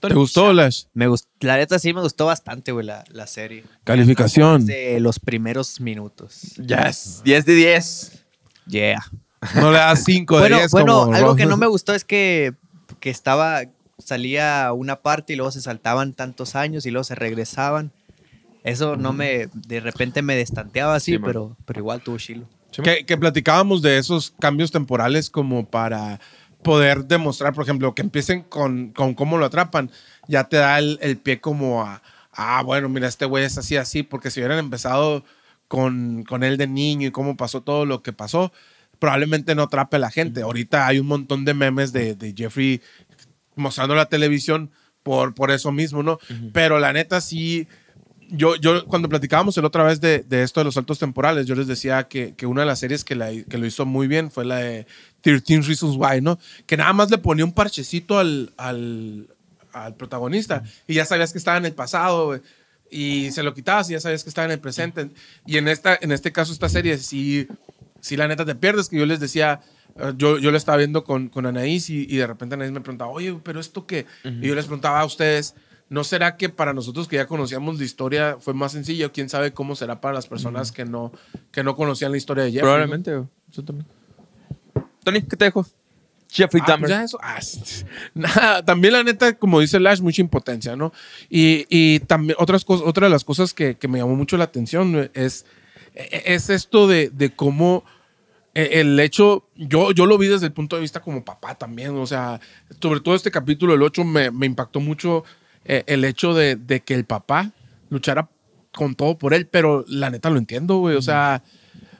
¿Te 0.00 0.14
gustó, 0.14 0.50
Lash? 0.54 0.84
Me 0.94 1.06
gust- 1.08 1.26
la 1.40 1.58
neta 1.58 1.78
sí 1.78 1.92
me 1.92 2.00
gustó 2.00 2.24
bastante, 2.24 2.72
güey, 2.72 2.86
la, 2.86 3.04
la 3.10 3.26
serie. 3.26 3.64
Calificación. 3.84 4.64
De 4.64 4.98
los 4.98 5.18
primeros 5.20 5.78
minutos. 5.78 6.54
Yes, 6.56 7.20
10 7.22 7.44
de 7.44 7.54
10. 7.54 8.12
Yeah. 8.66 9.00
No 9.56 9.70
le 9.70 9.76
das 9.78 10.02
5 10.04 10.36
de 10.36 10.40
Bueno, 10.40 10.56
10 10.56 10.70
bueno 10.70 11.00
como 11.00 11.14
algo 11.14 11.28
Ross. 11.28 11.36
que 11.36 11.44
no 11.46 11.58
me 11.58 11.66
gustó 11.66 11.92
es 11.94 12.04
que, 12.06 12.54
que 12.98 13.10
estaba, 13.10 13.62
salía 13.98 14.72
una 14.72 14.96
parte 15.02 15.34
y 15.34 15.36
luego 15.36 15.50
se 15.52 15.60
saltaban 15.60 16.14
tantos 16.14 16.56
años 16.56 16.86
y 16.86 16.90
luego 16.90 17.04
se 17.04 17.14
regresaban. 17.14 17.92
Eso 18.64 18.96
no 18.96 19.12
me, 19.12 19.48
de 19.54 19.80
repente 19.80 20.22
me 20.22 20.36
destanteaba 20.36 20.94
así, 20.94 21.12
Sí, 21.12 21.18
pero, 21.18 21.56
pero 21.64 21.80
igual 21.80 22.02
tuvo 22.02 22.18
chilo. 22.18 22.46
Que, 22.82 23.04
que 23.04 23.16
platicábamos 23.16 23.82
de 23.82 23.98
esos 23.98 24.32
cambios 24.38 24.70
temporales 24.70 25.28
como 25.28 25.66
para, 25.68 26.20
poder 26.62 27.04
demostrar, 27.06 27.52
por 27.54 27.64
ejemplo, 27.64 27.94
que 27.94 28.02
empiecen 28.02 28.42
con, 28.42 28.90
con 28.90 29.14
cómo 29.14 29.38
lo 29.38 29.46
atrapan, 29.46 29.90
ya 30.28 30.44
te 30.44 30.56
da 30.56 30.78
el, 30.78 30.98
el 31.00 31.16
pie 31.16 31.40
como 31.40 31.82
a, 31.82 32.02
ah, 32.32 32.62
bueno, 32.64 32.88
mira, 32.88 33.08
este 33.08 33.24
güey 33.24 33.44
es 33.44 33.58
así, 33.58 33.76
así, 33.76 34.02
porque 34.02 34.30
si 34.30 34.40
hubieran 34.40 34.58
empezado 34.58 35.24
con, 35.68 36.24
con 36.24 36.42
él 36.42 36.56
de 36.56 36.66
niño 36.66 37.08
y 37.08 37.12
cómo 37.12 37.36
pasó 37.36 37.62
todo 37.62 37.86
lo 37.86 38.02
que 38.02 38.12
pasó, 38.12 38.52
probablemente 38.98 39.54
no 39.54 39.62
atrape 39.62 39.96
a 39.96 40.00
la 40.00 40.10
gente. 40.10 40.42
Ahorita 40.42 40.86
hay 40.86 40.98
un 40.98 41.06
montón 41.06 41.44
de 41.44 41.54
memes 41.54 41.92
de, 41.92 42.14
de 42.14 42.34
Jeffrey 42.36 42.80
mostrando 43.54 43.94
la 43.94 44.06
televisión 44.06 44.70
por, 45.02 45.34
por 45.34 45.50
eso 45.50 45.72
mismo, 45.72 46.02
¿no? 46.02 46.18
Pero 46.52 46.78
la 46.78 46.92
neta 46.92 47.20
sí, 47.20 47.66
yo, 48.30 48.56
yo 48.56 48.86
cuando 48.86 49.08
platicábamos 49.08 49.56
el 49.58 49.64
otra 49.64 49.84
vez 49.84 50.00
de, 50.00 50.20
de 50.20 50.42
esto 50.42 50.60
de 50.60 50.64
los 50.64 50.74
saltos 50.74 50.98
temporales, 50.98 51.46
yo 51.46 51.54
les 51.54 51.66
decía 51.66 52.08
que, 52.08 52.34
que 52.34 52.46
una 52.46 52.62
de 52.62 52.66
las 52.66 52.78
series 52.78 53.04
que, 53.04 53.14
la, 53.14 53.30
que 53.30 53.58
lo 53.58 53.66
hizo 53.66 53.86
muy 53.86 54.06
bien 54.08 54.30
fue 54.30 54.44
la 54.44 54.56
de 54.56 54.86
13 55.22 55.60
Reasons 55.62 55.96
Why, 55.96 56.20
¿no? 56.20 56.38
Que 56.66 56.76
nada 56.76 56.92
más 56.92 57.10
le 57.10 57.18
ponía 57.18 57.44
un 57.44 57.52
parchecito 57.52 58.18
al, 58.18 58.52
al, 58.56 59.28
al 59.72 59.94
protagonista 59.94 60.62
y 60.86 60.94
ya 60.94 61.04
sabías 61.04 61.32
que 61.32 61.38
estaba 61.38 61.58
en 61.58 61.66
el 61.66 61.74
pasado, 61.74 62.40
y 62.90 63.30
se 63.30 63.42
lo 63.42 63.54
quitabas 63.54 63.88
y 63.88 63.92
ya 63.92 64.00
sabías 64.00 64.24
que 64.24 64.28
estaba 64.28 64.46
en 64.46 64.52
el 64.52 64.58
presente. 64.58 65.10
Y 65.46 65.56
en, 65.56 65.68
esta, 65.68 65.98
en 66.00 66.12
este 66.12 66.32
caso, 66.32 66.52
esta 66.52 66.68
serie, 66.68 66.98
sí, 66.98 67.46
sí 68.00 68.16
la 68.16 68.28
neta 68.28 68.44
te 68.44 68.54
pierdes, 68.54 68.88
que 68.88 68.98
yo 68.98 69.06
les 69.06 69.20
decía, 69.20 69.60
eh, 69.96 70.12
yo, 70.16 70.38
yo 70.38 70.50
lo 70.50 70.56
estaba 70.56 70.78
viendo 70.78 71.04
con, 71.04 71.28
con 71.28 71.46
Anaís 71.46 71.88
y, 71.88 72.06
de 72.06 72.26
repente 72.26 72.56
Anaís 72.56 72.72
me 72.72 72.80
preguntaba, 72.80 73.10
oye, 73.10 73.38
pero 73.42 73.60
esto 73.60 73.86
qué? 73.86 74.06
Y 74.24 74.48
yo 74.48 74.54
les 74.54 74.66
preguntaba 74.66 75.00
a 75.00 75.04
ustedes, 75.04 75.54
¿no 75.90 76.02
será 76.04 76.36
que 76.38 76.48
para 76.48 76.72
nosotros 76.72 77.06
que 77.08 77.16
ya 77.16 77.26
conocíamos 77.26 77.78
la 77.78 77.84
historia 77.84 78.36
fue 78.40 78.54
más 78.54 78.72
sencillo? 78.72 79.12
¿Quién 79.12 79.28
sabe 79.28 79.52
cómo 79.52 79.76
será 79.76 80.00
para 80.00 80.14
las 80.14 80.26
personas 80.26 80.72
que, 80.72 80.86
no, 80.86 81.12
que 81.52 81.62
no 81.62 81.76
conocían 81.76 82.12
la 82.12 82.16
historia 82.16 82.44
de 82.44 82.52
Jeffrey? 82.52 82.62
¿no? 82.62 82.70
Probablemente, 82.72 83.14
güey. 83.16 83.28
Eso 83.50 83.62
también. 83.62 83.86
Tony, 85.04 85.22
¿qué 85.22 85.36
te 85.36 85.44
dejo? 85.46 85.66
Jeffrey 86.30 86.62
Ah, 86.64 86.68
Dahmer. 86.68 86.88
ya 86.90 87.02
eso. 87.04 87.18
Ah, 87.20 87.40
nada, 88.14 88.64
también 88.64 88.92
la 88.94 89.02
neta, 89.02 89.34
como 89.36 89.60
dice 89.60 89.80
Lash, 89.80 90.00
mucha 90.00 90.22
impotencia, 90.22 90.76
¿no? 90.76 90.92
Y, 91.28 91.66
y 91.68 92.00
también 92.00 92.36
otras 92.38 92.64
cosas, 92.64 92.86
otra 92.86 93.06
de 93.06 93.10
las 93.10 93.24
cosas 93.24 93.52
que, 93.52 93.76
que 93.76 93.88
me 93.88 93.98
llamó 93.98 94.14
mucho 94.14 94.36
la 94.36 94.44
atención 94.44 95.10
es, 95.14 95.44
e- 95.94 96.22
es 96.26 96.48
esto 96.50 96.86
de, 96.86 97.10
de 97.10 97.34
cómo 97.34 97.82
eh, 98.54 98.68
el 98.74 99.00
hecho, 99.00 99.48
yo, 99.56 99.90
yo 99.90 100.06
lo 100.06 100.18
vi 100.18 100.28
desde 100.28 100.46
el 100.46 100.52
punto 100.52 100.76
de 100.76 100.82
vista 100.82 101.00
como 101.00 101.24
papá 101.24 101.56
también, 101.56 101.96
o 101.96 102.06
sea, 102.06 102.40
sobre 102.80 103.00
todo 103.00 103.16
este 103.16 103.32
capítulo, 103.32 103.74
el 103.74 103.82
8, 103.82 104.04
me, 104.04 104.30
me 104.30 104.46
impactó 104.46 104.78
mucho 104.78 105.24
eh, 105.64 105.84
el 105.86 106.04
hecho 106.04 106.34
de, 106.34 106.56
de 106.56 106.80
que 106.80 106.94
el 106.94 107.04
papá 107.04 107.52
luchara 107.90 108.28
con 108.72 108.94
todo 108.94 109.18
por 109.18 109.34
él, 109.34 109.46
pero 109.46 109.84
la 109.88 110.10
neta 110.10 110.30
lo 110.30 110.38
entiendo, 110.38 110.78
güey, 110.78 110.96
o 110.96 111.02
sea, 111.02 111.42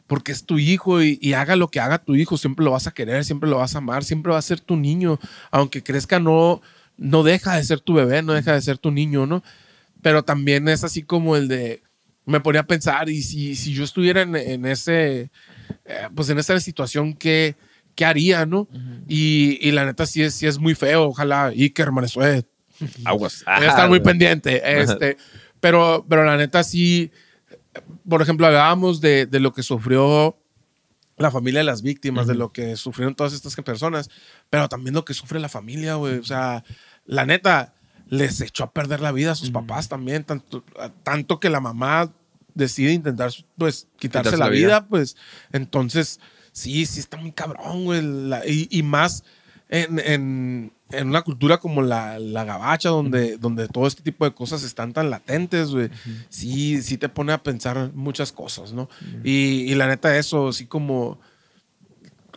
porque 0.07 0.33
es 0.33 0.45
tu 0.45 0.59
hijo 0.59 1.03
y, 1.03 1.19
y 1.21 1.35
haga 1.35 1.57
lo 1.57 1.69
que 1.69 1.81
haga 1.81 1.99
tu 2.03 2.15
hijo, 2.15 2.37
siempre 2.37 2.65
lo 2.65 2.73
vas 2.73 2.87
a 2.87 2.93
querer, 2.93 3.25
siempre 3.25 3.51
lo 3.51 3.59
vas 3.59 3.75
a 3.75 3.79
amar, 3.79 4.05
siempre 4.05 4.33
va 4.33 4.39
a 4.39 4.43
ser 4.43 4.61
tu 4.61 4.77
niño, 4.77 5.19
aunque 5.51 5.83
crezca 5.83 6.21
no, 6.21 6.63
no 6.97 7.23
deja 7.23 7.57
de 7.57 7.65
ser 7.65 7.81
tu 7.81 7.95
bebé, 7.95 8.23
no 8.23 8.33
deja 8.33 8.53
de 8.53 8.63
ser 8.63 8.79
tu 8.79 8.91
niño, 8.91 9.27
¿no? 9.27 9.43
Pero 10.03 10.23
también 10.25 10.69
es 10.69 10.85
así 10.85 11.03
como 11.03 11.37
el 11.37 11.49
de, 11.49 11.83
me 12.25 12.41
ponía 12.41 12.63
a 12.63 12.67
pensar, 12.67 13.09
y 13.09 13.23
si, 13.23 13.57
si 13.57 13.73
yo 13.73 13.85
estuviera 13.85 14.23
en, 14.23 14.37
en 14.37 14.65
ese, 14.65 15.31
eh, 15.85 16.09
pues 16.15 16.29
en 16.29 16.39
esa 16.39 16.59
situación, 16.61 17.15
¿qué, 17.15 17.57
qué 17.95 18.05
haría, 18.05 18.47
no? 18.47 18.69
y, 19.09 19.59
y 19.61 19.73
la 19.73 19.85
neta 19.85 20.07
sí 20.07 20.23
es, 20.23 20.35
sí 20.35 20.47
es 20.47 20.59
muy 20.59 20.75
feo, 20.75 21.05
ojalá 21.05 21.47
Iker 21.47 21.93
Manesuet 21.93 22.50
Aguas. 23.05 23.43
voy 23.47 23.67
a 23.67 23.69
estar 23.69 23.89
muy 23.89 24.01
pendiente. 24.01 24.61
Este, 24.81 25.17
pero, 25.61 26.05
pero 26.09 26.25
la 26.25 26.37
neta 26.37 26.63
sí, 26.65 27.11
por 28.09 28.23
ejemplo, 28.23 28.47
hablábamos 28.47 29.01
de, 29.01 29.27
de 29.27 29.41
lo 29.41 29.53
que 29.53 29.63
sufrió 29.63 30.37
la 31.17 31.31
familia 31.31 31.61
de 31.61 31.65
las 31.65 31.83
víctimas, 31.83 32.27
de 32.27 32.35
lo 32.35 32.51
que 32.51 32.77
sufrieron 32.77 33.15
todas 33.15 33.35
estas 33.35 33.55
personas, 33.57 34.09
pero 34.49 34.69
también 34.71 34.95
lo 34.95 35.05
que 35.05 35.13
sufre 35.13 35.39
la 35.39 35.51
familia, 35.51 35.97
güey. 35.97 36.17
O 36.19 36.25
sea, 36.25 36.65
la 37.05 37.27
neta, 37.27 37.75
les 38.09 38.41
echó 38.41 38.65
a 38.65 38.73
perder 38.73 39.01
la 39.01 39.13
vida 39.13 39.33
a 39.33 39.35
sus 39.35 39.51
papás 39.51 39.89
también, 39.89 40.25
tanto, 40.25 40.65
tanto 41.03 41.39
que 41.39 41.51
la 41.51 41.61
mamá 41.61 42.11
decide 42.55 42.93
intentar, 42.93 43.31
pues, 43.59 43.87
quitarse, 43.99 44.31
Quitarse 44.31 44.37
la, 44.39 44.47
la 44.47 44.51
vida, 44.51 44.67
vida. 44.81 44.87
pues, 44.89 45.17
entonces, 45.53 46.21
sí, 46.53 46.87
sí 46.87 47.01
está 47.01 47.19
muy 47.19 47.33
cabrón, 47.33 47.85
güey. 47.85 48.01
La- 48.03 48.47
y, 48.47 48.67
y 48.71 48.83
más 48.83 49.23
en, 49.69 49.99
en- 50.01 50.73
en 50.93 51.09
una 51.09 51.23
cultura 51.23 51.59
como 51.59 51.83
la, 51.83 52.19
la 52.19 52.45
gabacha, 52.45 52.89
donde, 52.89 53.37
donde 53.37 53.69
todo 53.69 53.87
este 53.87 54.03
tipo 54.03 54.25
de 54.25 54.33
cosas 54.33 54.63
están 54.63 54.93
tan 54.93 55.11
latentes, 55.11 55.71
güey, 55.71 55.89
sí, 56.29 56.83
sí 56.83 56.97
te 56.99 57.09
pone 57.09 57.33
a 57.33 57.43
pensar 57.43 57.91
muchas 57.95 58.33
cosas, 58.33 58.73
¿no? 58.73 58.89
y, 59.25 59.63
y 59.71 59.75
la 59.75 59.87
neta, 59.89 60.17
eso, 60.17 60.49
así 60.49 60.67
como 60.67 61.19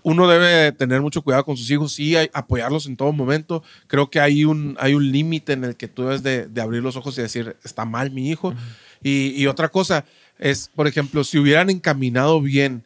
uno 0.05 0.27
debe 0.27 0.73
tener 0.73 1.01
mucho 1.01 1.21
cuidado 1.21 1.45
con 1.45 1.55
sus 1.55 1.69
hijos, 1.71 1.93
sí, 1.93 2.15
hay- 2.15 2.29
apoyarlos 2.33 2.87
en 2.87 2.97
todo 2.97 3.13
momento. 3.13 3.63
Creo 3.87 4.09
que 4.09 4.19
hay 4.19 4.43
un, 4.43 4.75
hay 4.79 4.93
un 4.95 5.11
límite 5.11 5.53
en 5.53 5.63
el 5.63 5.77
que 5.77 5.87
tú 5.87 6.03
debes 6.03 6.21
de, 6.23 6.47
de 6.47 6.61
abrir 6.61 6.83
los 6.83 6.97
ojos 6.97 7.17
y 7.17 7.21
decir, 7.21 7.55
está 7.63 7.85
mal 7.85 8.11
mi 8.11 8.29
hijo. 8.29 8.53
y, 9.01 9.29
y 9.41 9.47
otra 9.47 9.69
cosa 9.69 10.03
es, 10.39 10.69
por 10.75 10.87
ejemplo, 10.87 11.23
si 11.23 11.37
hubieran 11.37 11.69
encaminado 11.69 12.41
bien 12.41 12.83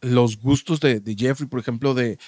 los 0.00 0.40
gustos 0.40 0.78
de, 0.78 1.00
de 1.00 1.16
Jeffrey, 1.16 1.48
por 1.48 1.58
ejemplo, 1.58 1.92
de, 1.92 2.18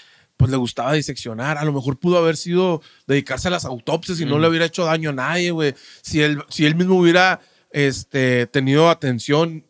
pues 0.43 0.51
le 0.51 0.57
gustaba 0.59 0.93
diseccionar, 0.93 1.59
a 1.59 1.65
lo 1.65 1.73
mejor 1.73 1.99
pudo 1.99 2.19
haber 2.19 2.37
sido 2.37 2.83
dedicarse 3.07 3.49
a 3.49 3.51
las 3.51 3.65
autopsias 3.65 4.21
y 4.21 4.25
no 4.25 4.39
le 4.39 4.49
hubiera 4.49 4.67
hecho 4.67 4.85
daño 4.85 5.11
a 5.11 5.13
nadie, 5.15 5.51
güey. 5.51 5.75
Si 6.03 6.21
él, 6.21 6.43
si 6.49 6.67
él 6.67 6.75
mismo 6.75 6.99
hubiera 6.99 7.41
este, 7.71 8.47
tenido 8.47 8.91
atención, 8.91 9.65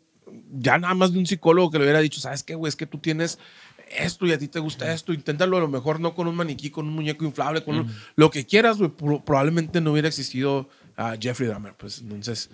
ya 0.51 0.79
nada 0.79 0.95
más 0.95 1.13
de 1.13 1.19
un 1.19 1.27
psicólogo 1.27 1.71
que 1.71 1.79
le 1.79 1.85
hubiera 1.85 2.01
dicho, 2.01 2.21
¿sabes 2.21 2.43
qué, 2.43 2.55
güey? 2.55 2.69
Es 2.69 2.77
que 2.77 2.87
tú 2.87 2.99
tienes 2.99 3.39
esto 3.97 4.27
y 4.27 4.33
a 4.33 4.39
ti 4.39 4.49
te 4.49 4.59
gusta 4.59 4.93
esto, 4.93 5.13
inténtalo 5.13 5.57
a 5.59 5.61
lo 5.61 5.69
mejor 5.69 6.01
no 6.01 6.15
con 6.15 6.27
un 6.27 6.35
maniquí, 6.35 6.71
con 6.71 6.87
un 6.89 6.95
muñeco 6.95 7.25
inflable, 7.27 7.63
con 7.63 7.77
un- 7.83 7.95
lo 8.17 8.31
que 8.31 8.47
quieras, 8.47 8.79
güey, 8.79 8.91
pro- 8.91 9.23
probablemente 9.25 9.81
no 9.83 9.93
hubiera 9.93 10.09
existido 10.09 10.69
a 10.97 11.17
Jeffrey 11.21 11.49
Dahmer, 11.49 11.75
pues 11.75 11.99
entonces, 12.01 12.49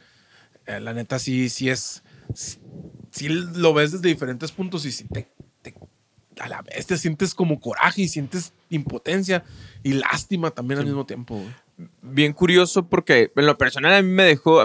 eh, 0.66 0.81
la 0.81 0.93
neta 0.93 1.19
sí, 1.21 1.49
sí 1.49 1.69
es, 1.71 2.03
sí 3.11 3.29
lo 3.29 3.73
ves 3.75 3.93
desde 3.93 4.09
diferentes 4.09 4.51
puntos 4.53 4.85
y 4.85 4.93
sí 4.93 5.05
te, 5.05 5.29
te- 5.62 5.75
a 6.41 6.49
la 6.49 6.62
vez 6.62 6.86
te 6.86 6.97
sientes 6.99 7.34
como 7.34 7.61
coraje 7.61 8.03
y 8.03 8.09
sientes 8.09 8.53
impotencia 8.70 9.45
y 9.82 9.93
lástima 9.95 10.51
también 10.51 10.80
al 10.80 10.86
mismo 10.86 11.07
tiempo, 11.07 11.36
güey. 11.36 11.89
bien 12.03 12.32
curioso 12.32 12.86
porque 12.89 13.30
en 13.34 13.47
lo 13.47 13.57
personal 13.59 13.93
a 13.95 14.03
mí 14.03 14.09
me 14.11 14.24
dejó 14.24 14.64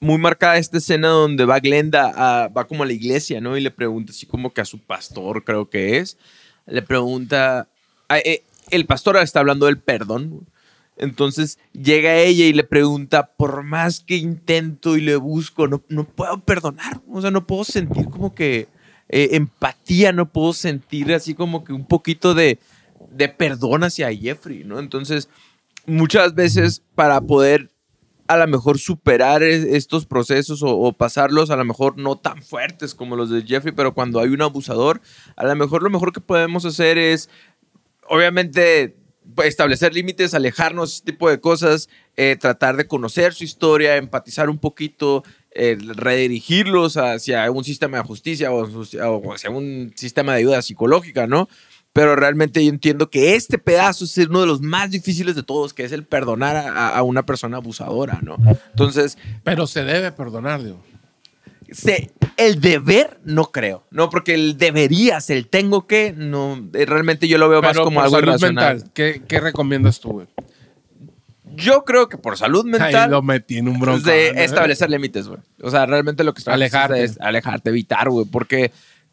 muy 0.00 0.18
marcada 0.18 0.58
esta 0.58 0.78
escena 0.78 1.08
donde 1.08 1.44
va 1.46 1.60
Glenda, 1.60 2.12
a- 2.44 2.48
va 2.48 2.66
como 2.66 2.82
a 2.82 2.86
la 2.86 2.92
iglesia, 2.92 3.40
¿no? 3.40 3.56
Y 3.56 3.60
le 3.62 3.70
pregunta 3.70 4.12
así 4.12 4.26
como 4.26 4.52
que 4.52 4.60
a 4.60 4.64
su 4.66 4.78
pastor, 4.78 5.44
creo 5.44 5.70
que 5.70 5.98
es, 5.98 6.18
le 6.66 6.82
pregunta, 6.82 7.68
a- 8.08 8.18
eh, 8.18 8.42
el 8.70 8.84
pastor 8.86 9.16
está 9.16 9.40
hablando 9.40 9.66
del 9.66 9.78
perdón. 9.78 10.46
Entonces 10.96 11.58
llega 11.72 12.14
ella 12.18 12.44
y 12.44 12.52
le 12.52 12.62
pregunta, 12.64 13.26
por 13.36 13.62
más 13.64 14.00
que 14.00 14.16
intento 14.16 14.96
y 14.96 15.00
le 15.00 15.16
busco, 15.16 15.66
no, 15.66 15.82
no 15.88 16.04
puedo 16.04 16.38
perdonar, 16.40 17.00
o 17.10 17.20
sea, 17.20 17.30
no 17.32 17.46
puedo 17.46 17.64
sentir 17.64 18.04
como 18.10 18.34
que 18.34 18.68
eh, 19.08 19.30
empatía, 19.32 20.12
no 20.12 20.30
puedo 20.32 20.52
sentir 20.52 21.12
así 21.12 21.34
como 21.34 21.64
que 21.64 21.72
un 21.72 21.86
poquito 21.86 22.34
de, 22.34 22.58
de 23.10 23.28
perdón 23.28 23.84
hacia 23.84 24.12
Jeffrey, 24.14 24.64
¿no? 24.64 24.78
Entonces, 24.78 25.28
muchas 25.86 26.34
veces 26.34 26.82
para 26.94 27.20
poder 27.20 27.70
a 28.26 28.38
lo 28.38 28.46
mejor 28.46 28.78
superar 28.78 29.42
es- 29.42 29.64
estos 29.64 30.06
procesos 30.06 30.62
o, 30.62 30.68
o 30.78 30.92
pasarlos 30.94 31.50
a 31.50 31.56
lo 31.56 31.64
mejor 31.66 31.98
no 31.98 32.16
tan 32.16 32.42
fuertes 32.42 32.94
como 32.94 33.16
los 33.16 33.28
de 33.28 33.42
Jeffrey, 33.42 33.74
pero 33.76 33.92
cuando 33.92 34.18
hay 34.18 34.30
un 34.30 34.40
abusador, 34.40 35.02
a 35.36 35.44
lo 35.44 35.54
mejor 35.56 35.82
lo 35.82 35.90
mejor 35.90 36.10
que 36.12 36.22
podemos 36.22 36.64
hacer 36.64 36.96
es, 36.96 37.28
obviamente, 38.08 38.96
pues, 39.34 39.48
establecer 39.48 39.94
límites, 39.94 40.34
alejarnos, 40.34 40.94
ese 40.94 41.04
tipo 41.04 41.28
de 41.30 41.40
cosas, 41.40 41.88
eh, 42.16 42.36
tratar 42.40 42.76
de 42.76 42.86
conocer 42.86 43.34
su 43.34 43.44
historia, 43.44 43.96
empatizar 43.96 44.48
un 44.50 44.58
poquito, 44.58 45.22
eh, 45.54 45.76
redirigirlos 45.80 46.96
hacia 46.96 47.50
un 47.50 47.64
sistema 47.64 47.98
de 47.98 48.04
justicia 48.04 48.50
o, 48.52 48.64
o 48.64 49.32
hacia 49.34 49.50
un 49.50 49.92
sistema 49.96 50.32
de 50.32 50.38
ayuda 50.40 50.62
psicológica, 50.62 51.26
¿no? 51.26 51.48
Pero 51.92 52.16
realmente 52.16 52.64
yo 52.64 52.70
entiendo 52.70 53.08
que 53.08 53.36
este 53.36 53.56
pedazo 53.56 54.04
es 54.04 54.18
uno 54.18 54.40
de 54.40 54.46
los 54.48 54.60
más 54.60 54.90
difíciles 54.90 55.36
de 55.36 55.44
todos, 55.44 55.72
que 55.72 55.84
es 55.84 55.92
el 55.92 56.02
perdonar 56.04 56.56
a, 56.56 56.88
a 56.88 57.02
una 57.04 57.24
persona 57.24 57.58
abusadora, 57.58 58.18
¿no? 58.22 58.36
Entonces, 58.70 59.16
Pero 59.44 59.66
se 59.68 59.84
debe 59.84 60.10
perdonar, 60.10 60.62
digo. 60.64 60.82
se- 61.70 62.10
el 62.36 62.60
deber 62.60 63.20
no 63.24 63.52
creo, 63.52 63.84
no, 63.92 64.10
porque 64.10 64.34
el 64.34 64.58
deberías, 64.58 65.30
el 65.30 65.46
tengo 65.46 65.86
que, 65.86 66.12
no, 66.16 66.68
eh, 66.74 66.84
realmente 66.84 67.28
yo 67.28 67.38
lo 67.38 67.48
veo 67.48 67.62
más 67.62 67.76
como 67.78 67.94
por 68.00 68.04
algo 68.04 68.16
salud 68.16 68.28
irracional. 68.28 68.74
mental, 68.74 68.90
¿qué, 68.92 69.22
qué 69.28 69.38
recomiendas 69.38 70.00
tú, 70.00 70.10
güey? 70.14 70.26
Yo 71.56 71.84
creo 71.84 72.08
que 72.08 72.18
por 72.18 72.36
salud 72.36 72.64
Ahí 72.66 72.72
mental 72.72 73.10
lo 73.10 73.22
metí 73.22 73.58
en 73.58 73.68
un 73.68 73.78
bronco. 73.78 73.98
es 73.98 74.04
de 74.04 74.44
establecer 74.44 74.90
límites, 74.90 75.28
güey. 75.28 75.40
O 75.62 75.70
sea, 75.70 75.86
realmente 75.86 76.24
lo 76.24 76.34
que 76.34 76.38
estoy 76.38 76.54
Alejarte. 76.54 77.02
es 77.04 77.20
alejarte, 77.20 77.70
evitar, 77.70 78.08
güey, 78.10 78.26
porque 78.26 78.72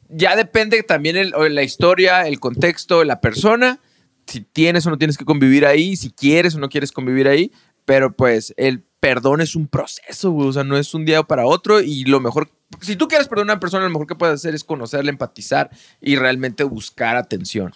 ya 0.10 0.36
depende 0.36 0.84
también 0.84 1.16
el- 1.18 1.34
la 1.56 1.64
historia, 1.64 2.28
el 2.28 2.40
contexto, 2.40 3.04
la 3.04 3.22
persona, 3.22 3.80
si 4.28 4.42
tienes 4.42 4.86
o 4.86 4.90
no 4.90 4.98
tienes 4.98 5.18
que 5.18 5.26
convivir 5.26 5.66
ahí, 5.66 5.96
si 5.96 6.12
quieres 6.12 6.56
o 6.56 6.60
no 6.60 6.70
quieres 6.70 6.92
convivir 6.92 7.28
ahí, 7.28 7.52
pero 7.86 8.12
pues 8.14 8.54
el 8.58 8.84
perdón 9.00 9.42
es 9.42 9.56
un 9.56 9.68
proceso, 9.68 10.30
güey, 10.32 10.50
o 10.50 10.54
sea, 10.54 10.64
no 10.64 10.78
es 10.78 10.94
un 10.94 11.06
día 11.06 11.24
para 11.24 11.46
otro 11.48 11.82
y 11.82 12.04
lo 12.06 12.20
mejor, 12.20 12.50
si 12.82 12.96
tú 12.96 13.08
quieres 13.08 13.28
perdonar 13.28 13.50
a 13.50 13.54
una 13.56 13.60
persona, 13.60 13.84
lo 13.84 13.90
mejor 13.90 14.06
que 14.06 14.14
puedes 14.16 14.36
hacer 14.36 14.54
es 14.54 14.64
conocerla, 14.64 15.10
empatizar 15.10 15.72
y 16.00 16.16
realmente 16.18 16.64
buscar 16.64 17.16
atención. 17.18 17.74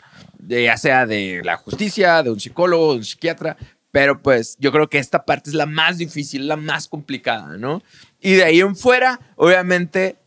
ya 0.47 0.77
sea 0.77 1.07
de 1.07 1.41
la 1.43 1.57
justicia, 1.57 2.21
de 2.21 2.29
un 2.29 2.39
psicólogo, 2.39 2.91
de 2.93 2.99
un 2.99 3.03
psiquiatra, 3.05 3.57
pero 3.95 4.21
pues 4.21 4.57
yo 4.59 4.73
creo 4.73 4.89
que 4.89 4.97
esta 4.97 5.23
parte 5.23 5.49
es 5.49 5.53
la 5.53 5.65
más 5.65 5.97
difícil, 5.97 6.49
la 6.49 6.57
más 6.57 6.89
complicada, 6.89 7.55
¿no? 7.55 7.81
Y 8.19 8.33
de 8.33 8.43
ahí 8.43 8.59
en 8.59 8.75
fuera, 8.75 9.21
obviamente, 9.37 10.17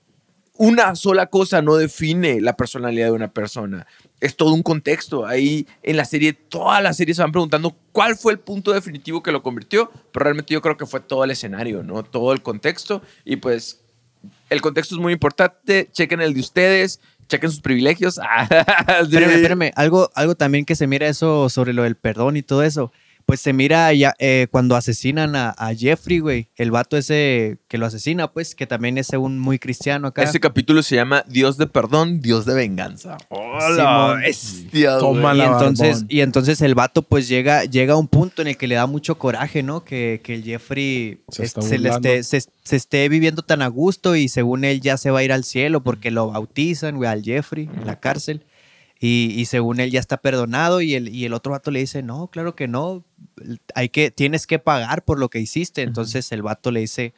una 0.55 0.97
sola 0.97 1.27
cosa 1.27 1.61
no 1.61 1.77
define 1.77 2.41
la 2.41 2.57
personalidad 2.57 3.09
de 3.09 3.12
una 3.12 3.31
persona. 3.31 3.87
Es 4.21 4.37
todo 4.37 4.55
un 4.55 4.62
contexto. 4.62 5.27
Ahí 5.27 5.66
en 5.83 5.99
la 5.99 6.07
serie, 6.07 6.33
toda 6.33 6.81
la 6.81 6.95
serie 6.95 7.14
se 7.14 7.21
van 7.21 7.31
preguntando 7.31 7.77
cuál 7.93 8.16
fue 8.16 8.33
el 8.33 8.39
punto 8.39 8.73
definitivo 8.73 9.23
que 9.23 9.33
lo 9.33 9.43
convirtió, 9.43 9.93
pero 10.12 10.25
realmente 10.25 10.55
yo 10.55 10.62
creo 10.62 10.79
que 10.79 10.87
fue 10.87 11.01
todo 11.01 11.25
el 11.25 11.31
escenario, 11.31 11.83
¿no? 11.83 12.03
Todo 12.05 12.33
el 12.33 12.41
contexto. 12.41 13.03
Y 13.27 13.37
pues 13.37 13.83
el 14.49 14.62
contexto 14.62 14.95
es 14.95 15.01
muy 15.03 15.12
importante. 15.12 15.91
Chequen 15.93 16.23
el 16.23 16.33
de 16.33 16.41
ustedes, 16.41 17.01
chequen 17.29 17.51
sus 17.51 17.61
privilegios. 17.61 18.19
Espérame, 19.03 19.33
espérame. 19.33 19.73
Algo, 19.75 20.11
algo 20.14 20.37
también 20.37 20.64
que 20.64 20.75
se 20.75 20.87
mira 20.87 21.07
eso 21.07 21.51
sobre 21.51 21.75
lo 21.75 21.83
del 21.83 21.97
perdón 21.97 22.39
y 22.39 22.43
todo 22.43 22.62
eso. 22.62 22.91
Pues 23.29 23.41
se 23.41 23.53
mira 23.53 23.93
ya 23.93 24.14
eh, 24.18 24.47
cuando 24.51 24.74
asesinan 24.74 25.37
a, 25.37 25.51
a 25.59 25.74
Jeffrey, 25.74 26.18
güey. 26.18 26.49
El 26.57 26.70
vato 26.70 26.97
ese 26.97 27.59
que 27.68 27.76
lo 27.76 27.85
asesina, 27.85 28.33
pues, 28.33 28.55
que 28.55 28.66
también 28.66 28.97
es 28.97 29.11
un 29.11 29.39
muy 29.39 29.59
cristiano 29.59 30.09
acá. 30.09 30.22
Este 30.22 30.41
capítulo 30.41 30.83
se 30.83 30.97
llama 30.97 31.22
Dios 31.29 31.59
de 31.59 31.66
perdón, 31.66 32.22
Dios 32.22 32.47
de 32.47 32.55
venganza. 32.55 33.18
Hola, 33.29 34.14
Simón. 34.14 34.20
bestia, 34.22 34.91
güey. 34.93 35.01
Toma 35.01 35.35
y 35.35 35.37
la 35.37 35.45
entonces, 35.45 35.89
barbón. 35.97 36.07
y 36.09 36.20
entonces 36.22 36.62
el 36.62 36.74
vato 36.74 37.03
pues 37.03 37.29
llega, 37.29 37.64
llega 37.66 37.93
a 37.93 37.97
un 37.99 38.09
punto 38.09 38.41
en 38.41 38.49
el 38.49 38.57
que 38.57 38.66
le 38.66 38.76
da 38.76 38.87
mucho 38.87 39.18
coraje, 39.18 39.62
¿no? 39.62 39.85
Que, 39.85 40.22
que 40.24 40.35
el 40.35 40.43
Jeffrey 40.45 41.20
Se 41.31 41.43
es- 41.43 41.49
está 41.51 41.61
se, 41.61 41.76
le 41.79 41.91
esté, 41.91 42.22
se, 42.22 42.41
se 42.64 42.76
esté 42.76 43.07
viviendo 43.11 43.43
tan 43.43 43.61
a 43.61 43.66
gusto 43.68 44.16
y 44.16 44.29
según 44.29 44.64
él 44.64 44.81
ya 44.81 44.97
se 44.97 45.11
va 45.11 45.18
a 45.18 45.22
ir 45.22 45.33
al 45.35 45.45
cielo 45.45 45.83
porque 45.83 46.11
lo 46.11 46.31
bautizan, 46.31 46.97
güey, 46.97 47.11
al 47.11 47.22
Jeffrey 47.22 47.68
en 47.79 47.87
la 47.87 48.01
cárcel. 48.01 48.41
Y, 49.01 49.32
y 49.36 49.44
según 49.46 49.80
él 49.80 49.90
ya 49.90 50.01
está 50.01 50.16
perdonado 50.16 50.80
y 50.80 50.94
el, 50.94 51.09
y 51.09 51.24
el 51.24 51.32
otro 51.32 51.53
vato 51.53 51.70
le 51.70 51.80
dice, 51.80 52.03
no, 52.03 52.28
claro 52.28 52.57
que 52.57 52.66
no, 52.66 53.05
hay 53.74 53.90
que, 53.90 54.11
tienes 54.11 54.46
que 54.46 54.59
pagar 54.59 55.05
por 55.05 55.18
lo 55.18 55.28
que 55.28 55.38
hiciste. 55.38 55.82
Entonces 55.82 56.32
el 56.32 56.42
vato 56.42 56.70
le 56.70 56.80
dice, 56.80 57.14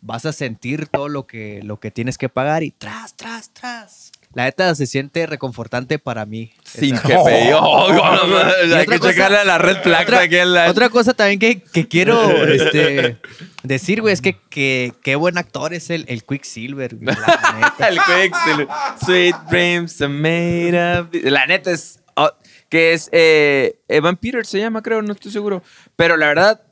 vas 0.00 0.26
a 0.26 0.32
sentir 0.32 0.88
todo 0.88 1.08
lo 1.08 1.26
que, 1.26 1.62
lo 1.62 1.78
que 1.78 1.90
tienes 1.90 2.18
que 2.18 2.28
pagar 2.28 2.62
y 2.62 2.70
tras, 2.70 3.14
tras, 3.14 3.50
tras. 3.50 4.12
La 4.32 4.44
neta 4.44 4.72
se 4.76 4.86
siente 4.86 5.26
reconfortante 5.26 5.98
para 5.98 6.24
mí. 6.24 6.52
Sin 6.64 6.94
no, 6.94 7.00
Y 8.68 8.72
hay 8.72 8.86
que 8.86 9.00
checarle 9.00 9.38
a 9.38 9.44
la 9.44 9.58
red 9.58 9.82
flag 9.82 10.02
otra, 10.04 10.20
aquí 10.20 10.36
en 10.36 10.52
la- 10.54 10.70
otra 10.70 10.88
cosa 10.88 11.14
también 11.14 11.40
que, 11.40 11.60
que 11.62 11.88
quiero 11.88 12.30
este, 12.46 13.16
decir, 13.64 14.00
güey, 14.00 14.14
es 14.14 14.20
que, 14.20 14.36
que 14.48 14.92
qué 15.02 15.16
buen 15.16 15.36
actor 15.36 15.74
es 15.74 15.90
el, 15.90 16.04
el 16.08 16.22
Quicksilver. 16.24 16.94
güey, 16.94 17.06
la 17.06 17.60
neta. 17.78 17.88
El 17.88 17.98
Quicksilver. 17.98 18.68
Sweet 19.04 19.36
dreams 19.50 20.00
are 20.00 20.08
made 20.12 20.98
of... 21.00 21.08
La 21.24 21.46
neta 21.46 21.72
es... 21.72 21.98
oh, 22.14 22.30
que 22.68 22.92
es 22.92 23.08
eh, 23.10 23.80
Evan 23.88 24.16
Peters 24.16 24.48
se 24.48 24.60
llama, 24.60 24.80
creo, 24.80 25.02
no 25.02 25.12
estoy 25.12 25.32
seguro. 25.32 25.60
Pero 25.96 26.16
la 26.16 26.28
verdad, 26.28 26.62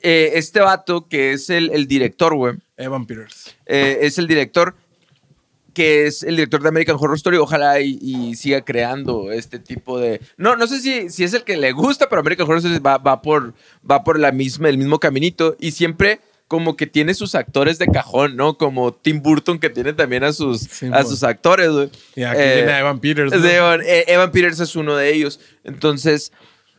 eh, 0.00 0.30
este 0.36 0.60
vato 0.60 1.08
que 1.08 1.32
es 1.34 1.50
el, 1.50 1.70
el 1.74 1.86
director, 1.86 2.34
güey, 2.34 2.54
Evan 2.78 3.04
Peters. 3.04 3.54
eh, 3.66 3.98
es 4.00 4.16
el 4.16 4.26
director 4.26 4.74
que 5.74 6.06
es 6.06 6.22
el 6.22 6.36
director 6.36 6.62
de 6.62 6.68
American 6.68 6.96
Horror 6.98 7.16
Story. 7.16 7.36
Ojalá 7.38 7.80
y, 7.80 7.98
y 8.00 8.34
siga 8.34 8.60
creando 8.62 9.32
este 9.32 9.58
tipo 9.58 9.98
de... 9.98 10.20
No, 10.36 10.56
no 10.56 10.66
sé 10.66 10.80
si, 10.80 11.08
si 11.10 11.24
es 11.24 11.32
el 11.34 11.44
que 11.44 11.56
le 11.56 11.72
gusta, 11.72 12.08
pero 12.08 12.20
American 12.20 12.46
Horror 12.46 12.58
Story 12.58 12.78
va, 12.78 12.98
va 12.98 13.22
por, 13.22 13.54
va 13.88 14.04
por 14.04 14.18
la 14.18 14.32
misma, 14.32 14.68
el 14.68 14.78
mismo 14.78 14.98
caminito 14.98 15.56
y 15.60 15.70
siempre 15.72 16.20
como 16.48 16.76
que 16.76 16.86
tiene 16.86 17.14
sus 17.14 17.34
actores 17.34 17.78
de 17.78 17.86
cajón, 17.86 18.36
¿no? 18.36 18.58
Como 18.58 18.92
Tim 18.92 19.22
Burton 19.22 19.58
que 19.58 19.70
tiene 19.70 19.94
también 19.94 20.22
a 20.22 20.34
sus, 20.34 20.60
Sí, 20.60 20.86
a 20.88 20.90
pues. 20.98 21.08
sus 21.08 21.22
actores. 21.22 21.70
Y 22.14 22.24
aquí 22.24 22.40
Eh, 22.42 22.54
viene 22.56 22.78
Evan 22.78 23.00
Peters. 23.00 23.32
¿no? 23.32 23.48
Evan, 23.48 23.80
eh, 23.86 24.04
Evan 24.06 24.30
Peters 24.32 24.60
es 24.60 24.76
uno 24.76 24.94
de 24.94 25.14
ellos. 25.14 25.40
Entonces, 25.64 26.30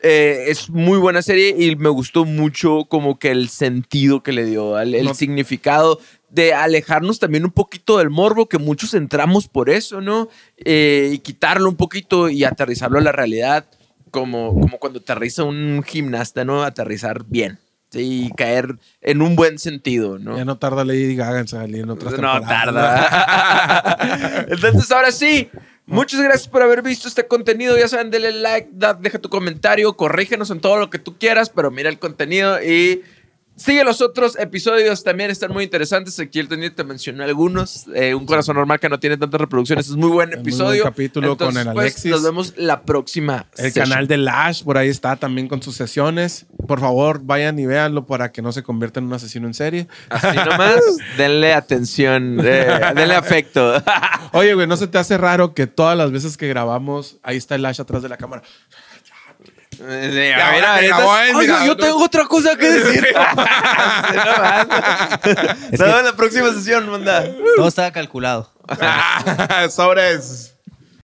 eh, 0.03 0.45
es 0.49 0.69
muy 0.69 0.99
buena 0.99 1.23
serie 1.23 1.55
y 1.57 1.75
me 1.75 1.89
gustó 1.89 2.23
mucho 2.23 2.85
como 2.87 3.17
que 3.17 3.31
el 3.31 3.49
sentido 3.49 4.21
que 4.21 4.31
le 4.33 4.45
dio, 4.45 4.77
el 4.79 5.05
No. 5.05 5.15
significado 5.15 5.99
de 6.33 6.53
alejarnos 6.53 7.19
también 7.19 7.45
un 7.45 7.51
poquito 7.51 7.99
del 7.99 8.09
morbo, 8.09 8.49
que 8.49 8.57
muchos 8.57 8.95
entramos 8.95 9.47
por 9.47 9.69
eso, 9.69 10.01
¿no? 10.01 10.29
Eh, 10.57 11.11
y 11.13 11.19
quitarlo 11.19 11.69
un 11.69 11.75
poquito 11.75 12.27
y 12.29 12.43
aterrizarlo 12.43 12.97
a 12.97 13.01
la 13.03 13.11
realidad, 13.11 13.65
como, 14.09 14.59
como 14.59 14.79
cuando 14.79 14.97
aterriza 14.99 15.43
un 15.43 15.83
gimnasta, 15.85 16.43
¿no? 16.43 16.63
Aterrizar 16.63 17.23
bien. 17.27 17.59
Sí, 17.91 18.25
y 18.25 18.31
caer 18.31 18.77
en 19.01 19.21
un 19.21 19.35
buen 19.35 19.59
sentido, 19.59 20.17
¿no? 20.17 20.35
Ya 20.35 20.45
no 20.45 20.57
tarda 20.57 20.83
Lady 20.83 21.15
Gaga 21.15 21.41
en 21.41 21.47
salir 21.47 21.81
en 21.83 21.91
otras 21.91 22.17
No 22.19 22.41
tarda. 22.41 24.45
Entonces, 24.49 24.91
ahora 24.91 25.11
sí. 25.11 25.49
Muchas 25.85 26.21
gracias 26.21 26.47
por 26.47 26.61
haber 26.63 26.81
visto 26.81 27.09
este 27.09 27.27
contenido. 27.27 27.77
Ya 27.77 27.89
saben, 27.89 28.09
denle 28.09 28.31
like, 28.31 28.69
da- 28.71 28.93
deja 28.93 29.19
tu 29.19 29.27
comentario, 29.29 29.95
corrígenos 29.97 30.49
en 30.49 30.61
todo 30.61 30.77
lo 30.77 30.89
que 30.89 30.97
tú 30.97 31.17
quieras, 31.19 31.49
pero 31.49 31.71
mira 31.71 31.89
el 31.89 31.99
contenido 31.99 32.63
y 32.63 33.03
sigue 33.55 33.83
los 33.83 34.01
otros 34.01 34.37
episodios. 34.39 35.03
También 35.03 35.31
están 35.31 35.51
muy 35.51 35.63
interesantes. 35.63 36.19
Aquí 36.19 36.39
el 36.39 36.47
teniente 36.47 36.77
te 36.77 36.83
mencionó 36.83 37.23
algunos. 37.23 37.85
Eh, 37.93 38.13
un 38.13 38.25
corazón 38.25 38.55
normal 38.55 38.79
que 38.79 38.89
no 38.89 38.99
tiene 38.99 39.17
tantas 39.17 39.39
reproducciones. 39.39 39.87
Es 39.87 39.95
muy 39.95 40.09
buen 40.09 40.29
Es 40.29 40.35
muy 40.37 40.41
episodio. 40.41 40.83
buen 40.83 40.93
capítulo 40.93 41.37
con 41.37 41.57
el 41.57 41.65
pues, 41.71 41.77
Alexis. 41.77 42.11
nos 42.11 42.23
vemos 42.23 42.53
la 42.57 42.81
próxima. 42.83 43.45
El 43.57 43.71
session. 43.71 43.89
canal 43.89 44.07
de 44.07 44.17
Lash, 44.17 44.63
por 44.63 44.77
ahí 44.77 44.89
está 44.89 45.15
también 45.15 45.47
con 45.47 45.61
sus 45.61 45.75
sesiones. 45.75 46.45
Por 46.67 46.79
favor, 46.79 47.21
vayan 47.23 47.59
y 47.59 47.65
véanlo 47.65 48.05
para 48.05 48.31
que 48.31 48.41
no 48.41 48.51
se 48.51 48.63
convierta 48.63 48.99
en 48.99 49.07
un 49.07 49.13
asesino 49.13 49.47
en 49.47 49.53
serie. 49.53 49.87
Así 50.09 50.35
nomás, 50.49 50.79
denle 51.17 51.53
atención, 51.53 52.39
eh, 52.43 52.67
denle 52.95 53.15
afecto. 53.15 53.81
Oye, 54.31 54.53
güey, 54.53 54.67
¿no 54.67 54.77
se 54.77 54.87
te 54.87 54.97
hace 54.97 55.17
raro 55.17 55.53
que 55.53 55.67
todas 55.67 55.97
las 55.97 56.11
veces 56.11 56.37
que 56.37 56.47
grabamos, 56.47 57.17
ahí 57.23 57.37
está 57.37 57.55
el 57.55 57.61
Lash 57.61 57.81
atrás 57.81 58.01
de 58.01 58.09
la 58.09 58.17
cámara? 58.17 58.43
Ahorita- 59.83 60.81
grabó 60.81 61.17
él, 61.17 61.35
Oiga, 61.35 61.53
mira. 61.55 61.65
yo 61.65 61.75
tengo 61.77 62.03
otra 62.03 62.25
cosa 62.25 62.55
que 62.55 62.67
decir. 62.69 63.07
No 65.77 65.99
en 65.99 66.05
la 66.05 66.13
próxima 66.15 66.51
sesión, 66.53 66.89
manda. 66.89 67.25
Todo 67.55 67.67
estaba 67.67 67.91
calculado. 67.91 68.51
Sobres. 69.69 70.52